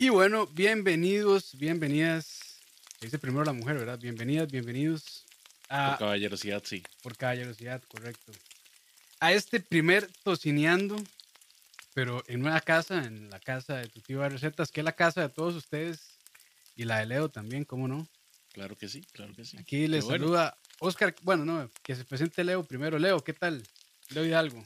Y 0.00 0.10
bueno, 0.10 0.46
bienvenidos, 0.46 1.58
bienvenidas. 1.58 2.60
Dice 3.00 3.18
primero 3.18 3.44
la 3.44 3.52
mujer, 3.52 3.78
¿verdad? 3.78 3.98
Bienvenidas, 3.98 4.48
bienvenidos 4.48 5.26
a. 5.68 5.90
Por 5.90 5.98
caballerosidad, 5.98 6.62
sí. 6.64 6.84
Por 7.02 7.16
caballerosidad, 7.16 7.82
correcto. 7.82 8.30
A 9.18 9.32
este 9.32 9.58
primer 9.58 10.08
tocineando, 10.22 11.02
pero 11.94 12.22
en 12.28 12.42
una 12.42 12.60
casa, 12.60 13.02
en 13.06 13.28
la 13.28 13.40
casa 13.40 13.78
de 13.78 13.88
tu 13.88 14.00
tío 14.00 14.20
de 14.20 14.28
recetas, 14.28 14.70
que 14.70 14.82
es 14.82 14.84
la 14.84 14.92
casa 14.92 15.22
de 15.22 15.30
todos 15.30 15.56
ustedes 15.56 16.16
y 16.76 16.84
la 16.84 17.00
de 17.00 17.06
Leo 17.06 17.28
también, 17.28 17.64
¿cómo 17.64 17.88
no? 17.88 18.06
Claro 18.52 18.78
que 18.78 18.88
sí, 18.88 19.02
claro 19.10 19.34
que 19.34 19.44
sí. 19.44 19.58
Aquí 19.58 19.88
les 19.88 20.04
bueno. 20.04 20.26
saluda 20.26 20.58
Oscar. 20.78 21.12
Bueno, 21.22 21.44
no, 21.44 21.68
que 21.82 21.96
se 21.96 22.04
presente 22.04 22.44
Leo 22.44 22.62
primero. 22.62 23.00
Leo, 23.00 23.18
¿qué 23.24 23.32
tal? 23.32 23.64
Leo 24.10 24.24
Hidalgo. 24.24 24.62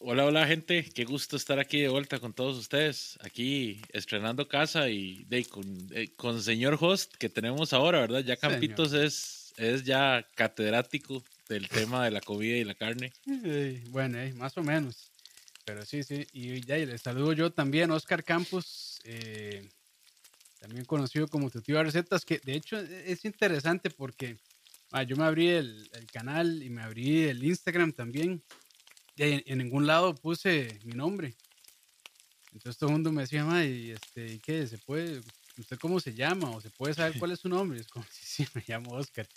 Hola, 0.00 0.24
hola 0.26 0.46
gente, 0.46 0.84
qué 0.94 1.04
gusto 1.04 1.36
estar 1.36 1.58
aquí 1.58 1.80
de 1.80 1.88
vuelta 1.88 2.20
con 2.20 2.32
todos 2.32 2.56
ustedes, 2.56 3.18
aquí 3.20 3.80
estrenando 3.92 4.46
casa 4.46 4.88
y 4.88 5.24
de, 5.24 5.44
con, 5.44 5.64
eh, 5.92 6.08
con 6.16 6.40
señor 6.40 6.78
host 6.80 7.14
que 7.16 7.28
tenemos 7.28 7.72
ahora, 7.72 8.00
¿verdad? 8.00 8.20
Ya 8.20 8.36
Campitos 8.36 8.92
es, 8.92 9.52
es 9.56 9.84
ya 9.84 10.24
catedrático 10.36 11.24
del 11.48 11.68
tema 11.68 12.04
de 12.04 12.12
la 12.12 12.20
comida 12.20 12.56
y 12.56 12.64
la 12.64 12.74
carne. 12.74 13.12
Eh, 13.44 13.82
bueno, 13.88 14.18
eh, 14.18 14.32
más 14.34 14.56
o 14.56 14.62
menos. 14.62 15.10
Pero 15.64 15.84
sí, 15.84 16.02
sí. 16.04 16.24
Y 16.32 16.60
ya 16.64 16.78
y 16.78 16.86
les 16.86 17.02
saludo 17.02 17.32
yo 17.32 17.50
también, 17.50 17.90
Oscar 17.90 18.22
Campos, 18.22 19.00
eh, 19.04 19.68
también 20.60 20.84
conocido 20.84 21.26
como 21.28 21.50
tu 21.50 21.60
tío 21.60 21.76
de 21.76 21.84
recetas, 21.84 22.24
que 22.24 22.38
de 22.44 22.54
hecho 22.54 22.78
e- 22.78 23.12
es 23.12 23.24
interesante 23.24 23.90
porque 23.90 24.36
ah, 24.92 25.02
yo 25.02 25.16
me 25.16 25.24
abrí 25.24 25.48
el, 25.48 25.88
el 25.92 26.06
canal 26.06 26.62
y 26.62 26.70
me 26.70 26.82
abrí 26.82 27.24
el 27.24 27.42
Instagram 27.42 27.92
también. 27.92 28.42
Y 29.18 29.42
en, 29.46 29.58
ningún 29.58 29.86
lado 29.86 30.14
puse 30.14 30.78
mi 30.84 30.92
nombre. 30.92 31.34
Entonces 32.52 32.78
todo 32.78 32.90
el 32.90 32.94
mundo 32.94 33.10
me 33.10 33.22
decía, 33.22 33.44
ma, 33.44 33.64
¿y 33.64 33.90
este, 33.90 34.34
¿y 34.34 34.38
qué? 34.38 34.64
¿Se 34.66 34.78
puede? 34.78 35.20
¿Usted 35.58 35.76
cómo 35.78 35.98
se 35.98 36.14
llama? 36.14 36.50
¿O 36.50 36.60
se 36.60 36.70
puede 36.70 36.94
saber 36.94 37.18
cuál 37.18 37.32
es 37.32 37.40
su 37.40 37.48
nombre? 37.48 37.78
Y 37.78 37.80
es 37.80 37.88
como, 37.88 38.06
sí, 38.12 38.44
sí, 38.44 38.48
me 38.54 38.62
llamo 38.66 38.92
Oscar. 38.92 39.28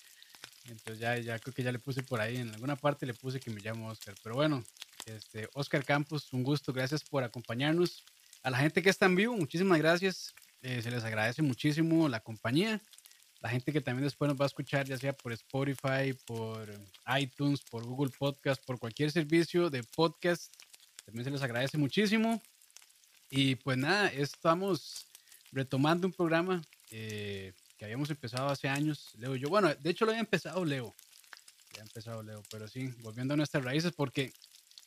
Entonces 0.66 1.00
ya, 1.00 1.18
ya 1.18 1.40
creo 1.40 1.54
que 1.54 1.64
ya 1.64 1.72
le 1.72 1.80
puse 1.80 2.04
por 2.04 2.22
ahí, 2.22 2.38
en 2.38 2.52
alguna 2.54 2.76
parte 2.76 3.08
le 3.08 3.16
puse 3.16 3.40
que 3.40 3.50
me 3.50 3.60
llamo 3.60 3.90
Oscar. 3.90 4.14
Pero 4.22 4.36
bueno, 4.36 4.64
este, 5.08 5.50
Oscar 5.56 5.84
Campos, 5.84 6.32
un 6.32 6.44
gusto, 6.44 6.72
gracias 6.72 7.04
por 7.04 7.24
acompañarnos. 7.24 8.06
A 8.44 8.52
la 8.52 8.60
gente 8.60 8.84
que 8.84 8.92
está 8.92 9.08
en 9.08 9.16
vivo, 9.16 9.36
muchísimas 9.36 9.80
gracias. 9.80 10.36
eh, 10.62 10.84
se 10.84 10.92
les 10.92 11.04
agradece 11.04 11.42
muchísimo 11.42 12.08
la 12.08 12.20
compañía. 12.20 12.80
La 13.42 13.50
gente 13.50 13.74
que 13.74 13.82
también 13.82 14.04
después 14.04 14.30
nos 14.30 14.40
va 14.40 14.46
a 14.46 14.48
escuchar, 14.48 14.88
ya 14.88 14.98
sea 14.98 15.14
por 15.14 15.34
Spotify, 15.34 16.14
por 16.26 16.70
iTunes, 17.20 17.62
por 17.62 17.84
Google 17.84 18.12
Podcast, 18.18 18.64
por 18.64 18.78
cualquier 18.78 19.12
servicio 19.12 19.70
de 19.72 19.84
podcast, 19.84 20.54
también 21.06 21.26
se 21.26 21.32
les 21.32 21.42
agradece 21.42 21.78
muchísimo. 21.78 22.42
Y 23.32 23.56
pues 23.56 23.78
nada, 23.78 24.10
estamos 24.10 25.08
retomando 25.52 26.06
un 26.06 26.14
programa 26.14 26.62
eh, 26.92 27.54
que 27.78 27.86
habíamos 27.86 28.10
empezado 28.12 28.50
hace 28.50 28.70
años, 28.70 29.10
Leo 29.18 29.36
y 29.36 29.40
yo. 29.40 29.50
Bueno, 29.50 29.74
de 29.74 29.90
hecho 29.90 30.06
lo 30.06 30.12
había 30.12 30.22
empezado 30.22 30.64
Leo. 30.64 30.94
Ya 31.76 31.82
empezado 31.82 32.22
Leo, 32.22 32.44
pero 32.52 32.68
sí, 32.68 32.94
volviendo 33.00 33.34
a 33.34 33.38
nuestras 33.38 33.64
raíces, 33.64 33.92
porque 33.94 34.32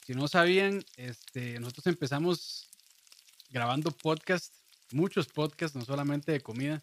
si 0.06 0.12
no 0.12 0.28
sabían, 0.28 0.84
este, 0.96 1.58
nosotros 1.58 1.86
empezamos 1.86 2.68
grabando 3.50 3.91
podcast, 3.91 4.55
muchos 4.92 5.27
podcasts, 5.27 5.77
no 5.77 5.84
solamente 5.84 6.30
de 6.30 6.41
comida. 6.41 6.83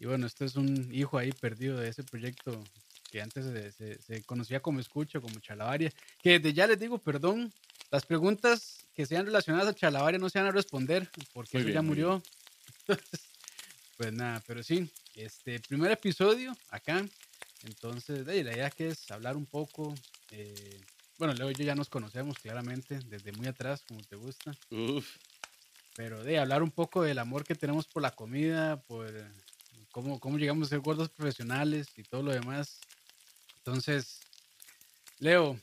Y 0.00 0.06
bueno, 0.06 0.26
este 0.26 0.46
es 0.46 0.56
un 0.56 0.92
hijo 0.92 1.18
ahí 1.18 1.30
perdido 1.30 1.78
de 1.78 1.88
ese 1.88 2.02
proyecto 2.02 2.64
que 3.12 3.20
antes 3.20 3.44
se, 3.44 3.70
se- 3.72 4.00
se 4.02 4.22
conocía 4.24 4.60
como 4.60 4.80
escucha, 4.80 5.20
como 5.20 5.38
chalabaria. 5.40 5.92
Que 6.22 6.38
desde 6.38 6.54
ya 6.54 6.66
les 6.66 6.78
digo, 6.80 6.98
perdón, 6.98 7.52
las 7.90 8.06
preguntas 8.06 8.78
que 8.94 9.04
sean 9.06 9.26
relacionadas 9.26 9.68
a 9.68 9.74
chalabaria 9.74 10.18
no 10.18 10.30
se 10.30 10.38
van 10.38 10.48
a 10.48 10.52
responder, 10.52 11.08
porque 11.34 11.58
bien, 11.58 11.74
ya 11.74 11.82
murió. 11.82 12.22
Entonces, 12.86 13.20
pues 13.98 14.12
nada, 14.12 14.42
pero 14.46 14.62
sí, 14.62 14.90
este 15.14 15.60
primer 15.60 15.90
episodio 15.92 16.56
acá. 16.70 17.04
Entonces, 17.64 18.24
de 18.24 18.32
ahí, 18.32 18.42
la 18.42 18.52
idea 18.54 18.70
que 18.70 18.88
es 18.88 19.10
hablar 19.10 19.36
un 19.36 19.44
poco. 19.46 19.94
eh, 20.30 20.80
bueno, 21.18 21.34
Leo 21.34 21.50
y 21.50 21.54
yo 21.54 21.64
ya 21.64 21.74
nos 21.74 21.90
conocemos 21.90 22.38
claramente 22.38 22.98
desde 23.06 23.32
muy 23.32 23.46
atrás, 23.48 23.82
como 23.86 24.00
te 24.02 24.16
gusta. 24.16 24.52
Uf, 24.70 25.16
Pero 25.94 26.24
de 26.24 26.38
hablar 26.38 26.62
un 26.62 26.70
poco 26.70 27.02
del 27.02 27.18
amor 27.18 27.44
que 27.44 27.54
tenemos 27.54 27.86
por 27.86 28.00
la 28.00 28.12
comida, 28.12 28.80
por 28.82 29.06
cómo, 29.90 30.18
cómo 30.20 30.38
llegamos 30.38 30.66
a 30.66 30.70
ser 30.70 30.80
gordos 30.80 31.10
profesionales 31.10 31.88
y 31.96 32.02
todo 32.02 32.22
lo 32.22 32.32
demás. 32.32 32.80
Entonces, 33.58 34.20
Leo, 35.18 35.58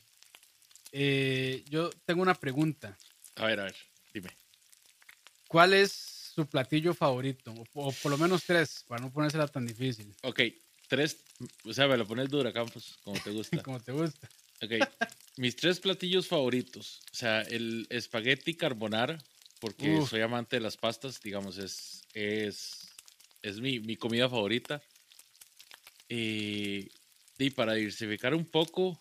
eh, 0.92 1.64
yo 1.68 1.90
tengo 2.04 2.22
una 2.22 2.34
pregunta. 2.34 2.96
a 3.36 3.46
ver, 3.46 3.60
a 3.60 3.64
ver, 3.64 3.76
dime. 4.12 4.30
¿Cuál 5.46 5.74
es 5.74 5.92
su 5.92 6.46
platillo 6.46 6.94
favorito? 6.94 7.52
O, 7.74 7.88
o 7.88 7.92
por 7.92 8.10
lo 8.10 8.18
menos 8.18 8.44
tres, 8.44 8.84
para 8.86 9.02
no 9.02 9.10
ponérsela 9.12 9.48
tan 9.48 9.66
difícil, 9.66 10.14
Ok, 10.22 10.40
tres, 10.88 11.18
o 11.64 11.72
sea, 11.72 11.86
me 11.88 11.96
lo 11.96 12.06
pones 12.06 12.28
dura, 12.28 12.52
Campos, 12.52 12.98
como 13.02 13.18
te 13.20 13.30
gusta. 13.30 13.62
como 13.62 13.80
te 13.80 13.92
gusta. 13.92 14.28
Ok, 14.62 14.72
mis 15.36 15.56
tres 15.56 15.80
platillos 15.80 16.26
favoritos. 16.26 17.00
O 17.12 17.14
sea, 17.14 17.42
el 17.42 17.86
espagueti 17.90 18.54
carbonara, 18.54 19.18
porque 19.60 19.98
Uf. 19.98 20.10
soy 20.10 20.20
amante 20.20 20.56
de 20.56 20.60
las 20.60 20.76
pastas, 20.76 21.20
digamos, 21.22 21.58
es, 21.58 22.02
es, 22.12 22.87
es 23.42 23.60
mi, 23.60 23.80
mi 23.80 23.96
comida 23.96 24.28
favorita. 24.28 24.82
Eh, 26.08 26.88
y 27.38 27.50
para 27.50 27.74
diversificar 27.74 28.34
un 28.34 28.44
poco, 28.44 29.00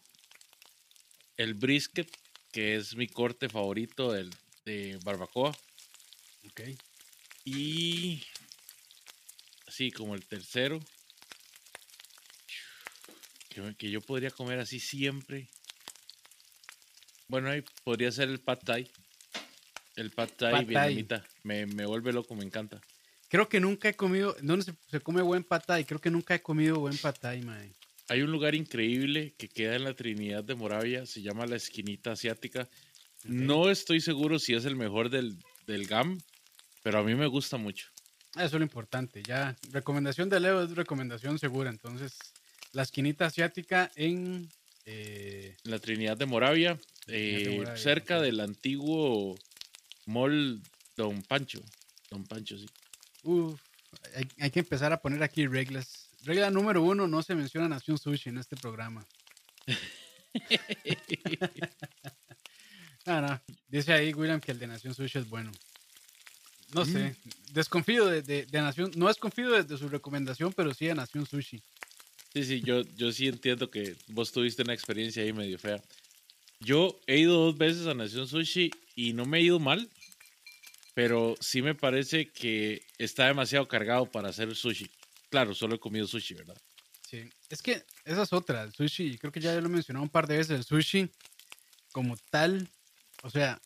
el 1.38 1.54
brisket, 1.54 2.10
que 2.52 2.76
es 2.76 2.96
mi 2.96 3.08
corte 3.08 3.50
favorito 3.50 4.12
del, 4.12 4.30
de 4.66 5.00
barbacoa. 5.04 5.50
Ok. 6.50 6.62
Y 7.46 8.22
así 9.68 9.92
como 9.92 10.16
el 10.16 10.26
tercero, 10.26 10.80
que, 13.50 13.76
que 13.76 13.90
yo 13.90 14.02
podría 14.02 14.32
comer 14.32 14.60
así 14.60 14.80
siempre. 14.80 15.48
Bueno, 17.28 17.50
ahí 17.50 17.64
podría 17.84 18.12
ser 18.12 18.30
el 18.30 18.40
pad 18.40 18.60
thai. 18.60 18.90
El 19.96 20.12
pad 20.12 20.30
thai, 20.38 20.52
Pad 20.52 20.74
thai. 20.74 20.96
vietnamita. 20.96 21.28
Me, 21.44 21.66
me 21.66 21.86
vuelve 21.86 22.14
loco, 22.14 22.36
me 22.36 22.46
encanta. 22.46 22.80
Creo 23.30 23.50
que 23.50 23.60
nunca 23.60 23.90
he 23.90 23.94
comido, 23.96 24.36
¿dónde 24.42 24.66
se, 24.66 24.74
se 24.90 25.00
come 25.02 25.22
buen 25.22 25.44
patay? 25.44 25.84
Creo 25.84 26.00
que 26.00 26.10
nunca 26.10 26.36
he 26.36 26.42
comido 26.42 26.80
buen 26.80 26.98
patay, 26.98 27.42
mae. 27.42 27.72
Hay 28.10 28.22
un 28.22 28.32
lugar 28.32 28.56
increíble 28.56 29.34
que 29.38 29.50
queda 29.50 29.76
en 29.76 29.84
la 29.84 29.94
Trinidad 29.94 30.44
de 30.44 30.56
Moravia, 30.56 31.06
se 31.06 31.22
llama 31.22 31.46
la 31.46 31.58
Esquinita 31.58 32.14
Asiática. 32.14 32.70
No 33.26 33.70
estoy 33.70 34.00
seguro 34.00 34.40
si 34.40 34.54
es 34.54 34.64
el 34.64 34.78
mejor 34.78 35.10
del, 35.10 35.36
del 35.66 35.88
GAM, 35.88 36.22
pero 36.84 37.00
a 37.00 37.04
mí 37.04 37.16
me 37.16 37.28
gusta 37.28 37.58
mucho. 37.58 37.90
Eso 38.36 38.46
es 38.46 38.54
lo 38.54 38.62
importante. 38.64 39.24
Ya, 39.24 39.58
recomendación 39.72 40.30
de 40.30 40.40
Leo 40.40 40.64
es 40.64 40.72
recomendación 40.72 41.38
segura. 41.38 41.70
Entonces, 41.70 42.18
la 42.72 42.84
esquinita 42.84 43.26
asiática 43.26 43.92
en. 43.96 44.48
eh, 44.86 45.58
La 45.64 45.80
Trinidad 45.80 46.16
de 46.16 46.28
Moravia, 46.28 46.80
de 47.08 47.42
eh, 47.44 47.58
Moravia, 47.58 47.78
cerca 47.82 48.22
del 48.22 48.40
antiguo 48.40 49.36
mall 50.06 50.62
Don 50.96 51.22
Pancho. 51.24 51.62
Don 52.10 52.24
Pancho, 52.26 52.58
sí. 52.58 52.68
Uf, 53.28 53.60
hay, 54.16 54.28
hay 54.40 54.52
que 54.52 54.60
empezar 54.62 54.94
a 54.94 55.02
poner 55.02 55.22
aquí 55.24 55.46
reglas. 55.48 56.10
Regla 56.24 56.50
número 56.50 56.82
uno: 56.82 57.08
no 57.08 57.22
se 57.24 57.36
menciona 57.36 57.68
Nación 57.70 57.98
Sushi 57.98 58.30
en 58.30 58.38
este 58.38 58.56
programa. 58.56 59.06
no, 63.06 63.22
no. 63.22 63.42
Dice 63.68 63.94
ahí 63.94 64.14
William 64.14 64.40
que 64.42 64.52
el 64.52 64.60
de 64.60 64.68
Nación 64.68 64.94
Sushi 64.94 65.20
es 65.20 65.30
bueno. 65.30 65.52
No 66.74 66.86
sé. 66.86 67.16
Desconfío 67.54 68.06
de, 68.08 68.22
de- 68.22 68.46
de 68.46 68.62
Nación. 68.62 68.92
No 68.96 69.08
desconfío 69.08 69.52
de, 69.52 69.64
de 69.64 69.78
su 69.78 69.88
recomendación, 69.88 70.52
pero 70.54 70.74
sí 70.74 70.86
de 70.86 70.96
Nación 70.96 71.26
Sushi. 71.26 71.62
Sí, 72.34 72.44
sí, 72.44 72.62
yo, 72.62 72.82
yo 72.98 73.12
sí 73.12 73.28
entiendo 73.28 73.72
que 73.72 73.96
vos 74.08 74.32
tuviste 74.32 74.64
una 74.64 74.74
experiencia 74.74 75.24
ahí 75.24 75.32
medio 75.34 75.58
fea. 75.58 75.82
Yo 76.60 77.00
he 77.08 77.20
ido 77.20 77.46
dos 77.46 77.58
veces 77.58 77.88
a 77.88 77.94
Nación 77.94 78.28
Sushi 78.28 78.70
y 78.96 79.14
no 79.14 79.26
me 79.26 79.40
he 79.40 79.44
ido 79.44 79.60
mal, 79.60 79.90
pero 80.98 81.36
sí 81.40 81.62
me 81.62 81.76
parece 81.76 82.32
que 82.32 82.82
está 82.98 83.28
demasiado 83.28 83.68
cargado 83.68 84.10
para 84.10 84.30
hacer 84.30 84.56
sushi. 84.56 84.90
Claro, 85.30 85.54
solo 85.54 85.76
he 85.76 85.80
comido 85.80 86.08
sushi, 86.08 86.34
¿verdad? 86.34 86.58
Sí, 87.08 87.30
es 87.50 87.62
que 87.62 87.86
esa 88.04 88.24
es 88.24 88.34
otra, 88.34 88.64
el 88.64 88.74
sushi, 88.74 89.20
creo 89.20 89.32
que 89.32 89.40
ya 89.40 89.54
lo 89.62 89.68
he 89.68 89.70
mencionado 89.70 90.02
un 90.02 90.10
par 90.10 90.26
de 90.26 90.38
veces, 90.38 90.58
el 90.58 90.64
sushi 90.64 91.08
como 91.92 92.18
tal, 92.32 92.68
o 93.22 93.30
sea, 93.30 93.62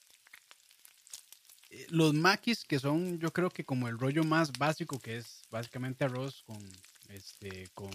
eh, 1.69 1.87
los 1.89 2.13
makis 2.13 2.65
que 2.65 2.79
son 2.79 3.17
yo 3.17 3.31
creo 3.31 3.49
que 3.49 3.63
como 3.63 3.87
el 3.87 3.97
rollo 3.97 4.25
más 4.25 4.51
básico 4.51 4.99
que 4.99 5.15
es 5.15 5.43
básicamente 5.49 6.03
arroz 6.03 6.43
con 6.43 6.59
este 7.07 7.69
con 7.73 7.93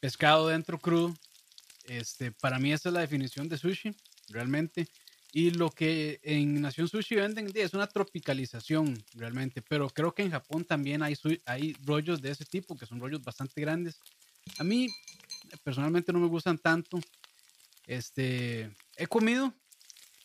pescado 0.00 0.48
dentro 0.48 0.80
crudo, 0.80 1.14
este 1.84 2.32
para 2.32 2.58
mí 2.58 2.72
esa 2.72 2.88
es 2.88 2.92
la 2.92 3.02
definición 3.02 3.48
de 3.48 3.56
sushi, 3.56 3.94
realmente. 4.30 4.88
Y 5.36 5.50
lo 5.50 5.68
que 5.68 6.20
en 6.22 6.62
Nación 6.62 6.88
Sushi 6.88 7.16
venden 7.16 7.50
es 7.54 7.74
una 7.74 7.88
tropicalización 7.88 9.04
realmente, 9.14 9.62
pero 9.62 9.90
creo 9.90 10.14
que 10.14 10.22
en 10.22 10.30
Japón 10.30 10.64
también 10.64 11.02
hay, 11.02 11.18
hay 11.44 11.76
rollos 11.84 12.22
de 12.22 12.30
ese 12.30 12.44
tipo, 12.44 12.76
que 12.78 12.86
son 12.86 13.00
rollos 13.00 13.20
bastante 13.20 13.60
grandes. 13.60 13.98
A 14.58 14.62
mí 14.62 14.88
personalmente 15.64 16.12
no 16.12 16.20
me 16.20 16.28
gustan 16.28 16.56
tanto. 16.56 17.00
Este, 17.88 18.70
he 18.96 19.08
comido 19.08 19.52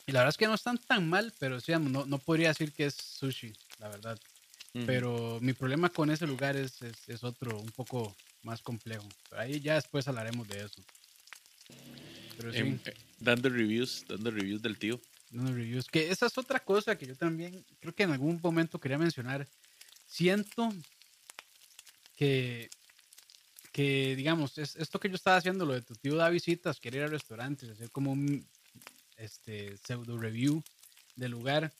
y 0.06 0.12
la 0.12 0.20
verdad 0.20 0.30
es 0.30 0.38
que 0.38 0.46
no 0.46 0.54
están 0.54 0.78
tan 0.78 1.10
mal, 1.10 1.34
pero 1.40 1.60
sí, 1.60 1.72
no, 1.72 2.06
no 2.06 2.20
podría 2.20 2.50
decir 2.50 2.72
que 2.72 2.86
es 2.86 2.94
sushi, 2.94 3.52
la 3.80 3.90
verdad. 3.90 4.20
Ujú. 4.76 4.86
Pero 4.86 5.40
mi 5.42 5.54
problema 5.54 5.90
con 5.90 6.12
ese 6.12 6.28
lugar 6.28 6.56
es, 6.56 6.84
es, 6.84 7.10
es 7.10 7.24
otro, 7.24 7.58
un 7.60 7.72
poco 7.72 8.16
más 8.44 8.62
complejo. 8.62 9.10
Pero 9.28 9.42
ahí 9.42 9.60
ya 9.60 9.74
después 9.74 10.08
hablaremos 10.08 10.48
de 10.48 10.66
eso. 10.66 10.84
Pero 12.40 12.54
sí, 12.54 12.60
Em, 12.60 12.76
eh, 12.86 12.94
dando 13.20 13.50
reviews, 13.50 14.06
dando 14.08 14.32
reviews 14.32 14.62
del 14.62 14.80
tío. 14.80 15.02
unos 15.32 15.52
reviews. 15.54 15.88
Que 15.88 16.10
esa 16.10 16.26
es 16.28 16.38
otra 16.38 16.64
cosa 16.64 16.98
que 16.98 17.06
yo 17.06 17.18
también 17.18 17.66
creo 17.82 17.94
que 17.94 18.04
en 18.04 18.12
algún 18.12 18.40
momento 18.42 18.80
quería 18.80 18.98
mencionar. 18.98 19.46
Siento 20.08 20.70
que, 22.16 22.70
que 23.74 24.16
digamos, 24.16 24.58
es, 24.58 24.76
esto 24.76 25.00
que 25.00 25.10
yo 25.10 25.16
estaba 25.16 25.38
haciendo, 25.38 25.66
lo 25.66 25.74
de 25.74 25.82
tu 25.82 25.96
tío 25.96 26.16
da 26.16 26.30
visitas, 26.30 26.80
quiere 26.80 26.98
ir 26.98 27.04
a 27.04 27.08
restaurantes, 27.08 27.70
hacer 27.70 27.92
como 27.92 28.12
un 28.12 28.48
este, 29.18 29.78
pseudo 29.78 30.18
review 30.18 30.64
del 31.16 31.32
lugar. 31.32 31.74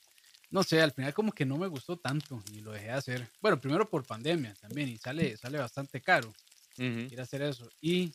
No 0.52 0.64
sé, 0.64 0.82
al 0.82 0.92
final 0.92 1.14
como 1.14 1.32
que 1.32 1.46
no 1.46 1.58
me 1.58 1.68
gustó 1.68 1.98
tanto 1.98 2.44
y 2.52 2.60
lo 2.62 2.72
dejé 2.74 2.88
de 2.88 2.92
hacer. 2.92 3.32
Bueno, 3.42 3.60
primero 3.62 3.90
por 3.90 4.06
pandemia 4.06 4.56
también 4.56 4.90
y 4.90 4.98
sale, 4.98 5.38
sale 5.38 5.60
bastante 5.60 6.02
caro 6.02 6.34
Ujú. 6.78 7.12
ir 7.12 7.20
a 7.20 7.24
hacer 7.24 7.42
eso. 7.44 7.70
Y 7.82 8.14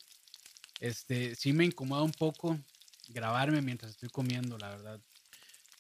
este 0.88 1.34
sí 1.34 1.52
me 1.52 1.64
incomoda 1.64 2.02
un 2.02 2.12
poco 2.12 2.58
grabarme 3.08 3.60
mientras 3.62 3.92
estoy 3.92 4.08
comiendo, 4.10 4.58
la 4.58 4.70
verdad. 4.70 5.00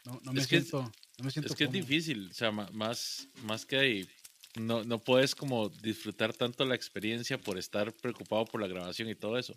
No, 0.04 0.20
no 0.22 0.32
me 0.32 0.40
Es 0.40 0.46
que 0.46 0.56
es- 0.56 0.68
siento, 0.68 0.92
no 1.18 1.24
me 1.24 1.30
siento 1.30 1.52
Es 1.52 1.56
que 1.58 1.64
es 1.64 1.72
difícil, 1.72 2.28
o 2.30 2.34
sea, 2.34 2.50
más, 2.50 3.28
más 3.42 3.64
que 3.64 3.76
ahí, 3.78 4.08
no, 4.56 4.84
no 4.84 4.98
puedes 4.98 5.34
como 5.34 5.68
disfrutar 5.68 6.32
tanto 6.32 6.64
la 6.64 6.74
experiencia 6.74 7.38
por 7.38 7.58
estar 7.58 7.92
preocupado 7.92 8.44
por 8.44 8.60
la 8.60 8.66
grabación 8.68 9.08
y 9.08 9.14
todo 9.14 9.38
eso. 9.38 9.54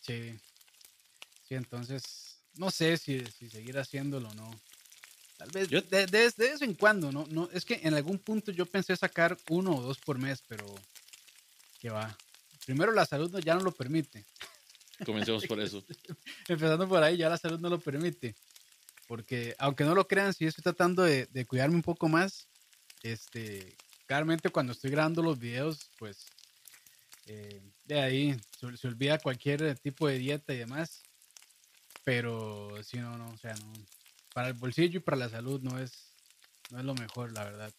Sí. 0.00 0.38
Sí, 1.48 1.54
entonces 1.54 2.42
no 2.54 2.70
sé 2.70 2.96
si, 2.96 3.24
si 3.26 3.48
seguir 3.50 3.78
haciéndolo 3.78 4.28
o 4.28 4.34
no. 4.34 4.50
Tal 5.38 5.50
vez 5.50 5.68
Yo- 5.68 5.82
de, 5.82 6.06
de- 6.06 6.30
de 6.30 6.48
vez 6.50 6.62
en 6.62 6.74
cuando, 6.74 7.10
¿no? 7.12 7.26
no 7.30 7.48
Es 7.52 7.64
que 7.64 7.80
en 7.82 7.94
algún 7.94 8.18
punto 8.18 8.52
yo 8.52 8.64
pensé 8.66 8.96
sacar 8.96 9.36
uno 9.50 9.76
o 9.76 9.82
dos 9.82 9.98
por 9.98 10.18
mes, 10.18 10.42
pero 10.48 10.64
que 11.80 11.90
va. 11.90 12.16
Primero 12.64 12.92
la 12.92 13.04
salud 13.06 13.38
ya 13.44 13.54
no 13.54 13.60
lo 13.60 13.72
permite. 13.72 14.24
Comencemos 15.04 15.46
por 15.46 15.60
eso. 15.60 15.84
Empezando 16.48 16.88
por 16.88 17.02
ahí, 17.02 17.16
ya 17.16 17.28
la 17.28 17.38
salud 17.38 17.60
no 17.60 17.68
lo 17.68 17.78
permite. 17.78 18.34
Porque, 19.06 19.54
aunque 19.58 19.84
no 19.84 19.94
lo 19.94 20.06
crean, 20.06 20.32
sí 20.32 20.46
estoy 20.46 20.62
tratando 20.62 21.02
de, 21.02 21.26
de 21.26 21.44
cuidarme 21.46 21.76
un 21.76 21.82
poco 21.82 22.08
más. 22.08 22.48
Este, 23.02 23.76
claramente 24.06 24.50
cuando 24.50 24.72
estoy 24.72 24.90
grabando 24.90 25.22
los 25.22 25.38
videos, 25.38 25.90
pues, 25.98 26.26
eh, 27.26 27.60
de 27.84 28.00
ahí 28.00 28.36
se, 28.58 28.76
se 28.76 28.88
olvida 28.88 29.18
cualquier 29.18 29.78
tipo 29.78 30.08
de 30.08 30.18
dieta 30.18 30.54
y 30.54 30.58
demás. 30.58 31.02
Pero, 32.04 32.70
sí, 32.82 32.98
no, 32.98 33.16
no, 33.16 33.30
o 33.30 33.36
sea, 33.36 33.54
no. 33.54 33.72
Para 34.34 34.48
el 34.48 34.54
bolsillo 34.54 34.98
y 34.98 35.02
para 35.02 35.18
la 35.18 35.28
salud 35.28 35.60
no 35.60 35.78
es, 35.78 36.14
no 36.70 36.78
es 36.78 36.84
lo 36.84 36.94
mejor, 36.94 37.32
la 37.32 37.44
verdad. 37.44 37.72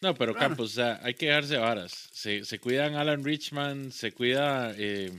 No, 0.00 0.14
pero. 0.14 0.34
Campos, 0.34 0.70
o 0.70 0.74
sea, 0.74 1.00
hay 1.02 1.14
que 1.14 1.26
dejarse 1.26 1.58
varas. 1.58 2.08
Se, 2.12 2.44
se 2.44 2.58
cuidan 2.58 2.94
Alan 2.94 3.24
Richman, 3.24 3.92
se 3.92 4.12
cuida 4.12 4.72
eh, 4.76 5.12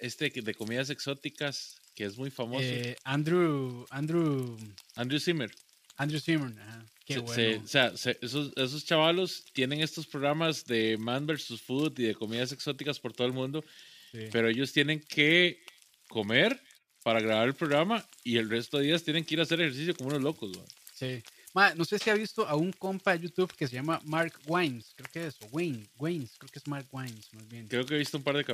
este 0.00 0.30
que- 0.30 0.42
de 0.42 0.54
comidas 0.54 0.90
exóticas, 0.90 1.76
que 1.94 2.04
es 2.04 2.16
muy 2.16 2.30
famoso, 2.30 2.62
Eh, 2.64 2.96
Andrew, 3.04 3.86
Andrew, 3.90 4.56
Andrew 4.96 5.20
Zimmer. 5.20 5.50
Andrew 5.96 6.18
Zimmern, 6.20 6.58
ajá, 6.58 6.86
qué 7.04 7.14
Se- 7.14 7.20
bueno. 7.20 7.34
se- 7.34 7.56
o 7.58 7.66
sea, 7.66 7.96
se- 7.96 8.18
esos, 8.22 8.52
esos 8.56 8.84
chavalos 8.84 9.44
tienen 9.52 9.80
estos 9.82 10.06
programas 10.06 10.64
de 10.64 10.96
Man 10.98 11.26
vs. 11.26 11.60
Food 11.60 11.98
y 11.98 12.04
de 12.04 12.14
comidas 12.14 12.50
exóticas 12.52 12.98
por 12.98 13.12
todo 13.12 13.26
el 13.26 13.32
mundo, 13.34 13.62
sí. 14.10 14.20
pero 14.32 14.48
ellos 14.48 14.72
tienen 14.72 15.00
que 15.00 15.62
comer 16.08 16.58
para 17.02 17.20
grabar 17.20 17.48
el 17.48 17.54
programa 17.54 18.06
y 18.24 18.38
el 18.38 18.48
resto 18.48 18.78
de 18.78 18.84
días 18.86 19.02
tienen 19.02 19.24
que 19.24 19.34
ir 19.34 19.40
a 19.40 19.42
hacer 19.42 19.60
ejercicio 19.60 19.94
como 19.94 20.08
unos 20.10 20.22
locos. 20.22 20.56
Sí. 20.94 21.22
Ma, 21.54 21.74
no 21.74 21.84
sé 21.84 21.98
si 21.98 22.08
ha 22.08 22.14
visto 22.14 22.46
a 22.48 22.56
un 22.56 22.72
compa 22.72 23.12
de 23.12 23.24
YouTube 23.24 23.52
que 23.54 23.68
se 23.68 23.74
llama 23.74 24.00
Mark 24.04 24.32
Wines, 24.46 24.94
creo 24.96 25.10
que 25.12 25.26
es, 25.26 25.36
o 25.42 25.46
Wayne, 25.52 25.86
Waynes, 25.98 26.38
creo 26.38 26.50
que 26.50 26.58
es 26.58 26.66
Mark 26.66 26.86
Wines, 26.90 27.32
más 27.34 27.46
bien. 27.48 27.68
Creo 27.68 27.84
que 27.84 27.94
he 27.94 27.98
visto 27.98 28.16
un 28.16 28.24
par 28.24 28.34
de, 28.36 28.44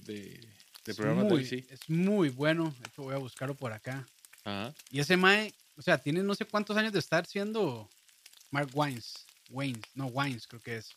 de, 0.84 0.94
programas 0.94 1.24
de 1.24 1.30
muy, 1.30 1.44
sí. 1.44 1.64
es 1.70 1.88
muy 1.88 2.30
bueno, 2.30 2.74
de 2.80 2.88
hecho 2.88 3.02
voy 3.02 3.14
a 3.14 3.18
buscarlo 3.18 3.54
por 3.54 3.72
acá. 3.72 4.06
Ajá. 4.44 4.74
Y 4.90 4.98
ese 4.98 5.16
Mae, 5.16 5.54
o 5.76 5.82
sea, 5.82 5.98
tiene 5.98 6.22
no 6.24 6.34
sé 6.34 6.44
cuántos 6.44 6.76
años 6.76 6.92
de 6.92 6.98
estar 6.98 7.26
siendo 7.26 7.88
Mark 8.50 8.70
Wines, 8.74 9.24
Waynes, 9.50 9.84
no 9.94 10.06
Wines 10.06 10.48
creo 10.48 10.60
que 10.60 10.78
es. 10.78 10.90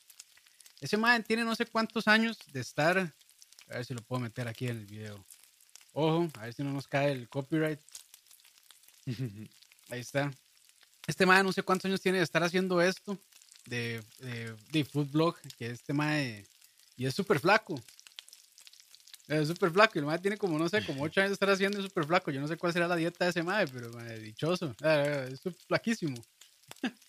Ese 0.81 0.97
Mae 0.97 1.21
tiene 1.21 1.43
no 1.43 1.55
sé 1.55 1.67
cuántos 1.67 2.07
años 2.07 2.39
de 2.51 2.61
estar, 2.61 2.97
a 2.97 3.75
ver 3.75 3.85
si 3.85 3.93
lo 3.93 4.01
puedo 4.01 4.19
meter 4.19 4.47
aquí 4.47 4.67
en 4.67 4.77
el 4.77 4.85
video. 4.87 5.23
Ojo, 5.93 6.27
a 6.39 6.45
ver 6.45 6.53
si 6.55 6.63
no 6.63 6.71
nos 6.71 6.87
cae 6.87 7.11
el 7.11 7.29
copyright. 7.29 7.79
Ahí 9.89 9.99
está. 9.99 10.31
Este 11.07 11.25
mae 11.25 11.43
no 11.43 11.51
sé 11.53 11.63
cuántos 11.63 11.85
años 11.85 12.01
tiene 12.01 12.17
de 12.19 12.23
estar 12.23 12.43
haciendo 12.43 12.81
esto 12.81 13.19
de, 13.65 14.01
de, 14.19 14.55
de 14.71 14.85
food 14.85 15.11
blog, 15.11 15.35
que 15.57 15.67
este 15.67 15.93
mae 15.93 16.45
y 16.97 17.05
es 17.05 17.13
súper 17.13 17.39
flaco. 17.39 17.79
Es 19.27 19.47
súper 19.47 19.71
flaco 19.71 19.93
y 19.95 19.99
el 19.99 20.05
mae 20.05 20.19
tiene 20.19 20.37
como, 20.37 20.57
no 20.59 20.69
sé, 20.69 20.85
como 20.85 21.03
ocho 21.03 21.19
años 21.19 21.31
de 21.31 21.33
estar 21.33 21.49
haciendo 21.49 21.77
y 21.77 21.81
es 21.81 21.87
súper 21.87 22.05
flaco. 22.05 22.31
Yo 22.31 22.39
no 22.41 22.47
sé 22.47 22.57
cuál 22.57 22.73
será 22.73 22.87
la 22.87 22.95
dieta 22.95 23.25
de 23.25 23.31
ese 23.31 23.43
mae, 23.43 23.67
pero 23.67 23.91
mae, 23.91 24.19
dichoso. 24.19 24.75
Ah, 24.81 25.25
Es 25.29 25.41
flaquísimo. 25.67 26.15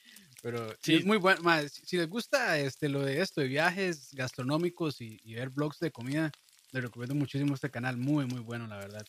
Pero 0.43 0.77
sí, 0.81 0.97
es 0.97 1.05
muy 1.05 1.17
bueno. 1.17 1.43
si 1.69 1.97
les 1.97 2.09
gusta 2.09 2.57
este, 2.59 2.89
lo 2.89 3.03
de 3.03 3.21
esto, 3.21 3.41
de 3.41 3.49
viajes 3.49 4.11
gastronómicos 4.13 5.01
y, 5.01 5.19
y 5.25 5.35
ver 5.35 5.49
blogs 5.49 5.81
de 5.81 5.91
comida, 5.91 6.31
les 6.71 6.85
recomiendo 6.85 7.17
muchísimo 7.17 7.55
este 7.55 7.71
canal. 7.71 7.97
Muy, 7.97 8.27
muy 8.27 8.41
bueno, 8.41 8.69
la 8.69 8.77
verdad. 8.77 9.05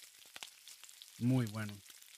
Muy 1.19 1.45
bueno. 1.47 1.73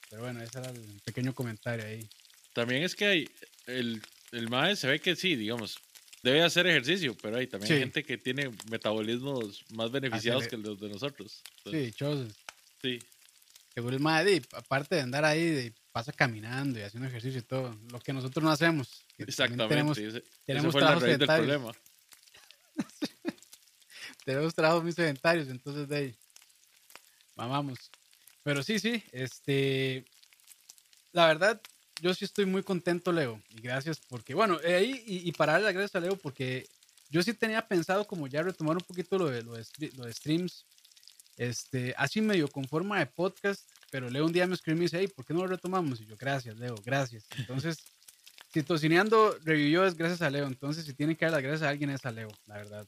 Pero 0.08 0.22
bueno, 0.22 0.40
ese 0.40 0.58
era 0.58 0.70
el 0.70 1.02
pequeño 1.04 1.34
comentario 1.34 1.84
ahí. 1.84 2.08
También 2.52 2.82
es 2.82 2.94
que 2.94 3.06
hay, 3.06 3.30
el, 3.66 4.02
el 4.32 4.48
MAE 4.48 4.76
se 4.76 4.88
ve 4.88 5.00
que 5.00 5.14
sí, 5.16 5.36
digamos, 5.36 5.78
debe 6.22 6.42
hacer 6.42 6.66
ejercicio, 6.66 7.16
pero 7.22 7.36
hay 7.38 7.46
también 7.46 7.72
hay 7.72 7.78
Sí. 7.78 7.82
gente 7.84 8.04
que 8.04 8.18
tiene 8.18 8.50
metabolismos 8.70 9.64
más 9.70 9.90
beneficiados 9.90 10.44
Acele- 10.44 10.50
que 10.50 10.56
los 10.58 10.80
de 10.80 10.88
nosotros. 10.88 11.32
Sí, 11.32 11.52
Entonces, 11.58 11.84
dichosos. 11.86 12.32
sí. 12.82 12.98
Seguro 13.74 13.94
el 13.96 14.02
mae, 14.02 14.42
aparte 14.52 14.96
de 14.96 15.00
andar 15.02 15.24
ahí, 15.24 15.44
de- 15.44 15.74
pasa 15.92 16.12
caminando 16.12 16.78
y 16.78 16.82
haciendo 16.82 17.08
ejercicio 17.08 17.40
y 17.40 17.42
todo, 17.42 17.76
lo 17.90 17.98
que 18.00 18.12
nosotros 18.12 18.42
no 18.44 18.50
hacemos. 18.50 19.04
Exactamente. 19.18 19.68
Tenemos, 19.74 19.98
ese, 19.98 20.18
ese 20.18 20.24
tenemos 20.44 20.72
fue 20.72 20.80
la 20.80 20.94
raíz 20.96 21.18
del 21.18 21.26
problema. 21.26 21.72
tenemos 24.24 24.54
trabajos 24.54 24.82
muy 24.82 24.92
sedentarios, 24.92 25.48
entonces 25.48 25.88
de 25.88 25.96
ahí, 25.96 26.14
vamos. 27.36 27.78
Pero 28.42 28.62
sí, 28.62 28.78
sí, 28.78 29.02
este, 29.12 30.04
la 31.12 31.26
verdad, 31.26 31.60
yo 32.00 32.14
sí 32.14 32.24
estoy 32.24 32.46
muy 32.46 32.62
contento, 32.62 33.12
Leo, 33.12 33.42
y 33.50 33.60
gracias 33.60 34.00
porque, 34.08 34.34
bueno, 34.34 34.58
eh, 34.62 34.74
ahí, 34.74 35.04
y, 35.06 35.28
y 35.28 35.32
para 35.32 35.52
darle 35.52 35.66
las 35.66 35.74
gracias 35.74 35.96
a 35.96 36.00
Leo, 36.00 36.16
porque 36.16 36.66
yo 37.10 37.22
sí 37.22 37.34
tenía 37.34 37.66
pensado 37.66 38.06
como 38.06 38.26
ya 38.28 38.42
retomar 38.42 38.76
un 38.76 38.84
poquito 38.84 39.18
lo 39.18 39.26
de, 39.26 39.42
lo 39.42 39.54
de, 39.54 39.64
lo 39.96 40.04
de 40.04 40.12
streams, 40.12 40.64
este, 41.36 41.94
así 41.96 42.20
medio 42.20 42.48
con 42.48 42.64
forma 42.64 42.98
de 42.98 43.06
podcast, 43.06 43.68
pero 43.90 44.08
Leo 44.08 44.24
un 44.24 44.32
día 44.32 44.46
me 44.46 44.54
escribió 44.54 44.76
y 44.76 44.78
me 44.78 44.84
dice, 44.84 44.98
hey, 45.00 45.08
¿por 45.08 45.24
qué 45.24 45.34
no 45.34 45.40
lo 45.40 45.48
retomamos? 45.48 46.00
Y 46.00 46.06
yo, 46.06 46.16
gracias, 46.16 46.56
Leo, 46.56 46.76
gracias. 46.84 47.26
Entonces, 47.36 47.78
si 48.52 48.62
Tocineando 48.62 49.36
revivió 49.44 49.84
es 49.84 49.94
gracias 49.94 50.22
a 50.22 50.30
Leo, 50.30 50.46
entonces 50.46 50.84
si 50.84 50.94
tienen 50.94 51.16
que 51.16 51.24
dar 51.24 51.32
las 51.32 51.42
gracias 51.42 51.62
a 51.62 51.70
alguien 51.70 51.90
es 51.90 52.04
a 52.04 52.12
Leo, 52.12 52.30
la 52.46 52.58
verdad. 52.58 52.86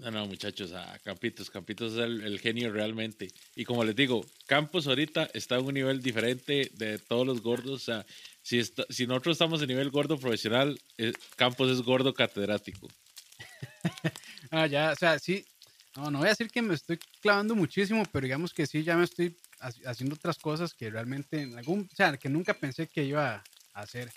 No, 0.00 0.10
no, 0.10 0.26
muchachos, 0.26 0.72
a 0.72 0.98
Campitos. 1.04 1.50
Campitos 1.50 1.92
es 1.92 1.98
el, 1.98 2.22
el 2.22 2.40
genio 2.40 2.72
realmente. 2.72 3.28
Y 3.54 3.66
como 3.66 3.84
les 3.84 3.94
digo, 3.94 4.24
Campos 4.46 4.86
ahorita 4.86 5.28
está 5.34 5.56
en 5.56 5.66
un 5.66 5.74
nivel 5.74 6.00
diferente 6.00 6.70
de 6.72 6.98
todos 6.98 7.26
los 7.26 7.42
gordos. 7.42 7.82
O 7.82 7.84
sea, 7.84 8.06
si, 8.50 8.58
está- 8.58 8.84
si 8.90 9.06
nosotros 9.06 9.34
estamos 9.36 9.62
en 9.62 9.68
nivel 9.68 9.90
gordo 9.90 10.18
profesional, 10.18 10.76
eh, 10.98 11.12
Campos 11.36 11.70
es 11.70 11.80
gordo 11.82 12.12
catedrático. 12.12 12.88
Ah, 14.50 14.66
ya, 14.66 14.90
o 14.90 14.96
sea, 14.96 15.16
sí. 15.20 15.44
No, 15.96 16.10
no 16.10 16.18
voy 16.18 16.26
a 16.26 16.30
decir 16.30 16.50
que 16.50 16.60
me 16.62 16.74
estoy 16.74 16.98
clavando 17.20 17.54
muchísimo, 17.54 18.02
pero 18.10 18.24
digamos 18.24 18.52
que 18.52 18.66
sí, 18.66 18.82
ya 18.82 18.96
me 18.96 19.04
estoy 19.04 19.36
ha- 19.60 19.70
haciendo 19.90 20.16
otras 20.16 20.38
cosas 20.38 20.74
que 20.74 20.90
realmente, 20.90 21.42
en 21.42 21.56
algún, 21.56 21.88
o 21.92 21.96
sea, 21.96 22.16
que 22.16 22.28
nunca 22.28 22.54
pensé 22.54 22.88
que 22.88 23.04
iba 23.04 23.34
a 23.74 23.80
hacer. 23.80 24.10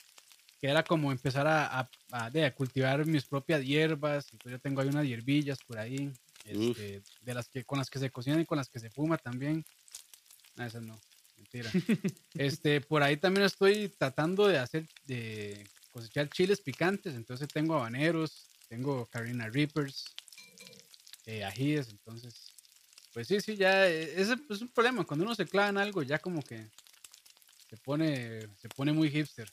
Que 0.59 0.67
era 0.69 0.81
como 0.83 1.11
empezar 1.11 1.45
a, 1.45 1.79
a- 1.81 1.89
a- 2.11 2.29
de, 2.31 2.45
a 2.45 2.55
cultivar 2.55 3.05
mis 3.05 3.25
propias 3.25 3.63
hierbas. 3.63 4.25
Entonces 4.31 4.53
yo 4.53 4.59
tengo 4.59 4.81
ahí 4.81 4.87
unas 4.87 5.05
hierbillas 5.05 5.59
por 5.67 5.77
ahí, 5.77 6.11
este, 6.45 7.03
de 7.21 7.33
las 7.35 7.47
que, 7.49 7.63
con 7.63 7.77
las 7.77 7.89
que 7.91 7.99
se 7.99 8.09
cocinan 8.09 8.39
y 8.41 8.45
con 8.45 8.57
las 8.57 8.69
que 8.69 8.79
se 8.79 8.89
fuma 8.89 9.17
también. 9.19 9.63
No, 10.55 10.65
esas 10.65 10.81
no, 10.81 10.99
mentira. 11.43 11.71
este, 12.35 12.81
por 12.81 13.03
ahí 13.03 13.17
también 13.17 13.45
estoy 13.45 13.89
tratando 13.89 14.47
de 14.47 14.57
hacer, 14.57 14.87
de 15.05 15.67
cosechar 15.91 16.29
chiles 16.29 16.61
picantes. 16.61 17.15
Entonces 17.15 17.47
tengo 17.47 17.75
habaneros, 17.75 18.47
tengo 18.67 19.05
Carolina 19.07 19.49
Reapers, 19.49 20.05
eh, 21.25 21.43
ajíes, 21.43 21.89
entonces, 21.89 22.51
pues 23.13 23.27
sí, 23.27 23.39
sí, 23.39 23.55
ya, 23.55 23.87
eh, 23.87 24.21
ese 24.21 24.35
es 24.49 24.61
un 24.61 24.69
problema, 24.69 25.05
cuando 25.05 25.25
uno 25.25 25.35
se 25.35 25.45
clava 25.45 25.69
en 25.69 25.77
algo, 25.77 26.03
ya 26.03 26.19
como 26.19 26.41
que 26.41 26.67
se 27.69 27.77
pone, 27.77 28.41
se 28.57 28.69
pone 28.69 28.91
muy 28.91 29.09
hipster. 29.09 29.49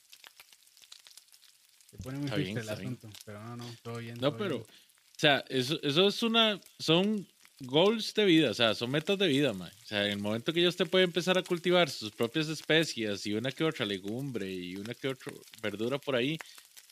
Se 1.91 1.99
pone 1.99 2.19
muy 2.19 2.27
Está 2.27 2.37
bien, 2.37 2.49
hipster 2.49 2.73
el 2.73 2.81
bien. 2.81 2.95
asunto, 2.99 3.19
pero 3.25 3.43
no, 3.45 3.57
no, 3.57 3.77
todo 3.83 3.99
bien. 3.99 4.15
No, 4.15 4.31
todo 4.31 4.39
pero, 4.39 4.55
bien. 4.57 4.63
o 4.63 5.19
sea, 5.19 5.45
eso, 5.49 5.79
eso 5.83 6.09
es 6.09 6.23
una, 6.23 6.61
son 6.79 7.27
goals 7.61 8.15
de 8.15 8.25
vida, 8.25 8.51
o 8.51 8.55
sea, 8.55 8.75
son 8.75 8.91
metas 8.91 9.19
de 9.19 9.29
vida, 9.29 9.53
man. 9.53 9.71
O 9.83 9.87
sea, 9.87 10.07
en 10.07 10.13
el 10.13 10.19
momento 10.19 10.53
que 10.53 10.63
ya 10.63 10.69
usted 10.69 10.89
puede 10.89 11.05
empezar 11.05 11.37
a 11.39 11.43
cultivar 11.43 11.91
sus 11.91 12.11
propias 12.13 12.49
especies 12.49 13.27
y 13.27 13.35
una 13.35 13.53
que 13.53 13.65
otra 13.65 13.87
legumbre 13.87 14.51
y 14.51 14.77
una 14.77 14.95
que 14.95 15.09
otra 15.09 15.33
verdura 15.63 15.99
por 15.99 16.17
ahí, 16.17 16.39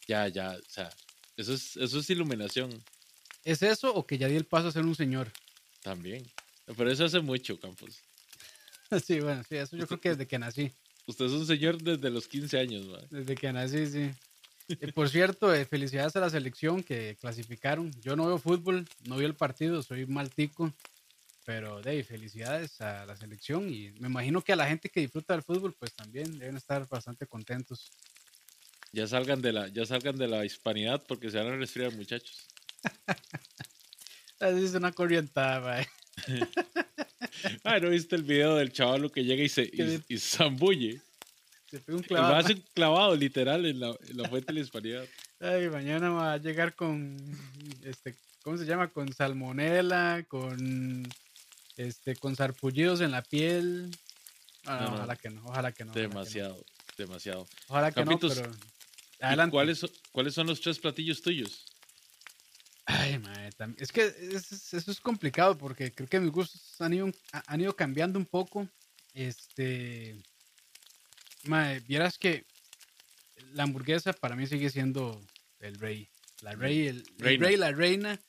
ya, 0.06 0.28
ya, 0.28 0.56
o 0.56 0.70
sea, 0.70 0.90
Eso 1.36 1.54
es, 1.54 1.76
eso 1.76 1.98
es 1.98 2.10
iluminación 2.10 2.70
¿Es 3.44 3.62
eso 3.62 3.94
o 3.94 4.06
que 4.06 4.18
ya 4.18 4.28
di 4.28 4.36
el 4.36 4.44
paso 4.44 4.68
a 4.68 4.72
ser 4.72 4.84
un 4.84 4.94
señor? 4.94 5.32
también. 5.82 6.26
Pero 6.76 6.90
eso 6.90 7.04
hace 7.04 7.20
mucho, 7.20 7.58
Campos. 7.58 8.02
sí, 9.06 9.20
bueno, 9.20 9.42
sí, 9.48 9.56
eso 9.56 9.76
yo 9.76 9.86
creo 9.86 10.00
que 10.00 10.10
desde 10.10 10.26
que 10.26 10.38
nací. 10.38 10.72
Usted 11.06 11.24
es 11.24 11.32
un 11.32 11.46
señor 11.46 11.80
desde 11.82 12.10
los 12.10 12.28
15 12.28 12.58
años, 12.58 12.86
mae. 12.86 13.06
Desde 13.10 13.34
que 13.34 13.52
nací, 13.52 13.86
sí. 13.86 14.10
Eh, 14.68 14.92
por 14.92 15.08
cierto, 15.08 15.54
eh, 15.54 15.64
felicidades 15.64 16.14
a 16.16 16.20
la 16.20 16.30
selección 16.30 16.82
que 16.82 17.16
clasificaron. 17.20 17.90
Yo 18.00 18.16
no 18.16 18.26
veo 18.26 18.38
fútbol, 18.38 18.86
no 19.06 19.16
vi 19.16 19.24
el 19.24 19.34
partido, 19.34 19.82
soy 19.82 20.06
maltico. 20.06 20.72
Pero 21.44 21.80
ahí, 21.86 22.02
felicidades 22.02 22.78
a 22.82 23.06
la 23.06 23.16
selección 23.16 23.72
y 23.72 23.90
me 23.92 24.08
imagino 24.08 24.42
que 24.42 24.52
a 24.52 24.56
la 24.56 24.66
gente 24.66 24.90
que 24.90 25.00
disfruta 25.00 25.32
del 25.32 25.42
fútbol, 25.42 25.74
pues 25.78 25.94
también 25.94 26.38
deben 26.38 26.58
estar 26.58 26.86
bastante 26.86 27.26
contentos. 27.26 27.90
Ya 28.92 29.06
salgan 29.06 29.40
de 29.40 29.52
la, 29.52 29.68
ya 29.68 29.86
salgan 29.86 30.16
de 30.16 30.28
la 30.28 30.44
hispanidad 30.44 31.02
porque 31.08 31.30
se 31.30 31.38
van 31.38 31.46
a 31.46 31.56
resfriar, 31.56 31.94
muchachos. 31.94 32.46
Así 34.40 34.64
es 34.64 34.74
una 34.74 34.92
corrientada, 34.92 35.60
mae. 35.60 35.88
Ah, 37.62 37.78
¿no 37.78 37.90
viste 37.90 38.16
el 38.16 38.24
video 38.24 38.56
del 38.56 38.72
chavalo 38.72 39.10
que 39.10 39.24
llega 39.24 39.42
y 39.42 39.48
se, 39.48 39.62
y, 39.72 40.02
y 40.08 40.18
se 40.18 40.38
zambulle? 40.38 41.00
Se 41.70 41.80
pega 41.80 41.96
un 41.98 42.02
Va 42.04 42.06
clavado. 42.08 42.34
a 42.36 42.42
ser 42.42 42.60
clavado, 42.74 43.16
literal, 43.16 43.66
en 43.66 43.80
la, 43.80 43.88
en 44.08 44.16
la 44.16 44.28
fuente 44.28 44.46
de 44.46 44.52
la 44.54 44.60
hispanidad. 44.64 45.04
Ay, 45.40 45.68
mañana 45.68 46.10
va 46.10 46.32
a 46.32 46.36
llegar 46.38 46.74
con, 46.74 47.16
este, 47.82 48.16
¿cómo 48.42 48.56
se 48.56 48.64
llama? 48.64 48.88
Con 48.88 49.12
salmonela, 49.12 50.24
con, 50.28 51.06
este, 51.76 52.16
con 52.16 52.34
sarpullidos 52.36 53.00
en 53.02 53.10
la 53.10 53.22
piel. 53.22 53.90
Ah, 54.64 54.78
no, 54.80 54.80
No, 54.80 54.90
no. 54.90 54.96
ojalá 54.96 55.16
que 55.16 55.30
no, 55.30 55.44
ojalá 55.44 55.72
que 55.72 55.84
no. 55.84 55.90
ojalá 55.92 56.02
que 56.02 56.08
no. 56.08 56.14
Demasiado, 56.14 56.64
demasiado. 56.96 57.46
Ojalá 57.68 57.92
que 57.92 58.04
no, 58.04 58.18
pero 58.18 58.34
¿Y 59.20 59.24
adelante. 59.24 59.52
cuáles, 59.52 59.78
son- 59.78 59.90
¿Cuáles 60.12 60.34
son 60.34 60.46
los 60.46 60.60
tres 60.60 60.78
platillos 60.78 61.20
tuyos? 61.22 61.66
Ay, 62.86 63.20
tam- 63.58 63.74
es 63.78 63.92
que 63.92 64.06
es- 64.06 64.50
es- 64.52 64.72
eso 64.74 64.90
es 64.90 65.00
complicado 65.00 65.56
porque 65.58 65.92
creo 65.92 66.08
que 66.08 66.18
mis 66.20 66.32
gustos 66.32 66.80
han 66.80 66.94
ido, 66.94 67.10
ha- 67.32 67.42
han 67.46 67.60
ido 67.60 67.76
cambiando 67.76 68.18
un 68.18 68.24
poco. 68.24 68.66
Este, 69.12 70.16
mae, 71.48 71.80
vieras 71.80 72.18
que 72.18 72.44
la 73.52 73.64
hamburguesa 73.64 74.12
para 74.12 74.36
mí 74.36 74.46
sigue 74.46 74.70
siendo 74.70 75.20
el 75.60 75.74
rey, 75.78 76.08
la 76.42 76.54
rey, 76.54 76.86
el, 76.88 76.96
el 76.98 77.18
Reina. 77.18 77.46
rey, 77.46 77.56
la 77.56 77.72
reina, 77.72 78.20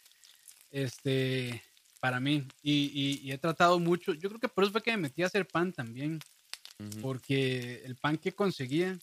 este, 0.71 1.61
para 1.99 2.19
mí. 2.19 2.47
Y, 2.63 2.91
y- 2.93 3.19
y 3.27 3.31
he 3.31 3.37
tratado 3.37 3.79
mucho, 3.79 4.13
yo 4.13 4.29
creo 4.29 4.39
que 4.39 4.47
por 4.49 4.63
eso 4.63 4.71
fue 4.71 4.81
que 4.81 4.91
me 4.91 4.97
metí 5.03 5.23
a 5.23 5.27
hacer 5.27 5.45
pan 5.47 5.73
también, 5.73 6.19
porque 7.01 7.81
el 7.85 7.95
pan 7.97 8.17
que 8.17 8.31
conseguía, 8.31 8.97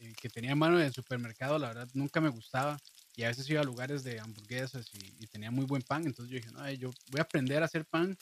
eh, 0.00 0.12
que 0.20 0.28
tenía 0.28 0.52
a 0.52 0.56
mano 0.56 0.78
en 0.80 0.86
el 0.86 0.92
supermercado, 0.92 1.58
la 1.58 1.68
verdad 1.68 1.88
nunca 1.94 2.20
me 2.20 2.28
gustaba. 2.28 2.78
Y 3.14 3.22
a 3.22 3.28
veces 3.28 3.48
iba 3.48 3.62
a 3.62 3.64
lugares 3.64 4.02
de 4.04 4.20
hamburguesas 4.20 4.90
y, 4.92 5.24
y 5.24 5.26
tenía 5.28 5.50
muy 5.50 5.64
buen 5.64 5.80
pan. 5.82 6.04
Entonces 6.04 6.30
yo 6.30 6.36
dije, 6.36 6.50
no, 6.52 6.70
yo 6.72 6.90
voy 7.10 7.20
a 7.20 7.22
aprender 7.22 7.62
a 7.62 7.66
hacer 7.66 7.86
pan 7.86 8.14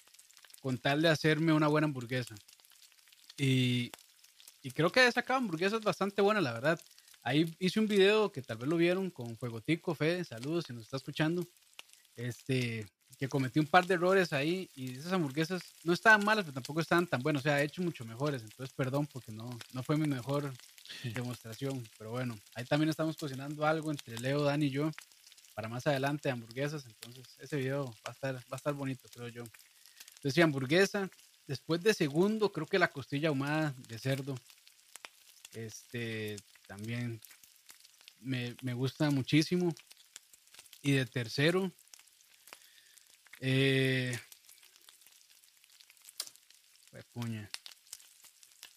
con 0.61 0.79
tal 0.79 1.03
de 1.03 1.09
hacerme 1.09 1.53
una 1.53 1.67
buena 1.67 1.87
hamburguesa. 1.87 2.35
Y, 3.37 3.91
y 4.65 4.71
creo 4.71 4.91
que 4.91 5.07
he 5.07 5.13
sacado 5.13 5.39
hamburguesas 5.39 5.83
bastante 5.83 6.23
buenas, 6.23 6.43
la 6.43 6.55
verdad. 6.55 6.81
Ahí 7.23 7.55
hice 7.59 7.79
un 7.81 7.87
video 7.87 8.33
que 8.33 8.41
tal 8.41 8.57
vez 8.57 8.67
lo 8.67 8.79
vieron 8.79 9.11
con 9.11 9.37
Fuegotico, 9.37 9.95
Fede, 9.95 10.25
saludos 10.25 10.65
si 10.67 10.73
nos 10.73 10.85
está 10.85 10.97
escuchando. 10.97 11.47
Este, 12.17 12.87
que 13.19 13.29
cometí 13.29 13.61
un 13.61 13.67
par 13.67 13.87
de 13.87 13.95
errores 13.95 14.33
ahí 14.33 14.71
y 14.75 14.93
esas 14.97 15.13
hamburguesas 15.13 15.63
no 15.85 15.93
estaban 15.93 16.25
malas, 16.25 16.45
pero 16.45 16.55
tampoco 16.55 16.81
estaban 16.81 17.07
tan 17.07 17.23
buenas. 17.23 17.43
O 17.43 17.45
sea, 17.45 17.61
he 17.61 17.65
hecho 17.65 17.83
mucho 17.83 18.07
mejores. 18.07 18.43
Entonces, 18.43 18.75
perdón 18.75 19.07
porque 19.07 19.33
no, 19.33 19.51
no 19.75 19.83
fue 19.83 19.99
mi 19.99 20.09
mejor 20.09 20.51
demostración. 21.15 21.87
Pero 21.99 22.13
bueno, 22.13 22.35
ahí 22.55 22.65
también 22.65 22.89
estamos 22.89 23.19
cocinando 23.19 23.67
algo 23.67 23.91
entre 23.91 24.19
Leo, 24.19 24.45
Dani 24.45 24.67
y 24.67 24.71
yo 24.71 24.91
para 25.55 25.69
más 25.69 25.87
adelante 25.87 26.31
hamburguesas. 26.31 26.87
Entonces, 26.87 27.37
ese 27.39 27.57
video 27.57 27.85
va 27.85 28.11
a 28.11 28.13
estar, 28.13 28.35
va 28.37 28.53
a 28.53 28.57
estar 28.57 28.73
bonito, 28.73 29.11
creo 29.13 29.29
yo. 29.29 29.45
Entonces, 30.15 30.35
sí, 30.35 30.41
hamburguesa. 30.41 31.11
Después 31.47 31.83
de 31.83 31.95
segundo, 31.95 32.53
creo 32.53 32.67
que 32.67 32.79
la 32.79 32.91
costilla 32.91 33.29
ahumada 33.29 33.75
de 33.89 33.99
cerdo. 33.99 34.35
Este 35.53 36.37
también 36.67 37.21
me, 38.21 38.57
me 38.63 38.75
gusta 38.75 39.11
muchísimo. 39.11 39.75
Y 40.83 40.93
de 40.93 41.07
tercero, 41.07 41.73
eh, 43.41 44.19
fue 46.91 47.03
puña. 47.13 47.51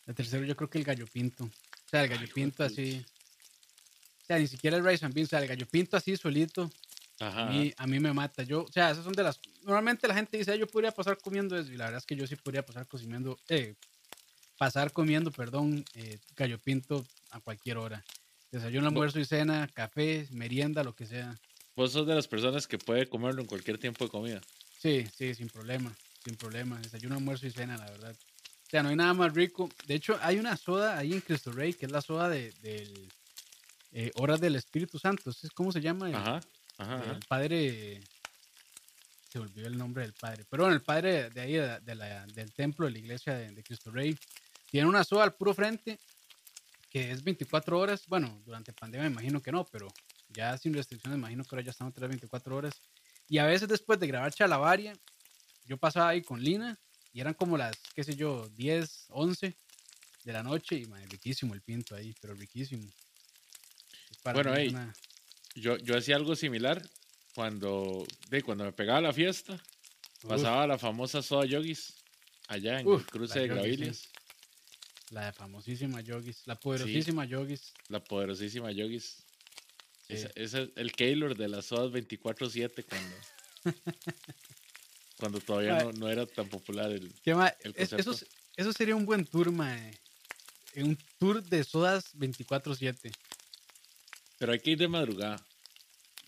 De 0.06 0.14
tercero, 0.14 0.46
yo 0.46 0.56
creo 0.56 0.70
que 0.70 0.78
el 0.78 0.84
gallo 0.84 1.08
pinto. 1.08 1.46
O 1.46 1.90
sea, 1.90 2.04
el 2.04 2.10
gallo 2.10 2.26
Ay, 2.28 2.32
pinto 2.34 2.64
así. 2.64 3.06
O 4.24 4.26
sea, 4.26 4.40
ni 4.40 4.48
siquiera 4.48 4.78
el 4.78 4.86
rice 4.86 5.06
and 5.06 5.14
beans, 5.14 5.30
o 5.30 5.32
sea, 5.32 5.40
el 5.40 5.48
gallo 5.48 5.66
pinto 5.68 5.96
así 5.96 6.18
solito. 6.18 6.70
Ajá. 7.20 7.48
A 7.48 7.52
mí, 7.52 7.74
a 7.78 7.88
mí 7.88 8.00
me 8.00 8.14
mata. 8.14 8.44
Yo, 8.44 8.64
o 8.64 8.72
sea, 8.72 8.92
esas 8.92 9.04
son 9.04 9.14
de 9.14 9.24
las. 9.24 9.40
Normalmente 9.68 10.08
la 10.08 10.16
gente 10.16 10.38
dice, 10.38 10.52
"Ay, 10.54 10.60
yo 10.60 10.68
podría 10.68 10.92
pasar 10.92 11.18
comiendo 11.18 11.58
eso. 11.60 11.70
Y 11.72 11.76
la 11.76 11.86
verdad 11.86 11.98
es 12.00 12.06
que 12.06 12.16
yo 12.16 12.26
sí 12.26 12.38
podría 12.38 12.66
pasar 12.66 12.88
cocinando. 12.88 13.38
Eh, 13.50 13.76
pasar 14.58 14.94
comiendo, 14.94 15.30
perdón, 15.30 15.84
eh, 15.94 16.18
gallo 16.38 16.58
pinto 16.58 17.06
a 17.32 17.42
cualquier 17.42 17.78
hora. 17.78 18.02
Desayuno, 18.50 18.88
almuerzo 18.88 19.20
y 19.20 19.26
cena, 19.26 19.68
café, 19.68 20.26
merienda, 20.32 20.86
lo 20.86 20.96
que 20.96 21.06
sea. 21.06 21.36
Vos 21.76 21.92
sos 21.92 22.08
de 22.08 22.16
las 22.16 22.30
personas 22.30 22.66
que 22.66 22.78
puede 22.78 23.10
comerlo 23.10 23.42
en 23.42 23.48
cualquier 23.48 23.78
tiempo 23.78 24.06
de 24.06 24.10
comida. 24.10 24.42
Sí, 24.80 25.06
sí, 25.14 25.36
sin 25.36 25.50
problema. 25.50 25.94
Sin 26.24 26.38
problema. 26.38 26.80
Desayuno, 26.80 27.16
almuerzo 27.16 27.46
y 27.46 27.52
cena, 27.52 27.78
la 27.78 27.92
verdad. 27.92 28.16
O 28.16 28.70
sea, 28.70 28.84
no 28.84 28.90
hay 28.90 28.96
nada 28.96 29.14
más 29.14 29.34
rico. 29.34 29.70
De 29.86 29.96
hecho, 29.96 30.18
hay 30.22 30.40
una 30.40 30.56
soda 30.56 30.98
ahí 30.98 31.12
en 31.12 31.20
Cristo 31.20 31.52
Rey, 31.52 31.74
que 31.74 31.88
es 31.88 31.92
la 31.92 32.02
soda 32.02 32.30
de, 32.30 32.52
del 32.62 33.10
eh, 33.92 34.12
Horas 34.16 34.40
del 34.40 34.56
Espíritu 34.56 34.98
Santo. 34.98 35.30
¿Ese 35.30 35.48
es 35.48 35.52
¿Cómo 35.54 35.74
se 35.74 35.82
llama? 35.82 36.08
El- 36.10 36.16
Ajá. 36.16 36.40
Ajá. 36.78 36.96
ajá. 37.00 37.12
el 37.12 37.20
padre 37.28 38.02
se 39.38 39.44
olvidó 39.44 39.68
el 39.68 39.78
nombre 39.78 40.04
del 40.04 40.14
padre. 40.14 40.44
Pero 40.50 40.64
bueno 40.64 40.76
el 40.76 40.82
padre 40.82 41.30
de 41.30 41.42
ahí 41.42 41.54
de, 41.54 41.96
la- 41.96 42.26
del 42.28 42.52
templo 42.54 42.86
de 42.86 42.92
la 42.94 43.00
iglesia 43.00 43.34
de, 43.36 43.52
de 43.52 43.64
Cristo 43.64 43.92
Rey 43.92 44.18
tiene 44.70 44.88
una 44.88 45.04
soda 45.04 45.24
al 45.24 45.36
puro 45.36 45.54
frente 45.54 46.00
que 46.90 47.12
es 47.12 47.24
24 47.24 47.80
horas. 47.80 48.04
Bueno 48.08 48.42
durante 48.46 48.74
pandemia 48.74 49.08
me 49.10 49.14
imagino 49.14 49.42
que 49.42 49.52
no 49.52 49.66
pero 49.66 49.88
ya 50.30 50.58
sin 50.58 50.74
restricciones 50.74 51.18
me 51.18 51.22
imagino 51.22 51.44
que 51.44 51.56
ahora 51.56 51.64
ya 51.66 51.72
están 51.72 51.88
otras 51.88 52.10
24 52.10 52.56
horas. 52.56 52.82
Y 53.30 53.38
a 53.40 53.46
veces 53.46 53.68
después 53.68 54.00
de 54.00 54.08
grabar 54.08 54.34
Chalabaria 54.34 54.94
yo 55.66 55.78
pasaba 55.78 56.10
ahí 56.10 56.22
con 56.22 56.42
Lina 56.42 56.78
y 57.14 57.20
eran 57.22 57.34
como 57.34 57.58
las 57.58 57.76
qué 57.96 58.04
sé 58.04 58.16
yo 58.16 58.48
10 58.56 59.06
11 59.10 59.56
de 60.24 60.34
la 60.34 60.44
noche 60.44 60.76
y 60.76 60.86
man, 60.86 61.08
riquísimo 61.10 61.54
el 61.54 61.62
pinto 61.62 61.96
ahí 61.96 62.14
pero 62.22 62.34
riquísimo. 62.34 62.88
Bueno, 64.24 64.52
mí 64.52 64.62
ey, 64.62 64.70
una- 64.70 64.94
Yo, 65.56 65.78
yo 65.78 65.98
hacía 65.98 66.16
algo 66.16 66.36
similar 66.36 66.82
cuando, 67.38 68.04
de, 68.32 68.42
cuando 68.42 68.64
me 68.64 68.72
pegaba 68.72 69.00
la 69.00 69.14
fiesta. 69.14 69.54
Uf. 70.24 70.28
Pasaba 70.28 70.66
la 70.66 70.80
famosa 70.80 71.22
soda 71.22 71.46
yogis 71.46 71.94
allá 72.48 72.80
en 72.80 72.88
Uf, 72.88 73.02
el 73.02 73.06
cruce 73.06 73.40
de 73.42 73.46
sí. 73.46 73.54
Graviles. 73.54 74.10
La 75.12 75.32
famosísima 75.32 76.02
Yogis, 76.02 76.42
la 76.48 76.56
poderosísima 76.60 77.26
Yogis. 77.26 77.74
La 77.90 78.04
poderosísima 78.04 78.72
yogis. 78.72 79.18
Sí. 80.08 80.14
Ese 80.16 80.32
es 80.36 80.54
el 80.56 80.92
Keylor 80.94 81.38
de 81.38 81.48
las 81.48 81.68
sodas 81.68 81.92
24-7 81.92 82.84
cuando, 82.90 83.16
cuando 85.18 85.40
todavía 85.40 85.84
no, 85.84 85.92
no 85.92 86.10
era 86.10 86.26
tan 86.26 86.50
popular 86.50 86.92
el... 86.92 87.14
¿Qué 87.24 87.36
ma- 87.36 87.54
El 87.64 87.74
es- 87.78 87.94
eso, 87.94 88.16
eso 88.56 88.74
sería 88.74 88.96
un 88.96 89.06
buen 89.06 89.26
tour, 89.28 89.52
mae. 89.52 89.92
Eh, 90.74 90.84
Un 90.84 90.98
tour 91.20 91.44
de 91.44 91.64
sodas 91.64 92.16
24-7 92.16 93.12
Pero 94.40 94.52
hay 94.54 94.60
que 94.60 94.72
ir 94.72 94.78
de 94.80 94.88
madrugada. 94.88 95.38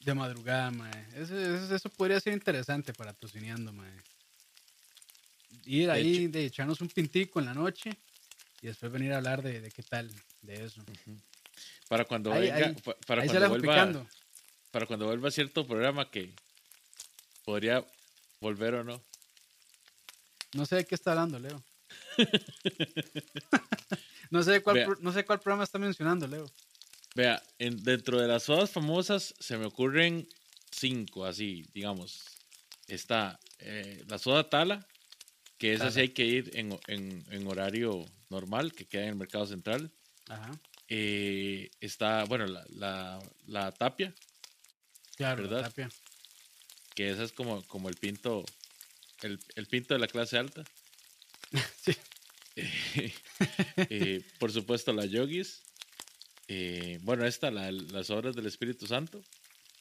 De 0.03 0.13
madrugada, 0.13 0.71
mae. 0.71 1.05
Eso, 1.15 1.37
eso, 1.37 1.75
eso 1.75 1.89
podría 1.89 2.19
ser 2.19 2.33
interesante 2.33 2.93
para 2.93 3.13
tocineando, 3.13 3.71
mae. 3.73 3.91
Ir 5.65 5.87
De 5.87 5.91
ahí, 5.91 6.27
de 6.27 6.45
echarnos 6.45 6.81
un 6.81 6.87
pintico 6.89 7.39
en 7.39 7.45
la 7.47 7.53
noche 7.53 7.91
y 8.61 8.67
después 8.67 8.91
venir 8.91 9.13
a 9.13 9.17
hablar 9.17 9.41
de, 9.41 9.61
de 9.61 9.69
qué 9.71 9.83
tal 9.83 10.09
de 10.41 10.65
eso. 10.65 10.83
Para 11.87 12.05
cuando 12.05 12.31
Ahí- 12.33 12.49
venga, 12.51 12.67
ahí- 12.67 12.75
para 13.05 13.21
ahí 13.23 13.27
cuando 13.29 13.49
vuelva, 13.49 13.73
picando. 13.73 14.07
para 14.71 14.85
cuando 14.85 15.05
vuelva 15.07 15.31
cierto 15.31 15.67
programa 15.67 16.09
que 16.09 16.33
podría 17.43 17.85
volver 18.39 18.75
o 18.75 18.83
no. 18.83 19.01
No 20.53 20.65
sé 20.65 20.77
de 20.77 20.85
qué 20.85 20.95
está 20.95 21.11
hablando, 21.11 21.37
Leo. 21.39 21.63
no, 24.31 24.43
sé 24.43 24.51
de 24.51 24.61
cuál, 24.61 24.75
Vea. 24.75 24.87
no 25.01 25.11
sé 25.11 25.25
cuál 25.25 25.39
programa 25.39 25.63
está 25.63 25.77
mencionando, 25.79 26.27
Leo. 26.27 26.49
Vea, 27.19 27.43
en- 27.57 27.83
dentro 27.83 28.17
de 28.21 28.29
las 28.29 28.43
sodas 28.43 28.69
famosas 28.71 29.33
se 29.41 29.57
me 29.57 29.65
ocurren 29.65 30.25
cinco, 30.71 31.25
así, 31.25 31.65
digamos. 31.73 32.21
Está 32.87 33.37
eh, 33.59 34.05
la 34.07 34.17
soda 34.17 34.49
Tala, 34.49 34.87
que 35.57 35.73
esa 35.73 35.91
sí 35.91 35.99
hay 35.99 36.09
que 36.09 36.23
ir 36.25 36.49
en, 36.53 36.79
en- 36.87 37.25
en 37.29 37.45
horario 37.47 38.05
normal, 38.29 38.73
que 38.73 38.85
queda 38.85 39.03
en 39.03 39.09
el 39.09 39.15
mercado 39.15 39.45
central. 39.45 39.91
Ajá. 40.29 40.49
Eh, 40.87 41.69
está, 41.81 42.23
bueno, 42.23 42.45
la, 42.47 42.65
la, 42.69 43.19
la 43.47 43.71
tapia, 43.73 44.15
Claro, 45.17 45.43
la 45.43 45.49
¿Verdad? 45.49 45.63
tapia. 45.69 45.89
que 46.95 47.09
esa 47.09 47.23
es 47.23 47.33
como, 47.33 47.61
como 47.67 47.89
el 47.89 47.95
pinto, 47.95 48.45
el, 49.23 49.37
el 49.55 49.65
pinto 49.65 49.93
de 49.93 49.99
la 49.99 50.07
clase 50.07 50.37
alta. 50.37 50.63
Sí. 51.83 51.97
Eh, 53.89 54.21
por 54.39 54.51
supuesto, 54.53 54.93
la 54.93 55.05
yogis. 55.05 55.61
Eh, 56.51 56.97
bueno, 57.03 57.25
esta, 57.25 57.51
la, 57.51 57.71
las 57.71 58.09
obras 58.09 58.35
del 58.35 58.47
Espíritu 58.47 58.87
Santo. 58.87 59.21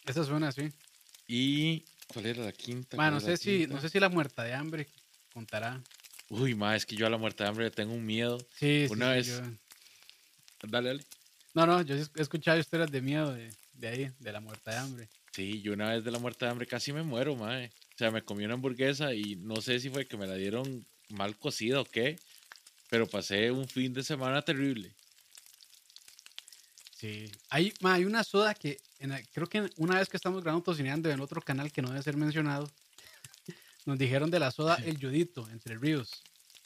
Esa 0.06 0.22
suena 0.22 0.48
así. 0.48 0.70
¿Y 1.26 1.82
cuál 2.08 2.26
era 2.26 2.44
la 2.44 2.52
quinta? 2.52 2.96
Ma, 2.98 3.04
¿Cuál 3.04 3.14
no 3.14 3.20
sé 3.20 3.30
la 3.30 3.36
si, 3.38 3.58
quinta? 3.60 3.74
no 3.74 3.80
sé 3.80 3.88
si 3.88 3.98
la 3.98 4.10
muerta 4.10 4.44
de 4.44 4.52
hambre 4.52 4.86
contará. 5.32 5.82
Uy, 6.28 6.54
ma, 6.54 6.76
es 6.76 6.84
que 6.84 6.94
yo 6.94 7.06
a 7.06 7.10
la 7.10 7.16
muerte 7.16 7.42
de 7.42 7.48
hambre 7.48 7.70
tengo 7.70 7.94
un 7.94 8.04
miedo. 8.04 8.38
Sí, 8.52 8.84
sí, 8.86 8.92
Una 8.92 9.06
sí, 9.12 9.16
vez- 9.16 9.26
yo- 9.28 10.68
Dale, 10.68 10.88
dale. 10.88 11.04
No, 11.54 11.66
no, 11.66 11.80
yo 11.82 11.94
he 11.96 12.20
escuchado 12.20 12.58
historias 12.58 12.90
de 12.90 13.00
miedo 13.00 13.32
de, 13.32 13.50
de 13.74 13.88
ahí, 13.88 14.12
de 14.18 14.32
la 14.32 14.40
muerta 14.40 14.72
de 14.72 14.76
hambre. 14.76 15.08
Sí, 15.32 15.62
yo 15.62 15.72
una 15.72 15.90
vez 15.94 16.04
de 16.04 16.10
la 16.10 16.18
muerte 16.18 16.44
de 16.44 16.50
hambre 16.50 16.66
casi 16.66 16.92
me 16.92 17.02
muero, 17.02 17.34
mae. 17.36 17.66
O 17.94 17.98
sea, 17.98 18.10
me 18.10 18.22
comí 18.22 18.44
una 18.44 18.54
hamburguesa 18.54 19.14
y 19.14 19.36
no 19.36 19.56
sé 19.62 19.80
si 19.80 19.88
fue 19.88 20.06
que 20.06 20.16
me 20.18 20.26
la 20.26 20.34
dieron 20.34 20.84
mal 21.08 21.36
cocida 21.38 21.80
o 21.80 21.84
qué, 21.84 22.18
pero 22.90 23.06
pasé 23.06 23.50
un 23.50 23.66
fin 23.68 23.94
de 23.94 24.02
semana 24.02 24.42
terrible. 24.42 24.92
Sí. 26.98 27.30
Hay, 27.50 27.72
ma, 27.80 27.94
hay 27.94 28.04
una 28.04 28.24
soda 28.24 28.54
que 28.54 28.80
en 28.98 29.10
la- 29.10 29.22
creo 29.32 29.46
que 29.48 29.70
una 29.76 29.98
vez 29.98 30.08
que 30.08 30.16
estamos 30.16 30.42
grabando 30.42 30.64
tocineando 30.64 31.08
en 31.10 31.20
otro 31.20 31.40
canal 31.40 31.70
que 31.70 31.80
no 31.80 31.90
debe 31.90 32.02
ser 32.02 32.16
mencionado, 32.16 32.68
nos 33.86 33.98
dijeron 33.98 34.30
de 34.30 34.40
la 34.40 34.50
soda 34.50 34.76
El 34.84 34.98
Yodito, 34.98 35.48
entre 35.50 35.78
ríos. 35.78 36.10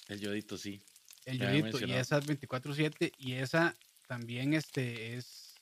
El 0.08 0.20
yodito, 0.20 0.56
sí. 0.58 0.80
El 1.24 1.38
Me 1.38 1.58
Yodito, 1.60 1.78
y 1.86 1.92
esa 1.92 2.18
es 2.18 2.26
24-7, 2.26 3.12
y 3.18 3.34
esa 3.34 3.74
también 4.08 4.54
este, 4.54 5.16
es 5.16 5.54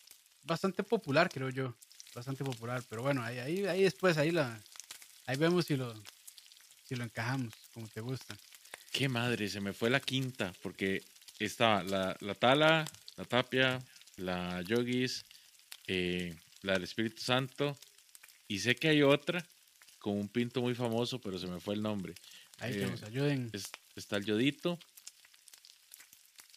bastante 0.45 0.83
popular, 0.83 1.29
creo 1.29 1.50
yo. 1.50 1.75
Bastante 2.15 2.43
popular, 2.43 2.83
pero 2.89 3.03
bueno, 3.03 3.23
ahí, 3.23 3.39
ahí, 3.39 3.65
ahí 3.67 3.83
después, 3.83 4.17
ahí, 4.19 4.31
la, 4.33 4.61
ahí 5.27 5.37
vemos 5.37 5.67
si 5.67 5.77
lo, 5.77 5.95
si 6.85 6.97
lo 6.97 7.05
encajamos, 7.05 7.53
como 7.75 7.87
te 7.89 8.00
gusta. 8.00 8.37
Qué 8.91 9.09
madre, 9.09 9.49
se 9.49 9.61
me 9.61 9.73
fue 9.73 9.91
la 9.91 10.00
quinta, 10.00 10.53
porque 10.62 11.03
estaba 11.39 11.85
la, 11.85 12.17
la 12.21 12.35
Tala, 12.35 12.85
la 13.17 13.25
Tapia, 13.25 13.81
la 14.21 14.62
Yogis, 14.62 15.25
eh, 15.87 16.35
la 16.62 16.75
del 16.75 16.85
Espíritu 16.85 17.23
Santo, 17.23 17.77
y 18.49 18.59
sé 18.61 18.77
que 18.77 18.89
hay 18.89 19.03
otra 19.03 19.45
con 19.99 20.17
un 20.19 20.29
pinto 20.29 20.62
muy 20.62 20.75
famoso, 20.75 21.21
pero 21.21 21.39
se 21.39 21.47
me 21.47 21.61
fue 21.61 21.75
el 21.75 21.83
nombre. 21.83 22.15
Ahí 22.59 22.73
que 22.75 22.85
Eh, 22.85 22.87
nos 22.91 23.03
ayuden. 23.03 23.50
Es- 23.53 23.71
está 23.97 24.17
el 24.17 24.25
Yodito. 24.25 24.79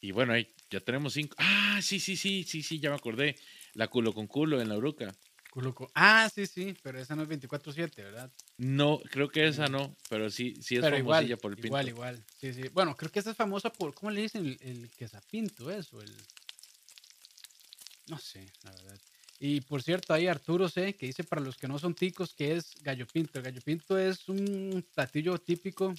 Y 0.01 0.11
bueno, 0.11 0.33
ahí 0.33 0.47
ya 0.69 0.79
tenemos 0.81 1.13
cinco. 1.13 1.35
Ah, 1.39 1.79
sí, 1.81 1.99
sí, 1.99 2.17
sí, 2.17 2.43
sí, 2.43 2.61
sí, 2.61 2.79
ya 2.79 2.89
me 2.89 2.95
acordé. 2.95 3.35
La 3.73 3.87
culo 3.87 4.13
con 4.13 4.27
culo 4.27 4.61
en 4.61 4.69
la 4.69 4.77
Uruca. 4.77 5.15
Culuco. 5.49 5.89
Ah, 5.93 6.29
sí, 6.33 6.47
sí, 6.47 6.75
pero 6.81 6.99
esa 6.99 7.15
no 7.15 7.21
es 7.23 7.29
24-7, 7.29 8.03
¿verdad? 8.03 8.31
No, 8.57 8.99
creo 9.11 9.29
que 9.29 9.47
esa 9.47 9.67
no, 9.67 9.95
pero 10.09 10.29
sí, 10.31 10.55
sí 10.61 10.75
es 10.75 10.81
pero 10.81 10.97
igual, 10.97 11.37
por 11.37 11.51
el 11.51 11.55
pinto. 11.57 11.67
igual, 11.67 11.87
igual. 11.89 12.23
Sí, 12.39 12.53
sí. 12.53 12.63
Bueno, 12.69 12.95
creo 12.97 13.11
que 13.11 13.19
esta 13.19 13.31
es 13.31 13.37
famosa 13.37 13.71
por, 13.71 13.93
¿cómo 13.93 14.09
le 14.11 14.21
dicen? 14.21 14.45
El, 14.45 14.57
el 14.61 14.89
quesapinto, 14.91 15.69
eso, 15.71 16.01
el... 16.01 16.11
No 18.07 18.17
sé, 18.17 18.51
la 18.63 18.71
verdad. 18.71 18.99
Y 19.39 19.61
por 19.61 19.81
cierto, 19.83 20.13
ahí 20.13 20.27
Arturo 20.27 20.69
C, 20.69 20.95
que 20.95 21.05
dice 21.07 21.23
para 21.23 21.41
los 21.41 21.57
que 21.57 21.67
no 21.67 21.79
son 21.79 21.95
ticos, 21.95 22.33
que 22.33 22.55
es 22.55 22.71
gallo 22.81 23.05
pinto. 23.07 23.39
El 23.39 23.45
gallo 23.45 23.61
pinto 23.61 23.97
es 23.97 24.27
un 24.29 24.85
platillo 24.93 25.37
típico, 25.37 25.93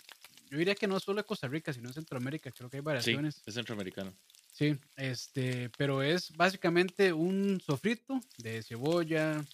yo 0.50 0.58
diría 0.58 0.74
que 0.74 0.86
no 0.86 1.00
solo 1.00 1.18
de 1.22 1.26
Costa 1.26 1.48
Rica, 1.48 1.72
sino 1.72 1.88
en 1.88 1.94
Centroamérica, 1.94 2.50
creo 2.52 2.70
que 2.70 2.76
hay 2.78 2.80
Sí, 2.82 2.84
variaciones. 2.84 3.42
es 3.44 3.54
centroamericano. 3.54 4.14
Sí, 4.52 4.76
este, 4.96 5.68
pero 5.76 6.02
es 6.02 6.30
básicamente 6.36 7.12
un 7.12 7.60
sofrito 7.60 8.20
de 8.38 8.62
cebolla, 8.62 9.44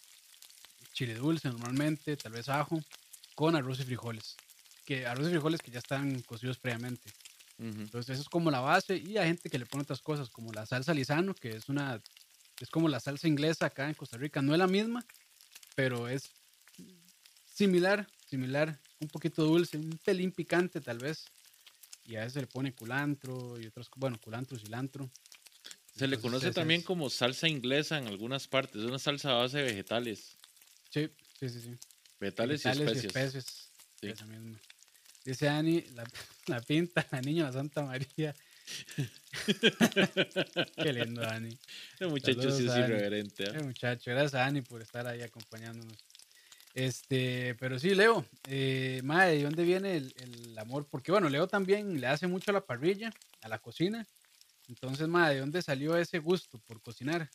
chile 0.92 1.14
dulce 1.14 1.48
normalmente, 1.48 2.16
tal 2.16 2.32
vez 2.32 2.48
ajo, 2.50 2.78
con 3.34 3.56
arroz 3.56 3.80
y 3.80 3.84
frijoles. 3.84 4.36
Que 4.84 5.06
arroz 5.06 5.28
y 5.28 5.30
frijoles 5.30 5.62
que 5.62 5.70
ya 5.70 5.78
están 5.78 6.20
cocidos 6.22 6.58
previamente. 6.58 7.10
Entonces 7.58 8.14
eso 8.14 8.22
es 8.22 8.28
como 8.28 8.50
la 8.50 8.60
base 8.60 8.96
y 8.96 9.18
hay 9.18 9.28
gente 9.28 9.50
que 9.50 9.58
le 9.58 9.66
pone 9.66 9.82
otras 9.82 10.00
cosas 10.00 10.30
como 10.30 10.50
la 10.52 10.64
salsa 10.64 10.94
lisano, 10.94 11.34
que 11.34 11.50
es 11.50 11.68
una 11.68 12.00
es 12.60 12.70
como 12.70 12.88
la 12.88 13.00
salsa 13.00 13.26
inglesa 13.28 13.66
acá 13.66 13.88
en 13.88 13.94
Costa 13.94 14.16
Rica, 14.16 14.42
no 14.42 14.52
es 14.52 14.58
la 14.58 14.66
misma, 14.66 15.04
pero 15.74 16.08
es 16.08 16.30
similar, 17.54 18.06
similar, 18.28 18.78
un 19.00 19.08
poquito 19.08 19.44
dulce, 19.44 19.76
un 19.78 19.98
pelín 20.04 20.32
picante 20.32 20.80
tal 20.80 20.98
vez. 20.98 21.24
Y 22.04 22.16
a 22.16 22.20
veces 22.20 22.34
se 22.34 22.40
le 22.40 22.46
pone 22.46 22.74
culantro 22.74 23.60
y 23.60 23.66
otras, 23.66 23.88
bueno, 23.96 24.18
culantro, 24.20 24.58
cilantro. 24.58 25.10
Se 25.94 26.06
le 26.06 26.16
Entonces, 26.16 26.20
conoce 26.22 26.46
esa 26.48 26.60
también 26.60 26.80
es- 26.80 26.86
como 26.86 27.10
salsa 27.10 27.48
inglesa 27.48 27.98
en 27.98 28.06
algunas 28.08 28.48
partes. 28.48 28.82
Es 28.82 28.88
una 28.88 28.98
salsa 28.98 29.30
a 29.30 29.34
base 29.34 29.58
de 29.58 29.64
vegetales. 29.64 30.36
Sí, 30.90 31.08
sí, 31.38 31.48
sí, 31.48 31.60
sí. 31.60 31.76
Vegetales, 32.18 32.62
Vegetales 32.64 33.04
y 33.04 33.06
especies. 33.06 33.44
Sí. 33.44 33.62
Sí. 34.00 34.06
Esa 34.08 34.26
misma. 34.26 34.58
Dice 35.24 35.48
Ani, 35.48 35.82
la, 35.92 36.04
la 36.46 36.60
pinta, 36.62 37.06
la 37.10 37.20
niña, 37.20 37.44
la 37.44 37.52
Santa 37.52 37.82
María. 37.82 38.34
Qué 40.82 40.92
lindo, 40.92 41.26
Ani. 41.28 41.56
El 41.98 42.08
muchacho 42.08 42.42
sí 42.42 42.46
es 42.48 42.54
Saludos, 42.54 42.74
Dani. 42.74 42.84
irreverente. 42.84 43.44
¿ah? 43.48 43.58
Eh, 43.58 43.62
muchacho, 43.62 44.10
gracias 44.10 44.34
a 44.34 44.46
Ani 44.46 44.62
por 44.62 44.82
estar 44.82 45.06
ahí 45.06 45.22
acompañándonos. 45.22 45.96
Este, 46.74 47.56
pero 47.56 47.78
sí, 47.78 47.94
Leo, 47.94 48.24
eh, 48.48 49.00
madre, 49.02 49.36
¿de 49.36 49.42
dónde 49.42 49.64
viene 49.64 49.96
el, 49.96 50.14
el 50.18 50.58
amor? 50.58 50.86
Porque 50.88 51.10
bueno, 51.10 51.28
Leo 51.28 51.48
también 51.48 52.00
le 52.00 52.06
hace 52.06 52.26
mucho 52.26 52.50
a 52.50 52.54
la 52.54 52.64
parrilla, 52.64 53.12
a 53.42 53.48
la 53.48 53.58
cocina. 53.58 54.06
Entonces, 54.68 55.08
madre, 55.08 55.34
¿de 55.34 55.40
dónde 55.40 55.62
salió 55.62 55.96
ese 55.96 56.20
gusto 56.20 56.58
por 56.60 56.80
cocinar? 56.80 57.28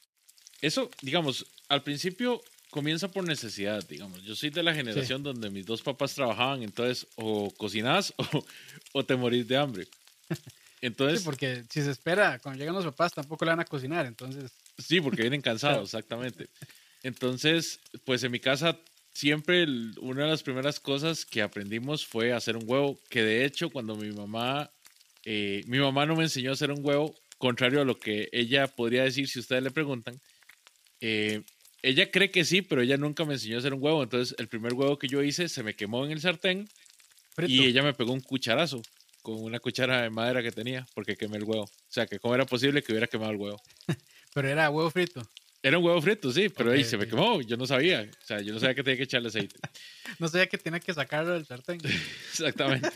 Eso, 0.61 0.89
digamos, 1.01 1.45
al 1.67 1.83
principio 1.83 2.41
comienza 2.69 3.09
por 3.09 3.25
necesidad, 3.25 3.85
digamos. 3.87 4.23
Yo 4.23 4.35
soy 4.35 4.49
de 4.49 4.63
la 4.63 4.73
generación 4.73 5.21
donde 5.21 5.49
mis 5.49 5.65
dos 5.65 5.81
papás 5.81 6.15
trabajaban, 6.15 6.63
entonces 6.63 7.07
o 7.15 7.51
cocinás 7.51 8.13
o, 8.17 8.45
o 8.93 9.05
te 9.05 9.15
morís 9.15 9.47
de 9.47 9.57
hambre. 9.57 9.87
Entonces, 10.85 11.19
Sí, 11.19 11.25
porque 11.25 11.63
si 11.69 11.81
se 11.81 11.91
espera, 11.91 12.39
cuando 12.39 12.59
llegan 12.59 12.75
los 12.75 12.85
papás 12.85 13.13
tampoco 13.13 13.45
le 13.45 13.51
van 13.51 13.59
a 13.59 13.65
cocinar, 13.65 14.05
entonces, 14.05 14.51
Sí, 14.77 14.99
porque 15.01 15.21
vienen 15.21 15.41
cansados, 15.41 15.85
exactamente. 15.93 16.47
Entonces, 17.03 17.79
pues 18.05 18.23
en 18.23 18.31
mi 18.31 18.39
casa 18.39 18.77
siempre 19.13 19.63
el- 19.63 19.93
una 20.01 20.23
de 20.25 20.29
las 20.31 20.43
primeras 20.43 20.79
cosas 20.79 21.25
que 21.25 21.41
aprendimos 21.41 22.05
fue 22.05 22.33
hacer 22.33 22.57
un 22.57 22.63
huevo, 22.65 22.99
que 23.09 23.23
de 23.23 23.45
hecho 23.45 23.69
cuando 23.69 23.95
mi 23.95 24.11
mamá, 24.11 24.69
eh, 25.25 25.63
mi 25.67 25.79
mamá 25.79 26.05
no 26.05 26.15
me 26.15 26.23
enseñó 26.23 26.49
a 26.49 26.53
hacer 26.53 26.71
un 26.71 26.85
huevo, 26.85 27.13
contrario 27.37 27.81
a 27.81 27.85
lo 27.85 27.97
que 27.99 28.27
ella 28.31 28.67
podría 28.67 29.03
decir 29.03 29.27
si 29.27 29.39
ustedes 29.39 29.63
le 29.63 29.71
preguntan. 29.71 30.19
eh, 31.01 31.43
ella 31.81 32.09
cree 32.09 32.31
que 32.31 32.45
sí, 32.45 32.61
pero 32.63 32.81
ella 32.81 32.97
nunca 32.97 33.25
me 33.25 33.33
enseñó 33.35 33.57
a 33.57 33.59
hacer 33.59 33.73
un 33.73 33.83
huevo. 33.83 34.01
Entonces, 34.01 34.35
el 34.39 34.47
primer 34.47 34.73
huevo 34.73 34.97
que 34.97 35.07
yo 35.07 35.21
hice 35.21 35.47
se 35.49 35.61
me 35.61 35.75
quemó 35.75 36.03
en 36.05 36.11
el 36.11 36.19
sartén 36.19 36.67
frito. 37.35 37.51
y 37.51 37.65
ella 37.67 37.83
me 37.83 37.93
pegó 37.93 38.11
un 38.13 38.21
cucharazo 38.21 38.81
con 39.25 39.41
una 39.43 39.59
cuchara 39.59 40.03
de 40.03 40.11
madera 40.11 40.43
que 40.43 40.51
tenía 40.51 40.85
porque 40.93 41.15
quemé 41.17 41.38
el 41.38 41.43
huevo. 41.43 41.63
O 41.63 41.69
sea, 41.89 42.05
que 42.05 42.19
cómo 42.19 42.35
era 42.35 42.45
posible 42.45 42.83
que 42.83 42.91
hubiera 42.91 43.07
quemado 43.07 43.31
el 43.31 43.38
huevo. 43.38 43.59
Pero 44.35 44.47
era 44.49 44.69
huevo 44.69 44.91
frito. 44.91 45.27
Era 45.63 45.79
un 45.79 45.83
huevo 45.85 45.99
frito, 45.99 46.31
sí, 46.31 46.47
pero 46.49 46.71
ahí 46.71 46.81
Ok, 46.81 46.85
se 46.85 46.97
me 46.97 47.07
quemó. 47.07 47.41
Yo 47.41 47.57
no 47.57 47.65
sabía. 47.65 48.07
O 48.21 48.25
sea, 48.25 48.39
yo 48.39 48.53
no 48.53 48.59
sabía 48.59 48.75
que 48.75 48.83
tenía 48.83 48.97
que 48.97 49.03
echarle 49.05 49.29
aceite. 49.29 49.55
No 50.19 50.27
sabía 50.27 50.45
que 50.47 50.59
tenía 50.59 50.79
que 50.79 50.93
sacarlo 50.93 51.33
del 51.33 51.45
sartén. 51.47 51.79
Exactamente. 52.31 52.91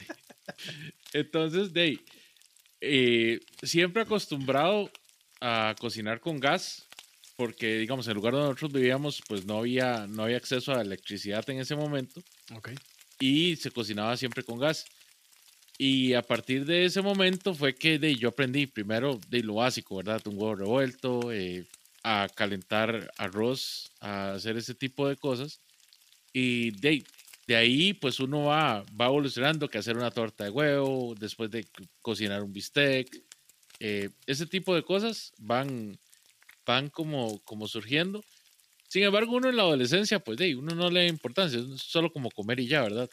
Entonces, 1.14 1.72
ahí, 1.76 2.00
eh, 2.82 3.40
siempre 3.64 4.04
acostumbrado 4.04 4.92
a 5.42 5.74
cocinar 5.80 6.20
con 6.20 6.40
gas, 6.40 6.88
porque, 7.38 7.78
digamos, 7.80 8.06
en 8.06 8.12
el 8.12 8.16
lugar 8.18 8.34
donde 8.34 8.50
nosotros 8.50 8.74
vivíamos, 8.74 9.24
pues 9.28 9.46
no 9.46 9.58
había, 9.58 10.06
no 10.08 10.24
había 10.24 10.38
acceso 10.38 10.74
a 10.74 10.82
electricidad 10.82 11.50
en 11.50 11.60
ese 11.62 11.76
momento 11.76 12.22
Ok. 12.54 12.70
y 13.20 13.56
se 13.56 13.72
cocinaba 13.72 14.16
siempre 14.18 14.44
con 14.44 14.60
gas. 14.60 14.86
Y 15.80 16.14
a 16.16 16.24
partir 16.24 16.66
de 16.66 16.86
ese 16.86 17.02
momento 17.04 17.56
fue 17.56 17.78
que 17.78 18.00
de, 18.00 18.16
yo 18.18 18.30
aprendí 18.30 18.68
primero 18.68 19.20
de 19.30 19.44
lo 19.44 19.56
básico, 19.56 19.98
¿verdad? 19.98 20.22
Un 20.28 20.36
huevo 20.38 20.56
revuelto, 20.56 21.32
eh, 21.34 21.68
a 22.04 22.30
calentar 22.36 23.12
arroz, 23.18 23.94
a 24.02 24.34
hacer 24.34 24.58
ese 24.58 24.76
tipo 24.76 25.10
de 25.10 25.18
cosas. 25.18 25.62
Y 26.34 26.72
de, 26.80 27.04
de 27.48 27.56
ahí 27.56 27.94
pues 27.94 28.20
uno 28.20 28.46
va, 28.46 28.84
va 29.00 29.08
evolucionando, 29.08 29.70
que 29.70 29.80
hacer 29.80 29.98
una 29.98 30.12
torta 30.12 30.46
de 30.46 30.52
huevo, 30.52 31.16
después 31.18 31.52
de 31.52 31.66
co- 31.66 31.86
cocinar 32.02 32.44
un 32.44 32.54
bistec. 32.54 33.08
eh, 33.80 34.12
ese 34.28 34.48
tipo 34.48 34.76
de 34.76 34.84
cosas 34.84 35.34
van, 35.38 36.00
van 36.66 36.90
como, 36.90 37.42
como 37.46 37.68
surgiendo. 37.68 38.26
Sin 38.90 39.04
embargo, 39.04 39.34
uno 39.38 39.50
en 39.50 39.58
la 39.58 39.64
adolescencia, 39.64 40.20
pues 40.20 40.38
de, 40.40 40.56
uno 40.56 40.76
no 40.76 40.90
le 40.92 41.02
da 41.02 41.08
importancia, 41.08 41.60
es 41.60 41.82
solo 41.84 42.12
como 42.12 42.32
comer 42.32 42.60
y 42.62 42.68
ya, 42.68 42.84
¿verdad? 42.84 43.10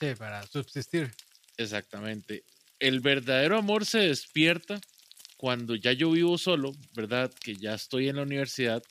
Sí, 0.00 0.14
para 0.14 0.46
subsistir. 0.46 1.16
Exactamente. 1.56 2.44
El 2.78 3.00
verdadero 3.00 3.56
amor 3.58 3.86
se 3.86 3.98
despierta 3.98 4.80
cuando 5.36 5.74
ya 5.76 5.92
yo 5.92 6.10
vivo 6.12 6.38
solo, 6.38 6.72
¿verdad? 6.94 7.32
Que 7.32 7.56
ya 7.56 7.74
estoy 7.74 8.08
en 8.08 8.16
la 8.16 8.22
universidad 8.22 8.82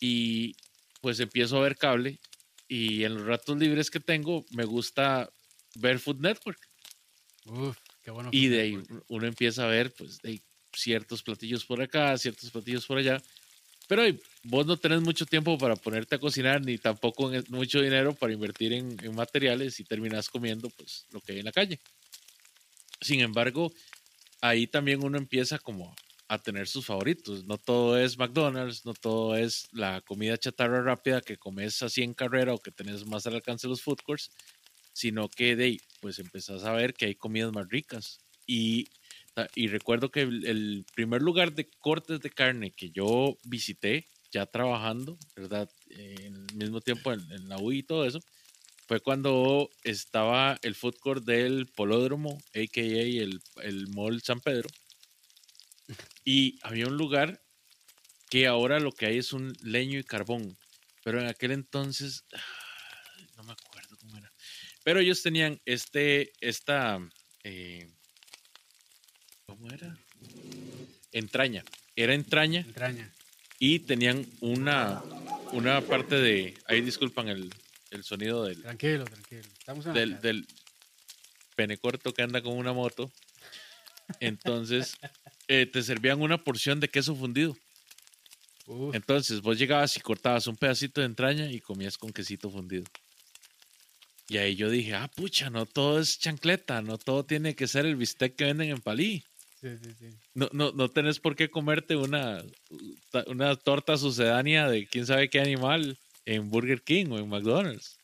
y 0.00 0.56
pues 1.02 1.20
empiezo 1.20 1.58
a 1.58 1.62
ver 1.62 1.76
cable 1.78 2.20
y 2.68 3.04
en 3.04 3.14
los 3.16 3.26
ratos 3.26 3.58
libres 3.58 3.90
que 3.90 4.00
tengo 4.00 4.44
me 4.52 4.64
gusta 4.64 5.30
ver 5.76 5.98
Food 6.00 6.20
Network 6.20 6.60
Uf, 7.46 7.78
qué 8.02 8.10
bueno. 8.10 8.30
y 8.30 8.48
de 8.48 8.60
ahí 8.60 8.78
uno 9.08 9.26
empieza 9.26 9.64
a 9.64 9.68
ver 9.68 9.92
pues 9.92 10.18
de 10.22 10.40
ciertos 10.74 11.22
platillos 11.22 11.64
por 11.64 11.82
acá, 11.82 12.16
ciertos 12.16 12.50
platillos 12.50 12.86
por 12.86 12.98
allá. 12.98 13.22
Pero 13.88 14.04
vos 14.44 14.66
no 14.66 14.76
tenés 14.78 15.02
mucho 15.02 15.26
tiempo 15.26 15.58
para 15.58 15.76
ponerte 15.76 16.16
a 16.16 16.20
cocinar 16.20 16.64
ni 16.64 16.78
tampoco 16.78 17.32
en- 17.32 17.44
mucho 17.50 17.80
dinero 17.82 18.14
para 18.14 18.32
invertir 18.34 18.72
en, 18.74 18.96
en 19.04 19.14
materiales 19.14 19.80
y 19.80 19.84
terminas 19.84 20.28
comiendo 20.30 20.70
pues 20.70 21.06
lo 21.12 21.20
que 21.20 21.32
hay 21.34 21.38
en 21.40 21.46
la 21.46 21.52
calle. 21.52 21.80
Sin 23.02 23.20
embargo, 23.20 23.72
ahí 24.40 24.66
también 24.66 25.04
uno 25.04 25.18
empieza 25.18 25.58
como 25.58 25.94
a 26.28 26.38
tener 26.38 26.66
sus 26.66 26.86
favoritos. 26.86 27.44
No 27.44 27.58
todo 27.58 27.98
es 27.98 28.16
McDonald's, 28.16 28.86
no 28.86 28.94
todo 28.94 29.36
es 29.36 29.68
la 29.72 30.00
comida 30.00 30.38
chatarra 30.38 30.82
rápida 30.82 31.20
que 31.20 31.36
comes 31.36 31.82
así 31.82 32.02
en 32.02 32.14
carrera 32.14 32.54
o 32.54 32.58
que 32.58 32.70
tenés 32.70 33.04
más 33.06 33.26
al 33.26 33.34
alcance 33.34 33.68
los 33.68 33.82
food 33.82 33.98
courts, 34.02 34.30
sino 34.94 35.28
que 35.28 35.56
de 35.56 35.64
ahí, 35.64 35.80
pues 36.00 36.18
empezás 36.18 36.64
a 36.64 36.72
ver 36.72 36.94
que 36.94 37.06
hay 37.06 37.14
comidas 37.14 37.52
más 37.52 37.68
ricas. 37.68 38.20
Y, 38.46 38.88
recuerdo 39.68 40.10
que 40.10 40.22
el, 40.22 40.46
el 40.46 40.86
primer 40.94 41.22
lugar 41.22 41.52
de 41.52 41.68
cortes 41.78 42.20
de 42.20 42.30
carne 42.30 42.70
que 42.70 42.90
yo 42.90 43.36
visité, 43.44 44.06
ya 44.30 44.46
trabajando, 44.46 45.18
¿verdad? 45.36 45.68
En 45.90 46.34
el 46.34 46.56
mismo 46.56 46.80
tiempo 46.80 47.12
en, 47.12 47.20
en 47.30 47.48
la 47.48 47.58
UI 47.58 47.80
y 47.80 47.82
todo 47.82 48.06
eso, 48.06 48.20
fue 48.92 49.00
cuando 49.00 49.70
estaba 49.84 50.58
el 50.60 50.74
food 50.74 50.96
court 50.98 51.24
del 51.24 51.66
Polódromo, 51.66 52.36
a.k.a. 52.54 52.82
el, 52.82 53.40
el 53.62 53.88
Mall 53.88 54.20
San 54.20 54.38
Pedro. 54.40 54.68
Y 56.26 56.58
había 56.60 56.88
un 56.88 56.98
lugar 56.98 57.42
que 58.28 58.46
ahora 58.46 58.80
lo 58.80 58.92
que 58.92 59.06
hay 59.06 59.16
es 59.16 59.32
un 59.32 59.56
leño 59.62 59.98
y 59.98 60.04
carbón. 60.04 60.58
Pero 61.02 61.22
en 61.22 61.26
aquel 61.26 61.52
entonces, 61.52 62.26
no 63.34 63.44
me 63.44 63.54
acuerdo 63.54 63.96
cómo 63.96 64.18
era. 64.18 64.30
Pero 64.84 65.00
ellos 65.00 65.22
tenían 65.22 65.58
este, 65.64 66.34
esta, 66.42 67.00
eh, 67.44 67.90
¿cómo 69.46 69.70
era? 69.70 69.96
Entraña. 71.12 71.64
Era 71.96 72.12
entraña 72.12 72.60
Entraña. 72.60 73.10
y 73.58 73.78
tenían 73.78 74.26
una, 74.40 75.02
una 75.52 75.80
parte 75.80 76.16
de, 76.16 76.58
ahí 76.66 76.82
disculpan 76.82 77.28
el, 77.28 77.50
el 77.92 78.04
sonido 78.04 78.44
del, 78.44 78.62
Tranquilo, 78.62 79.04
tranquilo. 79.04 79.48
Estamos 79.58 79.86
en 79.86 79.92
del, 79.92 80.20
del 80.20 80.46
pene 81.54 81.76
corto 81.76 82.12
que 82.12 82.22
anda 82.22 82.42
con 82.42 82.56
una 82.56 82.72
moto. 82.72 83.10
Entonces, 84.20 84.96
eh, 85.48 85.66
te 85.66 85.82
servían 85.82 86.20
una 86.20 86.42
porción 86.42 86.80
de 86.80 86.88
queso 86.88 87.14
fundido. 87.14 87.56
Uf, 88.66 88.94
Entonces, 88.94 89.40
vos 89.40 89.58
llegabas 89.58 89.96
y 89.96 90.00
cortabas 90.00 90.46
un 90.46 90.56
pedacito 90.56 91.00
de 91.00 91.06
entraña 91.06 91.50
y 91.50 91.60
comías 91.60 91.98
con 91.98 92.12
quesito 92.12 92.50
fundido. 92.50 92.84
Y 94.28 94.38
ahí 94.38 94.56
yo 94.56 94.70
dije, 94.70 94.94
ah, 94.94 95.10
pucha, 95.14 95.50
no 95.50 95.66
todo 95.66 96.00
es 96.00 96.18
chancleta, 96.18 96.80
no 96.80 96.96
todo 96.96 97.24
tiene 97.24 97.54
que 97.54 97.68
ser 97.68 97.84
el 97.84 97.96
bistec 97.96 98.34
que 98.34 98.44
venden 98.44 98.70
en 98.70 98.80
Palí. 98.80 99.22
sí, 99.60 99.68
sí, 99.82 99.90
sí. 99.98 100.06
No, 100.32 100.48
no, 100.52 100.72
no 100.72 100.88
tenés 100.88 101.20
por 101.20 101.36
qué 101.36 101.50
comerte 101.50 101.96
una, 101.96 102.42
una 103.26 103.56
torta 103.56 103.98
sucedánea 103.98 104.68
de 104.68 104.86
quién 104.86 105.04
sabe 105.04 105.28
qué 105.28 105.40
animal 105.40 105.98
en 106.24 106.48
Burger 106.50 106.82
King 106.82 107.06
o 107.10 107.18
en 107.18 107.28
McDonald's. 107.28 107.98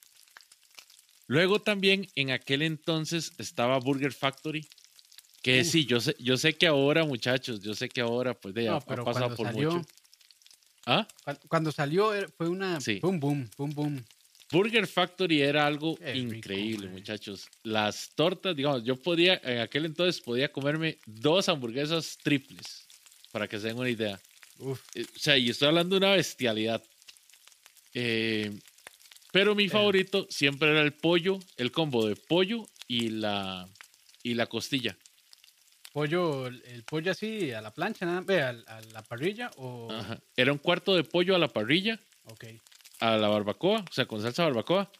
Luego 1.27 1.61
también 1.61 2.09
en 2.15 2.31
aquel 2.31 2.63
entonces 2.63 3.33
estaba 3.39 3.79
Burger 3.79 4.13
Factory, 4.13 4.67
que 5.43 5.63
sí, 5.65 5.85
yo 5.85 6.01
sé, 6.01 6.17
yo 6.19 6.37
sé 6.37 6.55
que 6.55 6.67
ahora, 6.67 7.05
muchachos, 7.05 7.61
yo 7.61 7.75
sé 7.75 7.89
que 7.89 8.01
ahora 8.01 8.35
pues 8.35 8.55
de, 8.55 8.65
No, 8.67 8.75
ha, 8.75 8.77
ha 8.77 8.81
pasado 9.05 9.35
por 9.35 9.47
salió- 9.47 9.73
mucho. 9.73 9.89
¿Ah? 10.87 11.07
Cuando, 11.49 11.71
salió 11.71 12.15
era- 12.15 12.29
fue 12.37 12.49
una 12.49 12.81
Sí. 12.81 12.99
boom, 13.03 13.49
fue 13.55 13.67
un 13.67 13.75
boom. 13.75 14.05
Burger 14.51 14.87
Factory 14.87 15.43
era 15.43 15.67
algo 15.67 15.97
Qué 15.97 16.13
rico, 16.15 16.35
increíble, 16.35 16.87
mae. 16.87 16.95
muchachos. 16.97 17.47
Las 17.63 18.09
tortas, 18.15 18.57
digamos, 18.57 18.83
yo 18.85 18.97
podía, 18.97 19.39
en 19.45 19.59
aquel 19.59 19.85
entonces 19.85 20.23
podía 20.23 20.51
comerme 20.51 20.97
dos 21.05 21.51
hamburguesas 21.51 22.17
triples, 22.23 22.87
para 23.31 23.47
que 23.47 23.59
se 23.61 23.67
den 23.67 23.79
una 23.79 23.91
idea. 23.91 24.19
Uf, 24.61 24.81
Eh, 24.95 25.05
O 25.15 25.19
sea, 25.19 25.37
y 25.37 25.51
estoy 25.51 25.69
hablando 25.69 25.95
de 25.97 26.07
una 26.07 26.15
bestialidad. 26.17 26.83
Eh, 27.95 28.59
pero 29.33 29.55
mi 29.55 29.65
Eh. 29.65 29.69
favorito 29.69 30.27
siempre 30.31 30.71
era 30.71 30.81
el 30.83 30.93
pollo, 30.93 31.39
el 31.57 31.71
combo 31.73 32.07
de 32.07 32.17
pollo 32.17 32.67
y 32.87 33.11
la, 33.11 33.69
y 34.23 34.35
la 34.35 34.47
costilla. 34.47 34.97
pollo, 35.93 36.47
el, 36.47 36.85
pollo 36.85 37.11
así 37.11 37.51
a 37.51 37.61
la 37.61 37.73
plancha, 37.73 38.07
nada, 38.07 38.21
ve, 38.21 38.41
a, 38.43 38.53
la 38.53 39.03
parrilla 39.03 39.51
o 39.57 39.91
Ajá. 39.91 40.21
Era 40.37 40.53
un 40.53 40.59
cuarto 40.59 40.95
de 40.95 41.03
pollo 41.03 41.35
a 41.35 41.39
la 41.39 41.49
parrilla, 41.49 41.99
ok. 42.25 42.45
a 43.01 43.17
la 43.17 43.29
barbacoa, 43.29 43.81
o 43.81 43.93
sea, 43.93 44.07
con 44.07 44.23
salsa 44.23 44.45
barbacoa, 44.45 44.91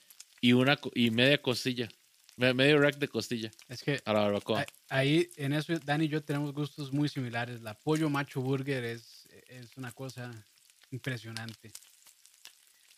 y, 0.41 0.55
una, 0.55 0.79
y 0.95 1.11
media 1.11 1.41
costilla, 1.41 1.89
me- 2.37 2.53
medio 2.55 2.79
rack 2.81 2.97
de 2.99 3.09
costilla 3.09 3.51
Es 3.69 3.83
que 3.83 4.01
a 4.05 4.13
la 4.13 4.21
barbacoa. 4.21 4.67
ahí 4.89 5.29
en 5.37 5.53
eso 5.53 5.79
Dani 5.85 6.07
y 6.07 6.09
yo 6.09 6.23
tenemos 6.23 6.53
gustos 6.53 6.93
muy 6.93 7.09
similares. 7.09 7.61
La 7.61 7.75
pollo 7.75 8.11
macho 8.11 8.41
burger 8.41 8.85
es, 8.85 9.29
es 9.49 9.77
una 9.77 9.93
cosa 9.93 10.33
impresionante. 10.91 11.71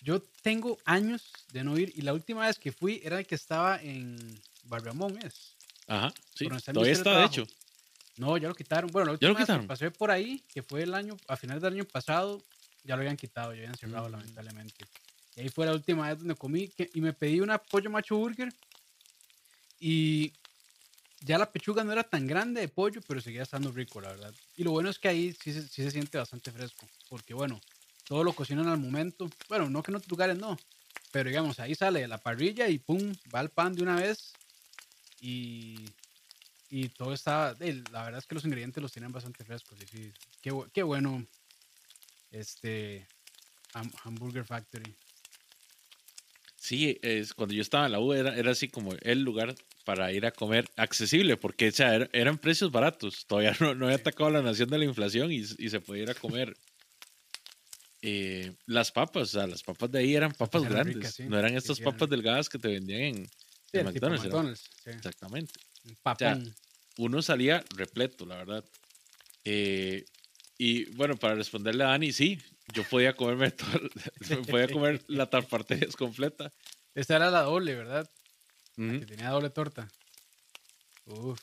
Yo 0.02 0.22
tengo 0.42 0.78
años 0.84 1.32
de 1.52 1.64
no 1.64 1.76
ir 1.78 1.92
y 1.94 2.02
la 2.02 2.14
última 2.14 2.46
vez 2.46 2.58
que 2.58 2.72
fui 2.72 3.00
era 3.04 3.18
el 3.18 3.26
que 3.26 3.34
estaba 3.34 3.80
en 3.82 4.16
Barramón, 4.64 5.18
¿es? 5.18 5.54
Ajá, 5.86 6.12
sí. 6.34 6.46
está 6.46 6.72
Todavía 6.72 6.92
está, 6.92 7.18
de 7.18 7.24
hecho. 7.26 7.46
No, 8.16 8.36
ya 8.36 8.48
lo 8.48 8.54
quitaron. 8.54 8.90
Bueno, 8.92 9.06
la 9.12 9.18
¿Ya 9.20 9.28
lo 9.28 9.34
última 9.34 9.38
vez 9.40 9.46
que 9.46 9.52
quitaron? 9.52 9.66
pasé 9.66 9.90
por 9.90 10.10
ahí, 10.10 10.42
que 10.52 10.62
fue 10.62 10.82
el 10.82 10.94
año, 10.94 11.16
a 11.28 11.36
finales 11.36 11.62
del 11.62 11.74
año 11.74 11.84
pasado, 11.84 12.42
ya 12.84 12.96
lo 12.96 13.02
habían 13.02 13.16
quitado, 13.16 13.52
ya 13.52 13.58
habían 13.60 13.76
cerrado, 13.76 14.08
Mm. 14.08 14.12
lamentablemente. 14.12 14.86
Y 15.36 15.40
ahí 15.42 15.48
fue 15.48 15.66
la 15.66 15.72
última 15.72 16.08
vez 16.08 16.18
donde 16.18 16.34
comí 16.34 16.68
que- 16.68 16.90
y 16.94 17.00
me 17.00 17.12
pedí 17.12 17.40
una 17.40 17.58
pollo 17.58 17.90
macho 17.90 18.16
burger. 18.16 18.52
Y 19.78 20.32
ya 21.20 21.38
la 21.38 21.50
pechuga 21.52 21.84
no 21.84 21.92
era 21.92 22.04
tan 22.04 22.26
grande 22.26 22.60
de 22.60 22.68
pollo, 22.68 23.00
pero 23.06 23.20
seguía 23.20 23.42
estando 23.42 23.72
rico, 23.72 24.00
la 24.00 24.10
verdad. 24.10 24.34
Y 24.56 24.64
lo 24.64 24.72
bueno 24.72 24.90
es 24.90 24.98
que 24.98 25.08
ahí 25.08 25.32
sí, 25.32 25.52
sí 25.52 25.82
se 25.82 25.90
siente 25.90 26.18
bastante 26.18 26.50
fresco, 26.52 26.86
porque 27.08 27.34
bueno, 27.34 27.60
todo 28.10 28.24
lo 28.24 28.32
cocinan 28.32 28.66
al 28.66 28.80
momento. 28.80 29.30
Bueno, 29.48 29.70
no 29.70 29.84
que 29.84 29.92
en 29.92 29.94
otros 29.94 30.10
lugares 30.10 30.36
no, 30.36 30.58
pero 31.12 31.28
digamos, 31.28 31.60
ahí 31.60 31.76
sale 31.76 32.08
la 32.08 32.18
parrilla 32.18 32.68
y 32.68 32.80
pum, 32.80 33.14
va 33.32 33.38
al 33.38 33.50
pan 33.50 33.72
de 33.72 33.84
una 33.84 33.94
vez. 33.94 34.32
Y, 35.20 35.76
y 36.70 36.88
todo 36.88 37.14
está, 37.14 37.56
la 37.60 38.02
verdad 38.02 38.18
es 38.18 38.26
que 38.26 38.34
los 38.34 38.44
ingredientes 38.44 38.82
los 38.82 38.90
tienen 38.90 39.12
bastante 39.12 39.44
frescos. 39.44 39.78
Y 39.80 39.86
sí, 39.86 40.12
qué, 40.42 40.52
qué 40.72 40.82
bueno 40.82 41.24
este 42.32 43.06
Ham- 43.74 43.92
Hamburger 44.02 44.44
Factory. 44.44 44.92
Sí, 46.56 46.98
es, 47.02 47.32
cuando 47.32 47.54
yo 47.54 47.62
estaba 47.62 47.86
en 47.86 47.92
la 47.92 48.00
U 48.00 48.12
era, 48.12 48.36
era 48.36 48.50
así 48.50 48.66
como 48.66 48.92
el 49.02 49.22
lugar 49.22 49.54
para 49.84 50.10
ir 50.12 50.26
a 50.26 50.32
comer 50.32 50.68
accesible, 50.76 51.36
porque 51.36 51.68
o 51.68 51.72
sea, 51.72 51.94
era- 51.94 52.10
eran 52.12 52.38
precios 52.38 52.72
baratos. 52.72 53.24
Todavía 53.28 53.56
no, 53.60 53.76
no 53.76 53.84
había 53.86 53.98
atacado 53.98 54.30
la 54.30 54.42
nación 54.42 54.68
de 54.68 54.78
la 54.78 54.84
inflación 54.84 55.30
y, 55.30 55.44
y 55.58 55.70
se 55.70 55.80
podía 55.80 56.02
ir 56.02 56.10
a 56.10 56.14
comer. 56.14 56.56
Eh, 58.02 58.54
las 58.66 58.90
papas, 58.92 59.22
o 59.22 59.26
sea, 59.26 59.46
las 59.46 59.62
papas 59.62 59.90
de 59.90 59.98
ahí 59.98 60.14
eran 60.14 60.32
papas 60.32 60.62
eran 60.62 60.72
grandes, 60.74 60.94
ricas, 60.96 61.14
sí, 61.14 61.24
no 61.24 61.38
eran 61.38 61.54
estas 61.54 61.76
sí, 61.76 61.82
eran 61.82 61.92
papas 61.94 62.08
delgadas 62.10 62.48
que 62.48 62.58
te 62.58 62.68
vendían 62.68 63.00
en, 63.02 63.26
Sí, 63.72 63.78
McDonald's. 63.84 64.68
Exactamente. 64.84 65.52
papón. 66.02 66.54
Uno 66.96 67.22
salía 67.22 67.64
repleto, 67.76 68.26
la 68.26 68.36
verdad. 68.36 68.64
Eh, 69.44 70.04
y 70.58 70.86
bueno, 70.96 71.16
para 71.16 71.34
responderle 71.36 71.84
a 71.84 71.88
Dani, 71.88 72.12
sí, 72.12 72.38
yo 72.74 72.82
podía 72.84 73.14
comerme 73.14 73.50
todo, 73.52 74.42
podía 74.48 74.68
comer 74.68 75.02
la 75.06 75.30
tarpartería 75.30 75.88
completa. 75.96 76.52
Esta 76.94 77.16
era 77.16 77.30
la 77.30 77.42
doble, 77.42 77.74
¿verdad? 77.76 78.10
Que 78.76 79.04
tenía 79.06 79.28
doble 79.30 79.50
torta. 79.50 79.88
Uf. 81.06 81.40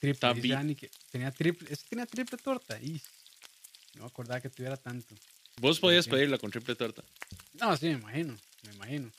Triple, 0.00 0.14
También- 0.14 0.54
Dani 0.56 0.74
que 0.74 0.90
tenía 1.10 1.30
triple. 1.30 1.68
¿Ese 1.72 1.86
tenía 1.88 2.04
triple 2.06 2.36
torta? 2.36 2.78
Y 2.80 3.00
no 3.94 4.02
me 4.02 4.06
acordaba 4.06 4.40
que 4.40 4.50
tuviera 4.50 4.76
tanto. 4.76 5.14
Vos 5.60 5.78
podías 5.80 6.04
sí. 6.04 6.10
pedirla 6.10 6.38
con 6.38 6.50
triple 6.50 6.74
torta. 6.74 7.02
No, 7.54 7.76
sí, 7.76 7.86
me 7.86 7.92
imagino, 7.92 8.36
me 8.64 8.72
imagino. 8.72 9.10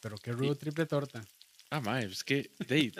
Pero 0.00 0.16
qué 0.18 0.32
rudo 0.32 0.52
Y- 0.52 0.56
triple 0.56 0.86
torta. 0.86 1.24
Ah, 1.70 1.80
mae, 1.80 2.04
es 2.04 2.22
que 2.22 2.50
Dave, 2.68 2.92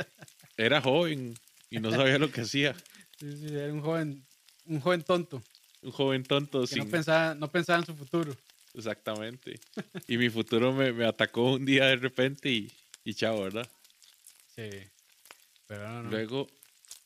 era 0.57 0.81
joven 0.81 1.35
y 1.69 1.79
no 1.79 1.91
sabía 1.91 2.19
lo 2.19 2.31
que 2.31 2.41
hacía. 2.43 2.75
Sí, 3.19 3.37
sí, 3.37 3.55
era 3.55 3.73
un 3.73 3.83
joven, 3.83 4.25
un 4.65 4.81
joven 4.81 5.03
tonto 5.03 5.43
Un 5.83 5.91
joven 5.93 6.23
tonto 6.23 6.67
sin... 6.67 6.79
no 6.85 6.91
pensaba, 6.91 7.35
no 7.35 7.51
pensaba 7.51 7.81
en 7.81 7.87
su 7.87 7.95
futuro. 7.95 8.35
Exactamente. 8.75 9.61
Y 10.09 10.17
mi 10.17 10.31
futuro 10.31 10.73
me, 10.73 10.93
me 10.93 11.05
atacó 11.05 11.53
un 11.53 11.67
día 11.67 11.87
de 11.87 11.97
repente 11.97 12.49
y, 12.51 12.73
y 13.05 13.13
chao, 13.13 13.43
¿verdad? 13.43 13.69
Sí. 14.55 14.71
Pero 15.67 15.89
no, 15.89 16.03
no. 16.05 16.11
Luego, 16.11 16.49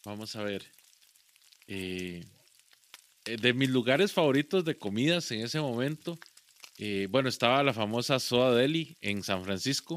vamos 0.04 0.36
a 0.36 0.44
ver. 0.44 0.64
eh, 1.66 2.24
de 3.26 3.52
mis 3.52 3.68
lugares 3.70 4.12
favoritos 4.12 4.64
de 4.64 4.76
comidas 4.78 5.30
en 5.32 5.40
ese 5.40 5.60
momento, 5.60 6.16
eh, 6.78 7.08
bueno, 7.10 7.28
estaba 7.28 7.62
la 7.62 7.72
famosa 7.74 8.18
Soda 8.20 8.54
Deli 8.54 8.96
en 9.00 9.22
San 9.22 9.44
Francisco. 9.44 9.96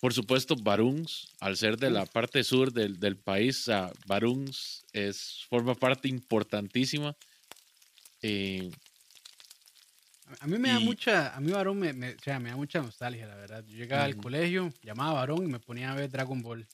Por 0.00 0.12
supuesto, 0.14 0.56
Baruns, 0.56 1.28
al 1.40 1.56
ser 1.56 1.76
de 1.78 1.90
la 1.90 2.06
parte 2.06 2.44
sur 2.44 2.72
del, 2.72 2.98
del 3.00 3.16
país, 3.16 3.64
sea, 3.64 3.90
Baruns 4.06 4.84
es, 4.92 5.44
forma 5.48 5.74
parte 5.74 6.08
importantísima. 6.08 7.14
Eh, 8.22 8.70
A- 10.28 10.44
A 10.44 10.46
mí 10.48 10.58
me 10.58 10.68
da 10.70 10.80
mucha, 10.80 11.34
a 11.36 11.40
mí 11.40 11.52
varón 11.52 11.78
me, 11.78 11.92
me- 11.92 12.14
o 12.14 12.18
sea, 12.22 12.40
me 12.40 12.50
da 12.50 12.56
mucha 12.56 12.80
nostalgia, 12.82 13.26
la 13.26 13.36
verdad. 13.36 13.64
Yo 13.66 13.76
llegaba 13.76 14.04
al 14.04 14.16
colegio, 14.16 14.72
llamaba 14.82 15.12
varón 15.14 15.44
y 15.44 15.46
me 15.46 15.60
ponía 15.60 15.92
a 15.92 15.94
ver 15.94 16.10
Dragon 16.10 16.42
Ball. 16.42 16.66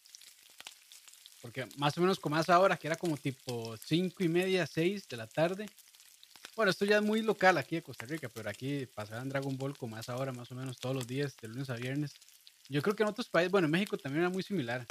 Porque 1.42 1.66
más 1.76 1.98
o 1.98 2.00
menos 2.00 2.18
como 2.20 2.38
esa 2.38 2.59
hora, 2.61 2.76
que 2.76 2.87
era 2.87 2.96
como 2.96 3.16
tipo 3.16 3.76
cinco 3.76 4.22
y 4.24 4.28
media, 4.28 4.66
seis 4.66 5.07
de 5.09 5.16
la 5.16 5.26
tarde. 5.26 5.66
Bueno, 6.55 6.70
esto 6.70 6.85
ya 6.85 6.96
es 6.98 7.02
muy 7.02 7.20
local 7.22 7.59
aquí 7.59 7.76
de 7.76 7.83
Costa 7.83 8.07
Rica, 8.07 8.28
pero 8.33 8.48
aquí 8.48 8.87
pasaban 8.87 9.28
Dragon 9.28 9.57
Ball 9.59 9.76
como 9.76 9.96
a 9.96 10.00
esa 10.00 10.16
hora 10.16 10.33
más 10.33 10.50
o 10.52 10.55
menos 10.55 10.78
todos 10.78 10.94
los 10.94 11.07
días, 11.07 11.37
de 11.40 11.48
lunes 11.48 11.68
a 11.70 11.74
viernes. 11.74 12.12
Yo 12.68 12.81
creo 12.83 12.94
que 12.94 13.02
en 13.02 13.09
otros 13.09 13.28
países, 13.28 13.50
bueno, 13.50 13.66
en 13.66 13.72
México 13.72 13.98
también 13.98 14.20
era 14.22 14.31
muy 14.31 14.42
similar. 14.42 14.87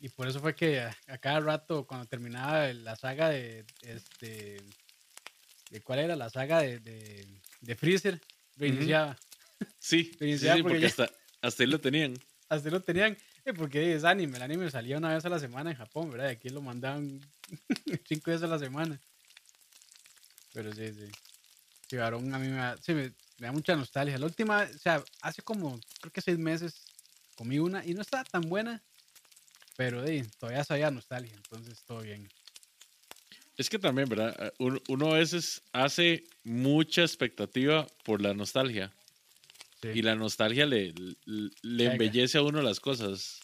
Y 0.00 0.08
por 0.08 0.26
eso 0.28 0.40
fue 0.40 0.54
que 0.54 0.80
a, 0.80 0.96
a 1.08 1.18
cada 1.18 1.40
rato, 1.40 1.86
cuando 1.86 2.06
terminaba 2.06 2.72
la 2.72 2.96
saga 2.96 3.28
de, 3.28 3.66
este, 3.82 4.62
de 5.70 5.80
cuál 5.82 5.98
era 5.98 6.16
la 6.16 6.30
saga 6.30 6.60
de, 6.62 6.78
de, 6.80 7.26
de 7.60 7.74
Freezer, 7.76 8.20
reiniciaba. 8.56 9.18
Sí, 9.78 10.04
sí, 10.04 10.16
Reiniciaba 10.18 10.56
sí, 10.56 10.62
porque 10.62 10.74
porque 10.76 10.80
ya- 10.80 10.88
hasta, 10.88 11.10
hasta 11.42 11.62
ahí 11.62 11.66
lo 11.68 11.80
tenían. 11.80 12.14
Hasta 12.48 12.70
lo 12.70 12.80
tenían, 12.80 13.16
eh, 13.50 13.54
porque 13.56 13.94
es 13.94 14.04
anime, 14.04 14.36
el 14.36 14.42
anime 14.42 14.70
salía 14.70 14.98
una 14.98 15.14
vez 15.14 15.24
a 15.24 15.28
la 15.28 15.38
semana 15.38 15.70
en 15.70 15.76
Japón, 15.76 16.10
¿verdad? 16.10 16.28
Y 16.30 16.32
aquí 16.32 16.48
lo 16.48 16.62
mandaban 16.62 17.20
cinco 18.08 18.30
veces 18.30 18.44
a 18.44 18.48
la 18.48 18.58
semana. 18.58 19.00
Pero 20.52 20.72
sí, 20.72 20.92
sí. 20.92 21.10
Sí, 21.88 21.96
varón, 21.96 22.32
a 22.34 22.38
mí 22.38 22.48
me 22.48 22.56
da, 22.56 22.76
sí, 22.78 22.94
me, 22.94 23.12
me 23.38 23.46
da 23.46 23.52
mucha 23.52 23.74
nostalgia. 23.74 24.18
La 24.18 24.26
última, 24.26 24.62
o 24.62 24.78
sea, 24.78 25.02
hace 25.22 25.42
como, 25.42 25.78
creo 26.00 26.12
que 26.12 26.20
seis 26.20 26.38
meses 26.38 26.84
comí 27.34 27.58
una 27.58 27.84
y 27.84 27.94
no 27.94 28.02
estaba 28.02 28.24
tan 28.24 28.42
buena, 28.42 28.82
pero 29.76 30.04
eh, 30.04 30.26
todavía 30.38 30.62
sabía 30.62 30.90
nostalgia, 30.90 31.34
entonces 31.34 31.82
todo 31.84 32.02
bien. 32.02 32.28
Es 33.56 33.68
que 33.68 33.78
también, 33.78 34.08
¿verdad? 34.08 34.36
Ah, 34.38 34.52
Uno, 34.58 34.78
uno 34.88 35.14
a 35.14 35.18
veces 35.18 35.62
hace 35.72 36.24
mucha 36.44 37.02
expectativa 37.02 37.86
por 38.04 38.22
la 38.22 38.34
nostalgia. 38.34 38.92
Sí. 39.82 39.88
Y 39.94 40.02
la 40.02 40.14
nostalgia 40.14 40.66
le, 40.66 40.92
le, 41.62 41.84
embellece 41.86 42.38
a 42.38 42.42
uno 42.42 42.60
las 42.60 42.80
cosas. 42.80 43.40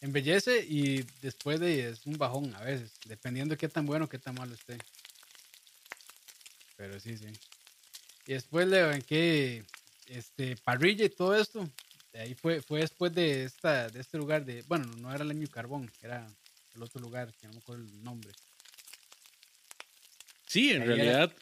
Embellece 0.00 0.64
y 0.68 1.04
después 1.22 1.60
de 1.60 1.88
es 1.90 2.06
un 2.06 2.18
bajón 2.18 2.54
a 2.56 2.62
veces, 2.62 2.92
dependiendo 3.06 3.54
de 3.54 3.58
qué 3.58 3.68
tan 3.68 3.86
bueno 3.86 4.06
o 4.06 4.08
qué 4.08 4.18
tan 4.18 4.34
malo 4.34 4.54
esté. 4.54 4.78
Pero 6.76 6.98
sí, 7.00 7.16
sí. 7.16 7.26
Y 8.26 8.32
después 8.32 8.66
le 8.68 8.82
banqué 8.82 9.64
este, 10.06 10.56
parrilla 10.56 11.04
y 11.04 11.08
todo 11.10 11.36
esto. 11.36 11.68
De 12.12 12.20
ahí 12.20 12.34
fue, 12.34 12.60
fue 12.62 12.80
después 12.80 13.14
de 13.14 13.44
esta, 13.44 13.88
de 13.88 14.00
este 14.00 14.18
lugar 14.18 14.44
de, 14.44 14.62
bueno, 14.62 14.86
no 14.96 15.12
era 15.12 15.22
el 15.24 15.30
año 15.30 15.46
carbón, 15.48 15.90
era 16.02 16.26
el 16.74 16.82
otro 16.82 17.00
lugar, 17.00 17.32
que 17.34 17.46
no 17.46 17.52
me 17.54 17.58
acuerdo 17.58 17.84
el 17.84 18.02
nombre. 18.02 18.32
Sí, 20.46 20.70
en 20.70 20.82
Ahí 20.82 20.88
era- 20.88 20.94
realidad, 20.96 21.32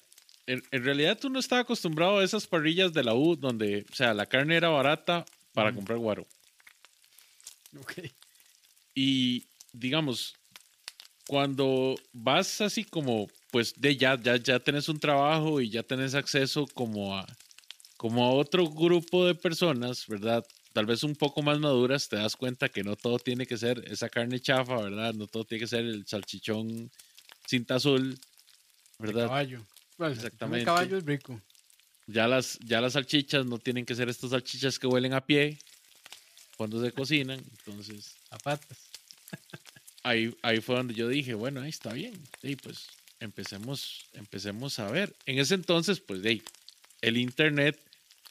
en, 0.46 0.62
en 0.70 0.84
realidad 0.84 1.18
tú 1.18 1.28
no 1.28 1.38
estabas 1.38 1.64
acostumbrado 1.64 2.18
a 2.18 2.24
esas 2.24 2.46
parrillas 2.46 2.92
de 2.92 3.04
la 3.04 3.14
U 3.14 3.36
donde, 3.36 3.84
o 3.90 3.94
sea, 3.94 4.14
la 4.14 4.26
carne 4.26 4.56
era 4.56 4.68
barata 4.68 5.24
para 5.52 5.70
Ujú. 5.70 5.78
comprar 5.78 5.98
guaro. 5.98 6.26
Ok. 7.80 7.92
Y 8.94 9.44
digamos, 9.72 10.34
cuando 11.26 11.94
vas 12.12 12.60
así 12.60 12.84
como, 12.84 13.26
pues 13.50 13.74
de 13.76 13.96
ya, 13.96 14.20
ya, 14.20 14.36
ya 14.36 14.60
tenés 14.60 14.88
un 14.88 14.98
trabajo 14.98 15.60
y 15.60 15.70
ya 15.70 15.82
tenés 15.82 16.14
acceso 16.14 16.66
como 16.74 17.16
a, 17.16 17.26
como 17.96 18.24
a 18.24 18.30
otro 18.30 18.68
grupo 18.68 19.26
de 19.26 19.34
personas, 19.34 20.06
¿verdad? 20.08 20.44
Tal 20.72 20.86
vez 20.86 21.02
un 21.02 21.14
poco 21.14 21.42
más 21.42 21.58
maduras, 21.58 22.08
te 22.08 22.16
das 22.16 22.36
cuenta 22.36 22.68
que 22.68 22.84
no 22.84 22.96
todo 22.96 23.18
tiene 23.18 23.46
que 23.46 23.56
ser 23.56 23.82
esa 23.90 24.08
carne 24.08 24.40
chafa, 24.40 24.76
¿verdad? 24.76 25.14
No 25.14 25.26
todo 25.26 25.44
tiene 25.44 25.60
que 25.60 25.68
ser 25.68 25.80
el 25.84 26.06
salchichón 26.06 26.90
cinta 27.46 27.76
azul, 27.76 28.14
De 28.98 29.06
¿verdad? 29.06 29.26
caballo. 29.26 29.66
Bueno, 29.98 30.12
el 30.12 30.18
Exactamente. 30.18 30.64
caballo 30.64 30.98
es 30.98 31.04
rico. 31.04 31.40
Ya 32.06 32.28
las, 32.28 32.58
ya 32.60 32.80
las 32.80 32.92
salchichas 32.92 33.46
no 33.46 33.58
tienen 33.58 33.84
que 33.84 33.94
ser 33.94 34.08
estas 34.08 34.30
salchichas 34.30 34.78
que 34.78 34.86
huelen 34.86 35.12
a 35.14 35.24
pie 35.24 35.58
cuando 36.56 36.82
se 36.82 36.92
cocinan. 36.92 37.42
Entonces, 37.58 38.14
A 38.30 38.38
patas. 38.38 38.90
ahí, 40.02 40.34
ahí 40.42 40.60
fue 40.60 40.76
donde 40.76 40.94
yo 40.94 41.08
dije, 41.08 41.34
bueno, 41.34 41.60
ahí 41.62 41.70
está 41.70 41.92
bien. 41.92 42.14
Y 42.42 42.56
pues 42.56 42.86
empecemos, 43.20 44.06
empecemos 44.12 44.78
a 44.78 44.90
ver. 44.90 45.16
En 45.26 45.38
ese 45.38 45.54
entonces, 45.54 46.00
pues 46.00 46.22
de 46.22 46.28
ahí, 46.30 46.42
el 47.00 47.16
internet 47.16 47.80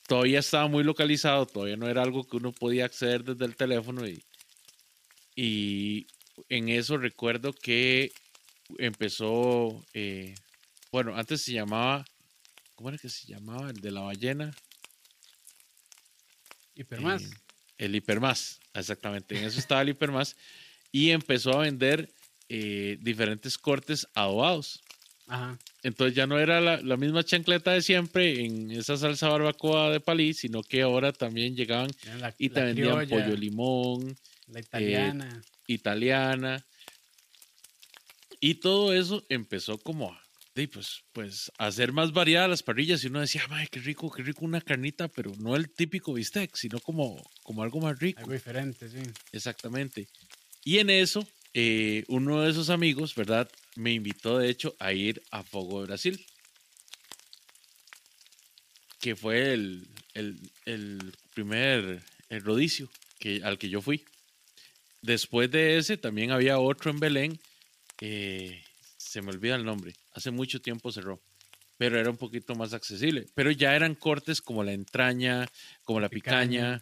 todavía 0.07 0.39
estaba 0.39 0.67
muy 0.67 0.83
localizado, 0.83 1.45
todavía 1.45 1.75
no 1.75 1.89
era 1.89 2.01
algo 2.03 2.23
que 2.27 2.37
uno 2.37 2.51
podía 2.53 2.85
acceder 2.85 3.23
desde 3.23 3.45
el 3.45 3.55
teléfono. 3.55 4.07
Y, 4.07 4.23
y 5.35 6.07
en 6.47 6.69
eso 6.69 6.97
recuerdo 6.97 7.51
que 7.51 8.11
empezó, 8.77 9.83
eh, 9.93 10.33
bueno, 10.95 11.13
antes 11.17 11.41
se 11.41 11.51
llamaba, 11.51 12.05
¿cómo 12.73 12.87
era 12.87 12.97
que 12.97 13.09
se 13.09 13.27
llamaba? 13.27 13.69
El 13.69 13.81
de 13.81 13.91
la 13.91 13.99
ballena. 13.99 14.55
Hipermás. 16.73 17.23
Eh, 17.23 17.29
el 17.79 17.95
Hipermás, 17.95 18.61
exactamente. 18.73 19.37
En 19.37 19.43
eso 19.43 19.59
estaba 19.59 19.81
el 19.81 19.89
Hipermás. 19.89 20.37
Y 20.93 21.09
empezó 21.09 21.51
a 21.51 21.63
vender 21.63 22.13
eh, 22.47 22.97
diferentes 23.01 23.57
cortes 23.57 24.07
adobados. 24.13 24.83
Ajá. 25.27 25.59
Entonces 25.83 26.15
ya 26.15 26.27
no 26.27 26.39
era 26.39 26.61
la, 26.61 26.77
la 26.77 26.95
misma 26.95 27.25
chancleta 27.25 27.73
de 27.73 27.81
siempre 27.81 28.45
en 28.45 28.71
esa 28.71 28.95
salsa 28.95 29.27
barbacoa 29.27 29.91
de 29.91 29.99
palí, 29.99 30.33
sino 30.33 30.63
que 30.63 30.81
ahora 30.83 31.11
también 31.11 31.57
llegaban 31.57 31.91
La, 32.21 32.33
y 32.37 32.47
te 32.47 32.63
vendían 32.63 33.05
criolla, 33.05 33.25
pollo 33.25 33.35
limón, 33.35 34.17
La 34.47 34.61
italiana. 34.61 35.41
italiana. 35.67 36.65
Y 38.39 38.55
todo 38.55 38.93
eso 38.93 39.25
empezó 39.27 39.77
como 39.77 40.13
a, 40.13 40.24
sí, 40.55 40.67
pues, 40.67 41.01
pues, 41.11 41.51
hacer 41.57 41.91
más 41.91 42.13
variadas 42.13 42.49
las 42.49 42.63
parrillas. 42.63 43.03
Y 43.03 43.07
uno 43.07 43.19
decía, 43.21 43.43
ay, 43.49 43.67
qué 43.69 43.79
rico, 43.79 44.09
qué 44.11 44.23
rico 44.23 44.45
una 44.45 44.61
carnita, 44.61 45.07
pero 45.09 45.33
no 45.37 45.55
el 45.55 45.69
típico 45.69 46.13
bistec, 46.13 46.55
sino 46.55 46.79
como, 46.79 47.21
como 47.43 47.61
algo 47.63 47.79
más 47.81 47.99
rico. 47.99 48.19
algo 48.21 48.33
diferente, 48.33 48.89
sí. 48.89 48.99
Exactamente. 49.31 50.07
Y 50.63 50.79
en 50.79 50.89
eso, 50.89 51.27
eh, 51.53 52.03
uno 52.07 52.41
de 52.41 52.51
esos 52.51 52.69
amigos, 52.69 53.13
¿verdad? 53.15 53.49
Me 53.75 53.91
invitó, 53.93 54.37
de 54.39 54.49
hecho, 54.49 54.75
a 54.79 54.93
ir 54.93 55.21
a 55.31 55.43
Fogo 55.43 55.81
de 55.81 55.87
Brasil. 55.87 56.25
Que 58.99 59.15
fue 59.15 59.53
el, 59.53 59.87
el- 60.13 60.39
el 60.65 61.13
primer 61.33 62.01
el 62.29 62.41
rodicio 62.41 62.89
que, 63.19 63.41
al 63.43 63.57
que 63.59 63.69
yo 63.69 63.81
fui. 63.81 64.03
Después 65.01 65.51
de 65.51 65.77
ese, 65.77 65.97
también 65.97 66.31
había 66.31 66.57
otro 66.59 66.89
en 66.89 66.99
Belén. 66.99 67.39
eh, 68.01 68.63
se 69.15 69.21
me 69.21 69.31
olvida 69.31 69.55
el 69.55 69.63
nombre. 69.63 69.93
Hace 70.11 70.29
mucho 70.29 70.59
tiempo 70.61 70.91
cerró. 70.91 71.21
Pero 71.77 71.97
era 71.97 72.09
un 72.09 72.17
poquito 72.17 72.53
más 72.53 72.73
accesible. 72.73 73.25
Pero 73.33 73.49
ya 73.49 73.73
eran 73.75 73.95
cortes 73.95 74.41
como 74.41 74.61
la 74.61 74.73
entraña, 74.73 75.47
como 75.83 76.01
la 76.01 76.09
Picaña. 76.09 76.81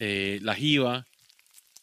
eh, 0.00 0.38
la 0.42 0.54
jiba, 0.56 1.06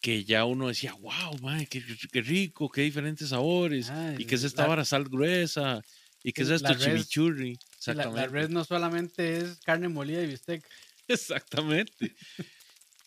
que 0.01 0.25
ya 0.25 0.43
uno 0.43 0.67
decía, 0.67 0.93
wow, 0.93 1.39
madre, 1.41 1.67
qué, 1.67 1.81
qué 2.11 2.21
rico, 2.21 2.69
qué 2.69 2.81
diferentes 2.81 3.29
sabores. 3.29 3.89
Ah, 3.89 4.13
y 4.17 4.25
que 4.25 4.35
es 4.35 4.41
la- 4.41 4.47
esta 4.47 4.67
vara 4.67 4.83
sal 4.83 5.05
gruesa. 5.05 5.81
Y 6.23 6.33
que 6.33 6.41
es 6.43 6.49
esto 6.49 6.73
res- 6.73 6.83
chimichurri. 6.83 7.53
Sí, 7.79 7.91
La, 7.91 7.93
la 7.93 8.01
Exactamente. 8.03 8.27
red 8.33 8.49
no 8.49 8.63
solamente 8.65 9.37
es 9.37 9.59
carne 9.61 9.87
molida 9.87 10.21
y 10.21 10.27
bistec. 10.27 10.67
Exactamente. 11.07 12.15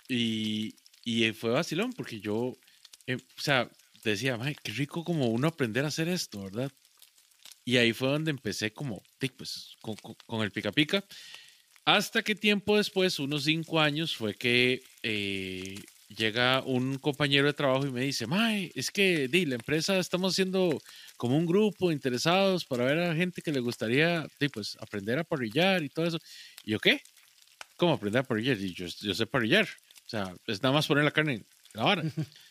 y, 0.08 0.74
y 1.04 1.32
fue 1.32 1.50
vacilón 1.50 1.92
porque 1.92 2.20
yo, 2.20 2.56
eh, 3.06 3.16
o 3.16 3.40
sea, 3.40 3.70
decía, 4.02 4.36
"Mae, 4.36 4.56
qué 4.62 4.72
rico 4.72 5.04
como 5.04 5.28
uno 5.28 5.48
aprender 5.48 5.84
a 5.84 5.88
hacer 5.88 6.08
esto, 6.08 6.42
¿verdad? 6.44 6.70
Y 7.64 7.76
ahí 7.76 7.92
fue 7.92 8.08
donde 8.08 8.30
empecé 8.30 8.72
como, 8.72 9.02
pues, 9.36 9.76
con, 9.82 9.96
con- 9.96 10.16
con 10.26 10.42
el 10.42 10.50
pica 10.52 10.72
pica. 10.72 11.04
Hasta 11.84 12.22
que 12.22 12.34
tiempo 12.34 12.76
después, 12.76 13.18
unos 13.18 13.44
cinco 13.44 13.80
años, 13.80 14.16
fue 14.16 14.34
que 14.34 14.82
eh, 15.02 15.76
llega 16.08 16.62
un 16.64 16.98
compañero 16.98 17.46
de 17.46 17.54
trabajo 17.54 17.86
y 17.86 17.92
me 17.92 18.02
dice, 18.02 18.26
Mae, 18.26 18.70
es 18.74 18.90
que 18.90 19.28
di, 19.28 19.46
la 19.46 19.56
empresa 19.56 19.98
estamos 19.98 20.34
haciendo 20.34 20.78
como 21.16 21.36
un 21.36 21.46
grupo 21.46 21.90
interesados 21.92 22.64
para 22.66 22.84
ver 22.84 22.98
a 23.00 23.14
gente 23.16 23.42
que 23.42 23.52
le 23.52 23.60
gustaría 23.60 24.26
di, 24.40 24.48
pues, 24.48 24.76
aprender 24.80 25.18
a 25.18 25.24
parrillar 25.24 25.82
y 25.82 25.88
todo 25.90 26.06
eso. 26.06 26.18
Y 26.64 26.72
yo, 26.72 26.78
¿qué? 26.80 27.00
¿Cómo 27.76 27.94
aprender 27.94 28.20
a 28.22 28.24
parrillar? 28.24 28.58
Y 28.60 28.74
yo, 28.74 28.86
yo 28.86 29.14
sé 29.14 29.26
parrillar. 29.26 29.66
O 30.06 30.08
sea, 30.10 30.34
es 30.46 30.62
nada 30.62 30.74
más 30.74 30.86
poner 30.86 31.04
la 31.04 31.12
carne 31.12 31.34
en 31.34 31.46
la 31.74 31.84
vara. 31.84 32.02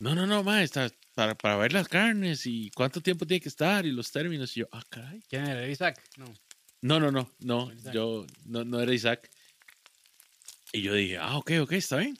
no, 0.00 0.14
no, 0.14 0.26
no, 0.26 0.42
mae, 0.42 0.64
está 0.64 0.90
para, 1.14 1.34
para 1.36 1.56
ver 1.58 1.74
las 1.74 1.86
carnes 1.86 2.46
y 2.46 2.70
cuánto 2.70 3.02
tiempo 3.02 3.26
tiene 3.26 3.40
que 3.42 3.50
estar 3.50 3.84
y 3.84 3.92
los 3.92 4.10
términos. 4.10 4.56
Y 4.56 4.60
yo, 4.60 4.68
ah, 4.72 4.82
caray. 4.88 5.20
¿Quién 5.28 5.46
era? 5.46 5.68
Isaac? 5.68 6.02
No. 6.16 6.24
No, 6.80 6.98
no, 6.98 7.10
no, 7.10 7.30
no, 7.40 7.70
Isaac. 7.72 7.92
yo 7.92 8.26
no, 8.46 8.64
no 8.64 8.80
era 8.80 8.94
Isaac. 8.94 9.30
Y 10.72 10.80
yo 10.80 10.94
dije, 10.94 11.18
ah, 11.18 11.36
ok, 11.36 11.52
ok, 11.60 11.72
está 11.72 11.98
bien. 11.98 12.18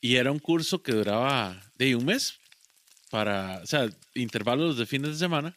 Y 0.00 0.16
era 0.16 0.30
un 0.30 0.38
curso 0.38 0.82
que 0.82 0.92
duraba 0.92 1.60
de 1.74 1.96
un 1.96 2.04
mes 2.04 2.38
para, 3.10 3.60
o 3.62 3.66
sea, 3.66 3.90
intervalos 4.14 4.78
de 4.78 4.86
fines 4.86 5.10
de 5.10 5.16
semana. 5.16 5.56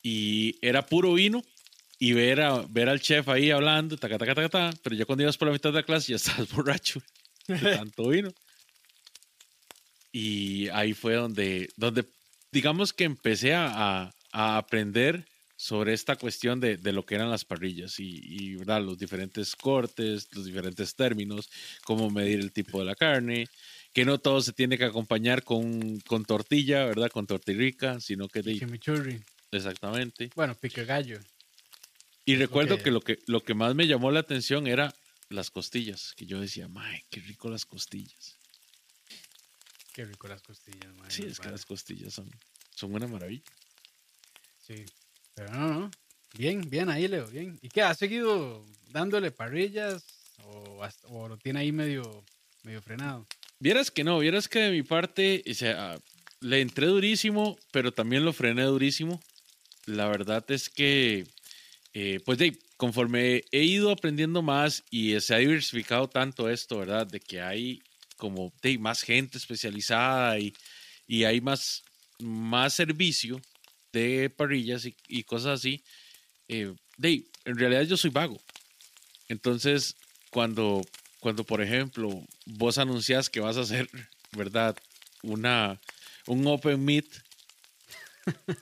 Y 0.00 0.56
era 0.64 0.86
puro 0.86 1.14
vino 1.14 1.42
y 1.98 2.12
ver, 2.12 2.40
a, 2.40 2.64
ver 2.68 2.88
al 2.88 3.00
chef 3.00 3.28
ahí 3.28 3.50
hablando, 3.50 3.96
taca, 3.96 4.16
taca, 4.16 4.34
taca, 4.36 4.48
taca, 4.48 4.78
pero 4.82 4.94
ya 4.94 5.04
cuando 5.04 5.24
ibas 5.24 5.36
por 5.36 5.48
la 5.48 5.52
mitad 5.52 5.70
de 5.70 5.80
la 5.80 5.82
clase 5.82 6.12
ya 6.12 6.16
estabas 6.16 6.48
borracho 6.52 7.02
de 7.48 7.58
tanto 7.58 8.08
vino. 8.08 8.30
Y 10.18 10.68
ahí 10.70 10.94
fue 10.94 11.14
donde, 11.16 11.68
donde 11.76 12.06
digamos 12.50 12.92
que 12.94 13.04
empecé 13.04 13.52
a, 13.52 14.10
a- 14.32 14.56
aprender 14.56 15.26
sobre 15.58 15.92
esta 15.92 16.16
cuestión 16.16 16.58
de, 16.60 16.76
de 16.78 16.92
lo 16.92 17.04
que 17.04 17.14
eran 17.16 17.30
las 17.30 17.44
parrillas 17.44 17.98
y, 18.00 18.20
y, 18.22 18.54
¿verdad? 18.56 18.80
los 18.82 18.96
diferentes 18.98 19.54
cortes, 19.56 20.28
los 20.34 20.44
diferentes 20.46 20.94
términos, 20.94 21.50
cómo 21.84 22.10
medir 22.10 22.40
el 22.40 22.52
tipo 22.52 22.78
de 22.78 22.84
la 22.86 22.94
carne, 22.94 23.46
que 23.92 24.04
no 24.06 24.18
todo 24.18 24.40
se 24.40 24.52
tiene 24.54 24.78
que 24.78 24.84
acompañar 24.84 25.42
con, 25.42 25.98
con 26.00 26.24
tortilla, 26.24 26.84
¿verdad? 26.86 27.10
Con 27.10 27.26
tortirrica, 27.26 28.00
sino 28.00 28.28
que 28.28 28.40
de, 28.42 28.58
Chimichurri. 28.58 29.20
exactamente. 29.52 30.30
Bueno, 30.34 30.54
pique 30.54 30.84
gallo. 30.86 31.18
Y 32.24 32.34
Es 32.34 32.38
recuerdo 32.38 32.78
que- 32.78 32.84
que... 32.84 32.90
lo 32.90 33.00
que 33.00 33.18
lo 33.26 33.40
que 33.42 33.54
más 33.54 33.74
me 33.74 33.86
llamó 33.86 34.10
la 34.10 34.20
atención 34.20 34.66
era 34.66 34.94
las 35.30 35.50
costillas, 35.50 36.12
que 36.16 36.24
yo 36.26 36.40
decía, 36.40 36.68
"Mae, 36.68 37.04
qué 37.10 37.20
rico 37.20 37.48
las 37.50 37.64
costillas." 37.66 38.35
Qué 39.96 40.04
rico 40.04 40.28
las 40.28 40.42
costillas, 40.42 40.94
man. 40.96 41.10
Sí, 41.10 41.24
es 41.24 41.40
que 41.40 41.48
las 41.48 41.64
costillas 41.64 42.12
son, 42.12 42.30
son 42.74 42.92
una 42.94 43.06
maravilla. 43.06 43.42
Sí, 44.58 44.84
pero 45.34 45.50
no, 45.54 45.68
no. 45.72 45.90
Bien, 46.36 46.60
bien 46.68 46.90
ahí, 46.90 47.08
Leo, 47.08 47.26
bien. 47.28 47.58
¿Y 47.62 47.70
qué? 47.70 47.80
¿Ha 47.80 47.94
seguido 47.94 48.62
dándole 48.90 49.30
parrillas 49.30 50.04
o, 50.44 50.84
hasta- 50.84 51.08
o 51.08 51.28
lo 51.28 51.38
tiene 51.38 51.60
ahí 51.60 51.72
medio, 51.72 52.22
medio 52.62 52.82
frenado? 52.82 53.26
Vieras 53.58 53.90
que 53.90 54.04
no, 54.04 54.18
vieras 54.18 54.48
que 54.48 54.58
de 54.58 54.70
mi 54.70 54.82
parte, 54.82 55.42
o 55.50 55.54
sea, 55.54 55.98
le 56.40 56.60
entré 56.60 56.88
durísimo, 56.88 57.56
pero 57.70 57.90
también 57.90 58.22
lo 58.22 58.34
frené 58.34 58.64
durísimo. 58.64 59.18
La 59.86 60.08
verdad 60.08 60.44
es 60.50 60.68
que, 60.68 61.26
eh, 61.94 62.20
pues 62.22 62.36
de, 62.36 62.58
conforme 62.76 63.44
he 63.50 63.62
ido 63.62 63.90
aprendiendo 63.90 64.42
más 64.42 64.84
y 64.90 65.18
se 65.20 65.34
ha 65.34 65.38
diversificado 65.38 66.06
tanto 66.10 66.50
esto, 66.50 66.80
¿verdad? 66.80 67.06
De 67.06 67.18
que 67.18 67.40
hay 67.40 67.80
como 68.16 68.52
de, 68.62 68.78
más 68.78 69.02
gente 69.02 69.38
especializada 69.38 70.38
y, 70.38 70.54
y 71.06 71.24
hay 71.24 71.40
más, 71.40 71.82
más 72.20 72.74
servicio 72.74 73.40
de 73.92 74.30
parrillas 74.30 74.84
y, 74.84 74.94
y 75.08 75.22
cosas 75.24 75.60
así. 75.60 75.82
eh, 76.48 76.72
de, 76.98 77.24
en 77.44 77.58
realidad 77.58 77.82
yo 77.82 77.96
soy 77.96 78.10
vago. 78.10 78.40
Entonces, 79.28 79.96
cuando, 80.30 80.82
cuando, 81.20 81.44
por 81.44 81.60
ejemplo, 81.62 82.08
vos 82.46 82.78
anuncias 82.78 83.28
que 83.28 83.40
vas 83.40 83.56
a 83.56 83.60
hacer, 83.62 83.88
¿verdad? 84.32 84.76
Una, 85.22 85.80
un 86.26 86.46
open 86.46 86.84
meat, 86.84 87.06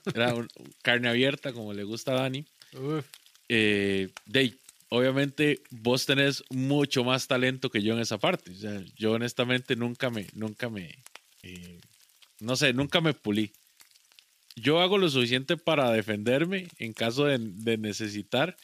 ¿verdad? 0.06 0.36
Un- 0.36 0.48
carne 0.82 1.08
abierta, 1.08 1.52
como 1.52 1.72
le 1.72 1.84
gusta 1.84 2.12
a 2.12 2.22
Dani. 2.22 2.44
Eh, 3.48 4.08
de, 4.24 4.56
obviamente 4.94 5.62
vos 5.70 6.06
tenés 6.06 6.44
mucho 6.50 7.04
más 7.04 7.26
talento 7.26 7.70
que 7.70 7.82
yo 7.82 7.94
en 7.94 8.00
esa 8.00 8.18
parte. 8.18 8.52
O 8.52 8.54
sea, 8.54 8.82
yo 8.96 9.12
honestamente 9.12 9.76
nunca 9.76 10.10
me, 10.10 10.26
nunca 10.34 10.68
me, 10.68 11.02
eh, 11.42 11.80
no 12.40 12.56
sé, 12.56 12.72
nunca 12.72 13.00
me 13.00 13.12
pulí. 13.14 13.52
Yo 14.56 14.80
hago 14.80 14.98
lo 14.98 15.08
suficiente 15.08 15.56
para 15.56 15.90
defenderme 15.90 16.68
en 16.78 16.92
caso 16.92 17.24
de, 17.24 17.38
de 17.40 17.76
necesitar, 17.76 18.56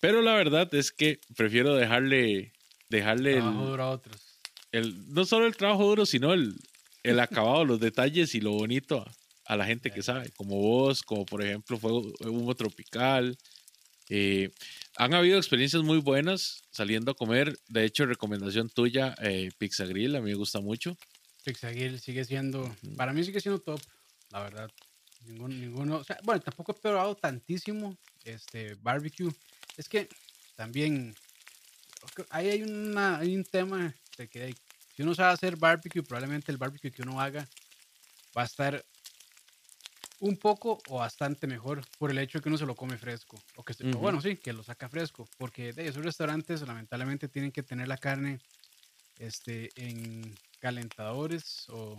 pero 0.00 0.22
la 0.22 0.34
verdad 0.34 0.72
es 0.74 0.92
que 0.92 1.18
prefiero 1.36 1.74
dejarle, 1.74 2.52
dejarle 2.88 3.32
el, 3.32 3.42
trabajo 3.42 3.66
duro 3.66 3.82
a 3.82 3.90
otros. 3.90 4.38
el- 4.70 5.12
no 5.12 5.24
solo 5.24 5.46
el 5.46 5.56
trabajo 5.56 5.84
duro, 5.86 6.06
sino 6.06 6.32
el, 6.32 6.54
el 7.02 7.18
acabado, 7.18 7.64
los 7.64 7.80
detalles 7.80 8.34
y 8.36 8.40
lo 8.40 8.52
bonito 8.52 9.00
a, 9.00 9.12
a 9.46 9.56
la 9.56 9.66
gente 9.66 9.90
que 9.90 10.02
sabe, 10.02 10.30
como 10.36 10.56
vos, 10.56 11.02
como 11.02 11.26
por 11.26 11.42
ejemplo 11.42 11.78
fue 11.78 11.90
Humo 11.92 12.54
Tropical. 12.54 13.36
Eh, 14.10 14.50
han 14.96 15.14
habido 15.14 15.38
experiencias 15.38 15.82
muy 15.82 15.98
buenas 15.98 16.62
saliendo 16.70 17.12
a 17.12 17.14
comer. 17.14 17.58
De 17.68 17.84
hecho, 17.84 18.06
recomendación 18.06 18.68
tuya, 18.68 19.14
eh, 19.20 19.50
Pizza 19.58 19.84
Grill, 19.84 20.16
a 20.16 20.20
mí 20.20 20.30
me 20.30 20.36
gusta 20.36 20.60
mucho. 20.60 20.96
Pixaguil 21.44 22.00
sigue 22.00 22.24
siendo, 22.24 22.74
para 22.96 23.12
mí 23.12 23.22
sigue 23.22 23.40
siendo 23.40 23.60
top, 23.60 23.80
la 24.30 24.40
verdad. 24.40 24.70
Ningún, 25.26 25.60
ninguno, 25.60 25.96
o 25.96 26.04
sea, 26.04 26.18
bueno, 26.22 26.40
tampoco 26.40 26.72
he 26.72 26.80
probado 26.80 27.14
tantísimo 27.14 27.96
este 28.24 28.74
barbecue. 28.76 29.30
Es 29.76 29.88
que 29.88 30.08
también 30.56 31.14
ahí 32.30 32.48
hay, 32.48 32.62
una, 32.62 33.18
hay 33.18 33.36
un 33.36 33.44
tema 33.44 33.94
de 34.16 34.28
que 34.28 34.54
si 34.96 35.02
uno 35.02 35.14
sabe 35.14 35.32
hacer 35.32 35.56
barbecue, 35.56 36.02
probablemente 36.02 36.50
el 36.50 36.58
barbecue 36.58 36.90
que 36.90 37.02
uno 37.02 37.20
haga 37.20 37.46
va 38.36 38.42
a 38.42 38.46
estar 38.46 38.84
un 40.20 40.36
poco 40.36 40.78
o 40.88 40.98
bastante 40.98 41.46
mejor 41.46 41.82
por 41.98 42.10
el 42.10 42.18
hecho 42.18 42.38
de 42.38 42.42
que 42.42 42.48
uno 42.48 42.58
se 42.58 42.66
lo 42.66 42.74
come 42.74 42.96
fresco. 42.96 43.38
O 43.56 43.62
que 43.62 43.74
se- 43.74 43.84
o 43.84 43.88
Ujú. 43.90 43.98
bueno, 43.98 44.20
sí, 44.20 44.36
que 44.36 44.52
lo 44.52 44.62
saca 44.62 44.88
fresco. 44.88 45.28
Porque 45.38 45.72
de 45.72 45.86
esos 45.88 46.04
restaurantes 46.04 46.62
lamentablemente 46.62 47.28
tienen 47.28 47.52
que 47.52 47.62
tener 47.62 47.88
la 47.88 47.98
carne 47.98 48.38
este, 49.18 49.70
en 49.76 50.34
calentadores 50.60 51.68
o 51.68 51.96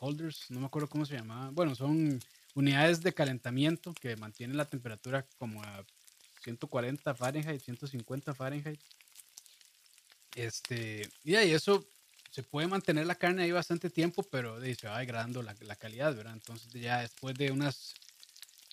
holders, 0.00 0.50
no 0.50 0.60
me 0.60 0.66
acuerdo 0.66 0.88
cómo 0.88 1.04
se 1.04 1.16
llamaba. 1.16 1.50
Bueno, 1.50 1.74
son 1.74 2.20
unidades 2.54 3.02
de 3.02 3.12
calentamiento 3.14 3.92
que 3.94 4.16
mantienen 4.16 4.56
la 4.56 4.64
temperatura 4.66 5.26
como 5.38 5.62
a 5.62 5.84
140 6.42 7.14
Fahrenheit, 7.14 7.60
150 7.62 8.34
Fahrenheit. 8.34 8.80
Este, 10.34 11.08
y 11.24 11.34
ahí 11.34 11.52
eso 11.52 11.84
se 12.30 12.42
puede 12.42 12.66
mantener 12.66 13.06
la 13.06 13.14
carne 13.14 13.42
ahí 13.42 13.52
bastante 13.52 13.90
tiempo, 13.90 14.22
pero 14.22 14.60
se 14.60 14.86
va 14.86 14.98
degradando 14.98 15.42
la, 15.42 15.54
la 15.60 15.76
calidad, 15.76 16.14
¿verdad? 16.14 16.34
Entonces 16.34 16.70
ya 16.72 17.00
después 17.00 17.34
de 17.36 17.50
unas, 17.50 17.94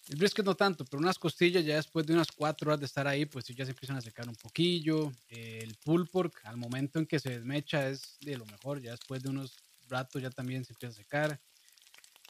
el 0.10 0.18
brisket 0.18 0.46
no 0.46 0.56
tanto, 0.56 0.86
pero 0.86 1.00
unas 1.00 1.18
costillas 1.18 1.63
ya 1.63 1.76
después 1.76 2.06
de 2.06 2.13
unas 2.13 2.32
cuatro 2.32 2.70
horas 2.70 2.80
de 2.80 2.86
estar 2.86 3.08
ahí, 3.08 3.26
pues 3.26 3.46
ya 3.48 3.65
se 3.65 3.72
empiezan 3.72 3.98
a 3.98 4.02
secar 4.02 4.28
un 4.28 4.36
poquillo. 4.36 5.12
El 5.30 5.74
pulled 5.84 6.10
pork 6.10 6.41
al 6.44 6.58
momento 6.58 7.00
en 7.00 7.06
que 7.06 7.20
se 7.20 7.30
desmecha 7.30 7.89
es 7.89 8.18
de 8.22 8.38
lo 8.38 8.46
mejor, 8.46 8.82
ya 8.82 8.91
después 8.91 9.24
de 9.24 9.30
unos 9.30 9.56
ratos 9.88 10.22
ya 10.22 10.30
también 10.30 10.65
se 10.65 10.74
empieza 10.74 10.94
a 10.94 11.04
secar. 11.04 11.39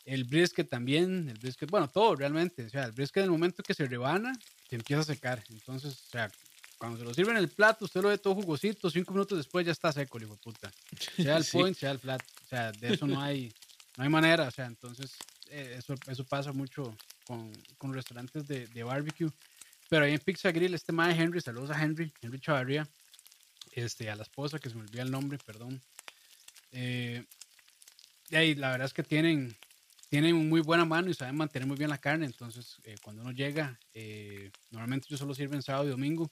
El 0.06 0.24
brisket 0.26 0.70
también, 0.70 1.28
el 1.28 1.40
brisket, 1.40 1.70
bueno, 1.70 1.90
todo 1.90 2.16
realmente, 2.16 2.66
o 2.66 2.70
sea, 2.70 2.84
el 2.84 2.92
brisket 2.92 3.22
en 3.22 3.26
el 3.26 3.32
momento 3.32 3.64
que 3.64 3.74
se 3.74 3.86
rebana, 3.88 4.32
se 4.70 4.76
empieza 4.76 5.02
a 5.02 5.06
secar. 5.06 5.44
Entonces, 5.50 5.94
o 5.94 6.12
sea, 6.12 6.32
cuando 6.78 6.98
se 6.98 7.04
lo 7.06 7.14
sirve 7.14 7.32
en 7.32 7.38
el 7.38 7.50
plato, 7.50 7.86
usted 7.86 8.02
lo 8.02 8.10
ve 8.10 8.18
todo 8.18 8.36
jugosito, 8.36 8.90
cinco 8.90 9.12
minutos 9.14 9.38
después 9.38 9.66
ya 9.66 9.72
está 9.72 9.92
seco, 9.92 10.20
hijo 10.20 10.36
puta. 10.38 10.72
Sea 11.16 11.38
el 11.38 11.44
Sí. 11.44 11.58
point, 11.58 11.78
sea 11.78 11.92
el 11.92 12.00
flat. 12.00 12.22
O 12.44 12.48
sea, 12.48 12.72
de 12.72 12.94
eso 12.94 13.08
no 13.08 13.22
hay, 13.22 13.52
no 13.98 14.04
hay 14.04 14.10
manera. 14.10 14.48
O 14.48 14.52
sea, 14.52 14.66
entonces, 14.66 15.14
eh, 15.50 15.76
eso, 15.78 15.96
eso 16.08 16.24
pasa 16.26 16.52
mucho 16.52 16.96
con, 17.26 17.52
con 17.78 17.94
restaurantes 17.94 18.46
de, 18.48 18.68
de 18.68 18.84
barbecue. 18.84 19.30
Pero 19.90 20.06
ahí 20.06 20.14
en 20.14 20.20
Pizza 20.20 20.52
Grill, 20.52 20.74
este 20.74 20.92
mae 20.92 21.14
Henry, 21.16 21.42
saludos 21.42 21.70
a 21.70 21.82
Henry, 21.82 22.12
Henry 22.22 22.40
Chavarría, 22.40 22.88
este, 23.74 24.10
a 24.10 24.16
la 24.16 24.24
esposa, 24.24 24.60
que 24.60 24.70
se 24.70 24.76
me 24.76 24.82
olvida 24.82 25.04
el 25.04 25.12
nombre, 25.12 25.38
perdón. 25.46 25.82
Eh, 26.72 27.24
y 28.30 28.36
ahí 28.36 28.56
la 28.56 28.72
verdad 28.72 28.88
es 28.88 28.94
que 28.94 29.04
tienen, 29.04 29.56
tienen 30.10 30.50
muy 30.50 30.62
buena 30.62 30.86
mano 30.86 31.10
y 31.10 31.14
saben 31.14 31.36
mantener 31.38 31.68
muy 31.68 31.78
bien 31.78 31.90
la 31.90 32.00
carne. 32.00 32.26
Entonces, 32.26 32.78
eh, 32.84 32.96
cuando 33.04 33.22
uno 33.22 33.32
llega, 33.32 33.80
eh, 33.94 34.52
normalmente 34.72 35.08
yo 35.10 35.18
solo 35.18 35.34
sirven 35.36 35.62
sábado 35.62 35.86
y 35.86 35.90
domingo. 35.92 36.30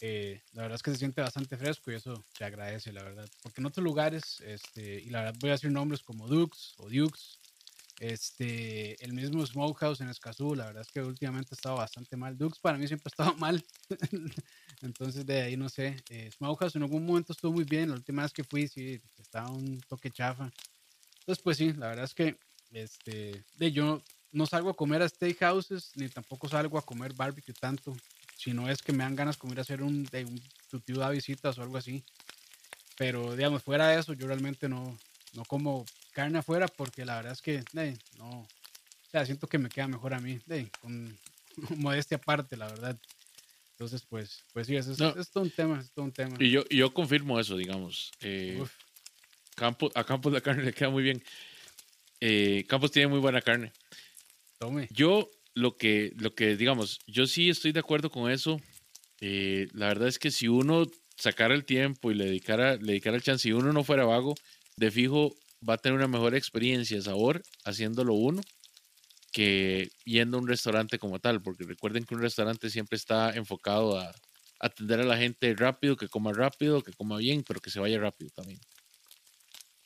Eh, 0.00 0.42
la 0.52 0.62
verdad 0.62 0.76
es 0.76 0.82
que 0.82 0.90
se 0.90 0.98
siente 0.98 1.20
bastante 1.20 1.56
fresco 1.56 1.90
y 1.90 1.94
eso 1.94 2.24
se 2.36 2.44
agradece, 2.44 2.92
la 2.92 3.02
verdad. 3.02 3.28
Porque 3.42 3.60
en 3.60 3.66
otros 3.66 3.84
lugares, 3.84 4.40
este, 4.40 5.00
y 5.00 5.10
la 5.10 5.20
verdad 5.20 5.38
voy 5.40 5.50
a 5.50 5.54
decir 5.54 5.70
nombres 5.70 6.02
como 6.02 6.28
Dukes 6.28 6.74
o 6.78 6.88
Dukes, 6.88 7.38
este, 8.00 9.02
el 9.04 9.12
mismo 9.12 9.46
Smokehouse 9.46 10.00
en 10.00 10.08
Escazú, 10.08 10.54
la 10.54 10.66
verdad 10.66 10.82
es 10.82 10.90
que 10.90 11.00
últimamente 11.00 11.50
ha 11.52 11.54
estado 11.54 11.76
bastante 11.76 12.16
mal. 12.16 12.36
Dukes 12.36 12.58
para 12.58 12.76
mí 12.76 12.86
siempre 12.86 13.06
ha 13.06 13.12
estado 13.12 13.34
mal. 13.38 13.64
Entonces 14.82 15.24
de 15.24 15.42
ahí 15.42 15.56
no 15.56 15.68
sé. 15.68 15.96
Eh, 16.10 16.30
Smokehouse 16.36 16.76
en 16.76 16.82
algún 16.82 17.06
momento 17.06 17.32
estuvo 17.32 17.52
muy 17.52 17.64
bien. 17.64 17.90
La 17.90 17.94
última 17.94 18.22
vez 18.22 18.32
que 18.32 18.44
fui, 18.44 18.68
sí, 18.68 19.00
estaba 19.18 19.50
un 19.50 19.80
toque 19.82 20.10
chafa. 20.10 20.52
Entonces, 21.20 21.42
pues 21.42 21.56
sí, 21.56 21.72
la 21.72 21.88
verdad 21.88 22.04
es 22.04 22.14
que 22.14 22.36
este, 22.72 23.44
de 23.54 23.72
yo 23.72 24.02
no 24.32 24.46
salgo 24.46 24.68
a 24.68 24.76
comer 24.76 25.00
a 25.00 25.08
steakhouses, 25.08 25.92
ni 25.94 26.08
tampoco 26.08 26.48
salgo 26.48 26.76
a 26.76 26.84
comer 26.84 27.14
barbecue 27.14 27.54
tanto. 27.54 27.96
Si 28.44 28.52
no 28.52 28.68
es 28.68 28.82
que 28.82 28.92
me 28.92 29.04
dan 29.04 29.16
ganas 29.16 29.38
como 29.38 29.54
ir 29.54 29.58
a 29.58 29.62
hacer 29.62 29.80
un, 29.82 30.04
de 30.04 30.26
un 30.26 30.38
tu 30.70 30.78
tío 30.78 30.96
da 30.96 31.08
visitas 31.08 31.56
o 31.56 31.62
algo 31.62 31.78
así. 31.78 32.04
Pero 32.98 33.34
digamos, 33.34 33.62
fuera 33.62 33.88
de 33.88 33.98
eso, 33.98 34.12
yo 34.12 34.26
realmente 34.26 34.68
no, 34.68 34.98
no 35.32 35.44
como 35.46 35.86
carne 36.12 36.38
afuera 36.40 36.68
porque 36.68 37.06
la 37.06 37.16
verdad 37.16 37.32
es 37.32 37.40
que 37.40 37.64
de, 37.72 37.96
no, 38.18 38.28
o 38.28 38.48
sea, 39.10 39.24
siento 39.24 39.46
que 39.46 39.56
me 39.56 39.70
queda 39.70 39.88
mejor 39.88 40.12
a 40.12 40.20
mí, 40.20 40.38
de, 40.44 40.70
con 40.82 41.18
modestia 41.78 42.18
aparte, 42.18 42.56
la 42.58 42.66
verdad. 42.66 42.98
Entonces, 43.70 44.02
pues, 44.08 44.44
pues 44.52 44.66
sí, 44.66 44.76
eso 44.76 44.92
es, 44.92 44.98
No. 44.98 45.16
es 45.18 45.30
todo 45.30 45.42
un 45.42 45.50
tema, 45.50 45.80
es 45.80 45.90
todo 45.90 46.04
un 46.04 46.12
tema. 46.12 46.36
Y 46.38 46.50
yo, 46.50 46.64
yo 46.68 46.92
confirmo 46.92 47.40
eso, 47.40 47.56
digamos. 47.56 48.12
Eh, 48.20 48.62
Campos, 49.56 49.90
a 49.94 50.04
Campos 50.04 50.32
la 50.32 50.42
carne 50.42 50.64
le 50.64 50.72
queda 50.74 50.90
muy 50.90 51.02
bien. 51.02 51.22
Eh, 52.20 52.64
Campos 52.68 52.92
tiene 52.92 53.08
muy 53.08 53.20
buena 53.20 53.40
carne. 53.40 53.72
tome. 54.58 54.86
Yo 54.90 55.30
lo 55.54 55.76
que, 55.76 56.12
lo 56.16 56.34
que, 56.34 56.56
digamos, 56.56 56.98
yo 57.06 57.26
sí 57.26 57.48
estoy 57.50 57.72
de 57.72 57.80
acuerdo 57.80 58.10
con 58.10 58.30
eso. 58.30 58.60
Eh, 59.20 59.68
la 59.72 59.88
verdad 59.88 60.08
es 60.08 60.18
que 60.18 60.30
si 60.30 60.48
uno 60.48 60.84
sacara 61.16 61.54
el 61.54 61.64
tiempo 61.64 62.10
y 62.10 62.14
le 62.14 62.26
dedicara, 62.26 62.76
le 62.76 62.92
dedicara 62.92 63.16
el 63.16 63.22
chance, 63.22 63.42
si 63.44 63.52
uno 63.52 63.72
no 63.72 63.84
fuera 63.84 64.04
vago, 64.04 64.34
de 64.76 64.90
fijo 64.90 65.32
va 65.68 65.74
a 65.74 65.78
tener 65.78 65.96
una 65.98 66.08
mejor 66.08 66.34
experiencia 66.34 67.00
sabor 67.02 67.42
haciéndolo 67.64 68.14
uno 68.14 68.42
que 69.32 69.88
yendo 70.04 70.38
a 70.38 70.40
un 70.40 70.48
restaurante 70.48 70.98
como 70.98 71.18
tal, 71.20 71.42
porque 71.42 71.64
recuerden 71.64 72.04
que 72.04 72.14
un 72.14 72.22
restaurante 72.22 72.70
siempre 72.70 72.96
está 72.96 73.34
enfocado 73.34 73.98
a 73.98 74.12
atender 74.60 75.00
a 75.00 75.04
la 75.04 75.16
gente 75.18 75.54
rápido, 75.56 75.96
que 75.96 76.08
coma 76.08 76.32
rápido, 76.32 76.82
que 76.82 76.92
coma 76.92 77.18
bien, 77.18 77.42
pero 77.46 77.60
que 77.60 77.70
se 77.70 77.80
vaya 77.80 77.98
rápido 77.98 78.30
también. 78.34 78.60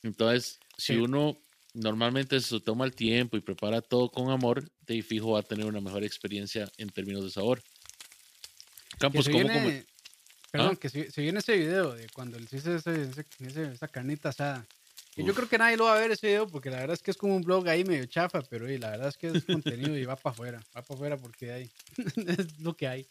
Entonces, 0.03 0.59
si 0.77 0.95
Sí. 0.95 0.97
uno 0.97 1.37
normalmente 1.73 2.39
se 2.39 2.59
toma 2.59 2.85
el 2.85 2.93
tiempo 2.93 3.37
y 3.37 3.41
prepara 3.41 3.81
todo 3.81 4.09
con 4.09 4.29
amor, 4.29 4.69
de 4.85 5.01
fijo 5.01 5.31
va 5.31 5.39
a 5.39 5.43
tener 5.43 5.65
una 5.65 5.81
mejor 5.81 6.03
experiencia 6.03 6.71
en 6.77 6.89
términos 6.89 7.23
de 7.23 7.31
sabor. 7.31 7.61
Campos, 8.97 9.25
se 9.25 9.31
¿cómo 9.31 9.43
viene, 9.43 9.59
come? 9.59 9.85
perdón, 10.51 10.71
¿Ah? 10.73 10.79
que 10.79 10.89
se, 10.89 11.11
se 11.11 11.21
viene 11.21 11.39
ese 11.39 11.55
video 11.57 11.93
de 11.93 12.07
cuando 12.09 12.37
él 12.37 12.47
hizo 12.51 12.75
esa 12.75 13.87
carnita 13.87 14.29
asada. 14.29 14.65
Y 15.15 15.25
yo 15.25 15.33
creo 15.33 15.49
que 15.49 15.57
nadie 15.57 15.75
lo 15.75 15.85
va 15.85 15.97
a 15.97 15.99
ver 15.99 16.11
ese 16.11 16.27
video 16.27 16.47
porque 16.47 16.69
la 16.69 16.77
verdad 16.77 16.93
es 16.93 17.01
que 17.01 17.11
es 17.11 17.17
como 17.17 17.35
un 17.35 17.41
blog 17.41 17.67
ahí 17.67 17.83
medio 17.83 18.05
chafa, 18.05 18.41
pero 18.41 18.65
la 18.65 18.91
verdad 18.91 19.09
es 19.09 19.17
que 19.17 19.27
es 19.27 19.43
contenido 19.43 19.97
y 19.97 20.05
va 20.05 20.15
para 20.15 20.33
afuera, 20.33 20.59
va 20.75 20.81
para 20.81 20.95
afuera 20.95 21.17
porque 21.17 21.51
hay, 21.51 21.71
es 22.37 22.59
lo 22.59 22.73
que 22.75 22.87
hay. 22.87 23.07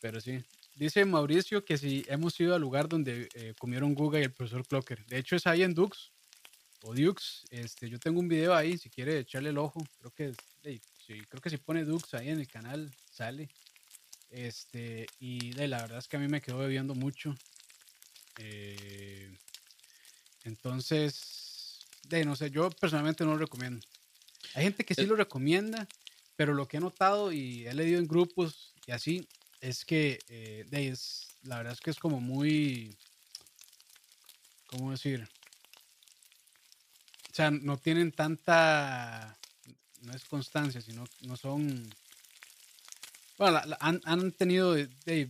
Pero 0.00 0.20
sí. 0.20 0.40
Dice 0.76 1.04
Mauricio 1.04 1.64
que 1.64 1.78
si 1.78 2.04
hemos 2.08 2.38
ido 2.38 2.54
al 2.54 2.60
lugar 2.60 2.88
donde 2.88 3.28
eh, 3.34 3.54
comieron 3.58 3.94
Guga 3.94 4.20
y 4.20 4.24
el 4.24 4.32
profesor 4.32 4.66
Clocker. 4.66 5.04
De 5.06 5.18
hecho 5.18 5.34
es 5.34 5.46
ahí 5.46 5.62
en 5.62 5.74
Dux. 5.74 6.12
O 6.86 6.94
Dukes, 6.94 7.44
este, 7.50 7.90
yo 7.90 7.98
tengo 7.98 8.20
un 8.20 8.28
video 8.28 8.54
ahí, 8.54 8.78
si 8.78 8.88
quiere 8.88 9.18
echarle 9.18 9.50
el 9.50 9.58
ojo, 9.58 9.84
creo 9.98 10.12
que, 10.12 10.34
sí, 11.04 11.20
creo 11.28 11.42
que 11.42 11.50
si 11.50 11.56
pone 11.56 11.84
Dukes 11.84 12.14
ahí 12.14 12.28
en 12.28 12.38
el 12.38 12.46
canal, 12.46 12.94
sale. 13.10 13.50
Este, 14.30 15.06
y 15.18 15.50
de, 15.50 15.66
la 15.66 15.82
verdad 15.82 15.98
es 15.98 16.06
que 16.06 16.16
a 16.16 16.20
mí 16.20 16.28
me 16.28 16.40
quedó 16.40 16.58
bebiendo 16.58 16.94
mucho. 16.94 17.36
Eh, 18.38 19.36
entonces, 20.44 21.86
de, 22.08 22.24
no 22.24 22.36
sé, 22.36 22.50
yo 22.50 22.70
personalmente 22.70 23.24
no 23.24 23.32
lo 23.32 23.38
recomiendo. 23.38 23.84
Hay 24.54 24.64
gente 24.64 24.84
que 24.84 24.94
sí 24.94 25.06
lo 25.06 25.16
recomienda, 25.16 25.88
pero 26.36 26.54
lo 26.54 26.68
que 26.68 26.76
he 26.76 26.80
notado 26.80 27.32
y 27.32 27.66
he 27.66 27.74
leído 27.74 27.98
en 27.98 28.06
grupos 28.06 28.74
y 28.86 28.92
así, 28.92 29.26
es 29.60 29.84
que 29.84 30.20
eh, 30.28 30.64
de, 30.68 30.88
es, 30.88 31.26
la 31.42 31.56
verdad 31.56 31.72
es 31.72 31.80
que 31.80 31.90
es 31.90 31.98
como 31.98 32.20
muy, 32.20 32.96
¿cómo 34.68 34.92
decir? 34.92 35.28
Sea, 37.36 37.50
no 37.50 37.76
tienen 37.76 38.12
tanta, 38.12 39.36
no 40.00 40.12
es 40.14 40.24
constancia, 40.24 40.80
sino 40.80 41.04
no 41.20 41.36
son 41.36 41.86
bueno, 43.36 43.60
han, 43.80 44.00
han, 44.04 44.32
tenido 44.32 44.72
de, 44.72 44.88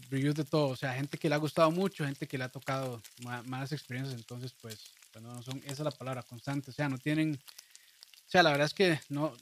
reviews 0.09 0.37
de 0.37 0.45
todo, 0.45 0.69
o 0.69 0.77
sea, 0.77 0.95
gente 0.95 1.19
que 1.19 1.29
le 1.29 1.35
ha 1.35 1.39
gustado 1.39 1.73
mucho, 1.73 2.05
gente 2.05 2.29
que 2.29 2.39
le 2.39 2.45
ha 2.45 2.49
tocado 2.49 3.03
malas 3.47 3.73
experiencias, 3.73 4.17
entonces 4.17 4.55
pues, 4.61 4.93
no 5.21 5.43
son, 5.43 5.59
esa 5.65 5.73
es 5.73 5.81
la 5.81 5.91
palabra, 5.91 6.23
constante, 6.23 6.71
o 6.71 6.75
sea, 6.75 6.89
no 6.89 6.99
tienen, 6.99 7.35
o 7.35 8.31
sea, 8.31 8.45
la 8.45 8.51
verdad 8.51 8.67
es 8.67 8.75
que 8.75 9.01
no, 9.09 9.37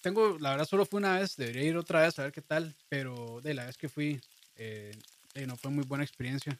tengo, 0.00 0.38
la 0.38 0.52
verdad 0.52 0.66
solo 0.66 0.86
fue 0.86 1.00
una 1.00 1.18
vez, 1.18 1.36
debería 1.36 1.64
ir 1.64 1.76
otra 1.76 2.00
vez 2.00 2.18
a 2.18 2.22
ver 2.22 2.32
qué 2.32 2.40
tal, 2.40 2.74
pero 2.88 3.42
de 3.42 3.52
la 3.52 3.66
vez 3.66 3.76
que 3.76 3.90
fui, 3.90 4.18
eh, 4.56 4.96
no 5.46 5.58
fue 5.58 5.70
muy 5.70 5.84
buena 5.84 6.04
experiencia. 6.04 6.58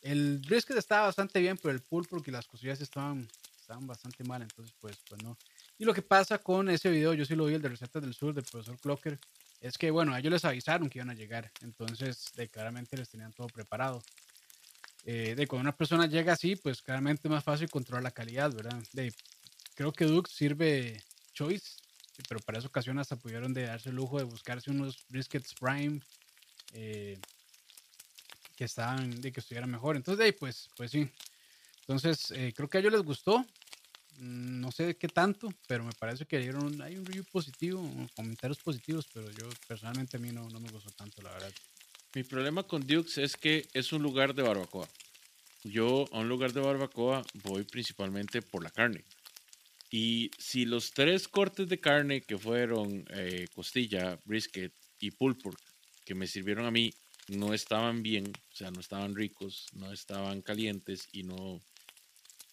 El 0.00 0.38
brisket 0.38 0.78
estaba 0.78 1.08
bastante 1.08 1.40
bien, 1.40 1.58
pero 1.58 1.74
el 1.74 1.82
pool 1.82 2.06
porque 2.08 2.32
las 2.32 2.46
cosillas 2.46 2.80
estaban, 2.80 3.28
estaban 3.68 3.86
bastante 3.86 4.24
mal, 4.24 4.40
entonces 4.40 4.74
pues, 4.80 4.96
pues 5.06 5.22
no. 5.22 5.36
Y 5.76 5.84
lo 5.84 5.92
que 5.92 6.00
pasa 6.00 6.38
con 6.38 6.70
ese 6.70 6.90
video, 6.90 7.12
yo 7.12 7.26
sí 7.26 7.36
lo 7.36 7.44
vi, 7.44 7.54
el 7.54 7.60
de 7.60 7.68
Recetas 7.68 8.00
del 8.00 8.14
Sur, 8.14 8.32
del 8.32 8.44
profesor 8.44 8.78
Clocker, 8.80 9.18
es 9.60 9.76
que, 9.76 9.90
bueno, 9.90 10.16
ellos 10.16 10.32
les 10.32 10.44
avisaron 10.46 10.88
que 10.88 10.98
iban 10.98 11.10
a 11.10 11.14
llegar, 11.14 11.52
entonces 11.60 12.32
de, 12.34 12.48
claramente 12.48 12.96
les 12.96 13.10
tenían 13.10 13.30
todo 13.34 13.46
preparado. 13.48 14.02
Eh, 15.04 15.34
de 15.34 15.46
cuando 15.46 15.62
una 15.62 15.76
persona 15.76 16.06
llega 16.06 16.32
así, 16.32 16.56
pues 16.56 16.80
claramente 16.80 17.28
es 17.28 17.30
más 17.30 17.44
fácil 17.44 17.68
controlar 17.68 18.02
la 18.02 18.10
calidad, 18.10 18.50
¿verdad? 18.54 18.82
De, 18.94 19.12
creo 19.74 19.92
que 19.92 20.06
Dux 20.06 20.30
sirve 20.30 21.02
Choice, 21.34 21.76
pero 22.26 22.40
para 22.40 22.58
esa 22.58 22.68
ocasión 22.68 22.98
hasta 22.98 23.16
pudieron 23.16 23.52
de 23.52 23.64
darse 23.64 23.90
el 23.90 23.96
lujo 23.96 24.16
de 24.16 24.24
buscarse 24.24 24.70
unos 24.70 25.04
briskets 25.08 25.54
Prime 25.54 26.00
eh, 26.72 27.18
que 28.56 28.64
estaban, 28.64 29.20
de 29.20 29.30
que 29.30 29.40
estuvieran 29.40 29.70
mejor. 29.70 29.96
Entonces, 29.96 30.18
de 30.18 30.24
ahí, 30.24 30.32
pues, 30.32 30.70
pues 30.74 30.90
sí. 30.90 31.10
Entonces, 31.88 32.30
eh, 32.32 32.52
creo 32.54 32.68
que 32.68 32.76
a 32.76 32.80
ellos 32.80 32.92
les 32.92 33.02
gustó. 33.02 33.46
No 34.18 34.72
sé 34.72 34.96
qué 34.96 35.08
tanto, 35.08 35.48
pero 35.66 35.84
me 35.84 35.92
parece 35.92 36.26
que 36.26 36.38
dieron, 36.38 36.82
hay 36.82 36.96
un 36.96 37.06
review 37.06 37.24
positivo, 37.30 37.88
comentarios 38.16 38.58
positivos, 38.58 39.06
pero 39.12 39.30
yo 39.30 39.48
personalmente 39.66 40.16
a 40.16 40.20
mí 40.20 40.30
no, 40.30 40.48
no 40.48 40.60
me 40.60 40.70
gustó 40.70 40.90
tanto, 40.90 41.22
la 41.22 41.30
verdad. 41.30 41.52
Mi 42.14 42.24
problema 42.24 42.64
con 42.64 42.86
Dukes 42.86 43.18
es 43.18 43.36
que 43.36 43.68
es 43.74 43.92
un 43.92 44.02
lugar 44.02 44.34
de 44.34 44.42
barbacoa. 44.42 44.88
Yo 45.62 46.06
a 46.12 46.18
un 46.18 46.28
lugar 46.28 46.52
de 46.52 46.60
barbacoa 46.60 47.22
voy 47.44 47.64
principalmente 47.64 48.42
por 48.42 48.64
la 48.64 48.70
carne. 48.70 49.04
Y 49.90 50.30
si 50.38 50.64
los 50.64 50.92
tres 50.92 51.28
cortes 51.28 51.68
de 51.68 51.80
carne 51.80 52.22
que 52.22 52.38
fueron 52.38 53.04
eh, 53.10 53.46
costilla, 53.54 54.18
brisket 54.24 54.72
y 55.00 55.10
pulled 55.10 55.40
pork 55.40 55.58
que 56.04 56.14
me 56.14 56.26
sirvieron 56.26 56.66
a 56.66 56.70
mí 56.70 56.92
no 57.28 57.52
estaban 57.52 58.02
bien, 58.02 58.32
o 58.52 58.56
sea, 58.56 58.70
no 58.70 58.80
estaban 58.80 59.14
ricos, 59.14 59.66
no 59.74 59.92
estaban 59.92 60.40
calientes 60.40 61.08
y 61.12 61.22
no 61.22 61.60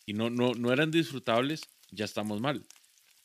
y 0.06 0.14
no, 0.14 0.30
no, 0.30 0.54
no 0.54 0.72
eran 0.72 0.92
disfrutables, 0.92 1.62
ya 1.92 2.06
estamos 2.06 2.42
mal. 2.42 2.66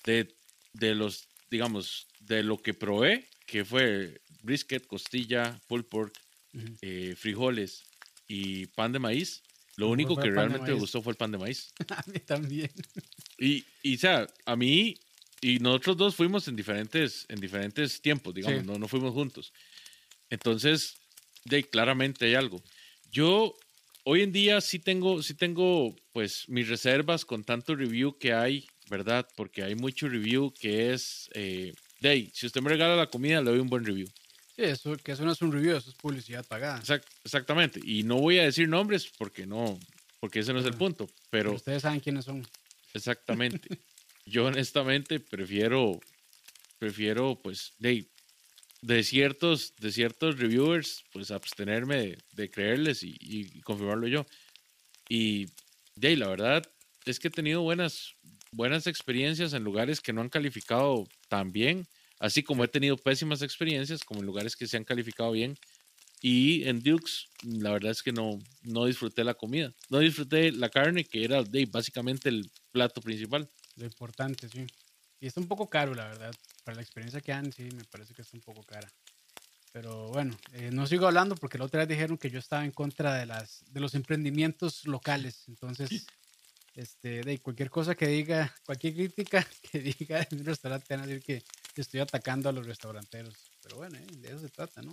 De, 0.05 0.35
de 0.73 0.95
los, 0.95 1.29
digamos, 1.51 2.07
de 2.21 2.43
lo 2.43 2.59
que 2.59 2.75
probé, 2.75 3.29
que 3.47 3.65
fue 3.65 4.21
brisket, 4.43 4.87
costilla, 4.87 5.61
pulled 5.69 5.87
pork, 5.87 6.19
eh, 6.81 7.15
frijoles 7.17 7.85
y 8.27 8.67
pan 8.67 8.93
de 8.93 8.99
maíz, 8.99 9.43
lo 9.77 9.89
único 9.89 10.17
que 10.17 10.31
realmente 10.31 10.73
me 10.73 10.79
gustó 10.79 11.01
fue 11.01 11.13
el 11.13 11.17
pan 11.17 11.33
de 11.33 11.39
maíz. 11.39 11.73
a 11.89 12.03
mí 12.07 12.19
también. 12.21 12.71
Y, 13.39 13.65
y, 13.83 13.97
o 13.97 13.99
sea, 13.99 14.27
a 14.45 14.57
mí 14.57 14.99
y 15.41 15.59
nosotros 15.59 15.97
dos 15.97 16.17
fuimos 16.17 16.47
en 16.49 16.57
diferentes, 16.57 17.25
en 17.29 17.41
diferentes 17.41 18.03
tiempos, 18.03 18.35
digamos, 18.35 18.65
no, 18.65 18.79
no 18.79 18.89
fuimos 18.89 19.15
juntos. 19.15 19.53
Entonces, 20.29 20.97
de, 21.45 21.65
claramente 21.65 22.27
hay 22.27 22.35
algo. 22.35 22.63
Yo 23.11 23.57
hoy 24.05 24.23
en 24.23 24.33
día 24.33 24.61
sí 24.61 24.79
tengo, 24.79 25.23
sí 25.23 25.35
tengo 25.35 25.95
pues 26.13 26.49
mis 26.49 26.69
reservas 26.69 27.25
con 27.25 27.45
tanto 27.45 27.75
review 27.75 28.17
que 28.19 28.33
hay, 28.33 28.67
¿verdad? 28.89 29.27
Porque 29.37 29.63
hay 29.63 29.75
mucho 29.75 30.09
review 30.09 30.53
que 30.59 30.93
es, 30.93 31.31
eh, 31.35 31.73
de 32.01 32.31
si 32.33 32.47
usted 32.47 32.61
me 32.61 32.71
regala 32.71 32.97
la 32.97 33.09
comida, 33.09 33.41
le 33.41 33.51
doy 33.51 33.61
un 33.61 33.69
buen 33.69 33.85
review. 33.85 34.09
Sí, 34.57 34.63
eso, 34.65 34.97
que 34.97 35.13
eso 35.13 35.25
no 35.25 35.33
es 35.33 35.43
un 35.43 35.53
review, 35.53 35.77
eso 35.77 35.91
es 35.91 35.97
publicidad 35.97 36.45
pagada. 36.47 36.83
exactamente. 37.25 37.81
Y 37.85 38.03
no 38.03 38.17
voy 38.17 38.39
a 38.39 38.45
decir 38.45 38.69
nombres 38.69 39.11
porque 39.17 39.47
no, 39.47 39.79
porque 40.21 40.41
ese 40.41 40.53
no 40.53 40.61
es 40.61 40.67
el 40.67 40.75
punto. 40.75 41.09
Pero, 41.31 41.55
ustedes 41.55 41.83
saben 41.83 42.01
quiénes 42.01 42.25
son. 42.25 42.47
Exactamente. 42.95 43.69
Yo 44.27 44.47
honestamente 44.47 45.19
prefiero, 45.19 45.99
prefiero 46.79 47.41
pues, 47.43 47.73
de, 47.79 48.07
de 48.83 49.03
ciertos, 49.05 49.75
de 49.79 49.93
ciertos 49.93 50.39
reviewers, 50.39 51.05
pues 51.13 51.31
abstenerme 51.31 52.17
de, 52.33 52.51
creerles 52.51 53.03
y, 53.03 53.61
confirmarlo 53.61 54.09
yo. 54.09 54.27
Y 55.09 55.47
de 55.97 56.17
la 56.17 56.29
verdad 56.29 56.63
es 57.05 57.19
que 57.19 57.29
he 57.29 57.31
tenido 57.31 57.63
buenas, 57.63 58.15
buenas 58.53 58.87
experiencias 58.87 59.53
en 59.53 59.65
lugares 59.65 60.01
que 60.01 60.13
no 60.13 60.21
han 60.21 60.29
calificado 60.29 61.07
tan 61.29 61.53
bien, 61.53 61.87
así 62.19 62.43
como 62.43 62.65
he 62.65 62.69
tenido 62.69 62.97
pésimas 62.97 63.43
experiencias 63.43 64.05
como 64.05 64.21
en 64.21 64.27
lugares 64.27 64.57
que 64.57 64.67
se 64.67 64.77
han 64.77 64.85
calificado 64.85 65.33
bien. 65.33 65.57
Y 66.23 66.69
en 66.69 66.81
Dukes, 66.81 67.29
la 67.43 67.73
verdad 67.73 67.93
es 67.93 68.03
que 68.03 68.13
no, 68.13 68.39
no 68.63 68.85
disfruté 68.85 69.25
la 69.25 69.33
comida. 69.33 69.73
No 69.89 70.01
disfruté 70.01 70.53
la 70.53 70.69
carne, 70.69 71.05
que 71.05 71.25
era 71.25 71.43
de, 71.43 71.65
básicamente 71.65 72.29
el 72.29 72.51
plato 72.73 73.01
principal. 73.01 73.49
Lo 73.77 73.87
importante, 73.87 74.47
sí. 74.51 74.67
Y 75.19 75.27
está 75.27 75.41
un 75.41 75.49
poco 75.49 75.67
caro, 75.69 75.95
la 75.95 76.09
verdad. 76.09 76.35
Para 76.65 76.77
la 76.77 76.83
experiencia 76.83 77.21
que 77.21 77.33
han, 77.33 77.53
sí, 77.53 77.69
me 77.75 77.85
parece 77.85 78.15
que 78.15 78.23
está 78.23 78.37
un 78.37 78.43
poco 78.43 78.63
cara. 78.63 78.91
Pero 79.73 80.09
bueno, 80.09 80.37
eh, 80.53 80.71
no 80.73 80.87
sigo 80.87 81.07
hablando 81.07 81.37
porque 81.37 81.59
la 81.59 81.65
otra 81.65 81.81
vez 81.81 81.89
dijeron 81.89 82.19
que 82.19 82.31
yo 82.31 82.39
estaba 82.41 82.65
en 82.65 82.73
contra 82.73 83.15
de, 83.15 83.27
las, 83.27 83.65
de 83.71 83.81
los 83.81 83.95
emprendimientos 83.95 84.85
locales. 84.87 85.45
Entonces, 85.47 85.89
este, 86.75 87.23
de 87.23 87.39
cualquier 87.39 87.71
cosa 87.71 87.95
que 87.95 88.09
diga, 88.09 88.53
cualquier 88.67 88.95
crítica 88.95 89.47
que 89.71 89.79
diga 89.81 90.27
en 90.29 90.41
un 90.41 90.47
restaurante, 90.47 90.95
van 90.95 91.05
a 91.05 91.07
decir 91.07 91.23
que, 91.23 91.43
estoy 91.77 92.01
atacando 92.01 92.51
a 92.51 92.53
los 92.53 92.67
restauranteros. 92.67 93.35
Pero 93.63 93.77
bueno, 93.77 93.97
eh, 93.97 94.07
de 94.19 94.29
eso 94.29 94.41
se 94.41 94.51
trata, 94.51 94.83
¿no? 94.83 94.93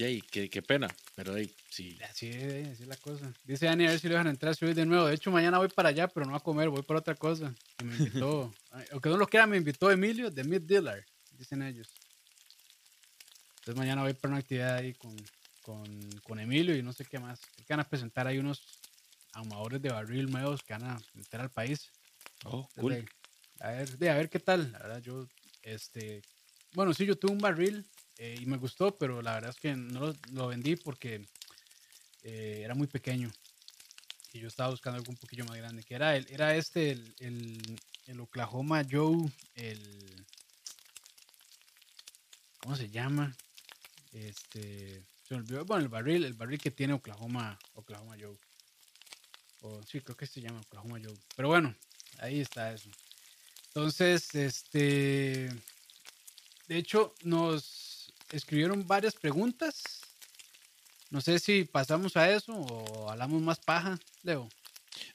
Yay, 0.00 0.22
qué, 0.22 0.48
qué 0.48 0.62
pena, 0.62 0.88
pero 1.14 1.34
ahí 1.34 1.54
sí. 1.68 1.98
Así, 2.08 2.28
es 2.28 2.80
la 2.86 2.96
cosa. 2.96 3.34
Dice 3.44 3.66
Dani, 3.66 3.84
a 3.86 3.90
ver 3.90 4.00
si 4.00 4.08
le 4.08 4.14
dejan 4.14 4.28
entrar 4.28 4.56
si 4.56 4.64
voy 4.64 4.72
de 4.72 4.86
nuevo. 4.86 5.04
De 5.04 5.14
hecho, 5.14 5.30
mañana 5.30 5.58
voy 5.58 5.68
para 5.68 5.90
allá, 5.90 6.08
pero 6.08 6.24
no 6.24 6.34
a 6.34 6.40
comer, 6.40 6.70
voy 6.70 6.80
para 6.80 7.00
otra 7.00 7.14
cosa. 7.14 7.54
Que 7.76 7.84
me 7.84 7.94
invitó, 7.94 8.50
aunque 8.92 9.10
no 9.10 9.18
lo 9.18 9.26
quiera, 9.26 9.46
me 9.46 9.58
invitó 9.58 9.90
Emilio 9.90 10.30
de 10.30 10.42
Mid 10.42 10.62
Dealer, 10.62 11.04
dicen 11.32 11.60
ellos. 11.60 11.92
Entonces 13.58 13.76
mañana 13.76 14.00
voy 14.00 14.14
para 14.14 14.32
una 14.32 14.40
actividad 14.40 14.76
ahí 14.76 14.94
con, 14.94 15.14
con, 15.60 16.10
con 16.22 16.40
Emilio 16.40 16.74
y 16.74 16.82
no 16.82 16.94
sé 16.94 17.04
qué 17.04 17.18
más. 17.18 17.38
Creo 17.38 17.66
que 17.66 17.72
van 17.74 17.80
a 17.80 17.88
presentar 17.88 18.26
ahí 18.26 18.38
unos 18.38 18.62
ahumadores 19.34 19.82
de 19.82 19.90
barril 19.90 20.30
nuevos 20.30 20.62
que 20.62 20.72
van 20.72 20.84
a 20.84 20.98
meter 21.12 21.42
al 21.42 21.50
país. 21.50 21.90
Oh, 22.46 22.66
cool. 22.76 23.06
a 23.60 23.68
ver, 23.72 23.98
de, 23.98 24.08
a 24.08 24.14
ver 24.14 24.30
qué 24.30 24.40
tal. 24.40 24.72
La 24.72 24.78
verdad, 24.78 25.02
yo, 25.02 25.28
este, 25.62 26.22
bueno, 26.72 26.94
sí, 26.94 27.04
yo 27.04 27.18
tuve 27.18 27.32
un 27.32 27.38
barril 27.38 27.84
eh, 28.22 28.36
y 28.38 28.44
me 28.44 28.58
gustó, 28.58 28.98
pero 28.98 29.22
la 29.22 29.32
verdad 29.32 29.48
es 29.48 29.56
que 29.56 29.74
no 29.74 30.12
lo, 30.32 30.48
vendí 30.48 30.76
porque 30.76 31.26
eh, 32.22 32.60
era 32.62 32.74
muy 32.74 32.86
pequeño 32.86 33.32
y 34.34 34.40
yo 34.40 34.48
estaba 34.48 34.68
buscando 34.68 34.98
algo 34.98 35.10
un 35.10 35.16
poquillo 35.16 35.46
más 35.46 35.56
grande, 35.56 35.82
que 35.82 35.94
era, 35.94 36.14
el, 36.14 36.26
era 36.30 36.54
este, 36.54 36.90
el, 36.90 37.80
el, 38.06 38.20
Oklahoma 38.20 38.84
Joe, 38.88 39.26
el... 39.54 40.26
¿Cómo 42.58 42.76
se 42.76 42.90
llama? 42.90 43.34
Este, 44.12 45.02
se 45.26 45.34
me 45.34 45.40
olvidó, 45.40 45.64
bueno, 45.64 45.84
el 45.84 45.88
barril, 45.88 46.24
el 46.26 46.34
barril 46.34 46.60
que 46.60 46.70
tiene 46.70 46.92
Oklahoma, 46.92 47.58
Oklahoma 47.72 48.16
Joe. 48.20 48.36
O, 49.62 49.82
sí, 49.82 50.02
creo 50.02 50.16
que 50.18 50.26
se 50.26 50.42
llama 50.42 50.60
Oklahoma 50.60 51.00
Joe. 51.02 51.16
Pero 51.34 51.48
bueno, 51.48 51.74
ahí 52.18 52.40
está 52.40 52.70
eso. 52.70 52.90
Entonces, 53.68 54.34
este, 54.34 55.48
de 56.68 56.76
hecho, 56.76 57.14
nos 57.22 57.89
escribieron 58.36 58.86
varias 58.86 59.14
preguntas. 59.14 59.82
No 61.10 61.20
sé 61.20 61.38
si 61.38 61.64
pasamos 61.64 62.16
a 62.16 62.30
eso 62.30 62.52
o 62.52 63.10
hablamos 63.10 63.42
más 63.42 63.58
paja, 63.58 63.98
Leo. 64.22 64.48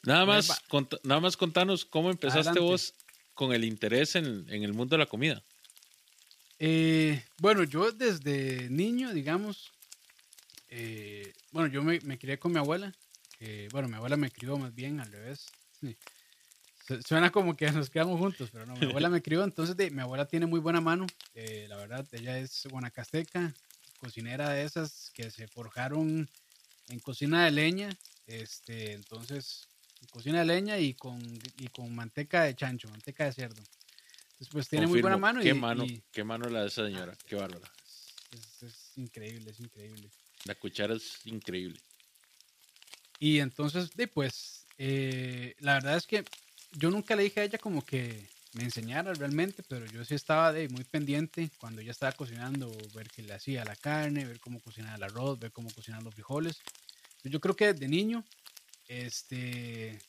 Nada 0.04 0.26
más, 0.26 0.62
nada 1.04 1.22
más 1.22 1.38
contanos 1.38 1.86
cómo 1.86 2.10
empezaste 2.10 2.60
vos 2.60 2.94
con 3.34 3.54
el 3.54 3.64
interés 3.64 4.16
en, 4.16 4.46
el 4.50 4.74
mundo 4.74 4.96
de 4.96 5.00
la 5.00 5.06
comida. 5.06 5.42
Eh, 6.60 7.24
bueno, 7.38 7.64
yo 7.64 7.92
desde 7.92 8.70
niño, 8.70 9.14
digamos, 9.14 9.72
eh, 10.70 11.34
bueno, 11.52 11.70
yo 11.70 11.84
me, 11.84 12.00
crié 12.18 12.40
con 12.40 12.52
mi 12.52 12.60
abuela. 12.60 12.94
bueno, 13.72 13.88
mi 13.88 13.96
abuela 13.96 14.18
me 14.18 14.32
crió 14.32 14.58
más 14.58 14.74
bien 14.74 15.00
al 15.00 15.12
revés. 15.12 15.46
Suena 17.06 17.32
como 17.32 17.56
que 17.56 17.72
nos 17.72 17.90
quedamos 17.90 18.20
juntos, 18.20 18.50
pero 18.52 18.66
no, 18.66 18.76
mi 18.76 18.86
abuela 18.86 19.10
me 19.10 19.22
crió, 19.22 19.44
entonces 19.44 19.76
de, 19.76 19.90
mi 19.90 20.02
abuela 20.02 20.28
tiene 20.28 20.46
muy 20.46 20.60
buena 20.60 20.82
mano, 20.82 21.08
eh, 21.34 21.66
la 21.68 21.78
verdad, 21.78 22.06
ella 22.12 22.38
es 22.38 22.68
guanacasteca, 22.70 23.54
cocinera 24.00 24.50
de 24.50 24.64
esas 24.64 25.12
que 25.14 25.32
se 25.32 25.48
forjaron 25.48 26.30
en 26.90 27.00
cocina 27.00 27.46
de 27.46 27.52
leña, 27.52 27.90
este, 28.28 28.94
entonces, 28.94 29.68
cocina 30.12 30.40
de 30.40 30.46
leña 30.46 30.78
y 30.78 30.94
con, 30.94 31.20
y 31.58 31.68
con 31.70 31.94
manteca 31.96 32.44
de 32.44 32.56
chancho, 32.56 32.90
manteca 32.90 33.26
de 33.26 33.34
cerdo. 33.34 33.64
Entonces, 34.24 34.50
pues 34.52 34.68
tiene 34.68 34.86
muy 34.86 35.02
buena 35.02 35.18
mano. 35.18 35.42
¿Qué 35.42 35.54
mano? 35.54 35.86
¿Qué 36.12 36.24
mano 36.24 36.50
la 36.50 36.62
de 36.62 36.68
esa 36.68 36.86
señora? 36.86 37.18
qué 37.26 37.36
bárbara. 37.36 37.72
Es, 38.32 38.64
es, 38.64 38.98
increíble, 38.98 39.52
es 39.52 39.60
increíble. 39.60 40.10
La 40.44 40.56
cuchara 40.56 40.94
es 40.94 41.26
increíble. 41.26 41.80
Y 43.18 43.40
entonces, 43.40 43.90
pues, 44.14 44.68
eh, 44.78 45.56
la 45.60 45.76
verdad 45.76 45.98
es 45.98 46.06
que 46.06 46.26
yo 46.78 46.92
nunca 46.92 47.16
le 47.16 47.24
dije 47.24 47.40
a 47.42 47.44
ella 47.44 47.58
como 47.58 47.84
que 47.84 48.28
me 48.54 48.64
enseñara 48.64 49.14
realmente, 49.14 49.64
pero 49.64 49.86
yo 49.86 50.06
sí 50.06 50.16
estaba 50.16 50.54
muy 50.70 50.84
pendiente 50.86 51.50
cuando 51.60 51.82
ella 51.82 51.92
estaba 51.92 52.14
cocinando, 52.14 52.72
ver 52.94 53.10
qué 53.10 53.22
le 53.22 53.34
hacía 53.34 53.66
la 53.66 53.76
carne, 53.76 54.26
ver 54.26 54.40
cómo 54.40 54.62
cocinaba 54.62 54.96
el 54.96 55.04
arroz, 55.04 55.40
ver 55.40 55.52
cómo 55.52 55.70
cocinaban 55.72 56.06
los 56.06 56.14
frijoles. 56.14 56.62
Yo 57.24 57.40
creo 57.42 57.56
que 57.56 57.74
de 57.74 57.88
niño, 57.88 58.24
este, 58.88 60.00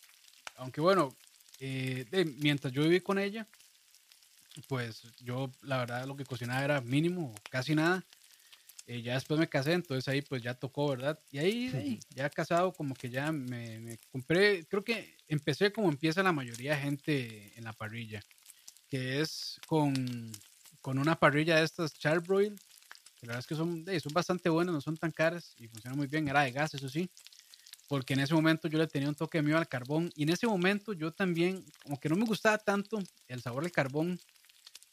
aunque 0.56 0.80
bueno, 0.80 1.16
eh, 1.58 2.04
mientras 2.38 2.72
yo 2.72 2.82
viví 2.82 3.00
con 3.00 3.18
ella, 3.18 3.46
pues 4.68 5.02
yo 5.20 5.50
la 5.62 5.78
verdad 5.78 6.06
lo 6.06 6.16
que 6.16 6.24
cocinaba 6.24 6.62
era 6.62 6.80
mínimo, 6.80 7.34
casi 7.50 7.74
nada. 7.74 8.04
Eh, 8.88 9.02
ya 9.02 9.14
después 9.14 9.40
me 9.40 9.48
casé, 9.48 9.72
entonces 9.72 10.06
ahí 10.06 10.22
pues 10.22 10.42
ya 10.42 10.54
tocó, 10.54 10.88
¿verdad? 10.88 11.18
Y 11.32 11.38
ahí, 11.38 11.98
ya 12.10 12.30
casado, 12.30 12.72
como 12.72 12.94
que 12.94 13.10
ya 13.10 13.32
me, 13.32 13.98
compré, 14.12 14.64
creo 14.66 14.84
que 14.84 15.16
empecé 15.26 15.72
como 15.72 15.88
empieza 15.88 16.22
la 16.22 16.32
mayoría 16.32 16.76
de 16.76 16.82
gente 16.82 17.52
en 17.58 17.64
la 17.64 17.72
parrilla, 17.72 18.22
que 18.86 19.20
es 19.20 19.60
con, 19.66 20.30
con 20.80 21.00
una 21.00 21.18
parrilla 21.18 21.56
de 21.56 21.64
estas 21.64 21.94
Charbroil, 21.94 22.54
que 23.16 23.26
la 23.26 23.32
verdad 23.32 23.40
es 23.40 23.46
que 23.48 23.56
son, 23.56 23.84
son 24.00 24.12
bastante 24.12 24.48
buenas, 24.48 24.72
no 24.72 24.80
son 24.80 24.96
tan 24.96 25.10
caras 25.10 25.56
y 25.58 25.66
funcionan 25.66 25.98
muy 25.98 26.06
bien, 26.06 26.28
era 26.28 26.42
de 26.42 26.52
gas, 26.52 26.74
eso 26.74 26.88
sí, 26.88 27.10
porque 27.88 28.14
en 28.14 28.20
ese 28.20 28.34
momento 28.34 28.68
yo 28.68 28.78
le 28.78 28.86
tenía 28.86 29.08
un 29.08 29.16
toque 29.16 29.42
mío 29.42 29.58
al 29.58 29.66
carbón 29.66 30.12
y 30.14 30.22
en 30.22 30.28
ese 30.28 30.46
momento 30.46 30.92
yo 30.92 31.12
también, 31.12 31.64
como 31.82 31.98
que 31.98 32.08
no 32.08 32.14
me 32.14 32.24
gustaba 32.24 32.58
tanto 32.58 33.00
el 33.26 33.42
sabor 33.42 33.64
del 33.64 33.72
carbón, 33.72 34.20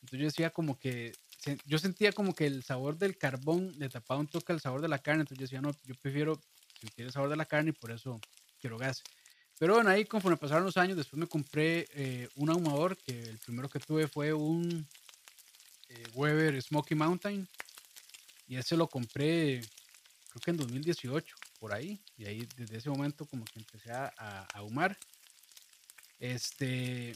entonces 0.01 0.19
yo 0.19 0.25
decía 0.25 0.49
como 0.49 0.79
que 0.79 1.13
yo 1.65 1.77
sentía 1.77 2.11
como 2.11 2.33
que 2.33 2.45
el 2.45 2.63
sabor 2.63 2.97
del 2.97 3.17
carbón 3.17 3.73
le 3.77 3.89
tapaba 3.89 4.19
un 4.19 4.27
toque 4.27 4.53
al 4.53 4.61
sabor 4.61 4.81
de 4.81 4.87
la 4.87 4.99
carne, 4.99 5.21
entonces 5.21 5.39
yo 5.39 5.43
decía, 5.43 5.61
no, 5.61 5.71
yo 5.85 5.95
prefiero 5.95 6.39
sentir 6.79 7.05
el 7.05 7.11
sabor 7.11 7.29
de 7.29 7.35
la 7.35 7.45
carne 7.45 7.69
y 7.71 7.73
por 7.73 7.91
eso 7.91 8.19
quiero 8.59 8.77
gas. 8.77 9.03
Pero 9.59 9.75
bueno, 9.75 9.89
ahí 9.89 10.05
conforme 10.05 10.37
pasaron 10.37 10.65
los 10.65 10.77
años, 10.77 10.97
después 10.97 11.19
me 11.19 11.27
compré 11.27 11.87
eh, 11.93 12.27
un 12.35 12.49
ahumador, 12.49 12.97
que 12.97 13.21
el 13.21 13.37
primero 13.39 13.69
que 13.69 13.79
tuve 13.79 14.07
fue 14.07 14.33
un 14.33 14.87
eh, 15.89 16.03
Weber 16.13 16.61
Smoky 16.61 16.95
Mountain, 16.95 17.47
y 18.47 18.57
ese 18.57 18.75
lo 18.75 18.87
compré 18.87 19.61
creo 20.33 20.41
que 20.41 20.51
en 20.51 20.57
2018, 20.57 21.35
por 21.59 21.73
ahí, 21.73 22.01
y 22.17 22.25
ahí 22.25 22.47
desde 22.57 22.77
ese 22.77 22.89
momento 22.89 23.25
como 23.27 23.45
que 23.45 23.59
empecé 23.59 23.91
a, 23.91 24.11
a 24.17 24.45
ahumar. 24.55 24.97
Este, 26.19 27.15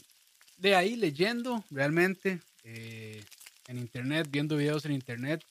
de 0.56 0.74
ahí 0.76 0.94
leyendo 0.94 1.64
realmente, 1.70 2.40
eh, 2.62 3.24
en 3.68 3.78
internet, 3.78 4.26
viendo 4.28 4.56
videos 4.56 4.84
en 4.84 4.92
internet. 4.92 5.44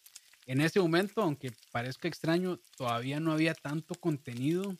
En 0.45 0.59
ese 0.59 0.79
momento, 0.79 1.21
aunque 1.21 1.53
parezca 1.71 2.07
extraño, 2.07 2.59
todavía 2.75 3.19
no 3.19 3.31
había 3.31 3.53
tanto 3.53 3.95
contenido 3.95 4.75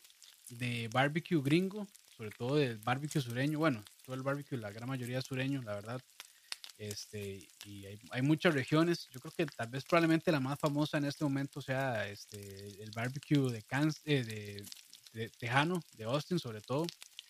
de 0.50 0.90
barbecue 0.92 1.42
gringo, 1.42 1.88
sobre 2.16 2.32
todo 2.32 2.56
del 2.56 2.78
barbecue 2.80 3.22
sureño. 3.22 3.60
Bueno, 3.60 3.84
todo 4.06 4.16
el 4.16 4.24
barbecue, 4.24 4.58
la 4.58 4.72
gran 4.72 4.90
mayoría 4.90 5.22
sureño, 5.22 5.62
la 5.62 5.76
verdad. 5.76 6.02
Este, 6.78 7.48
y 7.66 7.86
hay, 7.86 8.22
muchas 8.22 8.54
regiones. 8.54 9.08
Yo 9.12 9.20
creo 9.20 9.34
que 9.36 9.46
tal 9.46 9.68
vez 9.70 9.84
probablemente 9.84 10.32
la 10.32 10.40
más 10.40 10.60
famosa 10.60 10.98
en 10.98 11.06
este 11.06 11.24
momento 11.24 11.62
sea 11.62 12.08
este, 12.08 12.82
el 12.82 12.92
barbecue 12.92 13.52
de, 13.52 13.64
eh, 14.06 14.64
de, 15.14 15.30
Tejano, 15.40 15.82
de 15.94 16.04
Austin, 16.04 16.38
sobre 16.40 16.62
todo, 16.62 16.86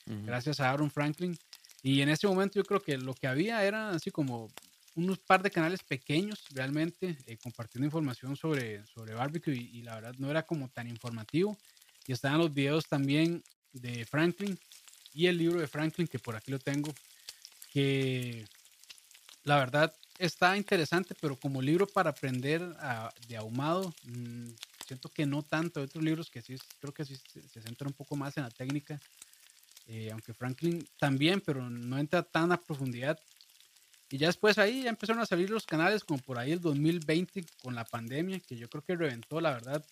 gracias 0.05 0.59
a 0.59 0.69
Aaron 0.69 0.91
Franklin. 0.91 1.37
Y 1.81 2.01
en 2.01 2.09
ese 2.09 2.27
momento 2.27 2.55
yo 2.55 2.63
creo 2.63 2.81
que 2.81 2.97
lo 2.97 3.13
que 3.13 3.27
había 3.27 3.63
era 3.63 3.91
así 3.91 4.11
como 4.11 4.51
unos 4.97 5.19
par 5.19 5.43
de 5.43 5.51
canales 5.51 5.83
pequeños 5.83 6.43
realmente 6.51 7.17
eh, 7.27 7.37
compartiendo 7.37 7.85
información 7.85 8.35
sobre, 8.35 8.85
sobre 8.87 9.13
barbecue 9.13 9.55
y, 9.55 9.83
la 9.83 9.95
verdad 9.95 10.15
no 10.17 10.29
era 10.29 10.43
como 10.43 10.69
tan 10.69 10.87
informativo. 10.87 11.57
Y 12.07 12.13
estaban 12.13 12.39
los 12.39 12.53
videos 12.53 12.87
también 12.87 13.43
de 13.71 14.05
Franklin 14.05 14.57
y 15.13 15.27
el 15.27 15.37
libro 15.37 15.59
de 15.59 15.67
Franklin 15.67 16.07
que 16.07 16.19
por 16.19 16.35
aquí 16.35 16.51
lo 16.51 16.59
tengo, 16.59 16.93
que 17.71 18.45
la 19.43 19.57
verdad 19.57 19.93
está 20.17 20.57
interesante, 20.57 21.15
pero 21.21 21.35
como 21.35 21.61
libro 21.61 21.85
para 21.85 22.09
aprender 22.09 22.61
de 23.27 23.37
ahumado, 23.37 23.93
mm, 24.03 24.49
siento 24.87 25.09
que 25.09 25.25
no 25.25 25.43
tanto. 25.43 25.79
Hay 25.79 25.85
otros 25.85 26.03
libros 26.03 26.29
que 26.31 26.41
sí, 26.41 26.57
creo 26.79 26.93
que 26.93 27.05
sí 27.05 27.15
se, 27.15 27.61
centran 27.61 27.89
un 27.89 27.93
poco 27.93 28.15
más 28.15 28.35
en 28.37 28.43
la 28.43 28.49
técnica. 28.49 28.99
Eh, 29.85 30.09
aunque 30.11 30.33
Franklin 30.33 30.85
también, 30.97 31.39
pero 31.39 31.69
no 31.69 31.99
entra 31.99 32.23
tan 32.23 32.51
a 32.51 32.57
profundidad. 32.57 33.19
Y 34.09 34.17
ya 34.17 34.27
después 34.27 34.57
ahí 34.57 34.83
ya 34.83 34.89
empezaron 34.89 35.21
a 35.21 35.25
salir 35.25 35.49
los 35.49 35.65
canales 35.65 36.03
como 36.03 36.21
por 36.21 36.37
ahí 36.39 36.51
el 36.53 36.61
2020 36.61 37.45
con 37.61 37.75
la 37.75 37.83
pandemia, 37.83 38.39
que 38.39 38.55
yo 38.55 38.69
creo 38.69 38.83
que 38.83 38.95
reventó, 38.95 39.41
la 39.41 39.51
verdad, 39.51 39.85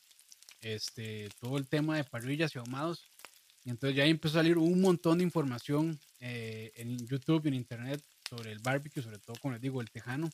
este, 0.62 1.30
todo 1.40 1.58
el 1.58 1.68
tema 1.68 1.98
de 1.98 2.06
parrillas 2.06 2.56
y 2.56 2.60
ahumados. 2.60 3.04
Y 3.66 3.72
entonces 3.72 3.98
ya 3.98 4.04
ahí 4.04 4.12
empezó 4.12 4.40
a 4.40 4.42
salir 4.42 4.58
un 4.58 4.80
montón 4.80 5.18
de 5.18 5.24
información 5.24 6.00
eh, 6.20 6.72
en 6.76 6.98
YouTube 7.08 7.46
y 7.46 7.48
en 7.50 7.56
Internet 7.56 8.02
sobre 8.30 8.52
el 8.52 8.60
barbecue, 8.60 9.04
sobre 9.04 9.20
todo, 9.20 9.36
como 9.42 9.54
les 9.54 9.62
digo, 9.62 9.82
el 9.82 9.92
tejano. 9.92 10.30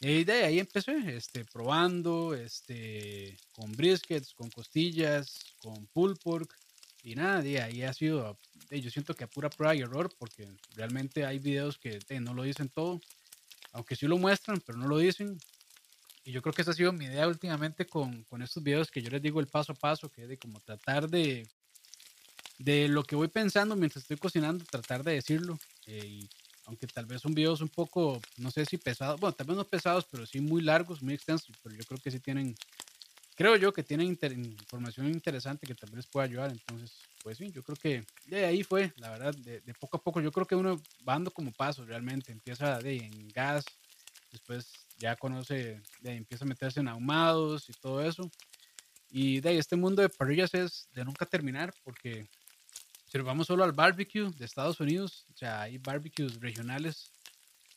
Y 0.00 0.24
de 0.24 0.44
ahí 0.44 0.58
empecé 0.58 1.16
este, 1.16 1.44
probando 1.44 2.34
este, 2.34 3.36
con 3.52 3.72
briskets, 3.72 4.32
con 4.32 4.48
costillas, 4.50 5.38
con 5.58 5.86
pulled 5.88 6.16
pork. 6.22 6.56
Y 7.02 7.14
nada, 7.14 7.40
de 7.42 7.62
ahí 7.62 7.82
ha 7.82 7.92
sido 7.92 8.36
yo 8.78 8.90
siento 8.90 9.14
que 9.14 9.24
a 9.24 9.26
pura 9.26 9.50
prueba 9.50 9.74
y 9.74 9.80
error, 9.80 10.14
porque 10.18 10.48
realmente 10.74 11.24
hay 11.24 11.38
videos 11.38 11.78
que 11.78 11.98
no 12.20 12.34
lo 12.34 12.44
dicen 12.44 12.68
todo, 12.68 13.00
aunque 13.72 13.96
sí 13.96 14.06
lo 14.06 14.16
muestran, 14.16 14.60
pero 14.64 14.78
no 14.78 14.86
lo 14.86 14.98
dicen. 14.98 15.38
Y 16.24 16.32
yo 16.32 16.42
creo 16.42 16.52
que 16.52 16.62
esa 16.62 16.70
ha 16.70 16.74
sido 16.74 16.92
mi 16.92 17.06
idea 17.06 17.26
últimamente 17.26 17.86
con, 17.86 18.22
con 18.24 18.42
estos 18.42 18.62
videos 18.62 18.90
que 18.90 19.02
yo 19.02 19.10
les 19.10 19.22
digo 19.22 19.40
el 19.40 19.48
paso 19.48 19.72
a 19.72 19.74
paso, 19.74 20.10
que 20.10 20.22
es 20.22 20.28
de 20.28 20.38
como 20.38 20.60
tratar 20.60 21.08
de, 21.08 21.48
de 22.58 22.88
lo 22.88 23.02
que 23.02 23.16
voy 23.16 23.28
pensando 23.28 23.74
mientras 23.74 24.04
estoy 24.04 24.18
cocinando, 24.18 24.64
tratar 24.64 25.02
de 25.02 25.14
decirlo. 25.14 25.58
Eh, 25.86 26.06
y 26.06 26.30
aunque 26.66 26.86
tal 26.86 27.06
vez 27.06 27.22
son 27.22 27.34
videos 27.34 27.62
un 27.62 27.68
poco, 27.68 28.20
no 28.36 28.50
sé 28.50 28.64
si 28.64 28.76
pesados, 28.76 29.18
bueno, 29.18 29.34
tal 29.34 29.46
vez 29.48 29.56
no 29.56 29.64
pesados, 29.64 30.06
pero 30.08 30.26
sí 30.26 30.40
muy 30.40 30.62
largos, 30.62 31.02
muy 31.02 31.14
extensos, 31.14 31.56
pero 31.62 31.74
yo 31.74 31.82
creo 31.84 31.98
que 31.98 32.12
sí 32.12 32.20
tienen, 32.20 32.54
creo 33.40 33.56
yo 33.56 33.72
que 33.72 33.82
tienen 33.82 34.08
información 34.08 35.06
interesante 35.06 35.66
que 35.66 35.74
tal 35.74 35.88
vez 35.92 36.06
pueda 36.06 36.26
ayudar. 36.26 36.50
Entonces, 36.50 36.92
pues 37.22 37.38
sí, 37.38 37.50
yo 37.50 37.62
creo 37.62 37.74
que 37.74 38.04
de 38.26 38.44
ahí 38.44 38.62
fue, 38.62 38.92
la 38.98 39.08
verdad, 39.08 39.34
de, 39.34 39.62
poco 39.80 39.96
a 39.96 40.02
poco. 40.02 40.20
Yo 40.20 40.30
creo 40.30 40.44
que 40.44 40.54
uno 40.54 40.76
va 41.08 41.14
dando 41.14 41.30
como 41.30 41.50
pasos 41.50 41.86
realmente. 41.86 42.32
Empieza 42.32 42.78
de, 42.80 42.98
en 42.98 43.28
gas, 43.28 43.64
después 44.30 44.70
ya 44.98 45.16
conoce, 45.16 45.80
de, 46.02 46.16
empieza 46.16 46.44
a 46.44 46.48
meterse 46.48 46.80
en 46.80 46.88
ahumados 46.88 47.70
y 47.70 47.72
todo 47.72 48.04
eso. 48.04 48.30
Y 49.08 49.40
de 49.40 49.48
ahí, 49.48 49.56
este 49.56 49.74
mundo 49.74 50.02
de 50.02 50.10
parrillas 50.10 50.52
es 50.52 50.90
de 50.92 51.02
nunca 51.06 51.24
terminar 51.24 51.72
porque 51.82 52.28
si 53.06 53.16
nos 53.16 53.26
vamos 53.26 53.46
solo 53.46 53.64
al 53.64 53.72
barbecue 53.72 54.30
de 54.36 54.44
Estados 54.44 54.80
Unidos, 54.80 55.24
o 55.32 55.36
sea, 55.38 55.62
hay 55.62 55.78
barbecues 55.78 56.38
regionales. 56.42 57.10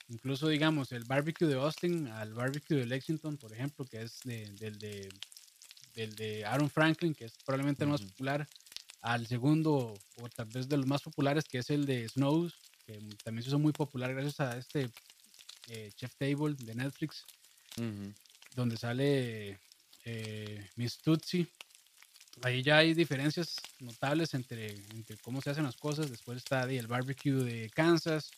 Incluso, 0.10 0.50
digamos, 0.50 0.92
el 0.92 1.06
barbecue 1.06 1.48
de 1.48 1.56
Austin 1.56 2.08
al 2.08 2.34
barbecue 2.34 2.76
de 2.76 2.86
Lexington, 2.86 3.38
por 3.38 3.54
ejemplo, 3.54 3.86
que 3.86 4.02
es 4.02 4.20
del 4.26 4.78
de, 4.78 5.08
del 5.96 6.16
de 6.16 6.46
Aaron 6.46 6.70
Franklin, 6.70 7.14
que 7.14 7.26
es 7.26 7.34
probablemente 7.46 7.84
el 7.84 7.90
más 7.90 8.02
popular 8.02 8.48
al 9.02 9.28
segundo, 9.28 9.94
o 10.22 10.30
tal 10.30 10.48
vez 10.48 10.70
de 10.70 10.78
los 10.78 10.88
más 10.88 11.02
populares, 11.02 11.44
que 11.44 11.60
es 11.60 11.70
el 11.70 11.86
de 11.86 12.08
Snows, 12.08 12.54
que 12.86 13.00
también 13.24 13.44
se 13.44 13.50
hizo 13.50 13.60
muy 13.60 13.74
popular 13.74 14.14
gracias 14.14 14.40
a 14.40 14.58
este 14.58 14.90
eh, 15.70 15.92
Chef 15.96 16.16
Table 16.16 16.56
de 16.58 16.76
Netflix, 16.76 17.26
donde 18.56 18.78
sale 18.78 19.60
eh, 20.06 20.70
Miss 20.76 20.98
Tutsi. 21.00 21.48
Ahí 22.42 22.64
ya 22.64 22.78
hay 22.78 22.94
diferencias 22.94 23.56
notables 23.80 24.34
entre, 24.34 24.68
entre, 24.68 25.18
cómo 25.18 25.42
se 25.42 25.52
hacen 25.52 25.66
las 25.66 25.78
cosas. 25.78 26.10
Después 26.10 26.38
está 26.38 26.64
el 26.64 26.88
barbecue 26.88 27.34
de 27.34 27.70
Kansas, 27.70 28.32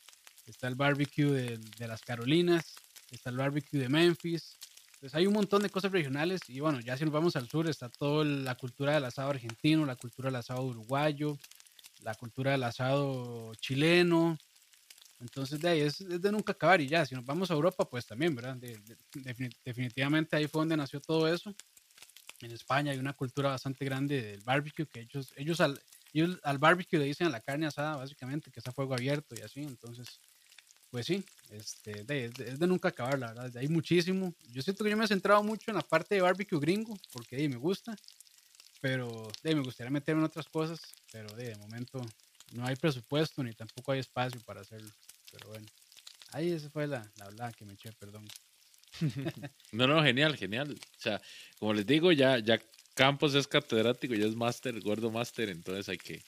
está 0.48 0.68
el 0.68 0.76
barbecue 0.76 1.32
de, 1.32 1.58
de 1.58 1.88
las 1.88 2.02
Carolinas, 2.02 2.76
está 3.12 3.30
el 3.30 3.38
barbecue 3.38 3.80
de 3.80 3.90
Memphis, 3.90 4.58
pues, 5.00 5.16
hay 5.16 5.28
un 5.28 5.34
montón 5.34 5.62
de 5.62 5.70
cosas 5.70 5.92
regionales 5.92 6.42
y 6.48 6.60
bueno, 6.60 6.80
ya 6.80 6.98
si 6.98 7.04
nos 7.04 7.14
vamos 7.14 7.36
al 7.36 7.48
sur 7.48 7.70
está 7.70 7.90
toda 7.90 8.26
la 8.26 8.56
cultura 8.56 8.94
del 8.94 9.06
asado 9.06 9.30
argentino, 9.30 9.86
la 9.86 9.96
cultura 9.96 10.30
del 10.30 10.38
asado 10.38 10.64
uruguayo, 10.64 11.38
la 12.02 12.16
cultura 12.16 12.52
del 12.52 12.64
asado 12.64 13.54
chileno. 13.56 14.38
Entonces 15.20 15.60
de 15.60 15.70
ahí 15.70 15.82
es, 15.82 16.00
de 16.00 16.32
nunca 16.32 16.54
acabar 16.54 16.82
y 16.82 16.88
ya, 16.88 17.06
si 17.06 17.16
nos 17.16 17.26
vamos 17.26 17.50
a 17.52 17.54
Europa 17.54 17.86
pues 17.90 18.06
también, 18.06 18.36
¿verdad? 18.36 18.58
definitivamente 19.64 20.36
ahí 20.36 20.48
fue 20.48 20.62
donde 20.62 20.78
nació 20.78 21.00
todo 21.00 21.28
eso. 21.34 21.54
En 22.42 22.52
España 22.52 22.92
hay 22.92 23.00
una 23.00 23.14
cultura 23.14 23.50
bastante 23.50 23.86
grande 23.86 24.22
del 24.22 24.42
barbecue 24.42 24.86
que 24.88 25.02
ellos, 25.02 25.32
ellos 25.38 25.60
ellos 26.16 26.40
al 26.44 26.58
barbecue 26.60 26.98
le 26.98 27.06
dicen 27.06 27.28
a 27.28 27.30
la 27.30 27.42
carne 27.42 27.68
asada, 27.68 27.98
básicamente, 27.98 28.50
que 28.50 28.62
es 28.62 28.68
a 28.68 28.72
fuego 28.72 28.94
abierto 28.94 29.36
y 29.36 29.42
así. 29.42 29.62
Entonces, 29.62 30.22
pues 30.96 31.08
sí, 31.08 31.22
este, 31.52 32.06
de, 32.06 32.28
es 32.28 32.58
de 32.58 32.68
nunca 32.68 32.88
acabar, 32.88 33.20
la 33.20 33.34
verdad. 33.34 33.58
Hay 33.58 33.68
muchísimo. 33.68 34.34
Yo 34.54 34.62
siento 34.62 34.82
que 34.82 34.90
yo 34.90 34.96
me 34.96 35.04
he 35.04 35.08
centrado 35.10 35.44
mucho 35.44 35.70
en 35.70 35.76
la 35.76 35.82
parte 35.82 36.16
de 36.16 36.22
barbecue 36.22 36.58
gringo, 36.58 36.98
porque 37.12 37.36
ahí 37.36 37.50
me 37.50 37.58
gusta. 37.58 37.98
Pero 38.80 39.30
de, 39.44 39.56
me 39.56 39.62
gustaría 39.62 39.92
meterme 39.92 40.22
en 40.22 40.28
otras 40.28 40.48
cosas, 40.48 40.80
pero 41.12 41.28
de, 41.36 41.54
momento 41.58 42.02
no 42.54 42.66
hay 42.66 42.78
presupuesto 42.78 43.44
ni 43.44 43.52
tampoco 43.52 43.92
hay 43.92 44.00
espacio 44.00 44.40
para 44.46 44.62
hacerlo. 44.62 44.90
Pero 45.34 45.50
bueno, 45.50 45.66
ahí 46.32 46.54
esa 46.54 46.70
fue 46.70 46.88
la, 46.88 47.06
la 47.18 47.26
hablada 47.26 47.52
que 47.52 47.66
me 47.66 47.74
eché, 47.74 47.92
perdón. 47.92 48.26
no, 49.74 49.88
no, 49.88 50.02
genial, 50.02 50.38
genial. 50.38 50.72
O 50.72 51.02
sea, 51.02 51.22
como 51.60 51.74
les 51.74 51.86
digo, 51.86 52.14
ya, 52.14 52.40
ya 52.40 52.58
Campos 52.94 53.36
es 53.36 53.50
catedrático, 53.50 54.14
ya 54.14 54.28
es 54.28 54.36
máster, 54.38 54.80
gordo 54.80 55.12
máster, 55.12 55.50
entonces 55.50 55.90
hay 55.90 55.98
que, 55.98 56.24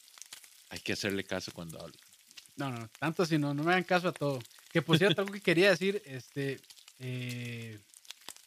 hay 0.71 0.79
que 0.79 0.91
hacerle 0.91 1.23
caso 1.23 1.53
cuando 1.53 1.79
habla. 1.79 1.95
No, 2.57 2.71
no, 2.71 2.89
tanto 2.99 3.23
si 3.25 3.37
no, 3.37 3.53
no 3.53 3.63
me 3.63 3.71
hagan 3.71 3.83
caso 3.83 4.07
a 4.07 4.11
todo. 4.11 4.39
Que 4.71 4.81
por 4.81 4.97
cierto, 4.97 5.21
algo 5.21 5.33
que 5.33 5.41
quería 5.41 5.69
decir, 5.69 6.01
este, 6.05 6.59
eh, 6.99 7.79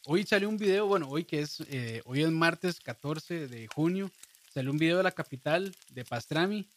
hoy 0.05 0.23
salió 0.23 0.49
un 0.49 0.57
video, 0.57 0.85
bueno, 0.85 1.07
hoy 1.09 1.25
que 1.25 1.41
es, 1.41 1.61
eh, 1.69 2.01
hoy 2.05 2.21
es 2.21 2.29
martes 2.29 2.79
14 2.79 3.47
de 3.47 3.67
junio, 3.67 4.11
salió 4.53 4.71
un 4.71 4.77
video 4.77 4.97
de 4.97 5.03
la 5.03 5.11
capital 5.11 5.75
de 5.89 6.05
Pastrami. 6.05 6.67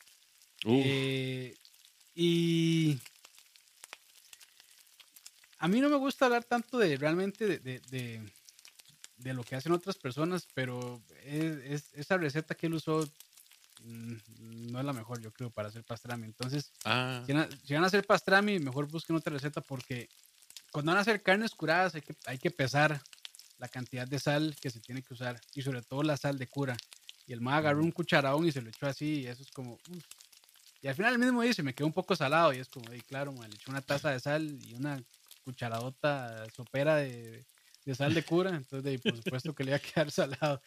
Eh, 0.67 1.55
y 2.15 2.99
a 5.59 5.69
mí 5.69 5.81
no 5.81 5.91
me 5.91 5.97
gusta 5.97 6.25
hablar 6.25 6.45
tanto 6.45 6.79
de 6.79 6.97
realmente 6.97 7.59
de, 7.59 7.81
de, 9.19 9.35
lo 9.35 9.43
que 9.43 9.57
hacen 9.57 9.73
otras 9.73 9.97
personas, 9.97 10.47
pero 10.55 11.03
es, 11.25 11.93
esa 11.95 12.17
receta 12.17 12.55
que 12.55 12.67
él 12.67 12.75
usó 12.75 13.07
no 13.85 14.79
es 14.79 14.85
la 14.85 14.93
mejor, 14.93 15.21
yo 15.21 15.33
creo, 15.33 15.51
para 15.51 15.69
hacer 15.69 15.85
pastrami. 15.85 16.27
Entonces, 16.27 16.73
ah. 16.85 17.23
si, 17.27 17.33
van 17.75 17.85
a, 17.85 17.87
hacer 17.87 18.07
pastrami, 18.07 18.59
mejor 18.59 18.91
busquen 18.91 19.17
otra 19.17 19.33
receta 19.33 19.61
porque 19.61 20.09
cuando 20.73 20.91
van 20.91 20.99
a 20.99 21.03
hacer 21.03 21.23
carnes 21.23 21.55
curadas 21.55 21.95
hay 21.95 22.03
que, 22.03 22.17
hay 22.27 22.39
que 22.39 22.51
pesar 22.51 23.01
la 23.59 23.69
cantidad 23.69 24.07
de 24.07 24.19
sal 24.19 24.57
que 24.61 24.71
se 24.71 24.81
tiene 24.81 25.03
que 25.03 25.15
usar 25.15 25.41
y 25.55 25.63
sobre 25.63 25.83
todo 25.83 26.03
la 26.03 26.17
sal 26.17 26.39
de 26.39 26.47
cura. 26.47 26.77
Y 27.27 27.33
el 27.33 27.41
más 27.41 27.59
agarró 27.59 27.83
un 27.83 27.93
cucharadón 27.93 28.47
y 28.47 28.53
se 28.53 28.61
lo 28.61 28.69
echó 28.69 28.87
así 28.87 29.21
y 29.21 29.27
eso 29.27 29.43
es 29.43 29.51
como... 29.51 29.79
Y 30.83 30.89
al 30.89 30.95
final 30.95 31.15
el 31.15 31.19
mismo 31.19 31.41
dice, 31.41 31.63
me 31.63 31.75
quedó 31.75 31.87
un 31.87 31.95
poco 31.95 32.15
salado 32.15 32.53
y 32.53 32.59
es 32.59 32.69
como, 32.69 32.85
claro, 33.07 33.33
le 33.33 33.55
echó 33.55 33.71
una 33.71 33.81
taza 33.81 34.11
de 34.11 34.21
sal 34.21 34.59
y 34.67 34.75
una 34.75 35.03
cucharadota 35.43 36.45
sopera 36.55 36.97
de, 36.97 37.47
de 37.85 37.95
sal 37.95 38.13
de 38.13 38.23
cura, 38.23 38.51
entonces 38.51 39.01
por 39.01 39.17
supuesto 39.17 39.55
que 39.55 39.65
le 39.65 39.71
iba 39.71 39.77
a 39.77 39.81
quedar 39.81 40.11
salado. 40.11 40.61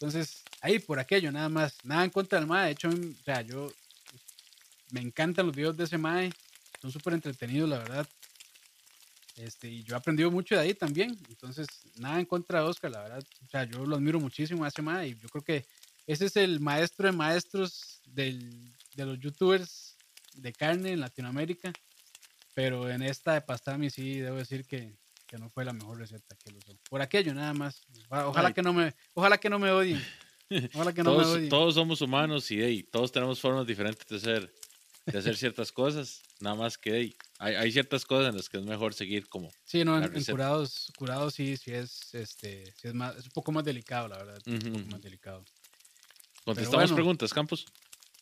Entonces, 0.00 0.42
ahí 0.62 0.78
por 0.78 0.98
aquello, 0.98 1.30
nada 1.30 1.50
más, 1.50 1.76
nada 1.84 2.04
en 2.04 2.10
contra 2.10 2.38
del 2.40 2.48
MAE, 2.48 2.66
de 2.66 2.72
hecho, 2.72 2.88
o 2.88 3.24
sea, 3.24 3.42
yo 3.42 3.70
me 4.92 5.00
encantan 5.00 5.46
los 5.46 5.54
videos 5.54 5.76
de 5.76 5.84
ese 5.84 5.98
MAE, 5.98 6.32
son 6.80 6.90
súper 6.90 7.12
entretenidos, 7.12 7.68
la 7.68 7.78
verdad. 7.78 8.08
Este, 9.36 9.68
y 9.68 9.82
yo 9.82 9.94
he 9.94 9.98
aprendido 9.98 10.30
mucho 10.30 10.54
de 10.54 10.62
ahí 10.62 10.74
también, 10.74 11.18
entonces, 11.28 11.66
nada 11.96 12.18
en 12.18 12.24
contra 12.24 12.60
de 12.60 12.68
Oscar, 12.68 12.90
la 12.90 13.02
verdad, 13.02 13.24
o 13.44 13.48
sea, 13.48 13.64
yo 13.64 13.84
lo 13.84 13.96
admiro 13.96 14.18
muchísimo 14.18 14.64
a 14.64 14.68
ese 14.68 14.80
MAE 14.80 15.08
y 15.08 15.18
yo 15.18 15.28
creo 15.28 15.44
que 15.44 15.66
ese 16.06 16.26
es 16.26 16.36
el 16.36 16.60
maestro 16.60 17.06
de 17.06 17.12
maestros 17.12 18.00
del, 18.06 18.72
de 18.96 19.04
los 19.04 19.20
youtubers 19.20 19.96
de 20.34 20.52
carne 20.52 20.92
en 20.92 21.00
Latinoamérica. 21.00 21.72
Pero 22.54 22.90
en 22.90 23.02
esta 23.02 23.34
de 23.34 23.40
pastrami 23.42 23.90
sí 23.90 24.18
debo 24.18 24.36
decir 24.36 24.64
que, 24.64 24.92
que 25.30 25.38
no 25.38 25.48
fue 25.48 25.64
la 25.64 25.72
mejor 25.72 25.96
receta 25.96 26.34
que 26.42 26.50
lo 26.50 26.58
usó. 26.58 26.76
Por 26.88 27.00
aquello 27.00 27.32
nada 27.32 27.54
más. 27.54 27.86
Ojalá 28.10 28.52
que 28.52 28.62
no 28.62 28.72
me, 28.72 28.92
ojalá 29.14 29.38
que 29.38 29.48
no 29.48 29.60
me 29.60 29.70
odien. 29.70 30.04
Ojalá 30.74 30.92
que 30.92 31.04
no 31.04 31.12
todos, 31.12 31.26
me 31.28 31.32
odien. 31.34 31.48
Todos 31.48 31.74
somos 31.76 32.00
humanos 32.00 32.50
y 32.50 32.82
todos 32.82 33.12
tenemos 33.12 33.40
formas 33.40 33.64
diferentes 33.64 34.04
de 34.08 34.16
hacer, 34.16 34.52
de 35.06 35.16
hacer 35.16 35.36
ciertas 35.36 35.70
cosas. 35.70 36.24
Nada 36.40 36.56
más 36.56 36.76
que 36.76 36.92
hay, 36.92 37.16
hay, 37.38 37.70
ciertas 37.70 38.04
cosas 38.04 38.30
en 38.30 38.36
las 38.36 38.48
que 38.48 38.58
es 38.58 38.64
mejor 38.64 38.92
seguir 38.92 39.28
como. 39.28 39.52
Sí, 39.64 39.84
no, 39.84 40.02
en, 40.02 40.24
curados, 40.24 40.90
curados 40.98 41.34
sí, 41.34 41.56
sí 41.56 41.70
es, 41.70 42.12
este, 42.12 42.64
sí 42.72 42.88
es 42.88 42.94
más, 42.94 43.14
es 43.14 43.26
un 43.26 43.30
poco 43.30 43.52
más 43.52 43.62
delicado, 43.62 44.08
la 44.08 44.18
verdad. 44.18 44.42
un 44.44 44.58
poco 44.58 44.86
más 44.90 45.00
delicado. 45.00 45.44
Contestamos 46.44 46.90
preguntas, 46.90 47.32
Campos 47.32 47.64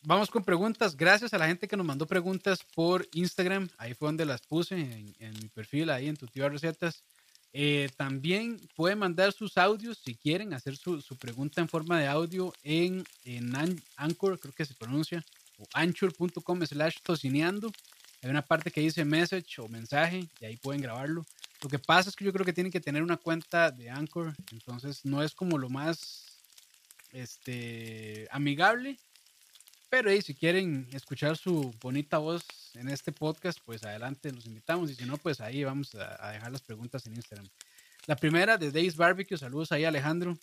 vamos 0.03 0.29
con 0.29 0.43
preguntas. 0.43 0.95
Gracias 0.95 1.33
a 1.33 1.37
la 1.37 1.47
gente 1.47 1.67
que 1.67 1.77
nos 1.77 1.85
mandó 1.85 2.05
preguntas 2.05 2.59
por 2.75 3.07
Instagram. 3.13 3.69
Ahí 3.77 3.93
fue 3.93 4.07
donde 4.07 4.25
las 4.25 4.41
puse 4.41 4.75
en, 4.75 5.33
mi 5.41 5.47
perfil, 5.49 5.89
ahí 5.89 6.07
en 6.07 6.17
tu 6.17 6.27
tío 6.27 6.47
recetas. 6.49 7.03
Eh, 7.51 7.89
también 7.97 8.59
pueden 8.75 8.99
mandar 8.99 9.33
sus 9.33 9.57
audios 9.57 9.99
si 10.03 10.15
quieren 10.15 10.53
hacer 10.53 10.77
su, 10.77 11.01
pregunta 11.19 11.61
en 11.61 11.67
forma 11.67 11.99
de 11.99 12.07
audio 12.07 12.53
en, 12.63 13.03
en 13.23 13.51
Anchor, 13.95 14.39
creo 14.39 14.53
que 14.53 14.65
se 14.65 14.75
pronuncia, 14.75 15.23
o 15.57 15.63
anchor.com 15.73 16.65
slash 16.65 16.97
tocineando. 17.01 17.71
Hay 18.21 18.29
una 18.29 18.41
parte 18.41 18.69
que 18.69 18.81
dice 18.81 19.03
message 19.05 19.59
o 19.59 19.67
mensaje 19.67 20.27
y 20.39 20.45
ahí 20.45 20.57
pueden 20.57 20.81
grabarlo. 20.81 21.25
Lo 21.61 21.69
que 21.69 21.79
pasa 21.79 22.09
es 22.09 22.15
que 22.15 22.25
yo 22.25 22.31
creo 22.31 22.45
que 22.45 22.53
tienen 22.53 22.71
que 22.71 22.79
tener 22.79 23.03
una 23.03 23.17
cuenta 23.17 23.71
de 23.71 23.89
Anchor, 23.89 24.33
entonces 24.51 25.03
no 25.03 25.21
es 25.21 25.33
como 25.33 25.57
lo 25.57 25.69
más 25.69 26.39
este, 27.11 28.27
amigable, 28.31 28.97
pero 29.89 30.09
si 30.21 30.35
quieren 30.35 30.87
escuchar 30.93 31.35
su 31.35 31.73
bonita 31.81 32.19
voz 32.19 32.43
en 32.75 32.89
este 32.89 33.11
podcast, 33.11 33.59
pues 33.65 33.83
adelante, 33.83 34.31
los 34.31 34.45
invitamos. 34.45 34.91
Y 34.91 34.95
si 34.95 35.05
no, 35.05 35.17
pues 35.17 35.41
ahí 35.41 35.63
vamos 35.63 35.95
a, 35.95 36.31
dejar 36.31 36.51
las 36.51 36.61
preguntas 36.61 37.05
en 37.07 37.15
Instagram. 37.15 37.49
La 38.05 38.15
primera 38.15 38.57
de 38.57 38.71
Days 38.71 38.95
Barbecue, 38.95 39.37
saludos 39.37 39.71
ahí 39.71 39.85
Alejandro. 39.85 40.37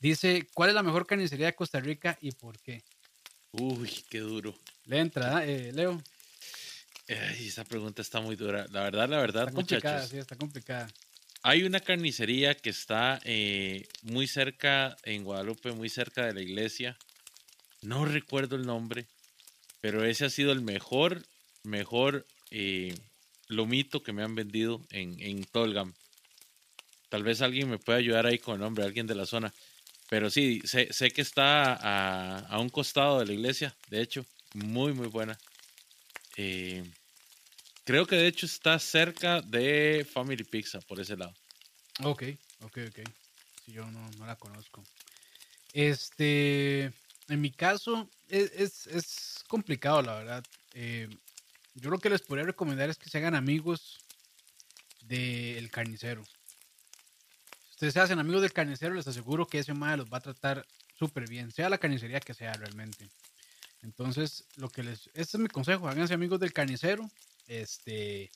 Dice, 0.00 0.46
¿cuál 0.54 0.70
es 0.70 0.74
la 0.74 0.82
mejor 0.82 1.06
carnicería 1.06 1.46
de 1.46 1.54
Costa 1.54 1.80
Rica 1.80 2.16
y 2.20 2.32
por 2.32 2.58
qué? 2.60 2.82
Uy, 3.52 4.04
qué 4.08 4.20
duro. 4.20 4.56
Le 4.86 4.98
entra, 4.98 5.44
eh, 5.44 5.72
Leo. 5.72 6.02
esa 7.06 7.64
pregunta 7.64 8.00
está 8.00 8.20
muy 8.20 8.36
dura. 8.36 8.66
La 8.70 8.82
verdad, 8.82 9.08
la 9.08 9.18
verdad, 9.18 9.48
está 9.48 9.54
complicada, 9.54 10.06
Sí, 10.06 10.18
está 10.18 10.36
complicada. 10.36 10.88
Hay 11.42 11.64
una 11.64 11.80
carnicería 11.80 12.54
que 12.54 12.70
está 12.70 13.20
eh, 13.24 13.86
muy 14.02 14.26
cerca, 14.26 14.96
en 15.04 15.24
Guadalupe, 15.24 15.72
muy 15.72 15.88
cerca 15.88 16.26
de 16.26 16.34
la 16.34 16.40
iglesia. 16.40 16.96
No 17.82 18.04
recuerdo 18.04 18.56
el 18.56 18.66
nombre, 18.66 19.06
pero 19.80 20.04
ese 20.04 20.24
ha 20.24 20.30
sido 20.30 20.52
el 20.52 20.62
mejor, 20.62 21.24
mejor 21.62 22.26
eh, 22.50 22.94
lomito 23.48 24.02
que 24.02 24.12
me 24.12 24.22
han 24.22 24.34
vendido 24.34 24.84
en, 24.90 25.20
en 25.20 25.44
Tolgam. 25.44 25.94
Tal 27.08 27.22
vez 27.22 27.40
alguien 27.40 27.70
me 27.70 27.78
pueda 27.78 27.98
ayudar 27.98 28.26
ahí 28.26 28.38
con 28.38 28.54
el 28.54 28.60
nombre, 28.60 28.84
alguien 28.84 29.06
de 29.06 29.14
la 29.14 29.26
zona. 29.26 29.52
Pero 30.10 30.30
sí, 30.30 30.60
sé, 30.64 30.92
sé 30.92 31.10
que 31.10 31.20
está 31.20 31.74
a, 31.74 32.38
a, 32.38 32.58
un 32.58 32.70
costado 32.70 33.20
de 33.20 33.26
la 33.26 33.32
iglesia, 33.32 33.76
de 33.90 34.00
hecho, 34.00 34.24
muy, 34.54 34.92
muy 34.92 35.08
buena. 35.08 35.38
Eh, 36.36 36.82
creo 37.84 38.06
que 38.06 38.16
de 38.16 38.26
hecho 38.26 38.46
está 38.46 38.78
cerca 38.78 39.42
de 39.42 40.06
Family 40.10 40.44
Pizza, 40.44 40.80
por 40.80 41.00
ese 41.00 41.16
lado. 41.16 41.34
Ok, 42.02 42.24
ok, 42.60 42.78
ok. 42.88 43.00
Si 43.64 43.72
yo 43.72 43.90
no, 43.90 44.10
no 44.12 44.26
la 44.26 44.36
conozco. 44.36 44.82
Este, 45.74 46.92
en 47.28 47.40
mi 47.40 47.50
caso, 47.50 48.08
es, 48.28 48.86
es, 48.86 49.44
complicado, 49.48 50.02
la 50.02 50.14
verdad. 50.14 50.44
Eh, 50.74 51.08
yo 51.74 51.90
lo 51.90 51.98
que 51.98 52.10
les 52.10 52.22
podría 52.22 52.46
recomendar 52.46 52.90
es 52.90 52.98
que 52.98 53.10
se 53.10 53.18
hagan 53.18 53.34
amigos 53.34 53.98
del 55.02 55.70
carnicero. 55.70 56.24
Si 56.24 57.70
ustedes 57.70 57.94
se 57.94 58.00
hacen 58.00 58.18
amigos 58.18 58.42
del 58.42 58.52
carnicero, 58.52 58.94
les 58.94 59.06
aseguro 59.06 59.46
que 59.46 59.60
ese 59.60 59.74
madre 59.74 59.98
los 59.98 60.12
va 60.12 60.18
a 60.18 60.22
tratar 60.22 60.66
súper 60.98 61.28
bien, 61.28 61.52
sea 61.52 61.70
la 61.70 61.78
carnicería 61.78 62.20
que 62.20 62.34
sea 62.34 62.52
realmente. 62.54 63.08
Entonces, 63.82 64.44
lo 64.56 64.68
que 64.68 64.82
les, 64.82 65.06
este 65.14 65.36
es 65.36 65.38
mi 65.38 65.48
consejo, 65.48 65.88
háganse 65.88 66.14
amigos 66.14 66.40
del 66.40 66.52
carnicero. 66.52 67.08
Este, 67.46 68.30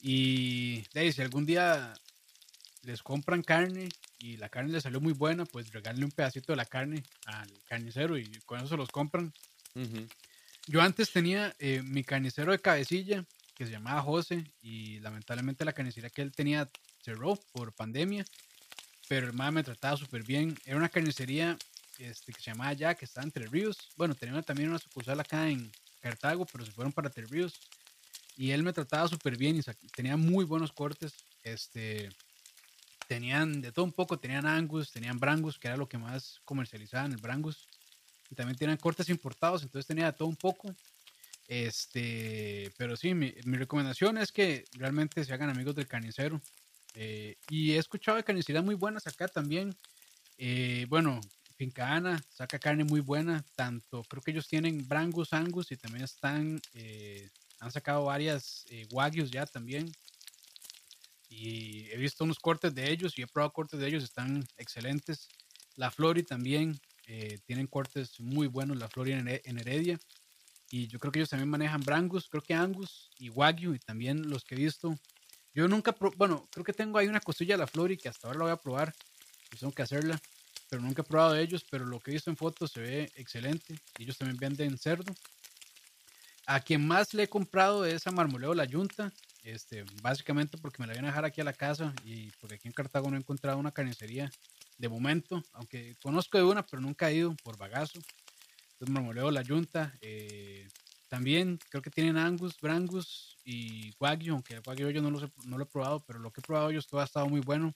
y 0.00 0.82
de 0.94 1.12
si 1.12 1.22
algún 1.22 1.44
día 1.44 1.92
les 2.82 3.02
compran 3.02 3.42
carne 3.42 3.88
y 4.18 4.36
la 4.36 4.48
carne 4.48 4.72
les 4.72 4.82
salió 4.82 5.00
muy 5.00 5.12
buena, 5.12 5.44
pues 5.44 5.72
regálenle 5.72 6.04
un 6.04 6.10
pedacito 6.10 6.52
de 6.52 6.56
la 6.56 6.66
carne 6.66 7.02
al 7.26 7.50
carnicero 7.68 8.18
y 8.18 8.28
con 8.44 8.58
eso 8.58 8.68
se 8.68 8.76
los 8.76 8.88
compran. 8.88 9.32
Yo 10.66 10.82
antes 10.82 11.12
tenía 11.12 11.54
eh, 11.58 11.82
mi 11.82 12.02
carnicero 12.02 12.52
de 12.52 12.58
cabecilla 12.58 13.24
que 13.54 13.64
se 13.64 13.72
llamaba 13.72 14.02
José 14.02 14.44
y 14.60 15.00
lamentablemente 15.00 15.64
la 15.64 15.72
carnicería 15.72 16.10
que 16.10 16.22
él 16.22 16.32
tenía 16.32 16.68
cerró 17.02 17.36
por 17.52 17.72
pandemia, 17.72 18.24
pero 19.08 19.28
el 19.28 19.52
me 19.52 19.62
trataba 19.62 19.96
súper 19.96 20.22
bien. 20.24 20.56
Era 20.64 20.76
una 20.76 20.88
carnicería 20.88 21.56
este, 21.98 22.32
que 22.32 22.40
se 22.40 22.50
llamaba 22.50 22.72
ya, 22.72 22.94
que 22.94 23.04
estaba 23.04 23.24
entre 23.24 23.46
ríos. 23.46 23.76
Bueno, 23.96 24.14
tenía 24.14 24.40
también 24.42 24.68
una 24.68 24.78
sucursal 24.78 25.18
acá 25.20 25.48
en 25.48 25.70
Cartago, 26.00 26.46
pero 26.46 26.64
se 26.64 26.72
fueron 26.72 26.92
para 26.92 27.08
Entre 27.08 27.26
Ríos. 27.26 27.54
Y 28.36 28.52
él 28.52 28.62
me 28.62 28.72
trataba 28.72 29.08
súper 29.08 29.36
bien 29.36 29.56
y 29.56 29.62
tenía 29.90 30.16
muy 30.16 30.44
buenos 30.44 30.72
cortes. 30.72 31.12
Este, 31.42 32.08
tenían 33.08 33.60
de 33.60 33.72
todo 33.72 33.84
un 33.84 33.92
poco, 33.92 34.18
tenían 34.18 34.46
Angus, 34.46 34.92
tenían 34.92 35.18
Brangus, 35.18 35.58
que 35.58 35.66
era 35.66 35.76
lo 35.76 35.88
que 35.88 35.98
más 35.98 36.40
comercializaban, 36.44 37.10
el 37.10 37.18
Brangus. 37.18 37.66
Y 38.30 38.36
también 38.36 38.56
tenían 38.56 38.76
cortes 38.76 39.08
importados, 39.08 39.62
entonces 39.62 39.86
tenía 39.86 40.06
de 40.06 40.12
todo 40.12 40.28
un 40.28 40.36
poco. 40.36 40.72
Este, 41.48 42.70
pero 42.76 42.96
sí, 42.96 43.14
mi, 43.14 43.30
recomendación 43.30 44.18
es 44.18 44.30
que 44.30 44.66
realmente 44.72 45.24
se 45.24 45.32
hagan 45.32 45.50
amigos 45.50 45.74
del 45.74 45.88
carnicero. 45.88 46.40
Eh, 46.94 47.36
y 47.48 47.72
he 47.72 47.78
escuchado 47.78 48.18
de 48.18 48.24
carnicerías 48.24 48.64
muy 48.64 48.74
buenas 48.74 49.06
acá 49.06 49.26
también. 49.26 49.74
Eh, 50.36 50.86
bueno, 50.88 51.20
Finca 51.58 51.92
Ana 51.92 52.22
saca 52.28 52.60
carne 52.60 52.84
muy 52.84 53.00
buena, 53.00 53.44
tanto 53.56 54.04
creo 54.04 54.22
que 54.22 54.30
ellos 54.30 54.46
tienen 54.46 54.86
Brangus, 54.86 55.32
Angus 55.32 55.72
y 55.72 55.76
también 55.76 56.04
están, 56.04 56.60
eh, 56.74 57.28
han 57.58 57.72
sacado 57.72 58.04
varias 58.04 58.64
eh, 58.70 58.86
Wagyus 58.92 59.32
ya 59.32 59.44
también. 59.44 59.90
Y 61.28 61.90
he 61.90 61.96
visto 61.96 62.24
unos 62.24 62.38
cortes 62.38 62.74
de 62.74 62.90
ellos 62.90 63.18
y 63.18 63.22
he 63.22 63.26
probado 63.26 63.52
cortes 63.52 63.78
de 63.78 63.86
ellos, 63.86 64.02
están 64.02 64.44
excelentes. 64.56 65.28
La 65.76 65.90
Flori 65.90 66.22
también 66.22 66.80
eh, 67.06 67.38
tienen 67.44 67.66
cortes 67.66 68.18
muy 68.20 68.46
buenos, 68.46 68.78
la 68.78 68.88
Flori 68.88 69.12
en, 69.12 69.28
Heredia. 69.28 69.98
Y 70.70 70.86
yo 70.88 70.98
creo 70.98 71.12
que 71.12 71.20
ellos 71.20 71.30
también 71.30 71.48
manejan 71.48 71.80
Brangus, 71.80 72.28
creo 72.28 72.42
que 72.42 72.54
Angus 72.54 73.10
y 73.18 73.30
Wagyu 73.30 73.74
y 73.74 73.78
también 73.78 74.28
los 74.28 74.44
que 74.44 74.54
he 74.54 74.58
visto. 74.58 74.94
Yo 75.54 75.66
nunca, 75.68 75.94
bueno, 76.16 76.46
creo 76.50 76.64
que 76.64 76.72
tengo 76.72 76.98
ahí 76.98 77.08
una 77.08 77.20
costilla 77.20 77.54
de 77.54 77.58
la 77.58 77.66
Flori 77.66 77.96
que 77.96 78.08
hasta 78.08 78.28
ahora 78.28 78.38
la 78.38 78.44
voy 78.44 78.52
a 78.52 78.56
probar. 78.56 78.94
Pues 79.48 79.60
tengo 79.60 79.72
que 79.72 79.82
hacerla 79.82 80.20
pero 80.68 80.82
nunca 80.82 81.02
he 81.02 81.04
probado 81.04 81.32
de 81.32 81.42
ellos, 81.42 81.64
pero 81.70 81.86
lo 81.86 81.98
que 82.00 82.10
he 82.10 82.14
visto 82.14 82.30
en 82.30 82.36
fotos 82.36 82.72
se 82.72 82.80
ve 82.80 83.12
excelente. 83.14 83.78
Ellos 83.98 84.18
también 84.18 84.38
venden 84.38 84.78
cerdo. 84.78 85.14
A 86.46 86.60
quien 86.60 86.86
más 86.86 87.14
le 87.14 87.24
he 87.24 87.28
comprado 87.28 87.84
es 87.84 88.06
a 88.06 88.10
Marmoleo 88.10 88.54
La 88.54 88.64
Yunta, 88.64 89.12
este, 89.50 89.84
básicamente 90.02 90.58
porque 90.58 90.80
me 90.80 90.86
la 90.86 90.92
vienen 90.92 91.06
a 91.06 91.12
dejar 91.12 91.24
aquí 91.24 91.40
a 91.40 91.44
la 91.44 91.52
casa 91.52 91.94
y 92.04 92.30
porque 92.40 92.56
aquí 92.56 92.68
en 92.68 92.74
Cartago 92.74 93.10
no 93.10 93.16
he 93.16 93.20
encontrado 93.20 93.58
una 93.58 93.72
carnicería 93.72 94.30
de 94.76 94.88
momento, 94.88 95.42
aunque 95.52 95.96
conozco 96.02 96.38
de 96.38 96.44
una, 96.44 96.64
pero 96.64 96.80
nunca 96.80 97.10
he 97.10 97.16
ido 97.16 97.34
por 97.42 97.56
bagazo. 97.58 97.98
Entonces 98.72 98.94
Marmoleo 98.94 99.30
La 99.30 99.42
Yunta. 99.42 99.92
Eh, 100.00 100.68
también 101.08 101.58
creo 101.70 101.82
que 101.82 101.90
tienen 101.90 102.18
Angus, 102.18 102.60
Brangus 102.60 103.38
y 103.44 103.92
Wagyu, 103.98 104.34
aunque 104.34 104.60
Wagyu 104.64 104.90
yo 104.90 105.00
no 105.00 105.10
lo, 105.10 105.32
no 105.44 105.56
lo 105.56 105.64
he 105.64 105.66
probado, 105.66 106.04
pero 106.06 106.18
lo 106.18 106.30
que 106.30 106.40
he 106.40 106.44
probado 106.44 106.70
ellos 106.70 106.86
todo 106.86 107.00
ha 107.00 107.04
estado 107.04 107.26
muy 107.26 107.40
bueno, 107.40 107.74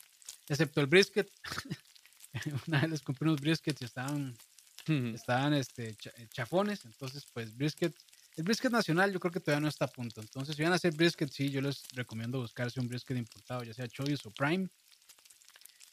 excepto 0.48 0.80
el 0.80 0.86
brisket. 0.86 1.30
una 2.66 2.80
vez 2.80 2.90
les 2.90 3.02
compré 3.02 3.28
unos 3.28 3.40
briskets 3.40 3.82
y 3.82 3.84
estaban, 3.84 4.36
estaban 4.86 5.54
este, 5.54 5.88
eh, 5.90 6.28
chafones. 6.32 6.84
Entonces, 6.84 7.26
pues 7.32 7.56
brisket, 7.56 7.94
el 8.36 8.44
brisket 8.44 8.72
nacional 8.72 9.12
yo 9.12 9.20
creo 9.20 9.32
que 9.32 9.40
todavía 9.40 9.60
no 9.60 9.68
está 9.68 9.84
a 9.84 9.88
punto. 9.88 10.20
Entonces, 10.20 10.56
si 10.56 10.62
van 10.62 10.72
a 10.72 10.76
hacer 10.76 10.94
brisket, 10.94 11.30
sí, 11.30 11.50
yo 11.50 11.60
les 11.60 11.82
recomiendo 11.92 12.40
buscarse 12.40 12.80
un 12.80 12.88
brisket 12.88 13.16
importado, 13.16 13.62
ya 13.62 13.74
sea 13.74 13.88
Choice 13.88 14.26
o 14.26 14.30
Prime. 14.30 14.68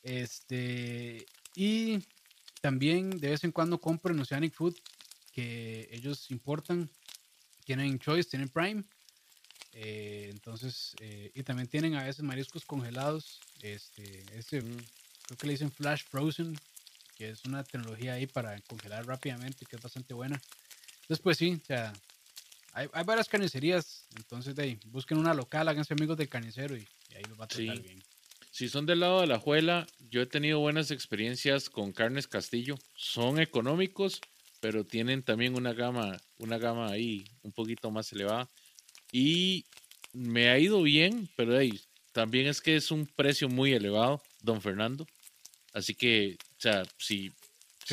Este, 0.04 1.26
y 1.56 2.00
también 2.62 3.10
de 3.10 3.30
vez 3.30 3.44
en 3.44 3.52
cuando 3.52 3.80
compren 3.80 4.20
Oceanic 4.20 4.54
Food, 4.54 4.76
que 5.32 5.90
ellos 5.92 6.32
importan. 6.32 6.90
Tienen 7.66 8.00
Choice, 8.00 8.30
tienen 8.30 8.50
Prime. 8.50 8.84
Eh, 9.74 10.30
entonces, 10.32 10.96
eh, 11.00 11.32
y 11.36 11.44
también 11.44 11.68
tienen 11.68 11.96
a 11.96 12.04
veces 12.04 12.24
mariscos 12.24 12.66
congelados. 12.66 13.40
Este, 13.62 14.24
este 14.34 14.62
creo 14.62 15.38
que 15.38 15.48
le 15.48 15.54
dicen 15.54 15.72
Flash 15.72 16.04
Frozen, 16.10 16.58
que 17.16 17.30
es 17.30 17.46
una 17.46 17.64
tecnología 17.64 18.14
ahí 18.14 18.26
para 18.26 18.60
congelar 18.62 19.06
rápidamente, 19.06 19.66
que 19.66 19.76
es 19.76 19.82
bastante 19.82 20.14
buena. 20.14 20.42
Entonces, 21.02 21.22
pues 21.22 21.38
sí, 21.38 21.60
o 21.62 21.66
sea, 21.66 21.94
hay, 22.74 22.88
hay 22.94 23.04
varias 23.04 23.28
carnicerías, 23.28 24.08
entonces 24.16 24.56
de 24.56 24.64
ahí, 24.64 24.80
busquen 24.86 25.18
una 25.18 25.34
local, 25.34 25.68
háganse 25.68 25.94
amigos 25.94 26.18
del 26.18 26.30
carnicero 26.30 26.76
y, 26.76 26.88
ahí 27.16 27.24
los 27.28 27.40
va 27.40 27.46
a 27.46 27.48
tratar 27.48 27.82
bien. 27.82 28.04
Si 28.52 28.68
son 28.68 28.86
del 28.86 29.00
lado 29.00 29.22
de 29.22 29.28
la 29.28 29.40
juela, 29.40 29.88
yo 30.10 30.22
he 30.22 30.26
tenido 30.26 30.60
buenas 30.60 30.92
experiencias 30.92 31.70
con 31.70 31.92
carnes 31.92 32.28
Castillo. 32.28 32.78
Son 32.96 33.40
económicos, 33.40 34.20
pero 34.60 34.84
tienen 34.84 35.24
también 35.24 35.56
una 35.56 35.74
gama, 35.74 36.18
una 36.40 36.58
gama 36.58 36.90
ahí 36.90 37.24
un 37.44 37.52
poquito 37.52 37.92
más 37.92 38.12
elevada. 38.12 38.50
Y 39.12 39.66
me 40.14 40.50
ha 40.50 40.58
ido 40.60 40.82
bien, 40.82 41.30
pero 41.36 41.58
ahí 41.58 41.80
también 42.12 42.48
es 42.48 42.60
que 42.60 42.76
es 42.76 42.92
un 42.92 43.06
precio 43.06 43.50
muy 43.50 43.74
elevado, 43.74 44.22
don 44.42 44.62
Fernando. 44.62 45.08
Así 45.74 45.94
que, 45.94 46.38
o 46.58 46.62
sea, 46.62 46.84
si, 46.98 47.32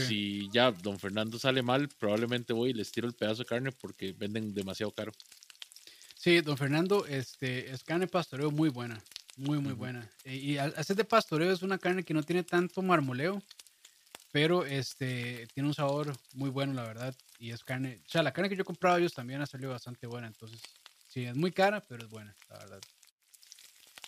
si 0.02 0.48
ya 0.50 0.70
don 0.70 0.98
Fernando 0.98 1.38
sale 1.38 1.62
mal, 1.62 1.88
probablemente 1.88 2.52
voy 2.52 2.70
y 2.70 2.74
les 2.74 2.90
tiro 2.92 3.06
el 3.06 3.14
pedazo 3.14 3.42
de 3.42 3.46
carne 3.46 3.72
porque 3.72 4.12
venden 4.12 4.54
demasiado 4.54 4.92
caro. 4.92 5.12
Sí, 6.14 6.40
don 6.40 6.56
Fernando, 6.56 7.06
este, 7.06 7.70
es 7.70 7.84
carne 7.84 8.06
pastoreo 8.06 8.50
muy 8.50 8.68
buena, 8.68 9.00
muy, 9.36 9.58
muy 9.58 9.72
buena. 9.72 10.10
Y, 10.24 10.56
hacer 10.56 10.96
de 10.96 11.04
pastoreo 11.04 11.52
es 11.52 11.62
una 11.62 11.78
carne 11.78 12.02
que 12.02 12.14
no 12.14 12.22
tiene 12.22 12.42
tanto 12.42 12.82
marmoleo, 12.82 13.42
pero 14.32 14.66
este, 14.66 15.46
tiene 15.54 15.68
un 15.68 15.74
sabor 15.74 16.12
muy 16.34 16.50
bueno, 16.50 16.72
la 16.72 16.82
verdad. 16.82 17.14
Y 17.38 17.50
es 17.50 17.62
carne, 17.62 18.00
o 18.04 18.08
sea, 18.08 18.22
la 18.22 18.32
carne 18.32 18.48
que 18.48 18.56
yo 18.56 18.62
he 18.62 18.64
comprado 18.66 18.98
ellos 18.98 19.14
también 19.14 19.40
ha 19.40 19.46
salido 19.46 19.70
bastante 19.70 20.06
buena. 20.06 20.26
Entonces, 20.26 20.60
sí, 21.06 21.24
es 21.24 21.36
muy 21.36 21.52
cara, 21.52 21.80
pero 21.80 22.04
es 22.04 22.10
buena, 22.10 22.34
la 22.48 22.58
verdad. 22.58 22.80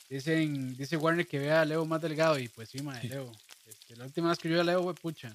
Dicen, 0.09 0.77
dice 0.77 0.97
Warner 0.97 1.27
que 1.27 1.39
vea 1.39 1.61
a 1.61 1.65
Leo 1.65 1.85
más 1.85 2.01
delgado 2.01 2.39
y 2.39 2.49
pues 2.49 2.71
sí, 2.71 2.83
madre, 2.83 3.09
Leo. 3.09 3.31
Este, 3.69 3.97
la 3.97 4.05
última 4.05 4.31
vez 4.31 4.39
que 4.39 4.49
yo 4.49 4.63
leo, 4.63 4.83
güey, 4.83 4.95
pucha. 4.97 5.33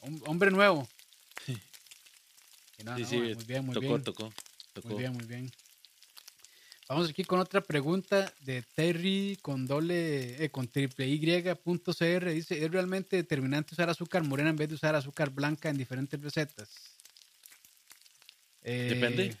Hombre 0.00 0.50
nuevo. 0.50 0.88
sí, 1.46 3.04
sí, 3.04 3.16
muy 3.16 3.44
bien, 3.44 3.64
muy 3.64 3.78
bien. 3.78 4.02
Tocó, 4.02 4.32
tocó. 4.72 4.88
Muy 4.88 4.98
bien, 4.98 5.12
muy 5.12 5.26
bien. 5.26 5.50
Vamos 6.88 7.10
aquí 7.10 7.24
con 7.24 7.40
otra 7.40 7.60
pregunta 7.60 8.32
de 8.42 8.62
Terry 8.62 9.36
con 9.42 9.66
doble, 9.66 10.44
eh, 10.44 10.50
con 10.50 10.68
triple 10.68 11.08
Y.cr. 11.08 12.30
Dice, 12.30 12.64
¿es 12.64 12.70
realmente 12.70 13.16
determinante 13.16 13.74
usar 13.74 13.90
azúcar 13.90 14.22
morena 14.22 14.50
en 14.50 14.56
vez 14.56 14.68
de 14.68 14.76
usar 14.76 14.94
azúcar 14.94 15.30
blanca 15.30 15.68
en 15.68 15.78
diferentes 15.78 16.20
recetas? 16.20 16.68
Eh, 18.62 18.86
Depende. 18.88 19.36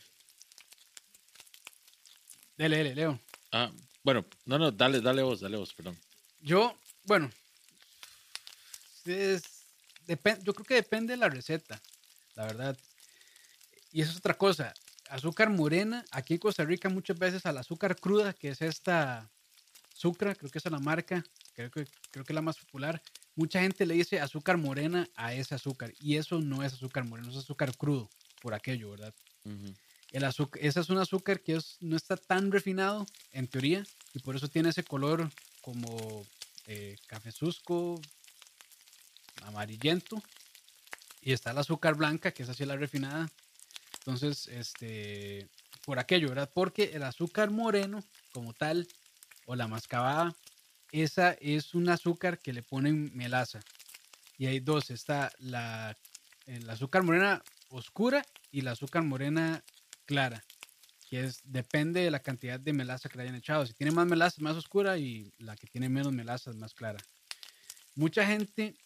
Dale, 2.58 2.78
dale, 2.78 2.94
Leo. 2.96 3.20
Ah, 3.52 3.70
bueno, 4.02 4.24
no, 4.44 4.58
no, 4.58 4.72
dale, 4.72 5.00
dale 5.00 5.22
vos, 5.22 5.40
dale 5.40 5.56
vos, 5.56 5.72
perdón. 5.72 5.96
Yo, 6.40 6.76
bueno, 7.04 7.30
yo 10.06 10.54
creo 10.54 10.64
que 10.64 10.74
depende 10.74 11.12
de 11.12 11.18
la 11.18 11.28
receta, 11.28 11.80
la 12.34 12.44
verdad. 12.44 12.76
Y 13.92 14.02
eso 14.02 14.10
es 14.12 14.18
otra 14.18 14.34
cosa. 14.34 14.72
Azúcar 15.08 15.50
morena, 15.50 16.04
aquí 16.10 16.34
en 16.34 16.40
Costa 16.40 16.64
Rica 16.64 16.88
muchas 16.88 17.18
veces 17.18 17.46
al 17.46 17.58
azúcar 17.58 17.96
cruda, 17.96 18.32
que 18.32 18.48
es 18.48 18.60
esta 18.60 19.30
Sucra, 19.96 20.34
creo 20.34 20.50
que 20.50 20.58
es 20.58 20.70
la 20.70 20.78
marca, 20.78 21.24
creo 21.54 21.70
que, 21.70 21.86
creo 22.10 22.24
que 22.24 22.32
es 22.32 22.34
la 22.34 22.42
más 22.42 22.58
popular. 22.58 23.00
Mucha 23.34 23.60
gente 23.62 23.86
le 23.86 23.94
dice 23.94 24.20
azúcar 24.20 24.58
morena 24.58 25.08
a 25.14 25.32
ese 25.32 25.54
azúcar 25.54 25.94
y 25.98 26.16
eso 26.16 26.38
no 26.38 26.62
es 26.62 26.74
azúcar 26.74 27.04
moreno, 27.04 27.30
es 27.30 27.36
azúcar 27.36 27.74
crudo, 27.74 28.10
por 28.42 28.52
aquello, 28.52 28.90
¿verdad? 28.90 29.14
El 30.12 30.24
azúcar, 30.24 30.62
ese 30.62 30.80
es 30.80 30.90
un 30.90 30.98
azúcar 30.98 31.40
que 31.40 31.58
no 31.80 31.96
está 31.96 32.18
tan 32.18 32.52
refinado, 32.52 33.06
en 33.32 33.46
teoría, 33.48 33.84
y 34.12 34.18
por 34.18 34.36
eso 34.36 34.48
tiene 34.48 34.68
ese 34.68 34.84
color 34.84 35.30
como 35.62 36.26
eh, 36.66 36.96
cafezusco, 37.06 38.00
amarillento. 39.46 40.22
Y 41.20 41.32
está 41.32 41.50
el 41.50 41.58
azúcar 41.58 41.96
blanca, 41.96 42.32
que 42.32 42.42
es 42.42 42.48
así 42.48 42.64
la 42.64 42.76
refinada. 42.76 43.28
Entonces, 43.98 44.46
este, 44.48 45.48
por 45.84 45.98
aquello, 45.98 46.28
¿verdad? 46.28 46.50
Porque 46.52 46.90
el 46.94 47.02
azúcar 47.02 47.50
moreno, 47.50 48.04
como 48.32 48.52
tal, 48.52 48.86
o 49.46 49.56
la 49.56 49.66
mascabada, 49.66 50.34
esa 50.92 51.32
es 51.40 51.74
un 51.74 51.88
azúcar 51.88 52.38
que 52.38 52.52
le 52.52 52.62
ponen 52.62 53.10
melaza. 53.14 53.60
Y 54.38 54.46
hay 54.46 54.60
dos, 54.60 54.90
está 54.90 55.32
la, 55.38 55.96
el 56.46 56.68
azúcar 56.68 57.02
morena 57.02 57.42
oscura 57.68 58.24
y 58.50 58.60
la 58.60 58.72
azúcar 58.72 59.02
morena 59.02 59.64
clara, 60.04 60.44
que 61.08 61.24
es, 61.24 61.40
depende 61.44 62.00
de 62.00 62.10
la 62.10 62.20
cantidad 62.20 62.60
de 62.60 62.72
melaza 62.72 63.08
que 63.08 63.18
le 63.18 63.24
hayan 63.24 63.36
echado. 63.36 63.66
Si 63.66 63.74
tiene 63.74 63.92
más 63.92 64.06
melaza 64.06 64.40
más 64.42 64.56
oscura 64.56 64.98
y 64.98 65.32
la 65.38 65.56
que 65.56 65.66
tiene 65.66 65.88
menos 65.88 66.12
melaza 66.12 66.50
es 66.50 66.56
más 66.56 66.74
clara. 66.74 66.98
Mucha 67.94 68.26
gente 68.26 68.76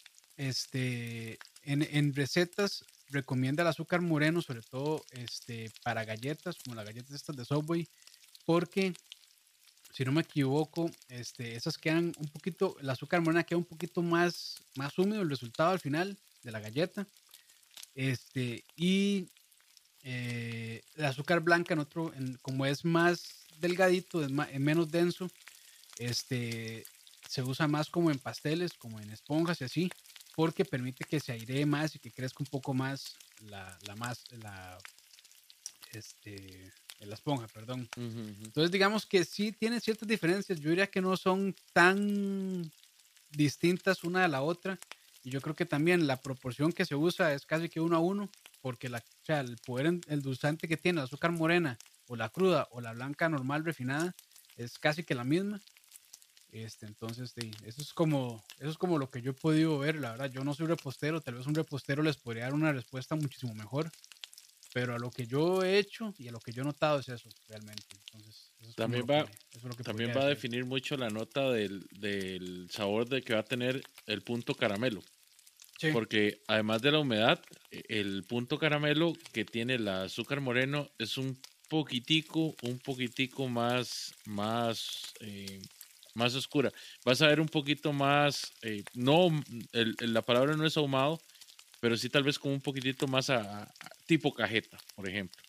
este, 0.41 1.39
en, 1.65 2.15
recetas 2.15 2.83
recomienda 3.11 3.63
el 3.63 3.69
azúcar 3.69 4.01
moreno, 4.01 4.41
sobre 4.41 4.63
todo 4.63 5.05
este, 5.11 5.71
para 5.83 6.07
galletas, 6.07 6.57
como 6.65 6.77
las 6.77 6.87
galletas 6.87 7.11
estas 7.11 7.37
de 7.37 7.45
Subway, 7.45 7.87
porque 8.47 8.95
si 9.93 10.03
no 10.05 10.13
me 10.13 10.23
equivoco, 10.23 10.91
este, 11.09 11.57
esas 11.57 11.77
quedan 11.77 12.13
un 12.17 12.29
poquito, 12.29 12.75
el 12.81 12.89
azúcar 12.89 13.21
morena 13.21 13.45
queda 13.45 13.59
un 13.59 13.67
poquito 13.67 14.01
más, 14.01 14.57
más 14.77 14.97
húmedo 14.99 15.21
el 15.21 15.29
resultado 15.29 15.73
al 15.73 15.81
final 15.81 16.17
de 16.43 16.51
la 16.53 16.61
galleta. 16.61 17.07
Este, 17.95 18.65
y 18.77 19.29
eh, 20.05 20.81
el 20.95 21.05
azúcar 21.05 21.41
blanca, 21.41 21.75
en 21.75 21.81
otro, 21.81 22.15
como 22.41 22.65
es 22.65 22.85
más 22.85 23.45
delgadito, 23.59 24.25
es, 24.25 24.31
menos 24.31 24.91
denso, 24.91 25.29
este, 25.99 26.87
se 27.29 27.43
usa 27.43 27.69
más 27.69 27.91
como 27.91 28.11
en 28.11 28.19
pasteles, 28.19 28.73
como 28.73 29.01
en 29.01 29.11
esponjas 29.11 29.61
y 29.61 29.65
así 29.65 29.91
porque 30.35 30.65
permite 30.65 31.05
que 31.05 31.21
se 31.21 31.33
airee 31.33 31.67
más 31.67 31.95
y 31.95 31.99
que 31.99 32.11
crezca 32.11 32.39
un 32.41 32.47
poco 32.47 32.75
más 32.75 33.17
la, 33.41 33.79
la 33.87 33.97
más, 33.97 34.25
la, 34.43 34.79
este, 35.93 36.73
la 37.01 37.15
esponja, 37.15 37.47
perdón. 37.49 37.89
Entonces, 37.97 38.71
digamos 38.71 39.07
que 39.07 39.25
sí 39.25 39.53
tiene 39.53 39.81
ciertas 39.81 40.09
diferencias. 40.09 40.61
Yo 40.61 40.71
diría 40.71 40.91
que 40.91 41.01
no 41.01 41.17
son 41.17 41.55
tan 41.73 42.71
distintas 43.31 44.05
una 44.05 44.23
de 44.23 44.29
la 44.29 44.43
otra. 44.43 44.79
Y 45.23 45.31
yo 45.31 45.41
creo 45.41 45.55
que 45.55 45.67
también 45.67 46.07
la 46.07 46.21
proporción 46.21 46.73
que 46.73 46.87
se 46.87 46.95
usa 46.95 47.35
es 47.35 47.45
casi 47.45 47.69
que 47.69 47.81
uno 47.81 47.97
a 47.97 48.01
uno, 48.01 48.31
porque 48.63 48.89
la, 48.89 48.99
o 48.99 49.25
sea, 49.25 49.41
el 49.41 49.57
poder, 49.59 50.01
el 50.09 50.23
dulzante 50.23 50.67
que 50.67 50.79
tiene 50.79 50.99
la 50.99 51.05
azúcar 51.05 51.33
morena, 51.33 51.79
o 52.07 52.17
la 52.17 52.31
cruda, 52.31 52.69
o 52.71 52.81
la 52.81 52.93
blanca 52.93 53.29
normal 53.29 53.65
refinada, 53.65 54.15
es 54.57 54.79
casi 54.79 55.05
que 55.05 55.15
la 55.15 55.25
misma. 55.25 55.61
Este, 56.53 56.87
entonces, 56.87 57.33
sí, 57.39 57.51
eso 57.65 57.81
es 57.81 57.93
como, 57.93 58.43
eso 58.59 58.71
es 58.71 58.77
como 58.79 58.99
lo 58.99 59.09
que 59.09 59.23
yo 59.23 59.31
he 59.31 59.35
podido 59.35 59.79
ver, 59.79 59.97
la 59.97 60.13
verdad. 60.13 60.31
Yo 60.33 60.43
no 60.45 60.55
soy 60.55 60.67
repostero, 60.67 61.21
tal 61.21 61.35
vez 61.35 61.47
un 61.47 61.55
repostero 61.55 62.03
les 62.03 62.17
podría 62.17 62.45
dar 62.45 62.55
una 62.55 62.73
respuesta 62.73 63.15
muchísimo 63.15 63.55
mejor. 63.55 63.91
Pero 64.73 64.95
a 64.95 64.99
lo 64.99 65.11
que 65.11 65.27
yo 65.27 65.65
he 65.65 65.79
hecho 65.79 66.15
y 66.17 66.29
a 66.29 66.33
lo 66.33 66.39
que 66.39 66.53
yo 66.53 66.63
he 66.63 66.65
notado 66.65 67.01
es 67.01 67.09
eso, 67.09 67.29
realmente. 67.49 67.83
Entonces, 68.07 68.53
eso 68.61 68.71
es 68.71 68.77
como 68.77 68.77
También 68.77 69.05
va- 69.11 69.27
que- 69.27 69.33
eso 69.33 69.59
es 69.59 69.65
lo 69.65 69.71
que 69.75 69.83
También 69.83 70.11
va 70.17 70.23
a 70.23 70.29
definir 70.29 70.65
mucho 70.65 70.97
la 70.97 71.11
nota 71.11 71.51
del, 71.51 71.87
del 71.91 72.69
sabor 72.71 73.09
de 73.09 73.21
que 73.23 73.35
va 73.35 73.41
a 73.41 73.45
tener 73.45 73.83
el 74.07 74.23
punto 74.23 74.55
caramelo. 74.55 75.03
Sí. 75.81 75.91
Porque 75.93 76.41
además 76.47 76.83
de 76.83 76.93
la 76.93 77.01
humedad, 77.01 77.41
e- 77.73 77.83
el 77.89 78.23
punto 78.25 78.59
caramelo 78.61 79.13
que 79.33 79.45
tiene 79.45 79.75
el 79.75 79.89
azúcar 79.89 80.41
moreno 80.41 80.89
es 80.99 81.19
un 81.19 81.37
poquitico, 81.69 82.55
un 82.63 82.79
poquitico 82.79 83.49
más, 83.49 84.13
más, 84.27 85.13
eh, 85.21 85.61
más 86.15 86.35
oscura. 86.35 86.71
Vas 87.05 87.23
a 87.23 87.29
ver 87.29 87.41
un 87.41 87.49
poquito 87.49 87.93
más, 87.93 88.53
eh, 88.63 88.83
no, 88.95 89.29
el- 89.73 89.95
el- 90.01 90.13
la 90.15 90.23
palabra 90.23 90.57
no 90.57 90.67
es 90.67 90.77
ahumado, 90.77 91.21
pero 91.81 91.97
sí 91.97 92.09
tal 92.09 92.25
vez 92.25 92.39
como 92.39 92.55
un 92.55 92.61
poquitito 92.61 93.07
más 93.07 93.31
a, 93.31 93.63
a- 93.63 93.73
tipo 94.07 94.33
cajeta, 94.35 94.79
por 94.95 95.09
ejemplo. 95.09 95.41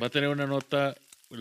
Va 0.00 0.06
a 0.06 0.10
tener 0.10 0.28
una 0.28 0.46
nota, 0.46 0.94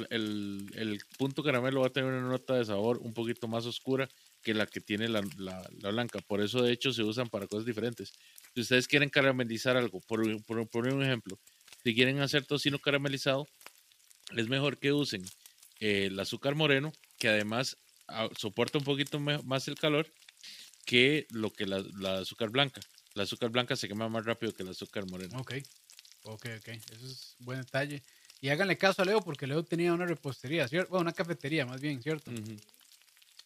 el, 0.09 0.67
el- 0.75 0.99
punto 1.17 1.43
caramelo 1.43 1.81
va 1.81 1.87
a 1.87 1.91
tener 1.91 2.09
una 2.11 2.27
nota 2.27 2.55
de 2.55 2.65
sabor 2.65 2.97
un 2.97 3.13
poquito 3.13 3.47
más 3.47 3.65
oscura 3.65 4.09
que 4.41 4.53
la 4.55 4.65
que 4.65 4.81
tiene 4.81 5.07
la, 5.07 5.21
la- 5.37 5.69
la 5.79 5.89
blanca. 5.91 6.19
Por 6.27 6.41
eso, 6.41 6.63
de 6.63 6.71
hecho, 6.73 6.91
se 6.91 7.03
usan 7.03 7.29
para 7.29 7.47
cosas 7.47 7.65
diferentes. 7.65 8.11
Si 8.55 8.61
ustedes 8.61 8.87
quieren 8.87 9.09
caramelizar 9.09 9.77
algo, 9.77 9.99
por, 10.07 10.43
por, 10.45 10.67
por 10.67 10.87
un 10.87 11.03
ejemplo, 11.03 11.37
si 11.83 11.93
quieren 11.93 12.19
hacer 12.19 12.45
tocino 12.45 12.79
caramelizado, 12.79 13.47
es 14.35 14.47
mejor 14.49 14.77
que 14.79 14.91
usen 14.93 15.23
eh, 15.79 16.05
el 16.07 16.19
azúcar 16.19 16.55
moreno, 16.55 16.91
que 17.19 17.29
además 17.29 17.77
soporta 18.37 18.77
un 18.77 18.83
poquito 18.83 19.19
más 19.19 19.67
el 19.67 19.75
calor 19.75 20.11
que 20.85 21.27
lo 21.29 21.51
que 21.51 21.65
la, 21.65 21.83
la 21.99 22.19
azúcar 22.19 22.49
blanca. 22.49 22.81
La 23.13 23.23
azúcar 23.23 23.49
blanca 23.49 23.75
se 23.75 23.87
quema 23.87 24.09
más 24.09 24.25
rápido 24.25 24.53
que 24.53 24.63
el 24.63 24.69
azúcar 24.69 25.05
moreno. 25.09 25.37
Ok, 25.39 25.53
ok, 26.23 26.45
ok. 26.59 26.67
Eso 26.67 27.05
es 27.07 27.35
buen 27.39 27.59
detalle. 27.61 28.03
Y 28.41 28.49
háganle 28.49 28.77
caso 28.77 29.01
a 29.01 29.05
Leo 29.05 29.21
porque 29.21 29.45
Leo 29.45 29.63
tenía 29.63 29.93
una 29.93 30.05
repostería, 30.05 30.67
¿cierto? 30.67 30.89
Bueno, 30.91 31.03
una 31.03 31.13
cafetería 31.13 31.65
más 31.65 31.79
bien, 31.79 32.01
¿cierto? 32.01 32.31
Ujú. 32.31 32.55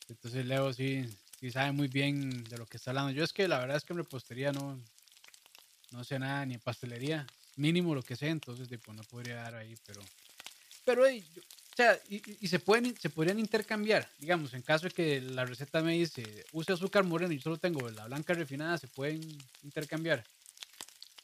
Entonces 0.07 0.45
Leo 0.45 0.72
sí, 0.72 1.05
sí 1.39 1.51
sabe 1.51 1.72
muy 1.72 1.88
bien 1.88 2.43
de 2.45 2.57
lo 2.57 2.66
que 2.66 2.78
está 2.78 2.91
hablando. 2.91 3.11
Yo 3.11 3.24
es 3.24 3.34
que 3.34 3.47
la 3.47 3.59
verdad 3.59 3.78
es 3.78 3.84
que 3.84 3.93
en 3.93 3.97
repostería 3.97 4.51
no, 4.51 4.80
no 5.91 6.03
sé 6.03 6.20
nada, 6.20 6.45
ni 6.45 6.53
en 6.53 6.59
pastelería, 6.61 7.26
mínimo 7.55 7.95
lo 7.95 8.03
que 8.03 8.16
sé, 8.16 8.28
entonces 8.28 8.68
pues, 8.84 8.95
no 8.97 9.03
podría 9.03 9.36
dar 9.36 9.55
ahí, 9.55 9.76
pero... 9.86 10.01
Pero, 10.86 11.05
ey, 11.05 11.26
yo- 11.34 11.41
o 11.76 11.78
sea, 11.78 11.99
y, 12.07 12.21
y- 12.45 12.47
se, 12.47 12.59
pueden, 12.59 12.95
se 12.97 13.09
podrían 13.09 13.39
intercambiar, 13.39 14.09
digamos, 14.17 14.53
en 14.53 14.61
caso 14.63 14.86
de 14.88 14.93
que 14.93 15.21
la 15.21 15.45
receta 15.45 15.82
me 15.84 15.93
dice, 15.93 16.45
use 16.51 16.71
azúcar 16.73 17.03
moreno 17.03 17.34
y 17.34 17.38
yo 17.38 17.43
solo 17.43 17.57
tengo 17.59 17.89
la 17.91 18.05
blanca 18.07 18.34
refinada, 18.34 18.78
se 18.78 18.88
pueden 18.88 19.49
intercambiar. 19.61 20.26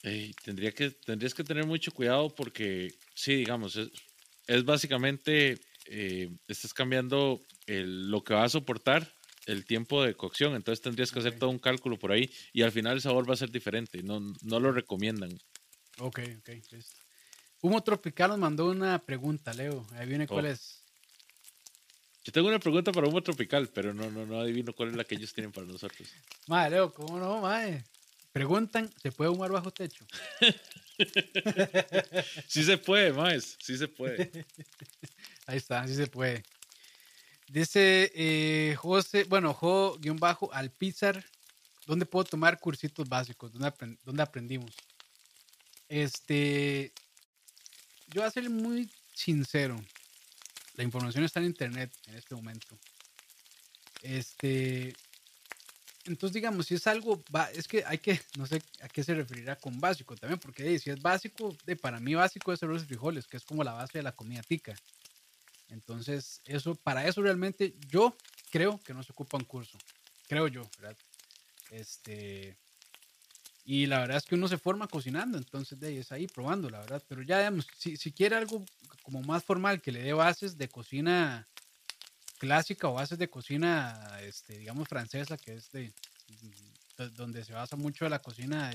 Ey, 0.03 0.33
tendría 0.43 0.71
que, 0.71 0.91
tendrías 0.91 1.33
que 1.33 1.43
tener 1.43 1.65
mucho 1.65 1.91
cuidado 1.91 2.33
porque, 2.33 2.95
sí, 3.13 3.35
digamos, 3.35 3.75
es, 3.75 3.89
es 4.47 4.65
básicamente, 4.65 5.61
eh, 5.85 6.29
estás 6.47 6.73
cambiando 6.73 7.39
el- 7.67 8.09
lo 8.09 8.23
que 8.23 8.33
va 8.33 8.43
a 8.45 8.49
soportar 8.49 9.13
el 9.45 9.65
tiempo 9.65 10.03
de 10.03 10.15
cocción, 10.15 10.55
entonces 10.55 10.81
tendrías 10.81 11.11
que 11.11 11.19
hacer 11.19 11.33
Ok. 11.33 11.39
todo 11.39 11.49
un 11.51 11.59
cálculo 11.59 11.99
por 11.99 12.11
ahí 12.11 12.31
y 12.53 12.63
al 12.63 12.71
final 12.71 12.95
el 12.95 13.01
sabor 13.01 13.29
va 13.29 13.33
a 13.35 13.37
ser 13.37 13.51
diferente, 13.51 14.01
no, 14.03 14.19
no 14.41 14.59
lo 14.59 14.71
recomiendan. 14.71 15.31
Ok, 15.99 16.19
ok, 16.39 16.49
listo. 16.71 17.00
Humo 17.61 17.81
Tropical 17.83 18.29
nos 18.29 18.39
mandó 18.39 18.69
una 18.69 18.97
pregunta, 18.99 19.53
Leo. 19.53 19.85
Ahí 19.93 20.07
viene 20.07 20.27
cuál 20.27 20.45
Oh. 20.45 20.49
es. 20.49 20.81
Yo 22.23 22.31
tengo 22.31 22.47
una 22.49 22.59
pregunta 22.59 22.91
para 22.91 23.07
Humo 23.07 23.21
Tropical, 23.23 23.67
pero 23.69 23.93
no, 23.93 24.09
no, 24.11 24.25
no 24.25 24.39
adivino 24.39 24.73
cuál 24.73 24.89
es 24.89 24.95
la 24.95 25.03
que 25.03 25.15
ellos 25.15 25.33
tienen 25.33 25.51
para 25.51 25.65
nosotros. 25.67 26.07
Madre, 26.47 26.71
Leo, 26.71 26.93
¿cómo 26.93 27.19
no, 27.19 27.41
madre? 27.41 27.83
Preguntan, 28.31 28.89
¿se 29.01 29.11
puede 29.11 29.31
fumar 29.31 29.51
bajo 29.51 29.71
techo? 29.71 30.05
Sí 32.47 32.63
se 32.63 32.77
puede, 32.77 33.11
más, 33.11 33.57
sí 33.59 33.75
se 33.77 33.87
puede. 33.87 34.31
Ahí 35.47 35.57
está, 35.57 35.87
sí 35.87 35.95
se 35.95 36.05
puede. 36.07 36.43
Dice 37.47 38.11
eh, 38.13 38.75
José, 38.77 39.23
bueno, 39.25 39.53
Jo-Alpizar, 39.53 41.25
¿dónde 41.87 42.05
puedo 42.05 42.23
tomar 42.25 42.59
cursitos 42.59 43.09
básicos? 43.09 43.51
¿Dónde, 43.51 43.67
apren- 43.69 43.97
dónde 44.03 44.21
aprendimos? 44.23 44.71
Este, 45.89 46.93
yo 48.13 48.23
a 48.23 48.31
ser 48.31 48.49
muy 48.49 48.89
sincero. 49.13 49.81
La 50.75 50.83
información 50.83 51.23
está 51.23 51.39
en 51.39 51.47
internet 51.47 51.91
en 52.07 52.15
este 52.15 52.35
momento. 52.35 52.77
Este, 54.01 54.95
entonces 56.05 56.33
digamos, 56.33 56.67
si 56.67 56.75
es 56.75 56.87
algo, 56.87 57.23
es 57.53 57.67
que 57.67 57.83
hay 57.85 57.99
que, 57.99 58.19
no 58.37 58.45
sé 58.45 58.61
a 58.81 58.87
qué 58.87 59.03
se 59.03 59.13
referirá 59.13 59.55
con 59.55 59.79
básico 59.79 60.15
también, 60.15 60.39
porque 60.39 60.79
si 60.79 60.89
es 60.89 61.01
básico, 61.01 61.55
de, 61.65 61.75
para 61.75 61.99
mí 61.99 62.15
básico 62.15 62.51
es 62.51 62.63
arroz 62.63 62.83
y 62.83 62.87
frijoles, 62.87 63.27
que 63.27 63.37
es 63.37 63.43
como 63.43 63.63
la 63.63 63.73
base 63.73 63.99
de 63.99 64.03
la 64.03 64.13
comida 64.13 64.41
tica. 64.41 64.75
Entonces, 65.69 66.41
eso, 66.45 66.75
para 66.75 67.07
eso 67.07 67.21
realmente 67.21 67.75
yo 67.89 68.15
creo 68.51 68.79
que 68.83 68.93
no 68.93 69.03
se 69.03 69.11
ocupa 69.11 69.37
un 69.37 69.45
curso. 69.45 69.77
Creo 70.27 70.47
yo, 70.47 70.69
¿verdad? 70.79 70.97
Este. 71.71 72.57
Y 73.73 73.85
la 73.85 73.99
verdad 73.99 74.17
es 74.17 74.25
que 74.25 74.35
uno 74.35 74.49
se 74.49 74.57
forma 74.57 74.85
cocinando, 74.89 75.37
entonces 75.37 75.79
de 75.79 75.87
ahí 75.87 75.97
es 75.99 76.11
ahí 76.11 76.27
probando, 76.27 76.69
la 76.69 76.79
verdad. 76.79 77.01
Pero 77.07 77.21
ya, 77.21 77.37
digamos, 77.37 77.65
si, 77.77 77.95
si 77.95 78.11
quiere 78.11 78.35
algo 78.35 78.65
como 79.01 79.21
más 79.21 79.45
formal 79.45 79.81
que 79.81 79.93
le 79.93 80.03
dé 80.03 80.11
bases 80.11 80.57
de 80.57 80.67
cocina 80.67 81.47
clásica 82.37 82.89
o 82.89 82.95
bases 82.95 83.17
de 83.17 83.29
cocina, 83.29 84.19
este, 84.23 84.57
digamos, 84.57 84.89
francesa, 84.89 85.37
que 85.37 85.53
es 85.53 85.71
de, 85.71 85.93
de- 86.97 87.09
donde 87.11 87.45
se 87.45 87.53
basa 87.53 87.77
mucho 87.77 88.09
la 88.09 88.19
cocina, 88.19 88.71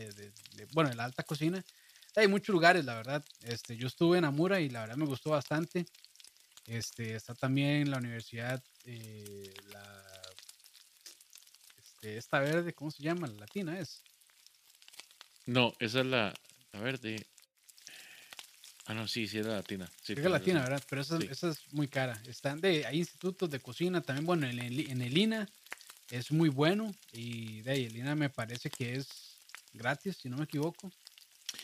bueno, 0.72 0.88
de 0.88 0.96
la 0.96 1.04
alta 1.04 1.24
cocina. 1.24 1.62
Hay 2.16 2.26
muchos 2.28 2.54
lugares, 2.54 2.82
la 2.86 2.94
verdad. 2.94 3.22
Este, 3.42 3.76
yo 3.76 3.88
estuve 3.88 4.16
en 4.16 4.24
Amura 4.24 4.60
y 4.62 4.70
la 4.70 4.80
verdad 4.80 4.96
me 4.96 5.04
gustó 5.04 5.28
bastante. 5.28 5.84
Este, 6.66 7.16
está 7.16 7.34
también 7.34 7.90
la 7.90 7.98
universidad, 7.98 8.64
eh, 8.86 9.52
la, 9.74 10.04
este, 11.78 12.16
esta 12.16 12.40
verde, 12.40 12.72
¿cómo 12.72 12.90
se 12.90 13.02
llama? 13.02 13.26
La 13.26 13.40
latina 13.40 13.78
es. 13.78 14.02
No, 15.46 15.72
esa 15.78 16.00
es 16.00 16.06
la, 16.06 16.34
la 16.72 16.80
verde. 16.80 17.16
Ah, 18.86 18.94
no, 18.94 19.08
sí, 19.08 19.26
sí, 19.26 19.38
es 19.38 19.46
la 19.46 19.54
latina. 19.54 19.90
Sí, 20.02 20.14
tienes 20.14 20.30
latina. 20.30 20.62
¿verdad? 20.62 20.82
Pero 20.88 21.02
esa, 21.02 21.18
Sí. 21.18 21.26
esa 21.30 21.50
es 21.50 21.72
muy 21.72 21.88
cara. 21.88 22.20
Están 22.26 22.60
de, 22.60 22.86
hay 22.86 22.98
institutos 22.98 23.50
de 23.50 23.58
cocina 23.60 24.00
también, 24.00 24.26
bueno, 24.26 24.46
en 24.46 24.58
el, 24.60 24.90
en 24.90 25.00
el 25.02 25.16
INA 25.16 25.48
es 26.10 26.30
muy 26.30 26.48
bueno 26.48 26.94
y 27.12 27.62
de 27.62 27.72
ahí 27.72 27.84
el 27.86 27.96
INA 27.96 28.14
me 28.14 28.30
parece 28.30 28.70
que 28.70 28.94
es 28.96 29.08
gratis, 29.72 30.18
si 30.18 30.28
no 30.28 30.36
me 30.36 30.44
equivoco. 30.44 30.92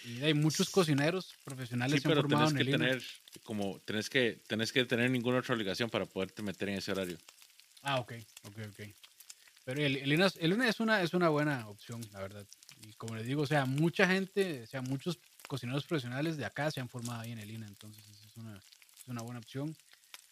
Y 0.05 0.17
de 0.17 0.27
ahí 0.27 0.35
muchos 0.35 0.71
cocineros 0.71 1.33
profesionales 1.45 1.97
Sí, 1.97 2.03
se 2.03 2.09
han 2.09 2.15
pero 2.15 2.23
formado 2.23 2.49
tenés 2.49 2.55
en 2.55 2.61
el 2.69 2.69
INA. 2.75 2.79
tener, 2.79 3.03
como, 3.45 3.79
tenés 3.81 4.11
que, 4.11 4.41
tenés 4.49 4.73
que 4.73 4.85
tener 4.85 5.09
ninguna 5.11 5.39
otra 5.39 5.55
obligación 5.55 5.91
para 5.91 6.07
poderte 6.07 6.43
meter 6.43 6.71
en 6.71 6.79
ese 6.79 6.91
horario. 6.91 7.19
Ah, 7.83 8.01
ok, 8.01 8.15
ok, 8.45 8.59
ok. 8.71 8.81
Pero 9.65 9.81
el, 9.81 9.97
el 9.97 10.13
INA, 10.13 10.27
es- 10.27 10.37
el 10.41 10.53
INA 10.53 10.69
es, 10.69 10.81
una, 10.81 11.03
es 11.03 11.15
una 11.15 11.29
buena 11.29 11.69
opción, 11.69 12.01
la 12.13 12.21
verdad. 12.21 12.47
Y 12.83 12.93
como 12.95 13.15
les 13.17 13.27
digo, 13.27 13.43
o 13.43 13.47
sea, 13.47 13.65
mucha 13.65 14.07
gente, 14.07 14.63
o 14.63 14.67
sea, 14.67 14.83
muchos 14.83 15.19
cocineros 15.47 15.85
profesionales 15.85 16.37
de 16.37 16.45
acá 16.45 16.71
se 16.71 16.81
han 16.81 16.89
formado 16.89 17.21
ahí 17.21 17.33
en 17.33 17.39
el 17.39 17.51
INA, 17.51 17.67
entonces 17.67 18.05
esa 18.09 18.27
es 18.27 18.37
una, 18.37 18.57
es 18.57 19.07
una 19.07 19.23
buena 19.23 19.41
opción. 19.41 19.77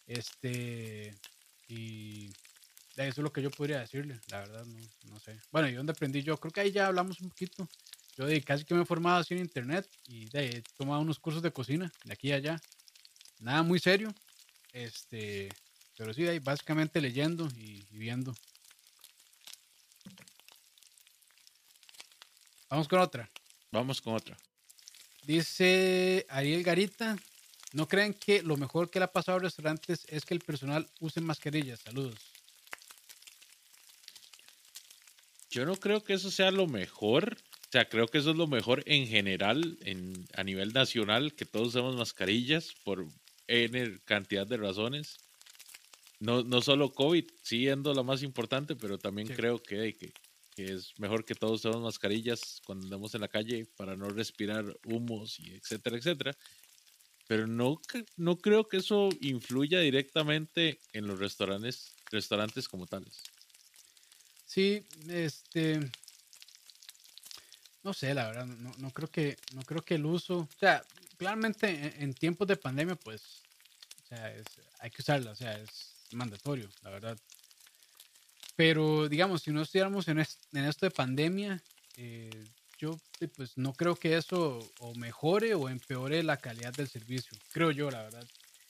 Este, 0.07 1.15
y 1.67 2.29
eso 2.95 3.21
es 3.21 3.23
lo 3.23 3.31
que 3.31 3.41
yo 3.41 3.49
podría 3.49 3.79
decirle, 3.79 4.19
la 4.29 4.39
verdad, 4.39 4.65
no, 4.65 4.79
no 5.09 5.19
sé. 5.19 5.39
Bueno, 5.51 5.69
¿y 5.69 5.73
dónde 5.73 5.93
aprendí 5.93 6.21
yo? 6.21 6.37
Creo 6.37 6.51
que 6.51 6.61
ahí 6.61 6.71
ya 6.71 6.87
hablamos 6.87 7.21
un 7.21 7.29
poquito. 7.29 7.67
Yo 8.17 8.25
de 8.25 8.41
casi 8.41 8.65
que 8.65 8.73
me 8.73 8.81
he 8.81 8.85
formado 8.85 9.19
así 9.19 9.33
en 9.33 9.39
internet 9.39 9.87
y 10.07 10.25
de 10.29 10.47
he 10.47 10.63
tomado 10.77 11.01
unos 11.01 11.17
cursos 11.17 11.41
de 11.41 11.51
cocina 11.51 11.91
de 12.03 12.13
aquí 12.13 12.31
a 12.31 12.35
allá. 12.35 12.61
Nada 13.39 13.63
muy 13.63 13.79
serio, 13.79 14.13
este, 14.73 15.49
pero 15.97 16.13
sí, 16.13 16.27
ahí 16.27 16.39
básicamente 16.39 16.99
leyendo 17.01 17.47
y, 17.55 17.85
y 17.89 17.97
viendo. 17.97 18.35
Vamos 22.71 22.87
con 22.87 22.99
otra. 22.99 23.29
Vamos 23.71 24.01
con 24.01 24.15
otra. 24.15 24.37
Dice 25.23 26.25
Ariel 26.29 26.63
Garita, 26.63 27.17
¿no 27.73 27.87
creen 27.87 28.13
que 28.13 28.41
lo 28.41 28.55
mejor 28.57 28.89
que 28.89 28.99
le 28.99 29.05
ha 29.05 29.11
pasado 29.11 29.37
a 29.37 29.41
restaurantes 29.41 30.05
es 30.07 30.25
que 30.25 30.33
el 30.33 30.39
personal 30.39 30.87
use 30.99 31.21
mascarillas? 31.21 31.81
Saludos. 31.81 32.15
Yo 35.49 35.65
no 35.65 35.75
creo 35.75 36.01
que 36.01 36.13
eso 36.13 36.31
sea 36.31 36.49
lo 36.49 36.65
mejor. 36.65 37.37
O 37.67 37.71
sea, 37.71 37.85
creo 37.89 38.07
que 38.07 38.17
eso 38.19 38.31
es 38.31 38.37
lo 38.37 38.47
mejor 38.47 38.83
en 38.85 39.05
general, 39.07 39.77
en, 39.81 40.25
a 40.35 40.43
nivel 40.43 40.71
nacional, 40.73 41.33
que 41.33 41.45
todos 41.45 41.69
usemos 41.69 41.95
mascarillas 41.97 42.73
por 42.85 43.05
N 43.47 43.99
cantidad 44.05 44.47
de 44.47 44.57
razones. 44.57 45.17
No, 46.19 46.43
no 46.43 46.61
solo 46.61 46.93
COVID, 46.93 47.25
siendo 47.43 47.93
la 47.93 48.03
más 48.03 48.23
importante, 48.23 48.75
pero 48.75 48.97
también 48.97 49.27
Sí. 49.27 49.33
creo 49.33 49.61
que, 49.61 49.95
que, 49.97 50.13
es 50.63 50.93
mejor 50.99 51.25
que 51.25 51.35
todos 51.35 51.59
usemos 51.65 51.81
mascarillas 51.81 52.61
cuando 52.65 52.85
andamos 52.85 53.13
en 53.15 53.21
la 53.21 53.27
calle 53.27 53.65
para 53.77 53.95
no 53.95 54.09
respirar 54.09 54.65
humos 54.85 55.39
y 55.39 55.53
etcétera, 55.53 55.97
etcétera. 55.97 56.37
Pero 57.27 57.47
no, 57.47 57.79
no 58.17 58.37
creo 58.37 58.67
que 58.67 58.77
eso 58.77 59.09
influya 59.21 59.79
directamente 59.79 60.79
en 60.93 61.07
los 61.07 61.19
restaurantes 61.19 61.95
restaurantes 62.11 62.67
como 62.67 62.85
tales. 62.87 63.23
Sí, 64.45 64.85
este. 65.07 65.79
No 67.83 67.93
sé, 67.93 68.13
la 68.13 68.27
verdad, 68.27 68.45
no, 68.45 68.71
no 68.77 68.91
creo 68.91 69.09
que, 69.09 69.37
no 69.55 69.61
creo 69.63 69.81
que 69.81 69.95
el 69.95 70.05
uso, 70.05 70.39
o 70.39 70.47
sea, 70.59 70.83
claramente 71.17 71.67
en, 71.69 72.03
en 72.03 72.13
tiempos 72.13 72.47
de 72.47 72.55
pandemia, 72.55 72.95
pues, 72.95 73.41
o 74.03 74.07
sea, 74.09 74.35
es- 74.35 74.45
hay 74.79 74.91
que 74.91 75.01
usarla, 75.01 75.31
o 75.31 75.35
sea, 75.35 75.57
es 75.57 75.95
mandatorio, 76.11 76.69
la 76.83 76.89
verdad. 76.91 77.17
Pero, 78.61 79.09
digamos, 79.09 79.41
si 79.41 79.49
no 79.49 79.63
estuviéramos 79.63 80.07
en, 80.07 80.19
es- 80.19 80.37
en 80.53 80.65
esto 80.65 80.85
de 80.85 80.91
pandemia, 80.91 81.59
eh, 81.97 82.29
yo, 82.77 82.95
eh, 83.19 83.27
pues, 83.27 83.57
no 83.57 83.73
creo 83.73 83.95
que 83.95 84.15
eso 84.15 84.59
mejore 84.97 85.55
o 85.55 85.67
empeore 85.67 86.21
la 86.21 86.37
calidad 86.37 86.71
del 86.71 86.87
servicio, 86.87 87.35
creo 87.51 87.71
yo, 87.71 87.89
la 87.89 88.03
verdad. 88.03 88.23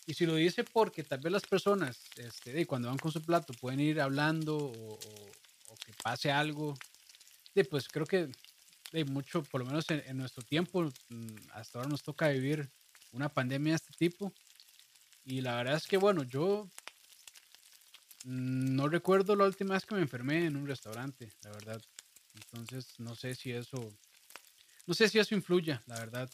Y 0.07 0.13
si 0.13 0.25
lo 0.25 0.35
dice 0.35 0.63
porque 0.63 1.03
tal 1.03 1.19
vez 1.19 1.33
las 1.33 1.45
personas, 1.45 1.99
este, 2.15 2.65
cuando 2.65 2.87
van 2.87 2.99
con 2.99 3.11
su 3.11 3.21
plato, 3.21 3.53
pueden 3.59 3.81
ir 3.81 3.99
hablando 3.99 4.55
o, 4.57 4.97
que 5.85 5.91
pase 6.01 6.31
algo, 6.31 6.73
pues 7.69 7.89
creo 7.89 8.05
que 8.05 8.29
de 8.93 9.03
mucho, 9.03 9.43
por 9.43 9.59
lo 9.59 9.67
menos 9.67 9.89
en, 9.89 10.01
en 10.07 10.15
nuestro 10.15 10.41
tiempo, 10.41 10.83
mm, 11.09 11.35
hasta 11.51 11.79
ahora 11.79 11.89
nos 11.89 12.01
toca 12.01 12.29
vivir 12.29 12.69
una 13.11 13.27
pandemia 13.27 13.73
de 13.73 13.75
este 13.75 13.93
tipo. 13.97 14.31
Y 15.25 15.41
la 15.41 15.57
verdad 15.57 15.75
es 15.75 15.85
que, 15.85 15.97
bueno, 15.97 16.23
yo 16.23 16.69
no 18.26 18.88
recuerdo 18.88 19.36
la 19.36 19.45
última 19.45 19.74
vez 19.76 19.86
que 19.86 19.95
me 19.95 20.01
enfermé 20.01 20.45
en 20.45 20.55
un 20.55 20.67
restaurante, 20.67 21.32
la 21.43 21.51
verdad. 21.51 21.82
Entonces, 22.36 22.99
no 22.99 23.15
sé 23.15 23.36
si 23.36 23.51
eso, 23.51 23.91
no 24.88 24.93
sé 24.93 25.09
si 25.09 25.19
eso 25.19 25.36
influya, 25.36 25.82
la 25.88 25.99
verdad. 25.99 26.30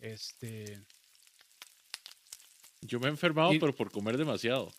Este, 0.00 0.80
Yo 2.80 3.00
me 3.00 3.06
he 3.06 3.10
enfermado, 3.10 3.52
Y- 3.52 3.58
pero 3.58 3.74
por 3.74 3.90
comer 3.90 4.16
demasiado. 4.16 4.72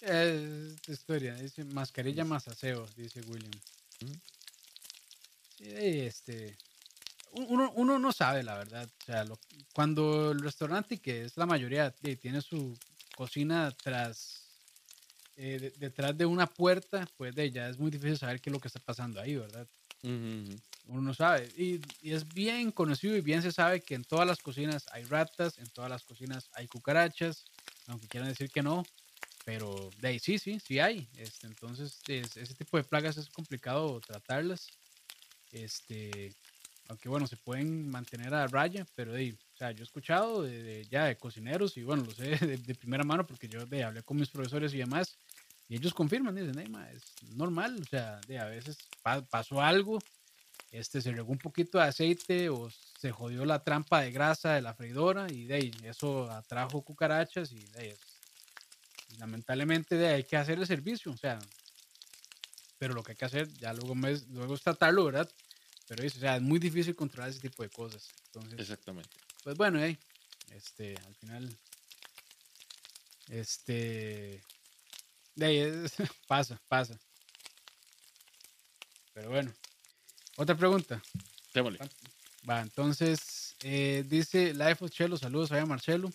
es 0.00 0.72
esta 0.74 0.92
historia, 0.92 1.34
dice 1.36 1.64
mascarilla 1.64 2.24
más 2.24 2.48
aseo, 2.48 2.86
dice 2.96 3.20
William. 3.22 3.52
Mm. 4.00 4.12
Sí, 5.58 5.64
este, 6.00 6.58
uno, 7.30 7.72
uno 7.76 7.98
no 7.98 8.12
sabe 8.12 8.42
la 8.42 8.58
verdad. 8.58 8.88
O 9.00 9.04
sea, 9.04 9.24
lo- 9.24 9.38
cuando 9.72 10.32
el 10.32 10.40
restaurante, 10.40 10.98
que 10.98 11.24
es 11.24 11.36
la 11.36 11.46
mayoría, 11.46 11.94
eh, 12.02 12.16
tiene 12.16 12.42
su 12.42 12.76
cocina 13.16 13.70
tras, 13.82 14.43
eh, 15.36 15.58
de- 15.58 15.70
detrás 15.72 16.16
de 16.16 16.26
una 16.26 16.46
puerta, 16.46 17.06
pues 17.16 17.34
de 17.34 17.50
ya 17.50 17.68
es 17.68 17.78
muy 17.78 17.90
difícil 17.90 18.18
saber 18.18 18.40
qué 18.40 18.50
es 18.50 18.54
lo 18.54 18.60
que 18.60 18.68
está 18.68 18.80
pasando 18.80 19.20
ahí, 19.20 19.36
¿verdad? 19.36 19.66
Uno 20.86 21.00
no 21.02 21.14
sabe. 21.14 21.50
Y, 21.56 21.80
y 22.02 22.12
es 22.12 22.28
bien 22.34 22.70
conocido 22.70 23.16
y 23.16 23.20
bien 23.22 23.42
se 23.42 23.52
sabe 23.52 23.80
que 23.80 23.94
en 23.94 24.04
todas 24.04 24.26
las 24.26 24.38
cocinas 24.40 24.84
hay 24.92 25.04
ratas, 25.04 25.58
en 25.58 25.66
todas 25.70 25.90
las 25.90 26.04
cocinas 26.04 26.50
hay 26.54 26.68
cucarachas, 26.68 27.44
aunque 27.86 28.06
quieran 28.08 28.28
decir 28.28 28.50
que 28.50 28.62
no. 28.62 28.82
Pero 29.46 29.90
de 30.00 30.08
ahí 30.08 30.18
sí, 30.18 30.38
sí, 30.38 30.58
sí 30.60 30.78
hay. 30.80 31.08
Este, 31.16 31.46
entonces, 31.46 32.00
es- 32.08 32.36
ese 32.36 32.54
tipo 32.54 32.76
de 32.76 32.84
plagas 32.84 33.16
es 33.16 33.28
complicado 33.28 34.00
tratarlas. 34.00 34.68
Este, 35.52 36.34
aunque 36.88 37.08
bueno, 37.08 37.26
se 37.26 37.36
pueden 37.36 37.88
mantener 37.88 38.34
a 38.34 38.46
raya, 38.46 38.86
pero 38.94 39.12
de, 39.12 39.18
ahí, 39.20 39.30
o 39.32 39.56
sea, 39.56 39.70
yo 39.72 39.80
he 39.80 39.84
escuchado 39.84 40.42
de, 40.42 40.62
de- 40.62 40.84
ya 40.86 41.04
de 41.06 41.16
cocineros 41.16 41.76
y 41.76 41.82
bueno, 41.82 42.04
lo 42.04 42.10
sé 42.12 42.24
de, 42.46 42.56
de 42.58 42.74
primera 42.74 43.04
mano 43.04 43.26
porque 43.26 43.48
yo 43.48 43.60
hablé 43.62 44.02
con 44.02 44.16
mis 44.18 44.28
profesores 44.30 44.74
y 44.74 44.78
demás. 44.78 45.16
Y 45.68 45.76
ellos 45.76 45.94
confirman, 45.94 46.34
dicen, 46.34 46.58
"Ey, 46.58 46.68
ma, 46.68 46.90
es 46.90 47.02
normal, 47.36 47.80
o 47.80 47.84
sea, 47.88 48.20
de, 48.26 48.38
a 48.38 48.44
veces 48.46 48.76
pa- 49.02 49.22
pasó 49.22 49.60
algo, 49.62 49.98
este, 50.70 51.00
se 51.00 51.12
regó 51.12 51.32
un 51.32 51.38
poquito 51.38 51.78
de 51.78 51.84
aceite 51.84 52.48
o 52.50 52.68
se 52.70 53.10
jodió 53.12 53.44
la 53.44 53.62
trampa 53.62 54.02
de 54.02 54.10
grasa 54.12 54.52
de 54.54 54.62
la 54.62 54.74
freidora 54.74 55.30
y 55.30 55.44
de 55.46 55.54
ahí, 55.54 55.70
eso 55.84 56.30
atrajo 56.30 56.82
cucarachas 56.82 57.52
y 57.52 57.60
de 57.60 57.80
ahí, 57.80 57.88
es- 57.88 59.18
lamentablemente 59.18 59.96
de 59.96 60.06
ahí 60.08 60.14
hay 60.16 60.24
que 60.24 60.36
hacer 60.36 60.58
el 60.58 60.66
servicio, 60.66 61.12
o 61.12 61.16
sea, 61.16 61.38
pero 62.78 62.92
lo 62.92 63.02
que 63.02 63.12
hay 63.12 63.16
que 63.16 63.24
hacer 63.24 63.48
ya 63.54 63.72
luego, 63.72 63.94
es, 64.08 64.26
luego 64.28 64.54
es 64.54 64.62
tratarlo, 64.62 65.04
¿verdad? 65.04 65.30
Pero 65.88 66.02
dice, 66.02 66.18
o 66.18 66.20
sea, 66.20 66.36
es 66.36 66.42
muy 66.42 66.58
difícil 66.58 66.94
controlar 66.94 67.30
ese 67.30 67.40
tipo 67.40 67.62
de 67.62 67.68
cosas. 67.70 68.08
Entonces, 68.26 68.58
Exactamente. 68.58 69.10
pues 69.42 69.56
bueno, 69.56 69.78
ahí, 69.78 69.96
este, 70.50 70.94
al 71.06 71.14
final, 71.14 71.56
este, 73.28 74.42
de 75.34 75.46
ahí 75.46 75.58
es- 75.58 75.94
pasa, 76.28 76.60
pasa. 76.68 76.98
Pero 79.12 79.30
bueno, 79.30 79.52
otra 80.36 80.56
pregunta. 80.56 81.02
Démosle. 81.52 81.78
Va, 82.48 82.60
entonces, 82.60 83.56
eh, 83.62 84.04
dice 84.06 84.52
Life 84.52 84.84
of 84.84 84.90
Chelo, 84.90 85.16
saludos 85.16 85.52
a 85.52 85.64
Marcelo. 85.64 86.12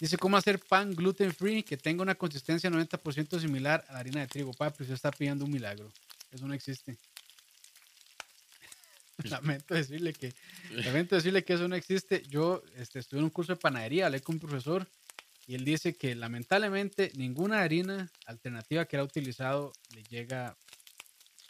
Dice, 0.00 0.16
¿cómo 0.16 0.36
hacer 0.36 0.58
pan 0.58 0.94
gluten 0.96 1.32
free 1.32 1.62
que 1.62 1.76
tenga 1.76 2.02
una 2.02 2.16
consistencia 2.16 2.68
90% 2.70 3.38
similar 3.38 3.84
a 3.88 3.92
la 3.92 3.98
harina 4.00 4.20
de 4.20 4.26
trigo? 4.26 4.52
Papi, 4.52 4.82
usted 4.82 4.94
está 4.94 5.12
pidiendo 5.12 5.44
un 5.44 5.52
milagro. 5.52 5.92
Eso 6.32 6.48
no 6.48 6.54
existe. 6.54 6.96
lamento 9.24 9.74
decirle 9.74 10.12
que, 10.12 10.34
lamento 10.70 11.14
decirle 11.14 11.44
que 11.44 11.52
eso 11.52 11.68
no 11.68 11.76
existe. 11.76 12.22
Yo 12.28 12.62
este, 12.74 12.98
estuve 12.98 13.20
en 13.20 13.24
un 13.24 13.30
curso 13.30 13.52
de 13.52 13.60
panadería, 13.60 14.06
hablé 14.06 14.20
con 14.20 14.36
un 14.36 14.40
profesor 14.40 14.88
y 15.46 15.54
él 15.54 15.64
dice 15.64 15.94
que 15.94 16.14
lamentablemente 16.14 17.12
ninguna 17.14 17.62
harina 17.62 18.10
alternativa 18.26 18.84
que 18.84 18.96
era 18.96 19.04
utilizado 19.04 19.72
le 19.94 20.02
llega 20.04 20.56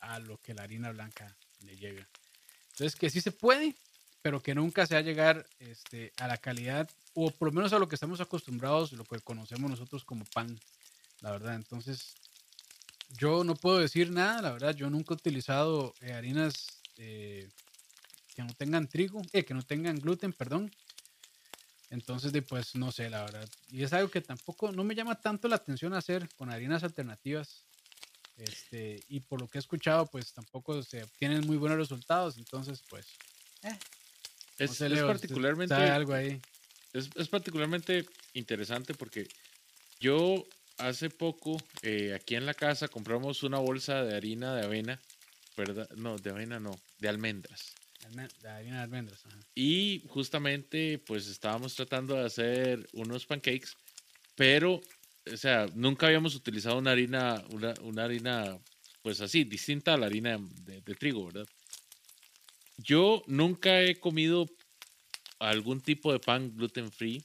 a 0.00 0.18
lo 0.18 0.38
que 0.38 0.54
la 0.54 0.62
harina 0.62 0.90
blanca 0.90 1.36
le 1.64 1.76
llega. 1.76 2.08
Entonces, 2.72 2.96
que 2.98 3.10
sí 3.10 3.20
se 3.20 3.32
puede, 3.32 3.74
pero 4.22 4.42
que 4.42 4.54
nunca 4.54 4.86
se 4.86 4.94
va 4.94 5.00
a 5.00 5.04
llegar 5.04 5.46
este, 5.60 6.12
a 6.18 6.26
la 6.26 6.36
calidad, 6.36 6.88
o 7.14 7.30
por 7.30 7.48
lo 7.48 7.52
menos 7.52 7.72
a 7.72 7.78
lo 7.78 7.88
que 7.88 7.96
estamos 7.96 8.20
acostumbrados, 8.20 8.92
lo 8.92 9.04
que 9.04 9.20
conocemos 9.20 9.70
nosotros 9.70 10.04
como 10.04 10.24
pan, 10.24 10.58
la 11.20 11.32
verdad. 11.32 11.54
Entonces, 11.54 12.14
yo 13.18 13.44
no 13.44 13.54
puedo 13.54 13.78
decir 13.78 14.10
nada, 14.10 14.40
la 14.40 14.52
verdad. 14.52 14.74
Yo 14.74 14.88
nunca 14.90 15.14
he 15.14 15.16
utilizado 15.16 15.94
eh, 16.00 16.12
harinas 16.12 16.80
eh, 16.96 17.48
que 18.34 18.42
no 18.42 18.52
tengan 18.54 18.88
trigo, 18.88 19.22
eh, 19.32 19.44
que 19.44 19.54
no 19.54 19.62
tengan 19.62 19.98
gluten, 19.98 20.32
perdón. 20.32 20.72
Entonces, 21.92 22.32
pues 22.48 22.74
no 22.74 22.90
sé, 22.90 23.10
la 23.10 23.22
verdad. 23.22 23.46
Y 23.70 23.82
es 23.82 23.92
algo 23.92 24.10
que 24.10 24.22
tampoco 24.22 24.72
no 24.72 24.82
me 24.82 24.94
llama 24.94 25.20
tanto 25.20 25.46
la 25.46 25.56
atención 25.56 25.92
hacer 25.92 26.26
con 26.36 26.50
harinas 26.50 26.82
alternativas. 26.82 27.66
Este, 28.38 28.98
y 29.08 29.20
por 29.20 29.42
lo 29.42 29.46
que 29.46 29.58
he 29.58 29.60
escuchado, 29.60 30.06
pues 30.06 30.32
tampoco 30.32 30.82
se 30.82 31.02
obtienen 31.02 31.46
muy 31.46 31.58
buenos 31.58 31.76
resultados. 31.76 32.38
Entonces, 32.38 32.82
pues. 32.88 33.06
eh, 33.62 33.78
Es, 34.56 34.70
no 34.70 34.74
sé, 34.74 34.86
es 34.86 34.92
Leo, 34.92 35.04
¿usted 35.04 35.06
particularmente, 35.20 35.74
sabe 35.74 35.90
algo 35.90 36.14
ahí. 36.14 36.40
es, 36.94 37.10
es 37.14 37.28
particularmente 37.28 38.06
interesante 38.32 38.94
porque 38.94 39.28
yo 40.00 40.46
hace 40.78 41.10
poco 41.10 41.58
eh, 41.82 42.14
aquí 42.14 42.36
en 42.36 42.46
la 42.46 42.54
casa 42.54 42.88
compramos 42.88 43.42
una 43.42 43.58
bolsa 43.58 44.02
de 44.02 44.16
harina 44.16 44.54
de 44.56 44.64
avena, 44.64 44.98
¿verdad? 45.58 45.90
No, 45.90 46.16
de 46.16 46.30
avena 46.30 46.58
no, 46.58 46.80
de 47.00 47.08
almendras. 47.10 47.74
Harina 48.04 48.28
de 48.76 48.82
almendras. 48.82 49.24
ajá. 49.26 49.38
Y 49.54 50.02
justamente 50.08 50.98
pues 50.98 51.26
estábamos 51.28 51.74
tratando 51.74 52.14
de 52.14 52.26
hacer 52.26 52.88
unos 52.92 53.26
pancakes, 53.26 53.70
pero, 54.34 54.80
o 55.32 55.36
sea, 55.36 55.66
nunca 55.74 56.06
habíamos 56.06 56.34
utilizado 56.34 56.78
una 56.78 56.92
harina, 56.92 57.42
una, 57.50 57.74
una 57.82 58.04
harina 58.04 58.58
pues 59.02 59.20
así, 59.20 59.44
distinta 59.44 59.94
a 59.94 59.96
la 59.96 60.06
harina 60.06 60.38
de, 60.38 60.80
de 60.80 60.94
trigo, 60.94 61.26
¿verdad? 61.26 61.46
Yo 62.78 63.22
nunca 63.26 63.82
he 63.82 63.98
comido 63.98 64.48
algún 65.38 65.80
tipo 65.80 66.12
de 66.12 66.20
pan 66.20 66.54
gluten 66.54 66.90
free, 66.90 67.22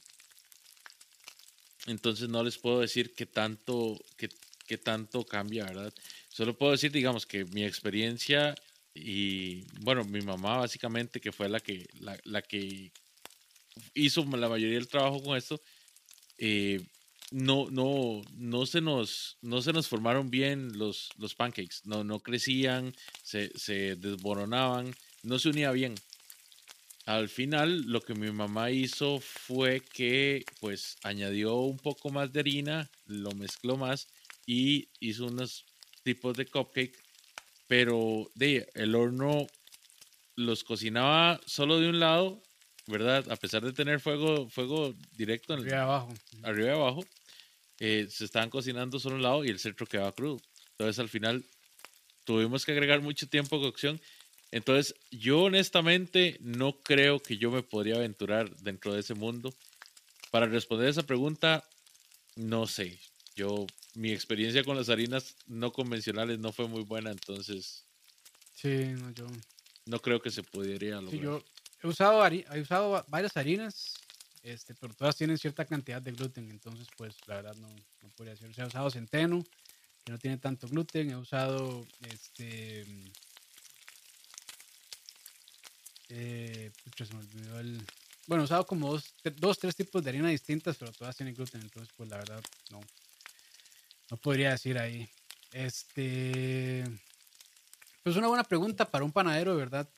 entonces 1.86 2.28
no 2.28 2.42
les 2.42 2.58
puedo 2.58 2.80
decir 2.80 3.14
qué 3.14 3.26
tanto, 3.26 3.96
qué, 4.16 4.28
qué 4.66 4.76
tanto 4.76 5.24
cambia, 5.24 5.64
¿verdad? 5.64 5.92
Solo 6.28 6.56
puedo 6.56 6.72
decir, 6.72 6.92
digamos, 6.92 7.26
que 7.26 7.44
mi 7.46 7.64
experiencia 7.64 8.54
y, 8.94 9.64
bueno, 9.80 10.04
mi 10.04 10.20
mamá 10.20 10.58
básicamente, 10.58 11.20
que 11.20 11.32
fue 11.32 11.48
la 11.48 11.60
que, 11.60 11.86
la, 12.00 12.18
la 12.24 12.42
que 12.42 12.92
hizo 13.94 14.24
la 14.24 14.48
mayoría 14.48 14.76
del 14.76 14.88
trabajo 14.88 15.22
con 15.22 15.36
esto, 15.36 15.60
eh, 16.38 16.80
no, 17.30 17.68
no, 17.70 18.22
no, 18.36 18.66
se 18.66 18.80
nos, 18.80 19.36
no 19.42 19.60
se 19.60 19.72
nos 19.72 19.88
formaron 19.88 20.30
bien 20.30 20.76
los, 20.78 21.10
los 21.18 21.34
pancakes, 21.34 21.80
no, 21.84 22.04
no 22.04 22.20
crecían, 22.20 22.94
se, 23.22 23.50
se 23.58 23.96
desboronaban, 23.96 24.94
no 25.22 25.38
se 25.38 25.50
unía 25.50 25.70
bien. 25.72 25.94
Al 27.04 27.28
final, 27.28 27.82
lo 27.86 28.02
que 28.02 28.14
mi 28.14 28.30
mamá 28.30 28.70
hizo 28.70 29.18
fue 29.20 29.80
que, 29.80 30.44
pues, 30.60 30.96
añadió 31.02 31.56
un 31.56 31.78
poco 31.78 32.10
más 32.10 32.32
de 32.32 32.40
harina, 32.40 32.90
lo 33.06 33.30
mezcló 33.32 33.76
más 33.76 34.08
y 34.46 34.88
hizo 35.00 35.26
unos 35.26 35.64
tipos 36.02 36.36
de 36.36 36.46
cupcake, 36.46 36.98
pero 37.68 38.28
de 38.34 38.68
el 38.74 38.94
horno 38.94 39.46
los 40.34 40.64
cocinaba 40.64 41.40
solo 41.46 41.78
de 41.78 41.88
un 41.88 42.00
lado, 42.00 42.42
¿verdad? 42.86 43.30
A 43.30 43.36
pesar 43.36 43.62
de 43.64 43.72
tener 43.72 44.00
fuego, 44.00 44.48
fuego 44.48 44.94
directo 45.16 45.54
en 45.54 45.60
el- 45.60 45.66
Arriba 45.66 45.82
abajo. 45.82 46.14
arriba 46.42 46.68
y 46.68 46.70
abajo, 46.72 47.06
eh, 47.80 48.06
se 48.10 48.24
estaban 48.24 48.50
cocinando 48.50 48.98
solo 48.98 49.16
un 49.16 49.22
lado 49.22 49.44
y 49.44 49.48
el 49.50 49.58
centro 49.58 49.86
quedaba 49.86 50.12
crudo. 50.12 50.40
Entonces 50.72 50.98
al 50.98 51.08
final 51.08 51.44
tuvimos 52.24 52.64
que 52.64 52.72
agregar 52.72 53.00
mucho 53.00 53.28
tiempo 53.28 53.56
de 53.58 53.62
cocción. 53.62 54.00
Entonces 54.50 54.94
yo 55.10 55.40
honestamente 55.42 56.38
no 56.40 56.72
creo 56.80 57.20
que 57.20 57.36
yo 57.36 57.50
me 57.50 57.62
podría 57.62 57.96
aventurar 57.96 58.48
dentro 58.56 58.94
de 58.94 59.00
ese 59.00 59.14
mundo. 59.14 59.52
Para 60.30 60.46
responder 60.46 60.88
esa 60.88 61.02
pregunta, 61.02 61.64
no 62.36 62.66
sé. 62.66 62.98
Yo 63.36 63.66
mi 63.98 64.12
experiencia 64.12 64.62
con 64.62 64.76
las 64.76 64.88
harinas 64.90 65.34
no 65.48 65.72
convencionales 65.72 66.38
no 66.38 66.52
fue 66.52 66.68
muy 66.68 66.84
buena, 66.84 67.10
entonces 67.10 67.84
Sí, 68.54 68.68
no, 68.68 69.10
yo. 69.10 69.26
no 69.86 69.98
creo 70.00 70.20
que 70.22 70.30
se 70.30 70.42
podría 70.44 71.00
lograr. 71.00 71.10
Sí, 71.10 71.20
yo 71.20 71.42
he 71.82 71.88
usado, 71.88 72.24
he 72.26 72.60
usado 72.60 72.90
va- 72.90 73.04
varias 73.08 73.36
harinas, 73.36 73.94
este, 74.44 74.74
pero 74.76 74.94
todas 74.94 75.16
tienen 75.16 75.36
cierta 75.36 75.64
cantidad 75.64 76.00
de 76.00 76.12
gluten, 76.12 76.48
entonces, 76.48 76.86
pues, 76.96 77.16
la 77.26 77.36
verdad 77.36 77.56
no, 77.56 77.68
no 77.68 78.08
podría 78.16 78.36
ser. 78.36 78.50
O 78.50 78.54
sea, 78.54 78.64
he 78.64 78.68
usado 78.68 78.88
centeno, 78.90 79.44
que 80.04 80.12
no 80.12 80.18
tiene 80.18 80.38
tanto 80.38 80.68
gluten, 80.68 81.10
he 81.10 81.16
usado, 81.16 81.84
este, 82.08 82.84
eh, 86.08 86.70
pucha, 86.84 87.04
se 87.04 87.14
me 87.14 87.20
olvidó 87.20 87.58
el, 87.60 87.82
bueno, 88.26 88.42
he 88.42 88.44
usado 88.44 88.64
como 88.64 88.92
dos, 88.92 89.12
dos, 89.36 89.58
tres 89.58 89.74
tipos 89.74 90.02
de 90.04 90.10
harina 90.10 90.28
distintas, 90.28 90.76
pero 90.76 90.92
todas 90.92 91.16
tienen 91.16 91.34
gluten, 91.34 91.60
entonces, 91.62 91.92
pues, 91.96 92.08
la 92.08 92.18
verdad, 92.18 92.42
no, 92.70 92.80
no 94.10 94.16
podría 94.16 94.50
decir 94.50 94.78
ahí. 94.78 95.08
Este, 95.52 96.84
pues, 98.02 98.16
una 98.16 98.28
buena 98.28 98.44
pregunta 98.44 98.90
para 98.90 99.04
un 99.04 99.12
panadero, 99.12 99.52
de 99.52 99.58
verdad. 99.58 99.88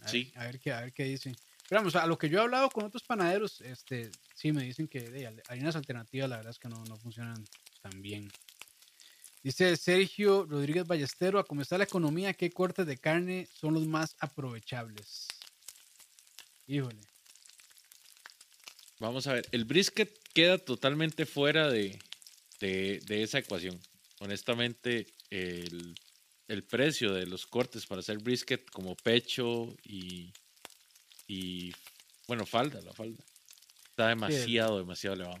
A 0.00 0.04
ver- 0.04 0.10
Sí. 0.10 0.32
A 0.36 0.44
ver, 0.44 0.60
qué, 0.60 0.72
a 0.72 0.80
ver 0.82 0.92
qué 0.92 1.04
dice. 1.04 1.34
Pero 1.68 1.80
vamos, 1.80 1.96
a 1.96 2.06
lo 2.06 2.16
que 2.18 2.28
yo 2.28 2.38
he 2.38 2.42
hablado 2.42 2.70
con 2.70 2.84
otros 2.84 3.02
panaderos, 3.02 3.60
este, 3.60 4.10
sí 4.34 4.52
me 4.52 4.62
dicen 4.62 4.86
que 4.86 5.00
de, 5.00 5.42
harinas 5.48 5.74
alternativas, 5.74 6.30
la 6.30 6.36
verdad 6.36 6.50
es 6.52 6.58
que 6.58 6.68
no, 6.68 6.84
no 6.84 6.96
funcionan 6.96 7.44
tan 7.82 8.02
bien. 8.02 8.30
Dice 9.42 9.76
Sergio 9.76 10.44
Rodríguez 10.44 10.86
Ballestero, 10.86 11.38
a 11.38 11.62
está 11.62 11.78
la 11.78 11.84
economía, 11.84 12.34
¿qué 12.34 12.50
cortes 12.50 12.86
de 12.86 12.98
carne 12.98 13.48
son 13.52 13.74
los 13.74 13.86
más 13.86 14.16
aprovechables? 14.18 15.26
Híjole. 16.66 17.00
Vamos 18.98 19.26
a 19.26 19.34
ver, 19.34 19.46
el 19.52 19.64
brisket 19.64 20.12
queda 20.34 20.58
totalmente 20.58 21.26
fuera 21.26 21.68
de, 21.68 21.98
de- 22.60 23.00
de 23.06 23.22
esa 23.22 23.38
ecuación. 23.38 23.80
Honestamente, 24.20 25.06
el, 25.30 25.94
el 26.48 26.64
precio 26.64 27.12
de 27.12 27.26
los 27.26 27.46
cortes 27.46 27.86
para 27.86 28.00
hacer 28.00 28.18
brisket 28.18 28.70
como 28.70 28.94
pecho 28.96 29.74
y, 29.84 30.32
y 31.26 31.72
bueno, 32.26 32.46
falda, 32.46 32.80
la 32.80 32.92
falda, 32.92 33.22
está 33.90 34.08
demasiado, 34.08 34.78
demasiado 34.78 35.14
elevado. 35.16 35.40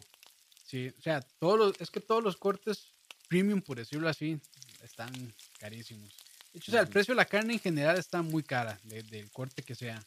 Sí, 0.66 0.88
o 0.88 1.00
sea, 1.02 1.20
todos 1.38 1.58
los, 1.58 1.80
es 1.80 1.90
que 1.90 2.00
todos 2.00 2.22
los 2.22 2.36
cortes 2.36 2.88
premium, 3.28 3.60
por 3.62 3.76
decirlo 3.78 4.08
así, 4.08 4.38
están 4.82 5.10
carísimos. 5.58 6.12
De 6.52 6.58
hecho, 6.58 6.70
o 6.70 6.72
sea, 6.72 6.80
el 6.82 6.88
precio 6.88 7.12
de 7.12 7.16
la 7.16 7.24
carne 7.26 7.54
en 7.54 7.60
general 7.60 7.98
está 7.98 8.22
muy 8.22 8.42
cara, 8.42 8.78
de- 8.84 9.02
del 9.04 9.30
corte 9.30 9.62
que 9.62 9.74
sea. 9.74 10.04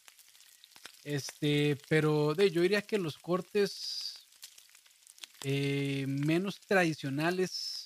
Este, 1.03 1.77
pero 1.87 2.33
de, 2.35 2.51
yo 2.51 2.61
diría 2.61 2.81
que 2.81 2.97
los 2.97 3.17
cortes 3.17 4.08
eh, 5.43 6.05
menos 6.07 6.59
tradicionales 6.59 7.85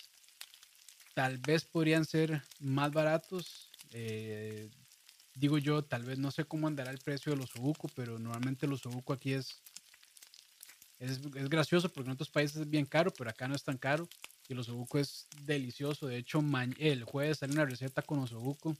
tal 1.13 1.37
vez 1.37 1.63
podrían 1.65 2.05
ser 2.05 2.41
más 2.59 2.91
baratos. 2.91 3.69
eh, 3.91 4.69
digo 5.35 5.57
yo, 5.57 5.83
tal 5.83 6.03
vez 6.03 6.17
no 6.19 6.29
sé 6.31 6.45
cómo 6.45 6.67
andará 6.67 6.91
el 6.91 6.99
precio 6.99 7.31
de 7.31 7.37
los 7.37 7.55
obuco, 7.55 7.89
pero 7.95 8.19
normalmente 8.19 8.67
los 8.67 8.85
obuco 8.85 9.13
aquí 9.13 9.33
es, 9.33 9.61
es, 10.99 11.19
es 11.35 11.49
gracioso 11.49 11.89
porque 11.89 12.09
en 12.09 12.13
otros 12.13 12.29
países 12.29 12.57
es 12.57 12.69
bien 12.69 12.85
caro, 12.85 13.11
pero 13.11 13.29
acá 13.29 13.47
no 13.47 13.55
es 13.55 13.63
tan 13.63 13.77
caro. 13.77 14.07
Y 14.47 14.53
el 14.53 14.59
osobuco 14.59 14.99
es 14.99 15.27
delicioso. 15.45 16.05
De 16.07 16.17
hecho, 16.17 16.43
el 16.77 17.03
jueves 17.05 17.39
sale 17.39 17.53
una 17.53 17.65
receta 17.65 18.01
con 18.01 18.19
osobuco. 18.19 18.75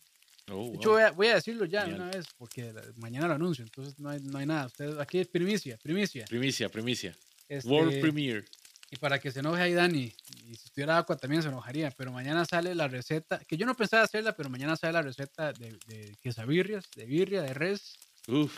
Oh, 0.52 0.70
De 0.72 0.76
hecho, 0.76 0.90
wow. 0.90 0.94
voy 0.98 1.02
a, 1.04 1.12
voy 1.12 1.28
a 1.28 1.36
decirlo 1.36 1.66
ya 1.66 1.82
Genial. 1.86 2.02
una 2.02 2.12
vez, 2.12 2.26
porque 2.38 2.74
mañana 2.98 3.30
lo 3.30 3.34
anuncio, 3.36 3.64
entonces 3.64 3.98
no 3.98 4.10
hay, 4.10 4.20
no 4.20 4.38
hay 4.38 4.46
nada. 4.46 4.66
Ustedes, 4.66 5.00
aquí 5.00 5.20
es 5.20 5.28
primicia, 5.28 5.78
primicia. 5.78 6.26
Primicia, 6.26 6.70
primicia. 6.70 7.16
Este, 7.48 7.70
World 7.70 8.02
Premiere. 8.02 8.46
Y 8.94 8.96
para 8.98 9.18
que 9.20 9.32
se 9.32 9.40
enoje 9.40 9.60
ahí 9.64 9.74
Dani, 9.74 10.14
y 10.46 10.56
si 10.56 10.66
estuviera 10.66 11.00
Aqua 11.00 11.18
también 11.18 11.42
se 11.42 11.48
enojaría, 11.50 11.90
pero 11.90 12.12
mañana 12.12 12.46
sale 12.46 12.76
la 12.76 12.88
receta, 12.88 13.40
que 13.40 13.58
yo 13.58 13.66
no 13.66 13.76
pensaba 13.76 14.04
hacerla, 14.04 14.36
pero 14.36 14.52
mañana 14.52 14.78
sale 14.78 14.94
la 14.94 15.02
receta 15.02 15.52
de, 15.52 15.80
de 15.88 16.16
quesabirrias, 16.22 16.86
de 16.96 17.06
birria, 17.06 17.42
de 17.42 17.56
res, 17.56 17.96
Uf, 18.28 18.56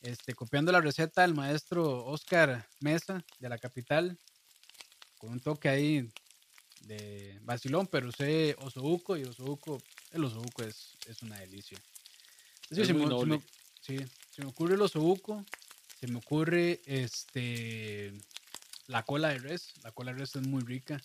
este, 0.00 0.32
copiando 0.32 0.72
la 0.72 0.80
receta 0.80 1.20
del 1.20 1.34
maestro 1.34 2.06
Oscar 2.06 2.66
Mesa 2.80 3.22
de 3.38 3.48
la 3.50 3.58
capital, 3.58 4.18
con 5.18 5.32
un 5.32 5.40
toque 5.40 5.68
ahí 5.68 6.10
de 6.80 7.38
vacilón, 7.42 7.86
pero 7.86 8.08
usé 8.08 8.56
osobuco 8.60 9.14
y 9.18 9.24
osobuco, 9.24 9.82
el 10.12 10.24
osobuco 10.24 10.62
es, 10.62 10.96
es 11.06 11.20
una 11.22 11.38
delicia. 11.38 11.78
Sí, 12.70 12.80
Es 12.80 12.86
se, 12.86 12.94
me, 12.94 13.00
se 13.00 13.26
me- 13.26 13.42
sí, 13.82 13.96
se 14.30 14.42
me 14.42 14.48
ocurre 14.48 14.74
el 14.74 14.80
osobuco, 14.80 15.44
se 16.00 16.06
me 16.06 16.16
ocurre 16.16 16.80
este 16.86 18.14
la 18.88 19.02
cola 19.04 19.28
de 19.30 19.38
res, 19.38 19.72
la 19.82 19.92
cola 19.92 20.12
de 20.12 20.18
res 20.20 20.36
es 20.36 20.46
muy 20.46 20.62
rica. 20.62 21.00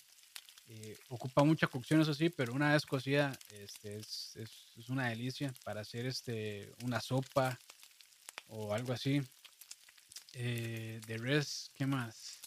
eh, 0.68 0.96
ocupa 1.08 1.44
mucha 1.44 1.66
cocción, 1.66 2.00
eso 2.00 2.14
sí, 2.14 2.30
pero 2.30 2.52
una 2.54 2.72
vez 2.72 2.86
cocida 2.86 3.36
este, 3.50 3.96
es, 3.96 4.32
es, 4.36 4.50
es 4.76 4.88
una 4.88 5.08
delicia 5.08 5.52
para 5.64 5.80
hacer 5.82 6.06
este, 6.06 6.72
una 6.84 7.00
sopa 7.00 7.58
o 8.48 8.72
algo 8.72 8.92
así. 8.92 9.20
Eh, 10.34 11.00
de 11.06 11.18
res, 11.18 11.70
¿qué 11.76 11.86
más? 11.86 12.38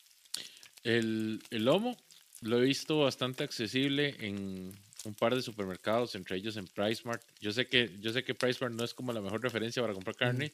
el, 0.84 1.42
el 1.50 1.66
lomo 1.66 1.98
lo 2.42 2.58
he 2.60 2.62
visto 2.62 3.00
bastante 3.00 3.44
accesible 3.44 4.16
en 4.20 4.72
un 5.04 5.16
par 5.16 5.36
de 5.36 5.42
supermercados, 5.42 6.16
entre 6.16 6.38
ellos 6.38 6.58
en 6.58 6.68
PriceMart. 6.68 7.22
Yo 7.40 7.52
sé 7.52 7.68
que 7.68 7.96
yo 8.00 8.12
sé 8.12 8.24
que 8.24 8.36
PriceMart 8.36 8.74
no 8.74 8.84
es 8.84 8.94
como 8.94 9.12
la 9.14 9.22
mejor 9.22 9.42
referencia 9.42 9.82
para 9.82 9.94
comprar 9.94 10.16
carne, 10.16 10.52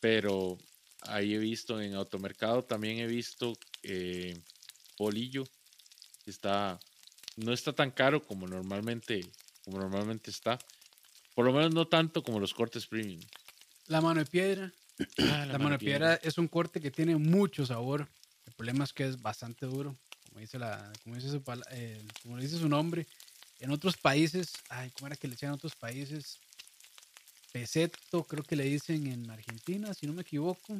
pero 0.00 0.58
ahí 1.02 1.34
he 1.34 1.38
visto 1.38 1.80
en 1.80 1.94
automercado 1.94 2.64
también 2.64 2.98
he 2.98 3.06
visto 3.06 3.52
eh, 3.82 4.38
polillo 4.96 5.44
está 6.26 6.78
no 7.36 7.52
está 7.52 7.72
tan 7.72 7.90
caro 7.90 8.22
como 8.22 8.46
normalmente 8.46 9.20
como 9.66 9.80
normalmente 9.80 10.30
está. 10.30 10.58
Por 11.34 11.44
lo 11.44 11.52
menos 11.52 11.74
no 11.74 11.86
tanto 11.86 12.22
como 12.22 12.40
los 12.40 12.54
cortes 12.54 12.86
premium. 12.86 13.20
La 13.88 14.00
mano 14.00 14.20
de 14.20 14.26
piedra. 14.26 14.72
Ah, 15.18 15.44
La, 15.44 15.58
mano 15.58 15.72
de 15.72 15.78
piedra 15.78 16.14
es 16.22 16.38
un 16.38 16.48
corte 16.48 16.80
que 16.80 16.90
tiene 16.90 17.16
mucho 17.16 17.66
sabor. 17.66 18.08
El 18.46 18.52
problema 18.54 18.84
es 18.84 18.92
que 18.92 19.06
es 19.06 19.20
bastante 19.20 19.66
duro, 19.66 19.96
como 20.28 20.40
dice, 20.40 20.58
la, 20.58 20.90
como 21.02 21.16
dice, 21.16 21.28
su, 21.28 21.42
eh, 21.72 22.02
como 22.22 22.38
dice 22.38 22.58
su 22.58 22.68
nombre. 22.68 23.06
En 23.58 23.70
otros 23.70 23.96
países, 23.96 24.52
ay, 24.68 24.90
¿cómo 24.90 25.08
era 25.08 25.16
que 25.16 25.26
le 25.26 25.32
decían 25.32 25.50
en 25.50 25.56
otros 25.56 25.74
países? 25.74 26.38
Peseto, 27.60 28.22
creo 28.24 28.44
que 28.44 28.54
le 28.54 28.64
dicen 28.64 29.06
en 29.06 29.30
Argentina, 29.30 29.94
si 29.94 30.06
no 30.06 30.12
me 30.12 30.20
equivoco. 30.20 30.76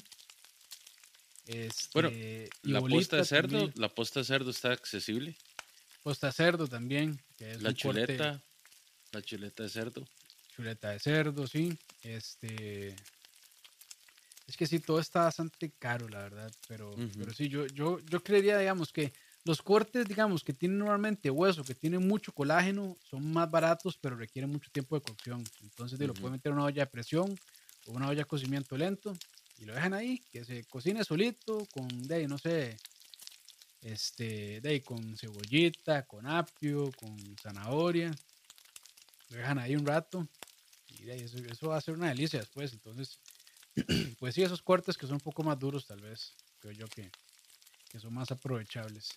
Bueno, 1.95 2.09
Este, 2.11 2.51
y 2.65 2.71
La 2.71 2.81
posta 2.83 3.17
de 3.17 3.25
cerdo, 3.25 3.49
también. 3.61 3.73
la 3.77 3.89
posta 3.89 4.21
de 4.21 4.25
cerdo 4.27 4.51
está 4.51 4.73
accesible. 4.73 5.39
Posta 6.03 6.27
de 6.27 6.33
cerdo 6.35 6.67
también. 6.69 7.19
Que 7.39 7.53
es 7.53 7.63
La 7.63 7.71
un 7.71 7.77
corte- 7.77 8.05
chuleta, 8.07 8.43
la 9.13 9.23
chuleta 9.23 9.63
de 9.63 9.69
cerdo. 9.71 10.05
chuleta 10.55 10.91
de 10.91 10.99
cerdo, 10.99 11.47
sí. 11.47 11.79
Este. 12.03 12.95
Es 14.47 14.55
que 14.59 14.67
sí, 14.67 14.79
todo 14.79 15.01
está 15.01 15.23
bastante 15.25 15.73
caro, 15.79 16.07
la 16.11 16.19
verdad. 16.25 16.53
Pero, 16.69 16.91
Ujú. 16.91 17.11
pero 17.19 17.33
sí, 17.33 17.49
yo, 17.49 17.67
yo, 17.69 18.01
yo 18.01 18.23
creería, 18.23 18.59
digamos, 18.59 18.93
que 18.93 19.15
los 19.47 19.63
cortes, 19.63 20.09
digamos, 20.09 20.43
que 20.43 20.53
tienen 20.53 20.79
normalmente 20.79 21.31
hueso, 21.31 21.63
que 21.63 21.75
tienen 21.75 22.07
mucho 22.07 22.33
colágeno, 22.33 22.97
son 23.09 23.33
más 23.33 23.49
baratos, 23.49 23.97
pero 23.97 24.17
requieren 24.17 24.51
mucho 24.51 24.69
tiempo 24.73 24.97
de 24.97 25.03
cocción. 25.03 25.45
Entonces, 25.63 26.01
de, 26.01 26.09
lo 26.09 26.15
pueden 26.15 26.33
meter 26.33 26.51
en 26.51 26.59
una 26.59 26.67
olla 26.67 26.85
de 26.85 26.91
presión 26.91 27.33
o 27.87 27.93
una 27.93 28.09
olla 28.09 28.23
de 28.23 28.25
cocimiento 28.25 28.77
lento 28.77 29.17
y 29.59 29.65
lo 29.65 29.73
dejan 29.73 29.95
ahí, 29.95 30.21
que 30.33 30.45
se 30.45 30.65
cocine 30.65 31.05
solito, 31.05 31.65
con, 31.73 31.87
de 32.09 32.17
ahí, 32.17 32.27
no 32.27 32.39
sé, 32.39 32.77
este, 33.83 34.61
de 34.61 34.69
ahí, 34.69 34.81
con 34.81 35.17
cebollita, 35.17 36.05
con 36.07 36.27
apio, 36.27 36.91
con 36.99 37.17
zanahoria. 37.41 38.11
Lo 39.29 39.37
dejan 39.37 39.61
ahí 39.61 39.77
un 39.77 39.87
rato 39.87 40.27
y 40.89 41.05
de 41.05 41.13
ahí 41.13 41.21
eso, 41.21 41.39
eso 41.39 41.69
va 41.69 41.77
a 41.77 41.81
ser 41.81 41.95
una 41.95 42.09
delicia 42.09 42.41
después. 42.41 42.73
Entonces, 42.73 43.21
pues 44.19 44.35
sí, 44.35 44.43
esos 44.43 44.61
cortes 44.61 44.97
que 44.97 45.07
son 45.07 45.15
un 45.15 45.21
poco 45.21 45.45
más 45.45 45.57
duros, 45.57 45.87
tal 45.87 46.01
vez, 46.01 46.35
creo 46.59 46.73
yo 46.73 46.87
que, 46.89 47.13
que 47.89 48.01
son 48.01 48.13
más 48.13 48.33
aprovechables. 48.33 49.09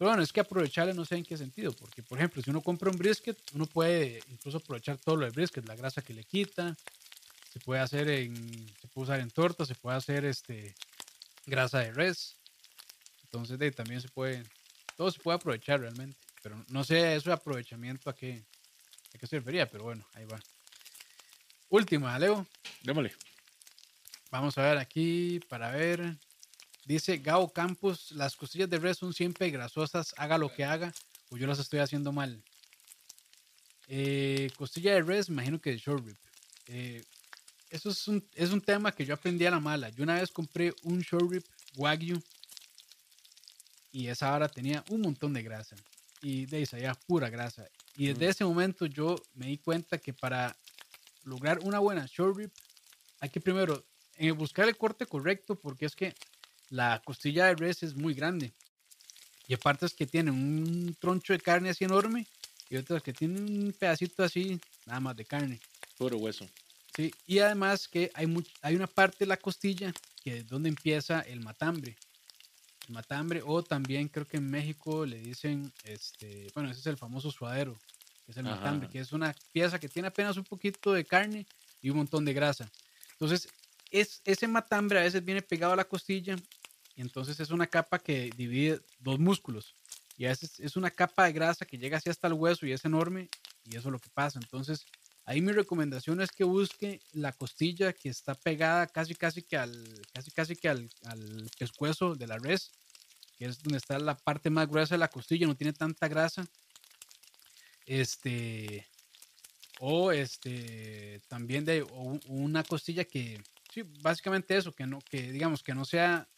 Pero 0.00 0.12
bueno, 0.12 0.22
es 0.22 0.32
que 0.32 0.40
aprovechables 0.40 0.96
no 0.96 1.04
sé 1.04 1.16
en 1.16 1.26
qué 1.26 1.36
sentido, 1.36 1.72
porque 1.72 2.02
por 2.02 2.16
ejemplo, 2.16 2.40
si 2.40 2.48
uno 2.48 2.62
compra 2.62 2.90
un 2.90 2.96
brisket, 2.96 3.36
uno 3.52 3.66
puede 3.66 4.22
incluso 4.28 4.56
aprovechar 4.56 4.96
todo 4.96 5.16
lo 5.16 5.26
del 5.26 5.34
brisket, 5.34 5.68
la 5.68 5.76
grasa 5.76 6.00
que 6.00 6.14
le 6.14 6.24
quita, 6.24 6.74
se 7.52 7.60
puede 7.60 7.82
hacer 7.82 8.08
en, 8.08 8.34
se 8.80 8.88
puede 8.88 9.04
usar 9.04 9.20
en 9.20 9.30
tortas, 9.30 9.68
se 9.68 9.74
puede 9.74 9.98
hacer 9.98 10.24
este 10.24 10.74
grasa 11.44 11.80
de 11.80 11.92
res. 11.92 12.34
Entonces 13.24 13.58
de, 13.58 13.72
también 13.72 14.00
se 14.00 14.08
puede, 14.08 14.42
todo 14.96 15.10
se 15.10 15.20
puede 15.20 15.36
aprovechar 15.36 15.80
realmente. 15.80 16.16
Pero 16.42 16.64
no 16.68 16.82
sé 16.82 17.14
eso 17.14 17.28
de 17.28 17.34
aprovechamiento 17.34 18.08
a 18.08 18.16
qué, 18.16 18.42
a 19.14 19.18
qué 19.18 19.26
se 19.26 19.36
refería, 19.36 19.70
pero 19.70 19.84
bueno, 19.84 20.06
ahí 20.14 20.24
va. 20.24 20.40
Última, 21.68 22.18
Leo. 22.18 22.46
Démosle. 22.80 23.12
Vamos 24.30 24.56
a 24.56 24.62
ver 24.62 24.78
aquí 24.78 25.40
para 25.50 25.70
ver. 25.72 26.16
Dice 26.84 27.18
Gao 27.18 27.52
Campos, 27.52 28.10
las 28.12 28.36
costillas 28.36 28.68
de 28.70 28.78
res 28.78 28.98
son 28.98 29.12
siempre 29.12 29.50
grasosas, 29.50 30.14
haga 30.16 30.38
lo 30.38 30.52
que 30.52 30.64
haga, 30.64 30.92
o 31.30 31.36
yo 31.36 31.46
las 31.46 31.58
estoy 31.58 31.80
haciendo 31.80 32.12
mal. 32.12 32.42
Eh, 33.86 34.50
costilla 34.56 34.94
de 34.94 35.02
res, 35.02 35.28
imagino 35.28 35.60
que 35.60 35.70
de 35.70 35.78
short 35.78 36.04
rib. 36.04 36.16
Eh, 36.66 37.04
eso 37.70 37.90
es 37.90 38.08
un, 38.08 38.24
es 38.34 38.50
un 38.50 38.60
tema 38.60 38.92
que 38.92 39.04
yo 39.04 39.14
aprendí 39.14 39.46
a 39.46 39.50
la 39.50 39.60
mala. 39.60 39.90
Yo 39.90 40.02
una 40.02 40.14
vez 40.14 40.30
compré 40.30 40.74
un 40.82 41.00
short 41.00 41.30
rib 41.30 41.44
wagyu 41.76 42.20
y 43.92 44.06
esa 44.08 44.32
hora 44.32 44.48
tenía 44.48 44.84
un 44.90 45.00
montón 45.00 45.32
de 45.32 45.42
grasa. 45.42 45.76
y 46.22 46.46
de 46.46 46.58
ahí 46.58 46.66
salía 46.66 46.94
pura 46.94 47.30
grasa. 47.30 47.66
Y 47.96 48.08
desde 48.08 48.28
ese 48.28 48.44
momento 48.44 48.86
yo 48.86 49.16
me 49.34 49.46
di 49.46 49.58
cuenta 49.58 49.98
que 49.98 50.12
para 50.12 50.56
lograr 51.24 51.58
una 51.60 51.78
buena 51.78 52.06
short 52.06 52.36
rib 52.36 52.50
hay 53.20 53.30
que 53.30 53.40
primero 53.40 53.84
eh, 54.16 54.30
buscar 54.32 54.68
el 54.68 54.76
corte 54.76 55.06
correcto 55.06 55.54
porque 55.54 55.86
es 55.86 55.94
que 55.94 56.14
la 56.70 57.02
costilla 57.04 57.46
de 57.46 57.56
res 57.56 57.82
es 57.82 57.94
muy 57.94 58.14
grande. 58.14 58.52
Y 59.46 59.54
aparte 59.54 59.86
es 59.86 59.94
que 59.94 60.06
tiene 60.06 60.30
un 60.30 60.96
troncho 60.98 61.32
de 61.32 61.40
carne 61.40 61.70
así 61.70 61.84
enorme 61.84 62.26
y 62.70 62.76
otras 62.76 63.02
que 63.02 63.12
tienen 63.12 63.42
un 63.42 63.72
pedacito 63.72 64.22
así, 64.22 64.60
nada 64.86 65.00
más 65.00 65.16
de 65.16 65.24
carne. 65.24 65.60
Puro 65.98 66.16
hueso. 66.16 66.48
Sí, 66.94 67.12
y 67.26 67.40
además 67.40 67.88
que 67.88 68.10
hay, 68.14 68.32
hay 68.62 68.76
una 68.76 68.86
parte 68.86 69.18
de 69.20 69.26
la 69.26 69.36
costilla 69.36 69.92
que 70.22 70.38
es 70.38 70.48
donde 70.48 70.68
empieza 70.68 71.20
el 71.20 71.40
matambre. 71.40 71.96
El 72.88 72.94
matambre, 72.94 73.42
o 73.44 73.62
también 73.62 74.08
creo 74.08 74.26
que 74.26 74.36
en 74.36 74.48
México 74.48 75.04
le 75.04 75.18
dicen, 75.18 75.72
este, 75.84 76.48
bueno, 76.54 76.70
ese 76.70 76.80
es 76.80 76.86
el 76.86 76.96
famoso 76.96 77.30
suadero, 77.30 77.76
que 78.24 78.32
es 78.32 78.36
el 78.36 78.44
matambre, 78.44 78.88
que 78.88 79.00
es 79.00 79.12
una 79.12 79.34
pieza 79.52 79.78
que 79.78 79.88
tiene 79.88 80.08
apenas 80.08 80.36
un 80.36 80.44
poquito 80.44 80.92
de 80.92 81.04
carne 81.04 81.46
y 81.82 81.90
un 81.90 81.98
montón 81.98 82.24
de 82.24 82.32
grasa. 82.32 82.70
Entonces, 83.12 83.48
es, 83.90 84.22
ese 84.24 84.46
matambre 84.46 85.00
a 85.00 85.02
veces 85.02 85.24
viene 85.24 85.42
pegado 85.42 85.72
a 85.72 85.76
la 85.76 85.84
costilla 85.84 86.36
entonces 86.96 87.40
es 87.40 87.50
una 87.50 87.66
capa 87.66 87.98
que 87.98 88.30
divide 88.36 88.80
dos 88.98 89.18
músculos. 89.18 89.74
Y 90.16 90.26
a 90.26 90.28
veces 90.28 90.60
es 90.60 90.76
una 90.76 90.90
capa 90.90 91.24
de 91.24 91.32
grasa 91.32 91.64
que 91.64 91.78
llega 91.78 91.96
así 91.96 92.10
hasta 92.10 92.26
el 92.26 92.34
hueso 92.34 92.66
y 92.66 92.72
es 92.72 92.84
enorme 92.84 93.30
y 93.64 93.76
eso 93.76 93.88
es 93.88 93.92
lo 93.92 93.98
que 93.98 94.10
pasa. 94.10 94.38
Entonces, 94.38 94.84
ahí 95.24 95.40
mi 95.40 95.52
recomendación 95.52 96.20
es 96.20 96.30
que 96.30 96.44
busque 96.44 97.00
la 97.12 97.32
costilla 97.32 97.92
que 97.92 98.10
está 98.10 98.34
pegada 98.34 98.86
casi 98.86 99.14
casi 99.14 99.42
que 99.42 99.56
al 99.56 99.72
casi 100.12 100.30
casi 100.30 100.56
que 100.56 100.68
al, 100.68 100.90
al 101.04 101.50
pescuezo 101.58 102.14
de 102.14 102.26
la 102.26 102.36
res, 102.36 102.70
que 103.38 103.46
es 103.46 103.62
donde 103.62 103.78
está 103.78 103.98
la 103.98 104.16
parte 104.16 104.50
más 104.50 104.68
gruesa 104.68 104.94
de 104.94 104.98
la 104.98 105.08
costilla, 105.08 105.46
no 105.46 105.56
tiene 105.56 105.72
tanta 105.72 106.06
grasa. 106.08 106.46
Este 107.86 108.86
o 109.80 110.12
este 110.12 111.22
también 111.28 111.64
de 111.64 111.82
una 112.26 112.62
costilla 112.62 113.04
que 113.04 113.42
sí, 113.72 113.82
básicamente 114.02 114.56
eso, 114.56 114.72
que 114.72 114.86
no 114.86 114.98
que 114.98 115.32
digamos 115.32 115.62
que 115.62 115.74
no 115.74 115.86
sea 115.86 116.28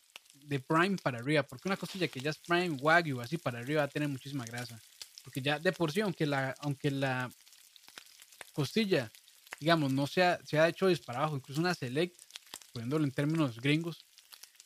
de 0.45 0.61
prime 0.61 0.97
para 1.03 1.19
arriba, 1.19 1.43
porque 1.43 1.69
una 1.69 1.77
costilla 1.77 2.09
que 2.09 2.21
ya 2.21 2.31
es 2.31 2.39
prime 2.39 2.77
wagyu 2.81 3.21
así 3.21 3.39
para 3.39 3.61
arriba 3.61 3.83
va 3.83 3.87
a 3.87 3.89
tener 3.89 4.09
muchísima 4.09 4.45
grasa, 4.45 4.81
porque 5.25 5.41
ya 5.41 5.59
de 5.59 5.73
por 5.73 5.93
sí 5.93 6.01
aunque 6.01 6.27
la 6.27 6.55
aunque 6.61 6.91
la 6.91 7.31
costilla, 8.53 9.11
digamos, 9.59 9.93
no 9.93 10.07
sea, 10.07 10.39
se 10.45 10.59
ha 10.59 10.69
hecho 10.69 10.89
para 11.05 11.21
abajo, 11.21 11.37
incluso 11.37 11.61
una 11.61 11.75
select, 11.75 12.17
poniéndolo 12.73 13.05
en 13.05 13.13
términos 13.13 13.61
gringos, 13.61 14.05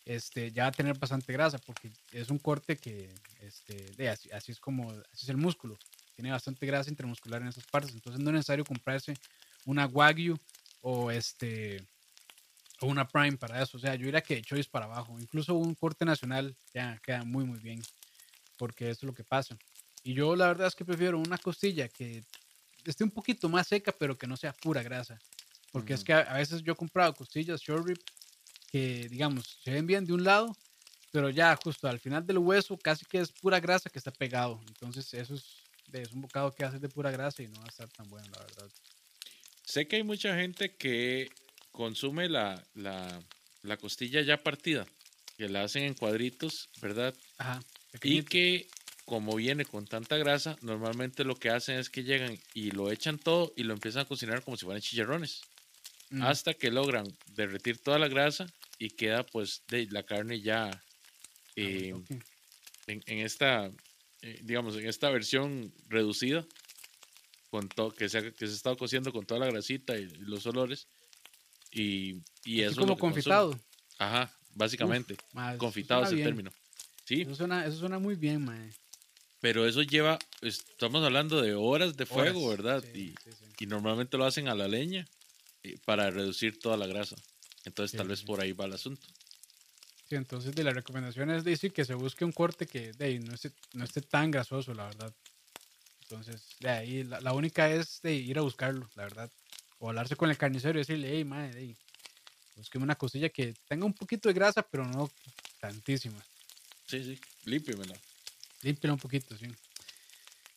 este, 0.05 0.53
ya 0.53 0.65
va 0.65 0.69
a 0.69 0.73
tener 0.73 0.99
bastante 0.99 1.33
grasa 1.33 1.59
porque 1.59 1.93
es 2.13 2.31
un 2.31 2.39
corte 2.39 2.77
que, 2.77 3.15
este, 3.41 3.93
de, 3.97 4.09
así, 4.09 4.53
es 4.53 4.61
como, 4.61 4.91
así 4.91 5.25
es 5.25 5.29
el 5.29 5.37
músculo, 5.37 5.79
tiene 6.15 6.31
bastante 6.31 6.67
grasa 6.67 6.91
intermuscular 6.91 7.43
en 7.43 7.49
esas 7.49 7.67
partes, 7.67 7.93
entonces 7.93 8.23
no 8.23 8.31
es 8.31 8.35
necesario 8.35 8.65
comprarse 8.65 9.15
una 9.65 9.87
Wagyu 9.87 10.39
o 10.81 11.11
este, 11.11 11.85
o 12.81 12.87
una 12.87 13.09
Prime 13.09 13.37
para 13.37 13.63
eso, 13.63 13.77
o 13.77 13.81
sea, 13.81 13.95
yo 13.95 14.05
diría 14.07 14.21
que 14.21 14.43
choice 14.43 14.69
para 14.71 14.87
abajo, 14.87 15.19
incluso 15.19 15.55
un 15.55 15.75
corte 15.75 16.05
nacional 16.05 16.55
ya 16.75 16.99
queda 17.03 17.25
muy 17.25 17.45
muy 17.45 17.59
bien, 17.59 17.83
porque 18.59 18.91
eso 18.91 19.01
es 19.01 19.05
lo 19.05 19.15
que 19.15 19.25
pasa. 19.25 19.57
Y 20.03 20.15
yo 20.15 20.37
la 20.37 20.47
verdad 20.49 20.69
es 20.69 20.75
que 20.75 20.85
prefiero 20.85 21.19
una 21.19 21.39
costilla 21.39 21.89
que 21.89 22.23
esté 22.85 23.03
un 23.03 23.11
poquito 23.11 23.49
más 23.49 23.67
seca, 23.67 23.93
pero 23.93 24.17
que 24.17 24.27
no 24.27 24.37
sea 24.37 24.53
pura 24.53 24.83
grasa. 24.83 25.19
Porque 25.73 25.95
es 25.95 26.05
que 26.05 26.13
a, 26.13 26.35
veces 26.35 26.63
yo 26.63 26.73
he 26.73 26.77
comprado 26.77 27.13
costillas 27.15 27.61
short 27.61 27.87
rib 27.87 27.99
que, 28.71 29.09
digamos, 29.11 29.59
se 29.63 29.73
ven 29.73 29.87
bien 29.87 30.07
de 30.07 30.13
un 30.13 30.25
lado, 30.25 30.57
pero 31.11 31.29
ya 31.29 31.57
justo 31.63 31.89
al 31.89 31.99
final 31.99 32.27
del 32.27 32.39
hueso 32.39 32.79
casi 32.79 33.05
que 33.05 33.19
es 33.19 33.31
pura 33.33 33.61
grasa 33.61 33.91
que 33.91 33.99
está 33.99 34.11
pegado. 34.11 34.61
Entonces 34.69 35.13
eso 35.13 35.35
es, 35.35 35.45
es 35.93 36.13
un 36.13 36.23
bocado 36.23 36.53
que 36.53 36.65
hace 36.65 36.79
de 36.79 36.89
pura 36.89 37.11
grasa 37.11 37.43
y 37.43 37.49
no 37.49 37.59
va 37.59 37.65
a 37.65 37.69
estar 37.69 37.89
tan 37.91 38.09
bueno, 38.09 38.29
la 38.33 38.39
verdad. 38.39 38.71
Sé 39.65 39.87
que 39.89 39.97
hay 39.97 40.03
mucha 40.03 40.35
gente 40.37 40.75
que 40.77 41.29
consume 41.77 42.29
la, 42.29 42.65
la, 42.75 43.23
la 43.63 43.77
costilla 43.77 44.23
ya 44.23 44.43
partida, 44.43 44.87
que 45.37 45.49
la 45.49 45.63
hacen 45.63 45.85
en 45.85 45.95
cuadritos, 45.95 46.69
¿verdad? 46.81 47.15
Ajá. 47.39 47.63
Y 48.03 48.23
que 48.23 48.67
como 49.05 49.37
viene 49.37 49.65
con 49.65 49.87
tanta 49.87 50.17
grasa, 50.17 50.57
normalmente 50.63 51.23
lo 51.23 51.37
que 51.37 51.51
hacen 51.51 51.79
es 51.79 51.89
que 51.89 52.03
llegan 52.03 52.37
y 52.55 52.73
lo 52.73 52.91
echan 52.91 53.19
todo 53.19 53.53
y 53.57 53.63
lo 53.63 53.73
empiezan 53.73 54.03
a 54.03 54.09
cocinar 54.09 54.43
como 54.43 54.57
si 54.57 54.65
fueran 54.65 54.83
chicharrones. 54.83 55.43
Mm. 56.11 56.23
Hasta 56.23 56.55
que 56.55 56.71
logran 56.73 57.07
derretir 57.35 57.79
toda 57.79 58.01
la 58.01 58.09
grasa 58.09 58.47
y 58.79 58.91
queda 58.91 59.25
pues 59.25 59.63
de 59.69 59.87
la 59.91 60.03
carne 60.03 60.41
ya 60.41 60.71
ah, 60.71 60.83
eh, 61.55 61.95
en, 62.89 63.19
esta, 63.19 63.71
eh, 64.23 64.41
digamos, 64.43 64.77
en 64.77 64.89
esta 64.89 65.11
versión 65.11 65.73
reducida, 65.89 66.45
con 67.51 67.69
todo, 67.69 67.93
que, 67.93 68.09
se, 68.09 68.33
que 68.35 68.47
se 68.47 68.53
ha 68.53 68.57
estado 68.57 68.77
cociendo 68.77 69.13
con 69.13 69.25
toda 69.25 69.41
la 69.41 69.47
grasita 69.47 69.97
y, 69.97 70.07
los 70.19 70.47
olores. 70.47 70.89
Y, 71.77 72.23
y 72.45 72.63
eso 72.63 72.81
como 72.81 72.97
confitado. 72.97 73.59
Ajá, 73.99 74.33
básicamente. 74.55 75.17
confitado 75.59 76.05
es 76.05 76.13
el 76.13 76.23
término. 76.23 76.51
Sí. 77.05 77.23
Eso 77.23 77.35
suena, 77.35 77.67
eso 77.67 77.77
suena 77.77 77.99
muy 77.99 78.15
bien, 78.15 78.45
mae. 78.45 78.73
Pero 79.41 79.67
eso 79.67 79.83
lleva, 79.83 80.19
estamos 80.41 81.05
hablando 81.05 81.43
de 81.43 81.55
horas 81.55 81.97
de 81.97 82.07
fuego, 82.07 82.49
¿verdad? 82.49 82.83
y, 82.95 83.15
y, 83.59 83.67
normalmente 83.67 84.17
lo 84.17 84.25
hacen 84.25 84.49
a 84.49 84.55
la 84.55 84.67
leña 84.67 85.07
eh, 85.63 85.77
para 85.85 86.11
reducir 86.11 86.59
toda 86.59 86.79
la 86.79 86.87
grasa. 86.87 87.17
Entonces 87.67 87.97
tal 87.97 88.09
vez 88.09 88.23
por 88.23 88.41
ahí 88.41 88.53
va 88.53 88.65
el 88.65 88.73
asunto. 88.73 89.07
Sí, 90.09 90.15
entonces 90.15 90.55
de 90.55 90.65
la 90.65 90.71
recomendación 90.71 91.31
es 91.31 91.45
decir 91.45 91.73
que 91.73 91.85
se 91.85 91.95
busque 91.95 92.25
un 92.25 92.33
corte 92.33 92.67
que 92.67 92.93
de 92.93 93.05
ahí, 93.05 93.19
no, 93.19 93.35
esté, 93.35 93.53
no 93.75 93.85
esté 93.85 94.01
tan 94.01 94.31
grasoso, 94.31 94.73
la 94.73 94.87
verdad. 94.87 95.13
Entonces, 96.03 96.47
de 96.61 96.69
ahí, 96.69 97.03
la, 97.03 97.33
única 97.33 97.69
es 97.69 98.01
de 98.03 98.15
ir 98.15 98.39
a 98.39 98.43
buscarlo, 98.43 98.89
la 98.95 99.03
verdad. 99.03 99.31
O 99.79 99.89
hablarse 99.89 100.17
con 100.17 100.31
el 100.31 100.39
carnicero 100.39 100.79
y 100.79 100.83
decirle, 100.83 101.11
hey, 101.13 101.25
madre, 101.25 101.53
hey, 101.57 101.77
busqueme 102.57 102.85
una 102.85 102.95
cosilla 102.95 103.29
que 103.29 103.55
tenga 103.69 103.85
un 103.85 103.93
poquito 103.93 104.29
de 104.29 104.35
grasa, 104.35 104.63
pero 104.63 104.87
no 104.87 105.11
tantísima. 105.61 106.25
Sí, 106.87 107.03
sí, 107.05 107.21
límpiamela. 107.45 107.95
Límpiala 108.63 108.95
un 108.95 109.01
poquito, 109.01 109.37
sí. 109.37 109.47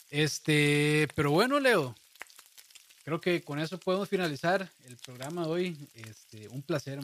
Este, 0.09 1.07
pero 1.15 1.31
bueno, 1.31 1.59
Leo, 1.59 1.95
creo 3.03 3.21
que 3.21 3.41
con 3.41 3.59
eso 3.59 3.79
podemos 3.79 4.09
finalizar 4.09 4.69
el 4.85 4.97
programa 4.97 5.43
de 5.43 5.49
hoy. 5.49 5.77
Este, 5.93 6.47
un 6.49 6.61
placer, 6.61 6.99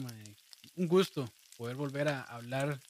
un 0.76 0.88
gusto 0.88 1.30
poder 1.56 1.76
volver 1.76 2.08
a 2.08 2.22
hablar 2.22 2.80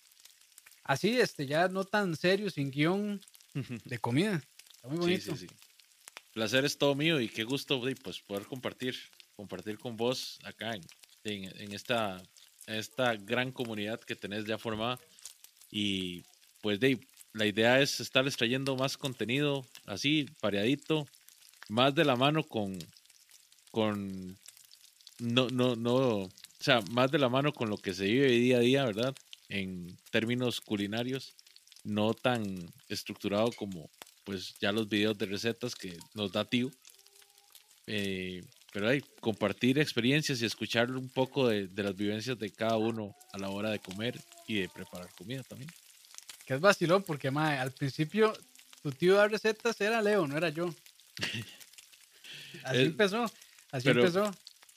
así, 0.85 1.20
este, 1.20 1.47
ya 1.47 1.69
no 1.69 1.85
tan 1.85 2.16
serio, 2.16 2.51
sin 2.51 2.70
guion 2.70 3.20
de 3.85 3.98
comida. 3.98 4.43
Está 4.74 4.89
muy 4.89 4.98
bonito. 4.98 5.36
Sí, 5.36 5.47
sí, 5.48 5.55
Placer 6.32 6.65
es 6.66 6.77
todo 6.77 6.94
mío 6.94 7.20
y 7.20 7.28
qué 7.28 7.44
gusto 7.44 7.81
pues, 7.81 8.20
poder 8.20 8.44
compartir, 8.44 8.94
compartir 9.36 9.78
con 9.78 9.96
vos 9.96 10.38
acá 10.44 10.72
en, 10.74 10.82
en, 11.24 11.72
esta, 11.72 12.22
esta 12.66 13.14
gran 13.14 13.52
comunidad 13.52 14.00
que 14.00 14.16
tenés 14.16 14.46
ya 14.46 14.58
formada. 14.58 14.98
Y 15.70 16.24
pues, 16.62 16.80
Dave, 16.80 17.00
la 17.32 17.46
idea 17.46 17.80
es 17.80 18.00
estarles 18.00 18.36
trayendo 18.36 18.76
más 18.76 18.96
contenido 18.96 19.66
así, 19.84 20.26
variadito, 20.40 21.06
más 21.68 21.94
de 21.94 22.04
la 22.04 22.16
mano 22.16 22.42
con, 22.42 22.78
con, 23.70 24.38
no, 25.18 25.48
no, 25.48 25.76
no, 25.76 25.94
o 25.94 26.30
sea, 26.58 26.80
más 26.90 27.10
de 27.10 27.18
la 27.18 27.28
mano 27.28 27.52
con 27.52 27.68
lo 27.68 27.76
que 27.76 27.94
se 27.94 28.04
vive 28.04 28.28
día 28.28 28.56
a 28.56 28.60
día, 28.60 28.84
¿verdad? 28.84 29.14
En 29.48 29.96
términos 30.10 30.60
culinarios, 30.60 31.34
no 31.84 32.14
tan 32.14 32.72
estructurado 32.88 33.52
como, 33.52 33.90
pues, 34.24 34.54
ya 34.60 34.72
los 34.72 34.88
videos 34.88 35.18
de 35.18 35.26
recetas 35.26 35.74
que 35.74 35.98
nos 36.14 36.32
da 36.32 36.44
tío. 36.44 36.70
Eh, 37.86 38.42
pero 38.77 38.90
hay 38.90 39.03
compartir 39.23 39.78
experiencias 39.78 40.43
y 40.43 40.44
escuchar 40.44 40.90
un 40.90 41.09
poco 41.09 41.48
de, 41.48 41.66
de 41.66 41.82
las 41.82 41.97
vivencias 41.97 42.39
de 42.39 42.51
cada 42.51 42.77
uno 42.77 43.16
a 43.32 43.39
la 43.39 43.48
hora 43.48 43.70
de 43.70 43.78
comer 43.78 44.20
y 44.47 44.61
de 44.61 44.69
preparar 44.69 45.09
comida 45.16 45.43
también. 45.44 45.70
Que 46.44 46.53
es 46.53 46.61
vacilón 46.61 47.03
porque, 47.03 47.31
mae, 47.31 47.59
al 47.59 47.70
principio 47.73 48.35
tu 48.82 48.93
tío 48.93 49.16
de 49.16 49.28
recetas 49.28 49.81
era 49.81 50.03
Leo, 50.03 50.27
no 50.27 50.36
era 50.36 50.51
yo. 50.51 50.74
Así 52.65 52.82
empezó, 52.82 53.24
así 53.70 53.89
empezó. 53.89 54.31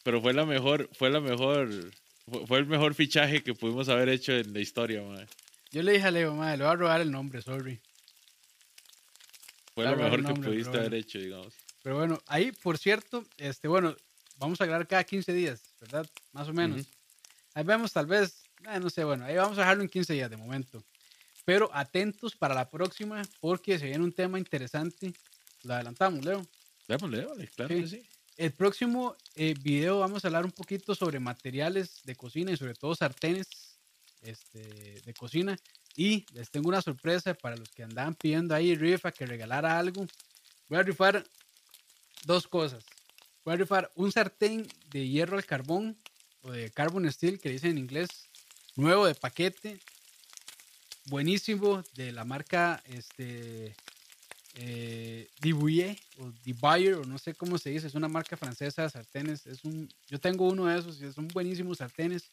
Pero 0.03 0.21
fue 0.21 0.33
la 0.33 0.45
mejor, 0.45 0.89
fue 0.93 1.09
la 1.09 1.19
mejor, 1.19 1.69
fue, 2.47 2.59
el 2.59 2.67
mejor 2.67 2.93
fichaje 2.93 3.43
que 3.43 3.53
pudimos 3.53 3.89
haber 3.89 4.07
hecho 4.07 4.31
en 4.31 4.53
la 4.53 4.61
historia, 4.61 5.01
mae. 5.01 5.27
Yo 5.71 5.83
le 5.83 5.91
dije 5.91 6.05
a 6.05 6.11
Leo, 6.11 6.35
mae, 6.35 6.55
le 6.55 6.63
voy 6.63 6.71
a 6.71 6.75
robar 6.77 7.01
el 7.01 7.11
nombre, 7.11 7.41
sorry. 7.41 7.81
Fue 9.75 9.83
lo 9.83 9.97
mejor 9.97 10.25
que 10.25 10.33
pudiste 10.41 10.77
haber 10.77 10.93
hecho, 10.93 11.19
digamos. 11.19 11.53
Pero 11.81 11.97
bueno, 11.97 12.21
ahí, 12.27 12.51
por 12.51 12.77
cierto, 12.77 13.25
este, 13.37 13.67
bueno, 13.67 13.95
vamos 14.37 14.59
a 14.61 14.65
grabar 14.65 14.87
cada 14.87 15.03
15 15.03 15.33
días, 15.33 15.61
¿verdad? 15.79 16.05
Más 16.33 16.47
o 16.47 16.53
menos. 16.53 16.87
Ahí 17.53 17.63
vemos, 17.63 17.91
tal 17.91 18.05
vez, 18.05 18.43
eh, 18.69 18.79
no 18.79 18.89
sé, 18.89 19.03
bueno, 19.03 19.25
ahí 19.25 19.35
vamos 19.35 19.57
a 19.57 19.61
dejarlo 19.61 19.83
en 19.83 19.89
15 19.89 20.13
días 20.13 20.29
de 20.29 20.37
momento. 20.37 20.83
Pero 21.45 21.69
atentos 21.73 22.35
para 22.35 22.53
la 22.53 22.69
próxima 22.69 23.21
porque 23.39 23.79
se 23.79 23.85
viene 23.85 24.03
un 24.03 24.13
tema 24.13 24.37
interesante. 24.37 25.13
Lo 25.63 25.73
adelantamos, 25.73 26.23
Leo. 26.23 26.45
Leo, 26.87 27.35
claro 27.55 27.75
que 27.75 27.87
sí. 27.87 28.03
El 28.37 28.53
próximo 28.53 29.15
eh, 29.35 29.53
video 29.61 29.99
vamos 29.99 30.23
a 30.23 30.27
hablar 30.27 30.45
un 30.45 30.51
poquito 30.51 30.95
sobre 30.95 31.19
materiales 31.19 32.01
de 32.03 32.15
cocina 32.15 32.51
y 32.51 32.57
sobre 32.57 32.73
todo 32.73 32.95
sartenes 32.95 33.79
este, 34.21 35.01
de 35.01 35.13
cocina. 35.13 35.57
Y 35.95 36.25
les 36.33 36.49
tengo 36.49 36.69
una 36.69 36.81
sorpresa 36.81 37.33
para 37.33 37.57
los 37.57 37.69
que 37.69 37.83
andaban 37.83 38.15
pidiendo 38.15 38.55
ahí 38.55 38.75
rifa 38.75 39.11
que 39.11 39.25
regalara 39.25 39.77
algo. 39.77 40.05
Voy 40.69 40.79
a 40.79 40.83
rifar 40.83 41.23
dos 42.25 42.47
cosas. 42.47 42.85
Voy 43.43 43.53
a 43.53 43.57
rifar 43.57 43.91
un 43.95 44.11
sartén 44.11 44.67
de 44.89 45.07
hierro 45.07 45.37
al 45.37 45.45
carbón 45.45 45.97
o 46.41 46.51
de 46.51 46.69
carbon 46.71 47.11
steel 47.11 47.39
que 47.39 47.49
dicen 47.49 47.71
en 47.71 47.77
inglés, 47.79 48.09
nuevo 48.75 49.05
de 49.05 49.15
paquete, 49.15 49.79
buenísimo 51.05 51.83
de 51.95 52.11
la 52.11 52.23
marca 52.23 52.81
este 52.85 53.75
eh, 54.55 55.29
o 56.17 56.31
Dibuyer 56.43 56.95
o 56.95 57.05
no 57.05 57.17
sé 57.17 57.33
cómo 57.33 57.57
se 57.57 57.69
dice, 57.69 57.87
es 57.87 57.95
una 57.95 58.07
marca 58.07 58.37
francesa 58.37 58.83
de 58.83 58.89
sartenes, 58.89 59.45
es 59.47 59.63
un 59.63 59.89
yo 60.07 60.19
tengo 60.19 60.47
uno 60.47 60.65
de 60.65 60.79
esos 60.79 61.01
y 61.01 61.11
son 61.11 61.27
buenísimos 61.29 61.79
sartenes 61.79 62.29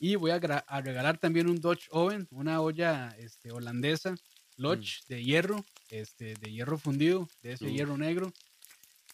y 0.00 0.16
voy 0.16 0.32
a, 0.32 0.38
regalar 0.38 1.18
también 1.18 1.48
un 1.48 1.60
Dutch 1.60 1.86
Oven, 1.90 2.26
una 2.30 2.60
olla 2.60 3.14
este, 3.18 3.52
holandesa 3.52 4.14
Lodge 4.56 5.02
mm. 5.02 5.08
de 5.08 5.24
hierro, 5.24 5.64
este 5.90 6.34
de 6.34 6.52
hierro 6.52 6.78
fundido, 6.78 7.28
de 7.42 7.52
ese 7.52 7.72
hierro 7.72 7.96
negro. 7.96 8.32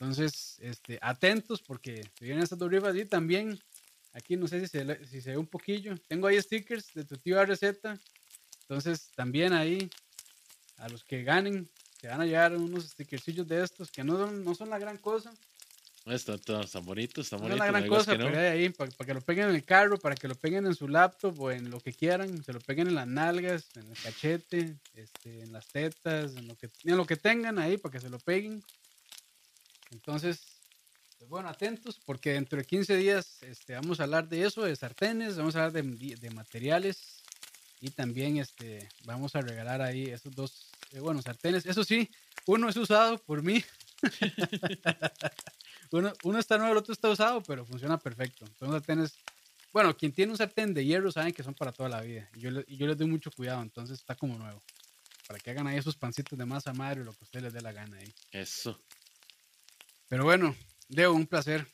Entonces, 0.00 0.58
este, 0.60 0.98
atentos 1.02 1.60
porque 1.60 2.04
se 2.18 2.24
vienen 2.24 2.44
estas 2.44 2.58
dos 2.58 2.70
rifas 2.70 2.94
y 2.94 3.04
también 3.04 3.58
aquí 4.12 4.36
no 4.36 4.46
sé 4.46 4.60
si 4.60 4.68
se, 4.68 5.06
si 5.06 5.20
se 5.20 5.30
ve 5.30 5.36
un 5.36 5.46
poquillo. 5.46 5.96
Tengo 6.06 6.28
ahí 6.28 6.40
stickers 6.40 6.94
de 6.94 7.04
tu 7.04 7.16
tío 7.16 7.44
receta. 7.44 7.98
Entonces, 8.62 9.10
también 9.16 9.52
ahí 9.52 9.90
a 10.76 10.88
los 10.88 11.02
que 11.02 11.24
ganen, 11.24 11.68
se 12.00 12.06
van 12.08 12.20
a 12.20 12.26
llevar 12.26 12.56
unos 12.56 12.88
stickercillos 12.88 13.46
de 13.48 13.64
estos 13.64 13.90
que 13.90 14.04
no 14.04 14.16
son, 14.16 14.44
no 14.44 14.54
son 14.54 14.70
la 14.70 14.78
gran 14.78 14.98
cosa. 14.98 15.32
Están, 16.06 16.38
están 16.62 16.84
bonitos, 16.84 17.26
están 17.26 17.40
bonitos. 17.40 17.58
No 17.58 17.64
es 17.64 17.72
la 17.72 17.78
gran 17.78 17.88
cosa, 17.88 18.12
pero 18.16 18.38
ahí 18.38 18.70
para, 18.70 18.90
que 18.90 19.14
lo 19.14 19.20
peguen 19.20 19.48
en 19.50 19.54
el 19.56 19.64
carro, 19.64 19.98
para 19.98 20.14
que 20.14 20.28
lo 20.28 20.34
peguen 20.36 20.66
en 20.66 20.74
su 20.74 20.88
laptop 20.88 21.38
o 21.38 21.50
en 21.50 21.70
lo 21.70 21.80
que 21.80 21.92
quieran, 21.92 22.42
se 22.42 22.52
lo 22.52 22.60
peguen 22.60 22.88
en 22.88 22.94
las 22.94 23.06
nalgas, 23.06 23.68
en 23.76 23.88
el 23.88 23.98
cachete, 23.98 24.76
este, 24.94 25.40
en 25.42 25.52
las 25.52 25.66
tetas, 25.68 26.36
en 26.36 26.48
lo 26.48 26.56
que, 26.56 26.70
en 26.84 26.96
lo 26.96 27.04
que 27.04 27.16
tengan 27.16 27.58
ahí 27.58 27.76
para 27.76 27.92
que 27.92 28.00
se 28.00 28.08
lo 28.08 28.18
peguen. 28.18 28.62
Entonces, 29.90 30.58
pues 31.18 31.28
bueno, 31.28 31.48
atentos, 31.48 31.98
porque 32.04 32.32
dentro 32.32 32.58
de 32.58 32.64
15 32.64 32.96
días 32.96 33.42
este, 33.42 33.74
vamos 33.74 34.00
a 34.00 34.04
hablar 34.04 34.28
de 34.28 34.44
eso, 34.44 34.62
de 34.62 34.76
sartenes, 34.76 35.36
vamos 35.36 35.56
a 35.56 35.64
hablar 35.64 35.84
de, 35.84 36.16
de 36.16 36.30
materiales 36.30 37.22
y 37.80 37.90
también 37.90 38.38
este, 38.38 38.88
vamos 39.04 39.34
a 39.34 39.40
regalar 39.40 39.82
ahí 39.82 40.04
esos 40.04 40.34
dos, 40.34 40.70
eh, 40.92 41.00
bueno, 41.00 41.22
sartenes. 41.22 41.66
Eso 41.66 41.84
sí, 41.84 42.08
uno 42.46 42.68
es 42.68 42.76
usado 42.76 43.18
por 43.18 43.42
mí. 43.42 43.64
uno, 45.92 46.12
uno 46.24 46.38
está 46.38 46.56
nuevo, 46.56 46.72
el 46.72 46.78
otro 46.78 46.92
está 46.92 47.08
usado, 47.08 47.42
pero 47.42 47.64
funciona 47.64 47.98
perfecto. 47.98 48.46
Son 48.58 48.70
sartenes, 48.70 49.18
bueno, 49.72 49.96
quien 49.96 50.12
tiene 50.12 50.32
un 50.32 50.38
sartén 50.38 50.74
de 50.74 50.84
hierro 50.84 51.12
saben 51.12 51.32
que 51.32 51.42
son 51.42 51.54
para 51.54 51.72
toda 51.72 51.88
la 51.88 52.00
vida. 52.00 52.28
Y 52.34 52.40
yo, 52.40 52.50
yo 52.50 52.86
les 52.86 52.96
doy 52.96 53.06
mucho 53.06 53.30
cuidado, 53.30 53.62
entonces 53.62 53.98
está 53.98 54.14
como 54.14 54.36
nuevo. 54.38 54.62
Para 55.26 55.38
que 55.38 55.50
hagan 55.50 55.66
ahí 55.66 55.76
esos 55.76 55.96
pancitos 55.96 56.38
de 56.38 56.46
masa 56.46 56.72
madre 56.72 57.02
o 57.02 57.04
lo 57.04 57.12
que 57.12 57.24
ustedes 57.24 57.44
les 57.44 57.52
dé 57.52 57.60
la 57.60 57.72
gana 57.72 57.98
ahí. 57.98 58.14
Eso. 58.32 58.80
Pero 60.08 60.24
bueno, 60.24 60.56
Deo, 60.88 61.12
un 61.12 61.26
placer. 61.26 61.66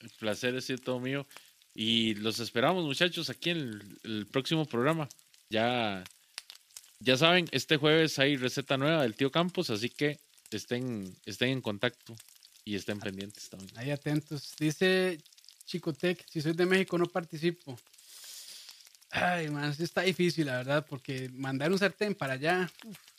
El 0.00 0.10
placer 0.10 0.54
es 0.54 0.72
todo 0.82 0.98
mío. 0.98 1.26
Y 1.74 2.14
los 2.14 2.40
esperamos, 2.40 2.84
muchachos, 2.84 3.30
aquí 3.30 3.50
en 3.50 3.98
el, 4.02 4.26
próximo 4.26 4.64
programa. 4.64 5.08
Ya, 5.50 6.04
ya 6.98 7.16
saben, 7.16 7.48
este 7.52 7.76
jueves 7.76 8.18
hay 8.18 8.36
receta 8.36 8.76
nueva 8.76 9.02
del 9.02 9.14
tío 9.14 9.30
Campos, 9.30 9.70
así 9.70 9.88
que 9.88 10.18
estén, 10.50 11.16
estén 11.24 11.50
en 11.50 11.60
contacto 11.60 12.16
y 12.64 12.74
estén 12.74 12.98
pendientes 12.98 13.48
también. 13.48 13.76
Ahí 13.78 13.90
atentos. 13.90 14.54
Dice 14.58 15.20
Chicotec, 15.64 16.26
si 16.28 16.40
soy 16.40 16.52
de 16.52 16.66
México 16.66 16.98
no 16.98 17.06
participo. 17.06 17.78
Ay, 19.10 19.48
man, 19.48 19.74
está 19.78 20.02
difícil, 20.02 20.46
la 20.46 20.58
verdad, 20.58 20.86
porque 20.88 21.28
mandar 21.30 21.72
un 21.72 21.78
sartén 21.78 22.14
para 22.14 22.34
allá, 22.34 22.70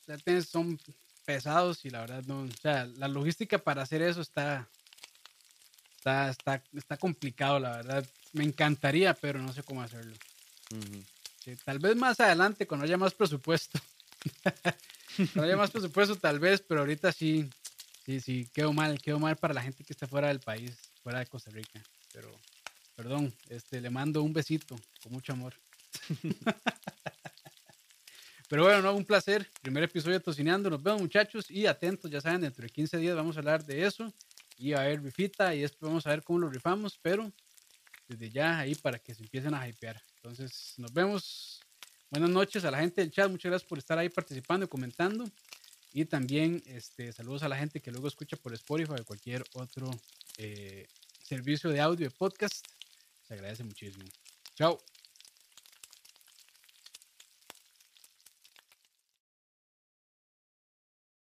sarténes 0.05 0.47
son 0.47 0.79
pesados 1.25 1.85
y 1.85 1.89
la 1.89 2.01
verdad 2.01 2.23
no, 2.27 2.41
o 2.41 2.61
sea, 2.61 2.85
la 2.97 3.07
logística 3.07 3.57
para 3.57 3.83
hacer 3.83 4.01
eso 4.01 4.21
está, 4.21 4.67
está, 5.97 6.29
está, 6.29 6.63
está 6.73 6.97
complicado, 6.97 7.59
la 7.59 7.77
verdad. 7.77 8.05
Me 8.33 8.43
encantaría, 8.43 9.13
pero 9.13 9.39
no 9.39 9.53
sé 9.53 9.63
cómo 9.63 9.81
hacerlo. 9.81 10.15
tal 11.65 11.79
vez 11.79 11.95
más 11.95 12.19
adelante, 12.19 12.65
cuando 12.65 12.85
haya 12.85 12.97
más 12.97 13.13
presupuesto. 13.13 13.79
cuando 15.15 15.43
haya 15.43 15.57
más 15.57 15.71
presupuesto, 15.71 16.15
tal 16.15 16.39
vez, 16.39 16.61
pero 16.61 16.81
ahorita 16.81 17.11
sí, 17.11 17.49
sí, 18.05 18.19
sí, 18.19 18.49
quedo 18.53 18.73
mal, 18.73 18.99
quedo 19.01 19.19
mal 19.19 19.35
para 19.35 19.53
la 19.53 19.61
gente 19.61 19.83
que 19.83 19.93
está 19.93 20.07
fuera 20.07 20.29
del 20.29 20.39
país, 20.39 20.71
fuera 21.03 21.19
de 21.19 21.27
Costa 21.27 21.51
Rica. 21.51 21.81
Pero, 22.13 22.31
perdón, 22.95 23.33
este, 23.49 23.81
le 23.81 23.89
mando 23.89 24.23
un 24.23 24.33
besito 24.33 24.75
con 25.03 25.11
mucho 25.11 25.33
amor. 25.33 25.53
Pero 28.51 28.63
bueno, 28.63 28.81
no, 28.81 28.93
un 28.93 29.05
placer. 29.05 29.49
Primer 29.61 29.83
episodio 29.83 30.15
de 30.15 30.19
Tocineando. 30.19 30.69
Nos 30.69 30.83
vemos, 30.83 30.99
muchachos. 30.99 31.49
Y 31.49 31.67
atentos, 31.67 32.11
ya 32.11 32.19
saben, 32.19 32.41
dentro 32.41 32.63
de 32.63 32.69
15 32.69 32.97
días 32.97 33.15
vamos 33.15 33.37
a 33.37 33.39
hablar 33.39 33.63
de 33.63 33.85
eso. 33.85 34.13
Y 34.57 34.73
a 34.73 34.81
ver 34.81 35.01
rifita. 35.01 35.55
Y 35.55 35.61
después 35.61 35.87
vamos 35.87 36.05
a 36.05 36.09
ver 36.09 36.21
cómo 36.21 36.39
lo 36.39 36.49
rifamos. 36.49 36.99
Pero 37.01 37.31
desde 38.09 38.29
ya 38.29 38.59
ahí 38.59 38.75
para 38.75 38.99
que 38.99 39.15
se 39.15 39.23
empiecen 39.23 39.53
a 39.53 39.65
hypear. 39.65 40.03
Entonces, 40.17 40.73
nos 40.75 40.91
vemos. 40.91 41.61
Buenas 42.09 42.29
noches 42.29 42.65
a 42.65 42.71
la 42.71 42.79
gente 42.79 42.99
del 42.99 43.09
chat. 43.09 43.31
Muchas 43.31 43.51
gracias 43.51 43.69
por 43.69 43.77
estar 43.77 43.97
ahí 43.97 44.09
participando 44.09 44.65
y 44.65 44.67
comentando. 44.67 45.23
Y 45.93 46.03
también 46.03 46.61
este, 46.65 47.13
saludos 47.13 47.43
a 47.43 47.47
la 47.47 47.55
gente 47.55 47.79
que 47.79 47.89
luego 47.89 48.09
escucha 48.09 48.35
por 48.35 48.53
Spotify 48.53 48.95
o 48.99 49.05
cualquier 49.05 49.45
otro 49.53 49.89
eh, 50.37 50.89
servicio 51.23 51.69
de 51.69 51.79
audio 51.79 52.09
de 52.09 52.13
podcast. 52.13 52.65
Se 53.25 53.33
agradece 53.33 53.63
muchísimo. 53.63 54.03
Chao. 54.55 54.77